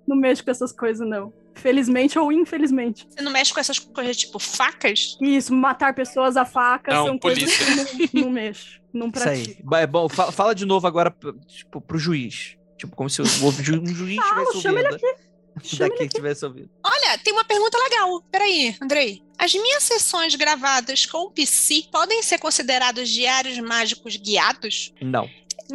Não 0.06 0.16
mexo 0.16 0.44
com 0.44 0.50
essas 0.52 0.70
coisas, 0.70 1.06
não. 1.06 1.32
Felizmente 1.54 2.16
ou 2.16 2.30
infelizmente. 2.30 3.08
Você 3.10 3.20
não 3.22 3.32
mexe 3.32 3.52
com 3.52 3.58
essas 3.58 3.76
coisas 3.80 4.16
tipo 4.16 4.38
facas? 4.38 5.18
Isso, 5.20 5.52
matar 5.52 5.94
pessoas 5.96 6.36
a 6.36 6.44
faca 6.44 6.94
Não, 6.94 7.06
são 7.06 7.18
coisas 7.18 7.42
polícia. 7.42 7.96
que 8.08 8.16
eu 8.16 8.20
não, 8.20 8.28
não 8.28 8.30
mexo. 8.30 8.80
Não 8.96 9.08
Isso 9.14 9.28
aí. 9.28 9.42
pratico. 9.44 9.62
Ba- 9.68 9.80
É 9.80 9.86
bom, 9.86 10.08
fa- 10.08 10.32
fala 10.32 10.54
de 10.54 10.64
novo 10.64 10.86
agora 10.86 11.10
pro- 11.10 11.38
tipo, 11.46 11.80
pro 11.80 11.98
juiz. 11.98 12.56
Tipo, 12.78 12.94
como 12.96 13.08
se 13.08 13.20
o, 13.22 13.24
o 13.24 13.52
ju- 13.52 13.80
um 13.80 13.86
juiz 13.86 14.16
Fala, 14.16 14.42
estivesse 14.42 14.62
chama 14.62 14.78
ele 14.80 14.88
ouvindo. 14.88 15.26
Chama 15.62 15.88
Daqui 15.90 16.04
estivesse 16.04 16.44
ouvindo. 16.44 16.70
Olha, 16.84 17.18
tem 17.18 17.32
uma 17.32 17.44
pergunta 17.44 17.78
legal. 17.78 18.22
Peraí, 18.30 18.76
Andrei. 18.82 19.22
As 19.38 19.52
minhas 19.54 19.82
sessões 19.82 20.34
gravadas 20.34 21.04
com 21.06 21.18
o 21.18 21.30
PC 21.30 21.84
podem 21.92 22.22
ser 22.22 22.38
considerados 22.38 23.08
diários 23.08 23.58
mágicos 23.58 24.16
guiados? 24.16 24.92
Não. 25.00 25.28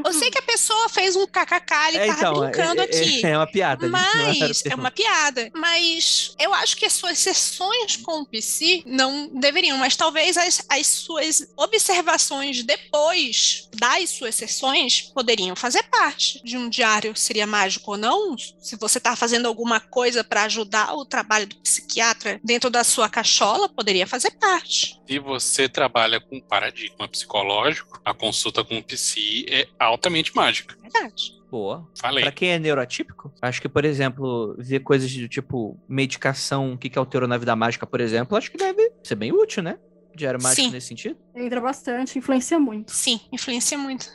Eu 0.04 0.14
sei 0.14 0.30
que 0.32 0.38
a 0.38 0.42
pessoa 0.42 0.90
fez 0.90 1.16
um 1.16 1.26
kkk, 1.28 1.74
ele 1.90 1.98
É, 1.98 2.08
tava 2.08 2.20
então, 2.20 2.44
é, 2.44 2.50
brincando 2.52 2.82
é- 2.82 2.86
aqui. 2.86 3.26
é 3.26 3.38
uma 3.38 3.48
piada. 3.48 3.86
era 3.86 3.92
Mas 3.92 4.66
é 4.66 4.76
uma 4.76 4.92
piada. 4.92 5.52
Mas 5.54 6.36
eu 6.40 6.54
acho 6.54 6.76
que 6.78 6.86
as 6.86 6.94
suas 6.94 7.20
sessões 7.20 7.98
com 7.98 8.22
o 8.22 8.26
PC 8.26 8.84
não 8.86 9.28
deveriam, 9.34 9.78
mas 9.78 9.96
talvez 9.96 10.38
as, 10.38 10.64
as 10.70 10.88
suas 10.88 11.48
observações 11.58 12.64
depois 12.64 13.70
das 13.76 14.10
suas 14.12 14.36
sessões 14.36 15.02
poderiam 15.14 15.56
fazer 15.56 15.84
parte 15.84 16.42
de 16.44 16.58
um 16.58 16.70
diário. 16.70 17.16
Seria 17.16 17.46
mágico 17.48 17.92
ou 17.92 17.98
não? 17.98 18.38
Se 18.38 18.76
você 18.78 18.98
está 18.98 19.16
fazendo 19.16 19.48
alguma 19.48 19.80
coisa 19.80 20.24
para 20.24 20.44
ajudar 20.44 20.94
o 20.94 21.06
trabalho 21.06 21.48
do 21.48 21.56
psiquiatra 21.58 22.40
dentro 22.44 22.70
da 22.70 22.84
sua 22.84 23.10
cachola, 23.10 23.68
poderia 23.68 24.08
fazer 24.08 24.32
parte. 24.32 25.00
Se 25.08 25.20
você 25.20 25.68
trabalha 25.68 26.20
com 26.22 26.40
paradigma 26.40 27.08
psicológico, 27.08 28.00
a 28.06 28.14
consulta 28.14 28.64
com 28.64 28.78
o 28.78 28.84
psi 28.84 29.46
é 29.50 29.68
altamente 29.86 30.36
mágica. 30.36 30.76
Verdade. 30.82 31.42
Boa. 31.50 31.88
Falei. 32.00 32.24
Pra 32.24 32.32
quem 32.32 32.52
é 32.52 32.60
neurotípico, 32.60 33.32
acho 33.42 33.62
que, 33.62 33.68
por 33.68 33.84
exemplo, 33.84 34.56
ver 34.58 34.80
coisas 34.80 35.14
do 35.14 35.28
tipo 35.28 35.78
medicação, 35.88 36.74
o 36.74 36.78
que, 36.78 36.90
que 36.90 36.98
alterou 36.98 37.28
na 37.28 37.38
vida 37.38 37.56
mágica, 37.56 37.86
por 37.86 38.00
exemplo, 38.00 38.38
acho 38.38 38.50
que 38.50 38.58
deve 38.58 38.92
ser 39.04 39.16
bem 39.16 39.34
útil, 39.34 39.62
né? 39.62 39.78
Diário 40.16 40.42
mágico 40.42 40.68
Sim. 40.68 40.72
nesse 40.72 40.88
sentido. 40.88 41.18
Entra 41.36 41.60
bastante, 41.60 42.18
influencia 42.18 42.58
muito. 42.60 42.92
Sim, 42.92 43.20
influencia 43.32 43.78
muito. 43.78 44.10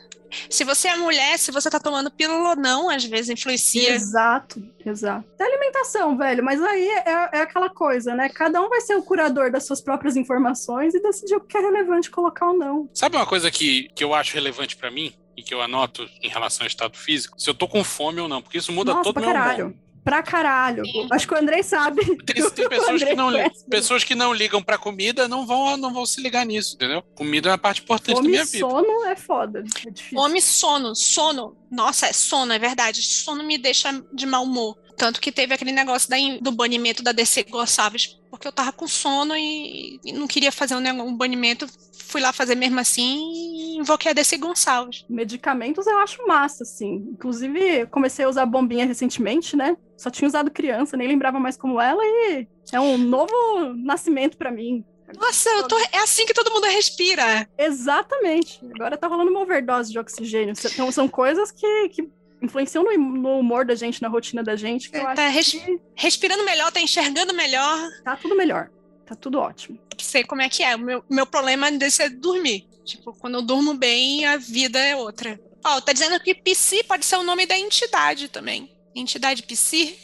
se 0.48 0.64
você 0.64 0.88
é 0.88 0.96
mulher, 0.96 1.38
se 1.38 1.50
você 1.50 1.70
tá 1.70 1.78
tomando 1.78 2.10
pílula 2.10 2.50
ou 2.50 2.56
não, 2.56 2.90
às 2.90 3.04
vezes 3.04 3.30
influencia. 3.30 3.90
Exato, 3.90 4.62
exato. 4.84 5.26
É 5.38 5.44
alimentação, 5.44 6.16
velho, 6.16 6.44
mas 6.44 6.62
aí 6.62 6.88
é, 6.88 7.30
é 7.34 7.40
aquela 7.40 7.70
coisa, 7.70 8.14
né? 8.14 8.28
Cada 8.28 8.60
um 8.60 8.68
vai 8.68 8.80
ser 8.80 8.96
o 8.96 9.02
curador 9.02 9.50
das 9.50 9.64
suas 9.64 9.80
próprias 9.80 10.16
informações 10.16 10.94
e 10.94 11.02
decidir 11.02 11.36
o 11.36 11.40
que 11.40 11.56
é 11.56 11.60
relevante 11.60 12.10
colocar 12.10 12.48
ou 12.48 12.58
não. 12.58 12.88
Sabe 12.94 13.16
uma 13.16 13.26
coisa 13.26 13.50
que, 13.50 13.88
que 13.94 14.04
eu 14.04 14.14
acho 14.14 14.34
relevante 14.34 14.76
pra 14.76 14.90
mim? 14.90 15.12
E 15.36 15.42
que 15.42 15.52
eu 15.52 15.60
anoto 15.60 16.08
em 16.22 16.28
relação 16.28 16.64
ao 16.64 16.68
estado 16.68 16.96
físico? 16.96 17.38
Se 17.40 17.48
eu 17.50 17.54
tô 17.54 17.68
com 17.68 17.84
fome 17.84 18.20
ou 18.20 18.28
não, 18.28 18.40
porque 18.40 18.58
isso 18.58 18.72
muda 18.72 18.92
Nossa, 18.92 19.04
todo 19.04 19.16
o 19.18 19.20
pra 19.20 19.22
meu 19.26 19.32
caralho. 19.34 19.64
humor. 19.66 19.76
Pra 20.02 20.22
caralho. 20.22 20.86
Sim. 20.86 21.08
Acho 21.10 21.26
que 21.26 21.34
o 21.34 21.36
Andrei 21.36 21.64
sabe. 21.64 22.00
Tem, 22.24 22.50
tem 22.50 22.68
pessoas, 22.70 23.02
Andrei 23.02 23.08
que 23.08 23.14
não, 23.16 23.50
pessoas 23.68 24.04
que 24.04 24.14
não 24.14 24.32
ligam 24.32 24.62
pra 24.62 24.78
comida 24.78 25.26
não 25.26 25.44
vão, 25.44 25.76
não 25.76 25.92
vão 25.92 26.06
se 26.06 26.20
ligar 26.22 26.46
nisso, 26.46 26.76
entendeu? 26.76 27.02
Comida 27.16 27.48
é 27.48 27.52
uma 27.52 27.58
parte 27.58 27.82
importante 27.82 28.14
da 28.14 28.20
Fome 28.20 28.28
minha 28.28 28.42
e 28.42 28.46
vida. 28.46 28.58
sono 28.70 29.04
é 29.04 29.16
foda. 29.16 29.58
É 29.84 29.90
difícil. 29.90 30.16
Fome, 30.16 30.40
sono, 30.40 30.94
sono. 30.94 31.56
Nossa, 31.70 32.06
é 32.06 32.12
sono, 32.12 32.52
é 32.52 32.58
verdade. 32.58 33.02
Sono 33.02 33.42
me 33.42 33.58
deixa 33.58 34.00
de 34.12 34.26
mau 34.26 34.44
humor. 34.44 34.78
Tanto 34.96 35.20
que 35.20 35.30
teve 35.30 35.52
aquele 35.52 35.72
negócio 35.72 36.08
da 36.08 36.16
do 36.40 36.50
banimento 36.50 37.02
da 37.02 37.12
DC 37.12 37.44
Gonçalves, 37.44 38.18
porque 38.30 38.48
eu 38.48 38.52
tava 38.52 38.72
com 38.72 38.88
sono 38.88 39.36
e, 39.36 40.00
e 40.04 40.12
não 40.12 40.26
queria 40.26 40.50
fazer 40.50 40.74
um, 40.74 41.02
um 41.02 41.14
banimento. 41.14 41.66
Fui 42.06 42.20
lá 42.20 42.32
fazer 42.32 42.54
mesmo 42.54 42.80
assim 42.80 43.18
e 43.34 43.78
invoquei 43.78 44.10
a 44.10 44.14
DC 44.14 44.38
Gonçalves. 44.38 45.04
Medicamentos 45.08 45.86
eu 45.86 45.98
acho 45.98 46.26
massa, 46.26 46.62
assim. 46.62 46.94
Inclusive, 47.12 47.86
comecei 47.86 48.24
a 48.24 48.28
usar 48.28 48.46
bombinha 48.46 48.86
recentemente, 48.86 49.56
né? 49.56 49.76
Só 49.98 50.10
tinha 50.10 50.28
usado 50.28 50.50
criança, 50.50 50.96
nem 50.96 51.08
lembrava 51.08 51.38
mais 51.38 51.56
como 51.56 51.80
ela, 51.80 52.02
e 52.02 52.46
é 52.72 52.80
um 52.80 52.96
novo 52.96 53.32
nascimento 53.74 54.36
pra 54.36 54.50
mim. 54.50 54.84
Nossa, 55.14 55.48
eu 55.50 55.68
tô, 55.68 55.78
é 55.78 55.98
assim 56.02 56.26
que 56.26 56.34
todo 56.34 56.50
mundo 56.50 56.66
respira. 56.66 57.48
Exatamente. 57.56 58.60
Agora 58.74 58.96
tá 58.96 59.06
rolando 59.06 59.30
uma 59.30 59.40
overdose 59.40 59.92
de 59.92 59.98
oxigênio. 59.98 60.54
Então, 60.64 60.90
são 60.90 61.08
coisas 61.08 61.52
que, 61.52 61.88
que 61.90 62.08
influenciam 62.46 62.82
no, 62.84 62.96
no 62.96 63.38
humor 63.40 63.64
da 63.64 63.74
gente, 63.74 64.00
na 64.02 64.08
rotina 64.08 64.42
da 64.42 64.56
gente, 64.56 64.90
que 64.90 64.96
eu 64.96 65.14
Tá 65.14 65.28
res- 65.28 65.52
que 65.52 65.78
Respirando 65.94 66.44
melhor, 66.44 66.72
tá 66.72 66.80
enxergando 66.80 67.34
melhor. 67.34 67.88
tá 68.04 68.16
tudo 68.16 68.34
melhor. 68.34 68.70
Tá 69.04 69.14
tudo 69.14 69.38
ótimo. 69.38 69.78
Sei 70.00 70.24
como 70.24 70.42
é 70.42 70.48
que 70.48 70.62
é. 70.62 70.74
O 70.74 70.78
meu, 70.80 71.04
meu 71.08 71.26
problema 71.26 71.70
desse 71.70 72.02
é 72.02 72.08
dormir. 72.08 72.66
Tipo, 72.84 73.12
quando 73.14 73.34
eu 73.34 73.42
durmo 73.42 73.74
bem, 73.74 74.24
a 74.26 74.36
vida 74.36 74.78
é 74.78 74.96
outra. 74.96 75.38
Ó, 75.64 75.80
tá 75.80 75.92
dizendo 75.92 76.18
que 76.20 76.34
psi 76.34 76.82
pode 76.84 77.04
ser 77.04 77.16
o 77.16 77.22
nome 77.22 77.46
da 77.46 77.56
entidade 77.58 78.28
também. 78.28 78.70
Entidade 78.94 79.42
psi? 79.42 79.96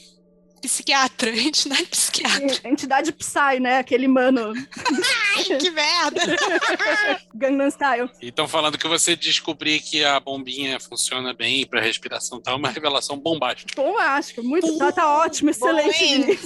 Psiquiatra. 0.63 1.31
Entidade 1.31 1.87
psiquiatra. 1.87 2.69
Entidade 2.69 3.13
Psy, 3.13 3.61
né? 3.61 3.79
Aquele 3.79 4.07
mano 4.09 4.53
Ai, 5.37 5.45
que 5.59 5.71
merda! 5.71 6.21
Gangnam 7.35 7.69
Style. 7.71 8.11
E 8.21 8.29
estão 8.29 8.47
falando 8.47 8.79
que 8.79 8.87
você 8.87 9.17
descobrir 9.17 9.81
que 9.81 10.05
a 10.05 10.21
bombinha 10.21 10.79
funciona 10.79 11.35
bem 11.35 11.67
pra 11.67 11.81
respiração 11.81 12.41
tal, 12.41 12.55
é 12.55 12.57
uma 12.57 12.71
revelação 12.71 13.19
bombástica. 13.19 13.75
Bom, 13.75 13.99
acho. 13.99 14.43
Muito. 14.43 14.79
Tá, 14.79 14.93
tá 14.93 15.19
ótimo. 15.19 15.51
Excelente. 15.51 16.39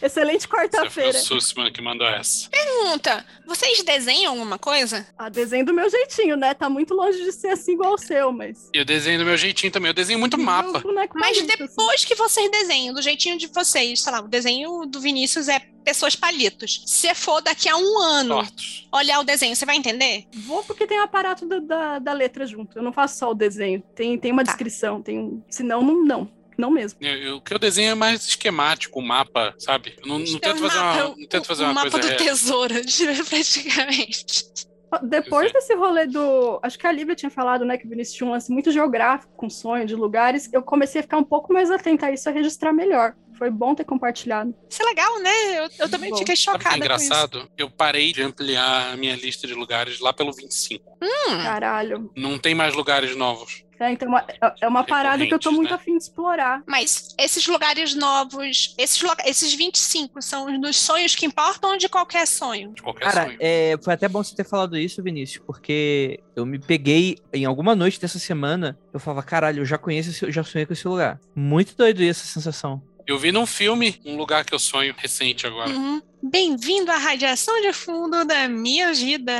Excelente 0.00 0.42
Você 0.42 0.48
foi 0.48 0.58
o 0.58 0.62
quarta-feira. 0.62 1.18
Sussman 1.18 1.72
que 1.72 1.82
mandou 1.82 2.06
essa. 2.06 2.48
Pergunta: 2.48 3.26
vocês 3.46 3.82
desenham 3.82 4.32
alguma 4.32 4.58
coisa? 4.58 5.06
A 5.18 5.28
desenho 5.28 5.66
do 5.66 5.74
meu 5.74 5.90
jeitinho, 5.90 6.36
né? 6.36 6.54
Tá 6.54 6.68
muito 6.68 6.94
longe 6.94 7.22
de 7.22 7.32
ser 7.32 7.48
assim 7.48 7.72
igual 7.72 7.94
o 7.94 7.98
seu, 7.98 8.32
mas. 8.32 8.70
E 8.72 8.78
eu 8.78 8.84
desenho 8.84 9.18
do 9.18 9.24
meu 9.24 9.36
jeitinho 9.36 9.72
também. 9.72 9.90
Eu 9.90 9.94
desenho 9.94 10.18
muito 10.18 10.38
mapa. 10.38 10.78
Boneco 10.80 11.18
Mas 11.18 11.36
assim. 11.38 11.46
depois 11.46 12.04
que 12.04 12.14
vocês 12.14 12.50
desenham, 12.50 12.94
do 12.94 13.02
jeitinho 13.02 13.36
de 13.36 13.46
vocês, 13.48 13.63
sei 13.64 13.94
lá, 14.12 14.20
o 14.20 14.28
desenho 14.28 14.86
do 14.86 15.00
Vinícius 15.00 15.48
é 15.48 15.60
pessoas 15.84 16.16
palitos. 16.16 16.82
Se 16.86 17.14
for 17.14 17.42
daqui 17.42 17.68
a 17.68 17.76
um 17.76 17.98
ano 17.98 18.36
Tortos. 18.36 18.88
olhar 18.92 19.20
o 19.20 19.24
desenho, 19.24 19.54
você 19.54 19.66
vai 19.66 19.76
entender? 19.76 20.24
Vou 20.46 20.62
porque 20.64 20.86
tem 20.86 20.98
o 20.98 21.02
aparato 21.02 21.46
da, 21.46 21.58
da, 21.58 21.98
da 21.98 22.12
letra 22.12 22.46
junto. 22.46 22.78
Eu 22.78 22.82
não 22.82 22.92
faço 22.92 23.18
só 23.18 23.30
o 23.30 23.34
desenho. 23.34 23.82
Tem, 23.94 24.18
tem 24.18 24.32
uma 24.32 24.42
Tá. 24.44 24.52
descrição. 24.52 25.02
Tem 25.02 25.18
um... 25.18 25.42
Senão, 25.50 25.82
não, 25.82 26.04
não. 26.04 26.30
Não 26.56 26.70
mesmo. 26.70 26.98
Eu- 27.02 27.16
eu- 27.16 27.36
O 27.38 27.40
que 27.40 27.52
eu 27.52 27.58
desenho 27.58 27.90
é 27.90 27.94
mais 27.96 28.26
esquemático, 28.28 29.00
o 29.00 29.02
mapa, 29.02 29.52
sabe? 29.58 29.94
Eu 30.00 30.06
não, 30.06 30.18
não 30.20 30.36
É 30.36 30.38
tento 30.38 30.58
fazer 30.60 30.78
mapa- 30.78 31.04
uma, 31.06 31.16
não 31.16 31.26
tento 31.26 31.46
fazer 31.46 31.62
o 31.64 31.66
uma 31.66 31.74
mapa 31.74 31.90
coisa. 31.90 32.08
do 32.08 32.12
é, 32.14 32.16
tesouro, 32.16 32.74
praticamente. 33.28 34.44
Depois 35.02 35.50
Pois 35.50 35.52
desse 35.52 35.74
rolê 35.74 36.06
do. 36.06 36.60
Acho 36.62 36.78
que 36.78 36.86
a 36.86 36.92
Lívia 36.92 37.16
tinha 37.16 37.28
falado, 37.30 37.64
né? 37.64 37.76
Que 37.76 37.84
o 37.84 37.90
Vinícius 37.90 38.16
tinha 38.16 38.28
um 38.28 38.30
lance 38.30 38.52
muito 38.52 38.70
geográfico, 38.70 39.32
com 39.36 39.50
sonho 39.50 39.84
de 39.84 39.96
lugares. 39.96 40.48
Eu 40.52 40.62
comecei 40.62 41.00
a 41.00 41.02
ficar 41.02 41.18
um 41.18 41.24
pouco 41.24 41.52
mais 41.52 41.68
atenta 41.70 42.06
a 42.06 42.12
isso, 42.12 42.28
a 42.28 42.32
registrar 42.32 42.72
melhor. 42.72 43.16
Foi 43.38 43.50
bom 43.50 43.74
ter 43.74 43.84
compartilhado. 43.84 44.54
Isso 44.68 44.82
é 44.82 44.84
legal, 44.86 45.20
né? 45.20 45.58
Eu, 45.58 45.68
eu 45.80 45.88
também 45.88 46.10
Bom. 46.10 46.16
fiquei 46.18 46.34
é 46.34 46.36
chocada 46.36 46.62
com 46.64 46.68
isso. 46.70 46.78
engraçado? 46.78 47.50
Eu 47.56 47.70
parei 47.70 48.12
de 48.12 48.22
ampliar 48.22 48.92
a 48.92 48.96
minha 48.96 49.16
lista 49.16 49.46
de 49.46 49.54
lugares 49.54 49.98
lá 50.00 50.12
pelo 50.12 50.32
25. 50.32 50.98
Hum, 51.02 51.42
Caralho. 51.42 52.10
Não 52.16 52.38
tem 52.38 52.54
mais 52.54 52.74
lugares 52.74 53.16
novos. 53.16 53.64
É, 53.80 53.90
então 53.90 54.06
uma- 54.06 54.24
é- 54.28 54.54
é 54.60 54.68
uma 54.68 54.84
parada 54.84 55.26
que 55.26 55.34
eu 55.34 55.38
tô 55.38 55.50
muito 55.50 55.70
né? 55.70 55.74
afim 55.74 55.96
de 55.98 56.04
explorar. 56.04 56.62
mas 56.64 57.08
esses 57.18 57.44
lugares 57.48 57.92
novos, 57.96 58.72
esses, 58.78 59.02
esses 59.26 59.52
25 59.52 60.22
são 60.22 60.46
os 60.46 60.60
dos 60.60 60.76
sonhos 60.76 61.16
que 61.16 61.26
importam 61.26 61.72
ou 61.72 61.76
de 61.76 61.88
qualquer 61.88 62.24
sonho? 62.26 62.72
De 62.72 62.80
qualquer 62.80 63.04
Cara, 63.04 63.24
sonho. 63.26 63.36
é, 63.40 63.76
foi 63.82 63.92
até 63.94 64.08
bom 64.08 64.22
você 64.22 64.34
ter 64.36 64.44
falado 64.44 64.78
isso, 64.78 65.02
Vinícius, 65.02 65.42
porque 65.44 66.20
eu 66.36 66.46
me 66.46 66.60
peguei 66.60 67.18
em 67.32 67.44
alguma 67.44 67.74
noite 67.74 68.00
dessa 68.00 68.18
semana, 68.20 68.78
eu 68.92 69.00
falava, 69.00 69.24
caralho, 69.24 69.62
eu 69.62 69.66
já 69.66 69.76
conheço, 69.76 70.10
esse, 70.10 70.24
eu 70.24 70.30
já 70.30 70.44
sonhei 70.44 70.64
com 70.66 70.72
esse 70.72 70.86
lugar. 70.86 71.20
Muito 71.34 71.76
doido 71.76 72.00
essa 72.04 72.24
sensação. 72.24 72.80
Eu 73.06 73.18
vi 73.18 73.30
num 73.30 73.44
filme 73.44 74.00
um 74.04 74.16
lugar 74.16 74.44
que 74.44 74.54
eu 74.54 74.58
sonho 74.58 74.94
recente 74.96 75.46
agora. 75.46 75.68
Uhum. 75.70 76.00
Bem-vindo 76.22 76.90
à 76.90 76.96
radiação 76.96 77.60
de 77.60 77.70
fundo 77.74 78.24
da 78.24 78.48
minha 78.48 78.94
vida. 78.94 79.32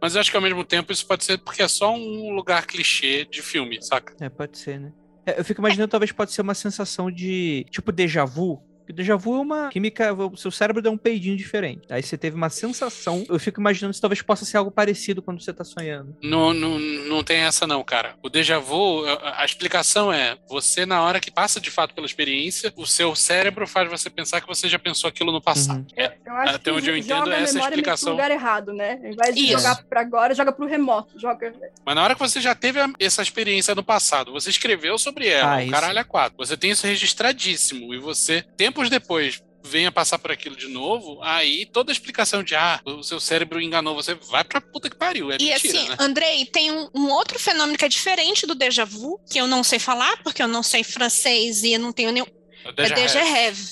Mas 0.00 0.14
eu 0.14 0.20
acho 0.20 0.30
que 0.30 0.36
ao 0.36 0.42
mesmo 0.42 0.64
tempo 0.64 0.92
isso 0.92 1.04
pode 1.04 1.24
ser 1.24 1.38
porque 1.38 1.60
é 1.60 1.66
só 1.66 1.92
um 1.92 2.30
lugar 2.30 2.66
clichê 2.66 3.24
de 3.24 3.42
filme, 3.42 3.82
saca? 3.82 4.14
É, 4.24 4.28
pode 4.28 4.56
ser, 4.56 4.78
né? 4.78 4.92
É, 5.26 5.40
eu 5.40 5.44
fico 5.44 5.60
imaginando, 5.60 5.90
talvez 5.90 6.12
pode 6.12 6.32
ser 6.32 6.42
uma 6.42 6.54
sensação 6.54 7.10
de, 7.10 7.66
tipo, 7.70 7.90
déjà 7.90 8.24
vu. 8.24 8.62
Porque 8.90 8.92
déjà 8.92 9.14
vu 9.16 9.36
é 9.36 9.40
uma 9.40 9.68
química, 9.68 10.12
o 10.12 10.36
seu 10.36 10.50
cérebro 10.50 10.82
deu 10.82 10.90
um 10.90 10.96
peidinho 10.98 11.36
diferente. 11.36 11.82
Aí 11.90 12.02
você 12.02 12.18
teve 12.18 12.34
uma 12.36 12.50
sensação. 12.50 13.24
Eu 13.28 13.38
fico 13.38 13.60
imaginando 13.60 13.94
se 13.94 14.00
talvez 14.00 14.20
possa 14.20 14.44
ser 14.44 14.56
algo 14.56 14.70
parecido 14.70 15.22
quando 15.22 15.40
você 15.40 15.52
tá 15.52 15.62
sonhando. 15.64 16.16
Não, 16.22 16.52
não, 16.52 16.78
não 16.78 17.22
tem 17.22 17.38
essa 17.38 17.66
não, 17.66 17.82
cara. 17.84 18.16
O 18.22 18.28
déjà 18.28 18.58
vu, 18.58 19.04
a, 19.06 19.42
a 19.42 19.44
explicação 19.44 20.12
é, 20.12 20.36
você 20.48 20.84
na 20.84 21.02
hora 21.02 21.20
que 21.20 21.30
passa 21.30 21.60
de 21.60 21.70
fato 21.70 21.94
pela 21.94 22.06
experiência, 22.06 22.72
o 22.76 22.84
seu 22.84 23.14
cérebro 23.14 23.66
faz 23.66 23.88
você 23.88 24.10
pensar 24.10 24.40
que 24.40 24.48
você 24.48 24.68
já 24.68 24.78
pensou 24.78 25.08
aquilo 25.08 25.30
no 25.30 25.40
passado. 25.40 25.78
Uhum. 25.80 25.86
É, 25.96 26.16
Eu 26.26 26.32
acho 26.34 26.54
Até 26.56 26.70
que 26.70 26.76
onde 26.76 26.90
eu 26.90 26.96
entendo, 26.96 27.30
a 27.30 27.36
essa 27.36 27.58
que 27.58 27.64
explicação. 27.64 28.06
pro 28.06 28.12
lugar 28.14 28.30
errado, 28.32 28.72
né? 28.72 28.98
Ao 29.04 29.10
invés 29.10 29.34
de 29.34 29.40
Isso. 29.42 29.52
jogar 29.58 29.84
pra 29.84 30.00
agora, 30.00 30.34
joga 30.34 30.50
pro 30.52 30.66
remoto. 30.66 31.18
Joga. 31.18 31.52
Mas 31.84 31.94
na 31.94 32.02
hora 32.02 32.14
que 32.14 32.20
você 32.20 32.40
já 32.40 32.54
teve 32.54 32.80
a- 32.80 32.90
essa 32.98 33.22
experiência 33.22 33.74
no 33.74 33.84
passado, 33.84 34.32
você 34.32 34.50
escreveu 34.50 34.98
sobre 34.98 35.28
ela, 35.28 35.60
Ah, 35.60 35.68
caralho 35.68 35.98
é 35.98 36.04
quatro. 36.04 36.36
Você 36.38 36.56
tem 36.56 36.70
isso 36.70 36.86
registradíssimo 36.86 37.94
e 37.94 37.98
você, 37.98 38.42
tempos 38.80 38.90
depois, 38.90 39.42
venha 39.62 39.92
passar 39.92 40.18
por 40.18 40.30
aquilo 40.30 40.56
de 40.56 40.68
novo, 40.68 41.18
aí 41.22 41.66
toda 41.66 41.90
a 41.90 41.94
explicação 41.94 42.42
de 42.42 42.54
ah, 42.54 42.80
o 42.84 43.02
seu 43.02 43.20
cérebro 43.20 43.60
enganou 43.60 43.94
você, 43.94 44.14
vai 44.14 44.42
pra 44.42 44.60
puta 44.60 44.88
que 44.88 44.96
pariu. 44.96 45.30
É 45.30 45.36
E 45.38 45.50
mentira, 45.50 45.78
assim, 45.78 45.88
né? 45.88 45.96
Andrei, 45.98 46.46
tem 46.46 46.70
um, 46.70 46.88
um 46.94 47.08
outro 47.10 47.38
fenômeno 47.38 47.76
que 47.76 47.84
é 47.84 47.88
diferente 47.88 48.46
do 48.46 48.54
déjà 48.54 48.84
vu, 48.84 49.20
que 49.30 49.38
eu 49.38 49.46
não 49.46 49.62
sei 49.62 49.78
falar, 49.78 50.16
porque 50.22 50.42
eu 50.42 50.48
não 50.48 50.62
sei 50.62 50.82
francês 50.82 51.62
e 51.62 51.74
eu 51.74 51.78
não 51.80 51.92
tenho 51.92 52.10
nenhum. 52.10 52.26
O 52.64 52.72
É 52.82 52.90
déjà 52.90 52.94
déjà 52.94 53.24
vu. 53.24 53.32
rêve. 53.32 53.62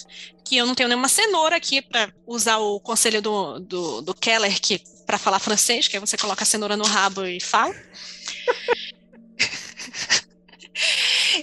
Que 0.45 0.57
eu 0.57 0.67
não 0.67 0.75
tenho 0.75 0.89
nenhuma 0.89 1.09
cenoura 1.09 1.57
aqui 1.57 1.83
para 1.83 2.11
usar 2.27 2.59
o 2.59 2.81
conselho 2.81 3.21
do, 3.21 3.59
do, 3.61 4.03
do 4.03 4.15
Keller, 4.15 4.59
que 4.61 4.83
para 5.07 5.19
falar 5.19 5.39
francês, 5.39 5.89
que 5.89 5.97
aí 5.97 6.01
você 6.01 6.17
coloca 6.17 6.43
a 6.43 6.47
cenoura 6.47 6.77
no 6.77 6.85
rabo 6.85 7.25
e 7.27 7.41
fala. 7.41 7.75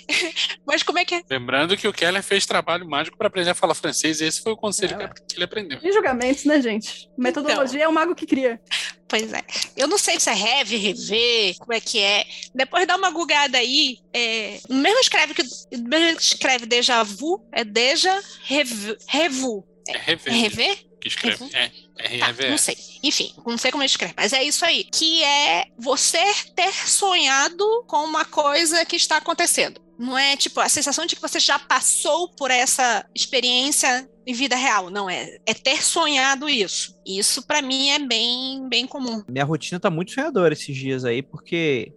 Mas 0.65 0.83
como 0.83 0.99
é 0.99 1.05
que 1.05 1.15
é? 1.15 1.23
Lembrando 1.29 1.77
que 1.77 1.87
o 1.87 1.93
Keller 1.93 2.23
fez 2.23 2.45
trabalho 2.45 2.87
mágico 2.87 3.17
pra 3.17 3.27
aprender 3.27 3.49
a 3.49 3.55
falar 3.55 3.75
francês 3.75 4.21
e 4.21 4.25
esse 4.25 4.41
foi 4.41 4.51
o 4.53 4.57
conselho 4.57 4.99
É, 5.01 5.07
que 5.07 5.35
ele 5.35 5.43
aprendeu. 5.43 5.79
E 5.83 5.91
julgamentos, 5.91 6.45
né, 6.45 6.61
gente? 6.61 7.09
Metodologia 7.17 7.83
é 7.83 7.87
o 7.87 7.93
mago 7.93 8.15
que 8.15 8.25
cria. 8.25 8.59
Pois 9.07 9.31
é. 9.31 9.43
Eu 9.77 9.87
não 9.87 9.97
sei 9.97 10.19
se 10.19 10.29
é 10.29 10.33
reve, 10.33 10.77
rever, 10.77 11.55
como 11.59 11.73
é 11.73 11.79
que 11.79 11.99
é. 11.99 12.25
Depois 12.53 12.87
dá 12.87 12.95
uma 12.95 13.11
gugada 13.11 13.57
aí. 13.57 13.99
É, 14.13 14.59
no 14.69 14.77
mesmo 14.77 14.99
escreve 14.99 15.33
que 15.33 15.43
no 15.77 15.89
mesmo 15.89 16.19
escreve 16.19 16.65
déjà 16.65 17.03
vu, 17.03 17.45
é 17.51 17.63
déjà 17.63 18.19
revu. 18.43 18.95
revu. 19.07 19.67
É 19.87 19.97
rever. 19.97 20.33
É 20.33 20.37
rever? 20.37 20.77
Que 20.99 21.07
escreve. 21.07 21.37
Revu? 21.43 21.55
É, 21.55 21.71
Tá, 22.19 22.49
não 22.49 22.57
sei. 22.57 22.77
Enfim, 23.01 23.33
não 23.45 23.57
sei 23.57 23.71
como 23.71 23.81
ele 23.81 23.89
escreve, 23.89 24.13
mas 24.17 24.33
é 24.33 24.43
isso 24.43 24.65
aí. 24.65 24.83
Que 24.83 25.23
é 25.23 25.65
você 25.77 26.21
ter 26.55 26.73
sonhado 26.73 27.65
com 27.87 28.03
uma 28.03 28.25
coisa 28.25 28.85
que 28.85 28.97
está 28.97 29.17
acontecendo. 29.17 29.79
Não 29.97 30.17
é 30.17 30.35
tipo 30.35 30.59
a 30.59 30.67
sensação 30.69 31.05
de 31.05 31.15
que 31.15 31.21
você 31.21 31.39
já 31.39 31.57
passou 31.57 32.29
por 32.35 32.51
essa 32.51 33.05
experiência 33.15 34.09
em 34.27 34.33
vida 34.33 34.55
real. 34.55 34.89
Não 34.89 35.09
é. 35.09 35.37
É 35.45 35.53
ter 35.53 35.81
sonhado 35.83 36.49
isso. 36.49 36.95
Isso 37.05 37.45
pra 37.45 37.61
mim 37.61 37.89
é 37.89 37.99
bem, 37.99 38.67
bem 38.67 38.85
comum. 38.87 39.23
Minha 39.27 39.45
rotina 39.45 39.79
tá 39.79 39.89
muito 39.89 40.11
sonhadora 40.11 40.53
esses 40.53 40.75
dias 40.75 41.05
aí, 41.05 41.21
porque 41.21 41.93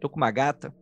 tô 0.00 0.08
com 0.08 0.16
uma 0.16 0.30
gata, 0.30 0.72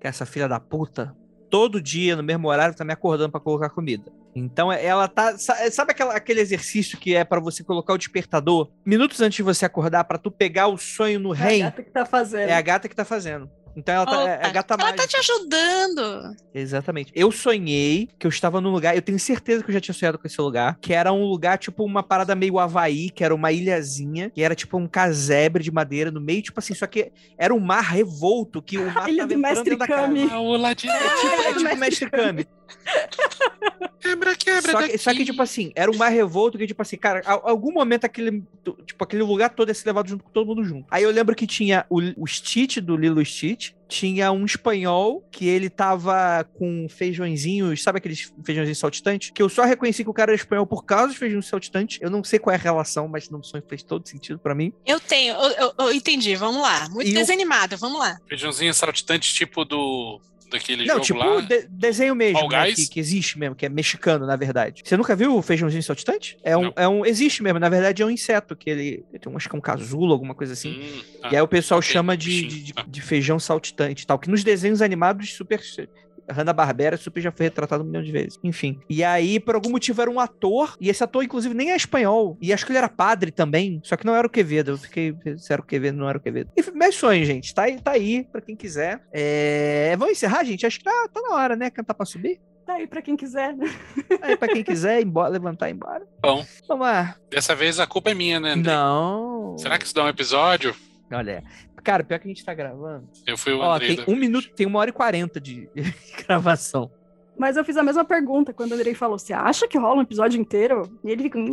que 0.00 0.06
é 0.06 0.08
essa 0.08 0.26
filha 0.26 0.48
da 0.48 0.60
puta, 0.60 1.16
todo 1.48 1.80
dia, 1.80 2.16
no 2.16 2.22
mesmo 2.22 2.48
horário, 2.48 2.74
tá 2.76 2.84
me 2.84 2.92
acordando 2.92 3.30
pra 3.30 3.40
colocar 3.40 3.70
comida. 3.70 4.12
Então 4.34 4.70
é- 4.70 4.84
ela 4.84 5.08
tá. 5.08 5.38
sa- 5.38 5.70
Sabe 5.70 5.92
aquela- 5.92 6.14
aquele 6.14 6.40
exercício 6.40 6.98
que 6.98 7.14
é 7.14 7.24
pra 7.24 7.40
você 7.40 7.64
colocar 7.64 7.94
o 7.94 7.98
despertador 7.98 8.70
minutos 8.84 9.22
antes 9.22 9.36
de 9.36 9.42
você 9.42 9.64
acordar 9.64 10.04
pra 10.04 10.18
tu 10.18 10.30
pegar 10.30 10.66
o 10.66 10.76
sonho 10.76 11.18
no 11.18 11.34
É 11.34 11.38
a 11.38 11.58
gata 11.64 11.82
que 11.82 11.90
tá 11.90 12.04
fazendo. 12.04 12.48
É 12.50 12.52
a 12.52 12.60
gata 12.60 12.88
que 12.88 12.94
tá 12.94 13.04
fazendo. 13.06 13.50
Então 13.76 13.94
ela 13.94 14.06
tá, 14.06 14.22
é, 14.22 14.32
é 14.32 14.38
Opa, 14.38 14.48
gata 14.50 14.74
ela 14.74 14.82
mágica. 14.84 15.02
tá 15.02 15.08
te 15.08 15.16
ajudando. 15.18 16.34
Exatamente. 16.54 17.12
Eu 17.14 17.30
sonhei 17.30 18.08
que 18.18 18.26
eu 18.26 18.30
estava 18.30 18.58
num 18.60 18.70
lugar, 18.70 18.96
eu 18.96 19.02
tenho 19.02 19.18
certeza 19.18 19.62
que 19.62 19.68
eu 19.70 19.74
já 19.74 19.80
tinha 19.80 19.94
sonhado 19.94 20.18
com 20.18 20.26
esse 20.26 20.40
lugar, 20.40 20.78
que 20.80 20.94
era 20.94 21.12
um 21.12 21.24
lugar, 21.24 21.58
tipo, 21.58 21.84
uma 21.84 22.02
parada 22.02 22.34
meio 22.34 22.58
Havaí, 22.58 23.10
que 23.10 23.22
era 23.22 23.34
uma 23.34 23.52
ilhazinha, 23.52 24.30
que 24.30 24.42
era 24.42 24.54
tipo 24.54 24.78
um 24.78 24.88
casebre 24.88 25.62
de 25.62 25.70
madeira 25.70 26.10
no 26.10 26.20
meio, 26.20 26.40
tipo 26.40 26.58
assim, 26.58 26.72
só 26.74 26.86
que 26.86 27.12
era 27.36 27.52
um 27.54 27.60
mar 27.60 27.82
revolto, 27.82 28.62
que 28.62 28.78
o 28.78 28.86
mar 28.90 29.08
Ilha 29.08 29.18
tava 29.18 29.28
do 29.28 29.34
entrando 29.34 29.42
Mestre 29.42 29.64
dentro 29.64 29.78
da 29.78 29.86
casa. 29.86 30.02
Kami. 30.06 30.28
Ah, 30.30 30.40
o 30.40 30.56
ladinho. 30.56 30.92
É 30.92 30.98
tipo, 30.98 31.26
é 31.26 31.52
tipo 31.54 31.60
Mestre 31.76 31.76
Mestre 31.76 32.10
Kami. 32.10 32.46
Quebra, 34.00 34.36
quebra. 34.36 34.72
Só 34.72 34.82
que, 34.86 34.98
só 34.98 35.12
que, 35.14 35.24
tipo 35.24 35.42
assim, 35.42 35.72
era 35.74 35.90
um 35.90 35.96
mar 35.96 36.08
revolto 36.10 36.56
que, 36.56 36.66
tipo 36.66 36.80
assim, 36.80 36.96
cara, 36.96 37.22
a- 37.26 37.32
algum 37.50 37.72
momento 37.72 38.04
aquele, 38.04 38.42
tipo, 38.86 39.02
aquele 39.02 39.22
lugar 39.22 39.50
todo 39.50 39.68
ia 39.68 39.74
ser 39.74 39.88
levado 39.88 40.08
junto 40.08 40.22
com 40.22 40.30
todo 40.30 40.46
mundo 40.46 40.62
junto. 40.64 40.86
Aí 40.90 41.02
eu 41.02 41.10
lembro 41.10 41.34
que 41.34 41.46
tinha 41.46 41.84
o, 41.90 42.00
o 42.16 42.26
Stitch 42.26 42.78
do 42.78 42.96
Lilo 42.96 43.24
Stitch, 43.24 43.72
tinha 43.88 44.30
um 44.30 44.44
espanhol 44.44 45.26
que 45.30 45.46
ele 45.48 45.68
tava 45.68 46.44
com 46.54 46.86
feijõezinhos, 46.88 47.82
sabe 47.82 47.98
aqueles 47.98 48.32
feijõezinhos 48.44 48.78
saltitantes? 48.78 49.30
Que 49.30 49.42
eu 49.42 49.48
só 49.48 49.64
reconheci 49.64 50.04
que 50.04 50.10
o 50.10 50.14
cara 50.14 50.30
era 50.32 50.40
espanhol 50.40 50.66
por 50.66 50.84
causa 50.84 51.08
dos 51.08 51.16
feijões 51.16 51.46
saltitantes. 51.46 51.98
Eu 52.00 52.10
não 52.10 52.22
sei 52.22 52.38
qual 52.38 52.52
é 52.54 52.56
a 52.56 52.62
relação, 52.62 53.08
mas 53.08 53.28
não 53.28 53.40
fez 53.68 53.82
todo 53.82 54.06
sentido 54.08 54.38
pra 54.38 54.54
mim. 54.54 54.72
Eu 54.86 55.00
tenho, 55.00 55.34
eu, 55.34 55.50
eu- 55.50 55.74
eu 55.80 55.92
entendi, 55.92 56.34
vamos 56.36 56.62
lá. 56.62 56.88
Muito 56.90 57.08
E 57.08 57.12
o- 57.12 57.14
desanimada, 57.14 57.76
vamos 57.76 57.98
lá. 57.98 58.16
Feijãozinho 58.28 58.72
saltitante, 58.72 59.32
tipo 59.34 59.64
do. 59.64 60.20
Daquele 60.50 60.84
não, 60.84 60.94
jogo 60.94 61.04
tipo 61.04 61.18
lá. 61.18 61.40
de- 61.40 61.66
desenho 61.68 62.14
mesmo, 62.14 62.48
né, 62.48 62.72
que, 62.72 62.86
que 62.88 63.00
existe 63.00 63.38
mesmo, 63.38 63.54
que 63.54 63.66
é 63.66 63.68
mexicano, 63.68 64.26
na 64.26 64.36
verdade. 64.36 64.82
Você 64.84 64.96
nunca 64.96 65.16
viu 65.16 65.36
o 65.36 65.42
feijãozinho 65.42 65.82
saltitante? 65.82 66.36
É 66.42 66.56
um, 66.56 66.62
Não. 66.62 66.72
é 66.76 66.88
um, 66.88 67.04
existe 67.04 67.42
mesmo, 67.42 67.58
na 67.58 67.68
verdade 67.68 68.02
é 68.02 68.06
um 68.06 68.10
inseto, 68.10 68.54
que 68.54 68.70
ele, 68.70 69.04
ele 69.10 69.18
tem 69.18 69.32
um, 69.32 69.36
acho 69.36 69.48
que 69.48 69.56
é 69.56 69.58
um 69.58 69.62
casulo, 69.62 70.12
alguma 70.12 70.34
coisa 70.34 70.52
assim. 70.52 70.70
Hum, 70.70 71.00
tá. 71.20 71.30
E 71.32 71.36
aí 71.36 71.42
o 71.42 71.48
pessoal 71.48 71.78
ok, 71.80 71.92
chama 71.92 72.16
de, 72.16 72.46
de, 72.46 72.74
de 72.86 73.00
feijão 73.00 73.38
saltitante 73.38 74.04
e 74.04 74.06
tal. 74.06 74.18
Que 74.18 74.30
nos 74.30 74.44
desenhos 74.44 74.80
animados 74.82 75.32
super. 75.34 75.60
Hanna-Barbera 76.30 76.96
super 76.96 77.20
já 77.20 77.30
foi 77.30 77.46
retratado 77.46 77.82
um 77.82 77.86
milhão 77.86 78.02
de 78.02 78.12
vezes. 78.12 78.38
Enfim. 78.42 78.78
E 78.88 79.02
aí, 79.02 79.38
por 79.40 79.54
algum 79.54 79.70
motivo, 79.70 80.00
era 80.02 80.10
um 80.10 80.20
ator. 80.20 80.76
E 80.80 80.88
esse 80.88 81.02
ator, 81.02 81.22
inclusive, 81.22 81.54
nem 81.54 81.72
é 81.72 81.76
espanhol. 81.76 82.36
E 82.40 82.52
acho 82.52 82.64
que 82.64 82.72
ele 82.72 82.78
era 82.78 82.88
padre 82.88 83.30
também. 83.30 83.80
Só 83.82 83.96
que 83.96 84.06
não 84.06 84.14
era 84.14 84.26
o 84.26 84.30
Quevedo. 84.30 84.72
Eu 84.72 84.78
fiquei. 84.78 85.14
Se 85.36 85.52
era 85.52 85.62
o 85.62 85.64
Quevedo, 85.64 85.98
não 85.98 86.08
era 86.08 86.18
o 86.18 86.20
Quevedo. 86.20 86.50
Enfim, 86.56 86.72
meus 86.72 86.94
sonhos, 86.94 87.26
gente. 87.26 87.54
Tá 87.54 87.62
aí, 87.62 87.80
tá 87.80 87.92
aí 87.92 88.24
pra 88.30 88.40
quem 88.40 88.56
quiser. 88.56 89.02
É... 89.12 89.94
Vamos 89.96 90.12
encerrar, 90.12 90.44
gente? 90.44 90.66
Acho 90.66 90.78
que 90.78 90.84
tá, 90.84 91.08
tá 91.12 91.20
na 91.20 91.34
hora, 91.36 91.56
né? 91.56 91.70
Cantar 91.70 91.94
pra 91.94 92.06
subir. 92.06 92.40
Tá 92.66 92.74
aí 92.74 92.86
pra 92.86 93.00
quem 93.00 93.16
quiser. 93.16 93.54
Aí, 94.20 94.36
pra 94.36 94.48
quem 94.48 94.64
quiser, 94.64 95.00
embora, 95.00 95.28
levantar 95.28 95.68
e 95.68 95.72
embora. 95.72 96.04
Bom. 96.20 96.44
Vamos 96.66 96.84
lá. 96.84 97.14
Dessa 97.30 97.54
vez 97.54 97.78
a 97.78 97.86
culpa 97.86 98.10
é 98.10 98.14
minha, 98.14 98.40
né, 98.40 98.54
André? 98.54 98.72
Não. 98.72 99.56
Será 99.56 99.78
que 99.78 99.84
isso 99.84 99.94
dá 99.94 100.04
um 100.04 100.08
episódio? 100.08 100.74
Olha. 101.12 101.44
Cara, 101.86 102.02
pior 102.02 102.18
que 102.18 102.26
a 102.26 102.28
gente 102.28 102.44
tá 102.44 102.52
gravando. 102.52 103.08
Eu 103.26 103.38
fui 103.38 103.52
o 103.52 103.60
Ó, 103.60 103.74
Andrei 103.74 103.94
tem 103.94 104.02
um 104.04 104.06
vez. 104.08 104.18
minuto, 104.18 104.50
tem 104.50 104.66
uma 104.66 104.80
hora 104.80 104.90
e 104.90 104.92
quarenta 104.92 105.40
de 105.40 105.68
gravação. 106.26 106.90
Mas 107.38 107.56
eu 107.56 107.64
fiz 107.64 107.76
a 107.76 107.82
mesma 107.82 108.04
pergunta 108.04 108.52
quando 108.52 108.72
o 108.72 108.74
Andrei 108.74 108.94
falou: 108.94 109.18
Você 109.18 109.32
acha 109.32 109.68
que 109.68 109.78
rola 109.78 109.96
um 110.00 110.02
episódio 110.02 110.40
inteiro? 110.40 110.90
E 111.04 111.10
ele 111.10 111.22
fica. 111.22 111.38
"Hum, 111.38 111.50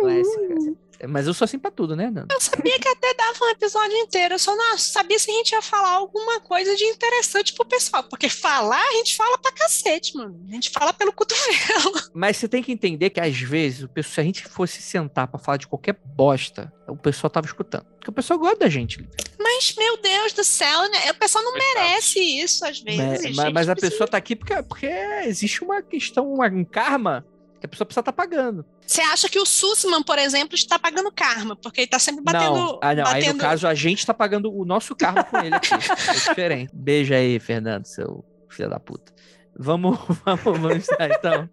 cara- 0.00 1.08
Mas 1.08 1.26
eu 1.26 1.32
sou 1.34 1.44
assim 1.44 1.58
pra 1.58 1.70
tudo, 1.70 1.94
né, 1.96 2.10
Nando? 2.10 2.28
Eu 2.32 2.40
sabia 2.40 2.78
que 2.78 2.88
até 2.88 3.14
dava 3.14 3.38
um 3.44 3.48
episódio 3.50 3.96
inteiro, 3.98 4.34
eu 4.34 4.38
só 4.38 4.54
não 4.56 4.76
sabia 4.78 5.18
se 5.18 5.30
a 5.30 5.34
gente 5.34 5.52
ia 5.52 5.62
falar 5.62 5.90
alguma 5.92 6.40
coisa 6.40 6.74
de 6.76 6.84
interessante 6.84 7.54
pro 7.54 7.64
pessoal, 7.66 8.02
porque 8.04 8.28
falar, 8.28 8.82
a 8.82 8.92
gente 8.96 9.14
fala 9.16 9.38
pra 9.38 9.52
cacete, 9.52 10.16
mano. 10.16 10.38
A 10.48 10.52
gente 10.52 10.70
fala 10.70 10.92
pelo 10.92 11.12
cotovelo. 11.12 11.92
Mas 12.14 12.36
você 12.38 12.48
tem 12.48 12.62
que 12.62 12.72
entender 12.72 13.10
que 13.10 13.20
às 13.20 13.38
vezes, 13.38 13.82
o 13.82 13.88
pessoal- 13.88 14.14
se 14.14 14.20
a 14.20 14.24
gente 14.24 14.44
fosse 14.48 14.82
sentar 14.82 15.26
pra 15.28 15.38
falar 15.38 15.56
de 15.58 15.66
qualquer 15.68 15.96
bosta, 16.16 16.72
o 16.88 16.96
pessoal 16.96 17.30
tava 17.30 17.46
escutando. 17.46 17.84
Porque 17.96 18.10
o 18.10 18.12
pessoal 18.14 18.38
gosta 18.38 18.58
da 18.60 18.68
gente. 18.68 19.06
Mas, 19.38 19.49
meu 19.78 19.96
Deus 20.00 20.32
do 20.32 20.44
céu, 20.44 20.82
né? 20.90 21.10
O 21.10 21.14
pessoal 21.14 21.44
não 21.44 21.52
Coitado. 21.52 21.74
merece 21.74 22.18
isso 22.20 22.64
às 22.64 22.80
vezes. 22.80 22.98
Mas, 23.00 23.22
gente. 23.22 23.36
mas- 23.36 23.52
mas 23.52 23.68
a 23.68 23.72
Precisa- 23.74 23.90
pessoa 23.92 24.08
tá 24.08 24.16
aqui 24.16 24.34
porque, 24.36 24.62
porque 24.62 24.86
existe 25.24 25.62
uma 25.62 25.82
questão, 25.82 26.32
uma- 26.32 26.46
um 26.48 26.64
karma 26.64 27.24
que 27.60 27.66
a 27.66 27.68
pessoa 27.68 27.84
precisa 27.86 28.00
estar 28.00 28.12
pagando. 28.12 28.64
Você 28.86 29.02
acha 29.02 29.28
que 29.28 29.38
o 29.38 29.44
Sussman, 29.44 30.02
por 30.02 30.18
exemplo, 30.18 30.54
está 30.54 30.78
pagando 30.78 31.12
karma, 31.12 31.54
porque 31.54 31.82
ele 31.82 31.88
tá 31.88 31.98
sempre 31.98 32.22
batendo. 32.24 32.54
não, 32.54 32.80
ah, 32.82 32.94
não. 32.94 33.06
Aí 33.06 33.20
no 33.20 33.26
batendo... 33.26 33.40
caso 33.40 33.66
a 33.68 33.74
gente 33.74 34.04
tá 34.06 34.14
pagando 34.14 34.50
o 34.52 34.64
nosso 34.64 34.96
karma 34.96 35.22
com 35.22 35.36
ele 35.38 35.54
aqui. 35.54 35.68
É 36.08 36.12
diferente. 36.14 36.70
Beijo 36.74 37.12
aí, 37.14 37.38
Fernando, 37.38 37.84
seu 37.84 38.24
filho 38.48 38.70
da 38.70 38.80
puta. 38.80 39.12
Vamos, 39.56 39.98
vamos, 40.24 40.42
vamos 40.42 40.86
lá, 40.88 41.06
então. 41.06 41.48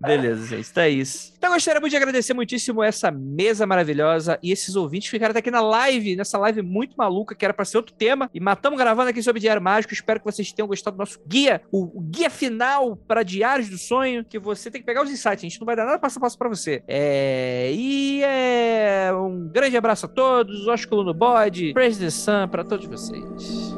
Beleza, 0.00 0.46
gente, 0.46 0.72
tá 0.72 0.88
isso. 0.88 1.32
Então, 1.36 1.52
gostaria 1.52 1.80
muito 1.80 1.90
de 1.90 1.96
agradecer 1.96 2.32
muitíssimo 2.32 2.82
essa 2.82 3.10
mesa 3.10 3.66
maravilhosa 3.66 4.38
e 4.42 4.50
esses 4.50 4.74
ouvintes 4.74 5.08
que 5.08 5.16
ficaram 5.16 5.30
até 5.30 5.40
aqui 5.40 5.50
na 5.50 5.60
live, 5.60 6.16
nessa 6.16 6.38
live 6.38 6.62
muito 6.62 6.94
maluca, 6.96 7.34
que 7.34 7.44
era 7.44 7.52
pra 7.52 7.64
ser 7.64 7.76
outro 7.76 7.94
tema. 7.94 8.30
E 8.32 8.40
matamos 8.40 8.78
gravando 8.78 9.10
aqui 9.10 9.22
sobre 9.22 9.40
Diário 9.40 9.60
Mágico. 9.60 9.92
Espero 9.92 10.18
que 10.18 10.24
vocês 10.24 10.52
tenham 10.52 10.66
gostado 10.66 10.96
do 10.96 11.00
nosso 11.00 11.20
guia, 11.26 11.60
o, 11.70 12.00
guia 12.00 12.30
final 12.30 12.96
para 12.96 13.22
Diários 13.22 13.68
do 13.68 13.76
Sonho, 13.76 14.24
que 14.24 14.38
você 14.38 14.70
tem 14.70 14.80
que 14.80 14.86
pegar 14.86 15.02
os 15.02 15.10
insights. 15.10 15.44
A 15.44 15.48
gente 15.48 15.60
não 15.60 15.66
vai 15.66 15.76
dar 15.76 15.84
nada 15.84 15.98
passo 15.98 16.18
a 16.18 16.22
passo 16.22 16.38
pra 16.38 16.48
você. 16.48 16.82
É... 16.88 17.70
E 17.72 18.22
é... 18.22 19.12
um 19.12 19.48
grande 19.48 19.76
abraço 19.76 20.06
a 20.06 20.08
todos, 20.08 20.66
Ósculo 20.66 21.04
no 21.04 21.12
bode, 21.12 21.72
Praise 21.74 22.00
the 22.00 22.10
Sun 22.10 22.48
pra 22.48 22.64
todos 22.64 22.86
vocês. 22.86 23.74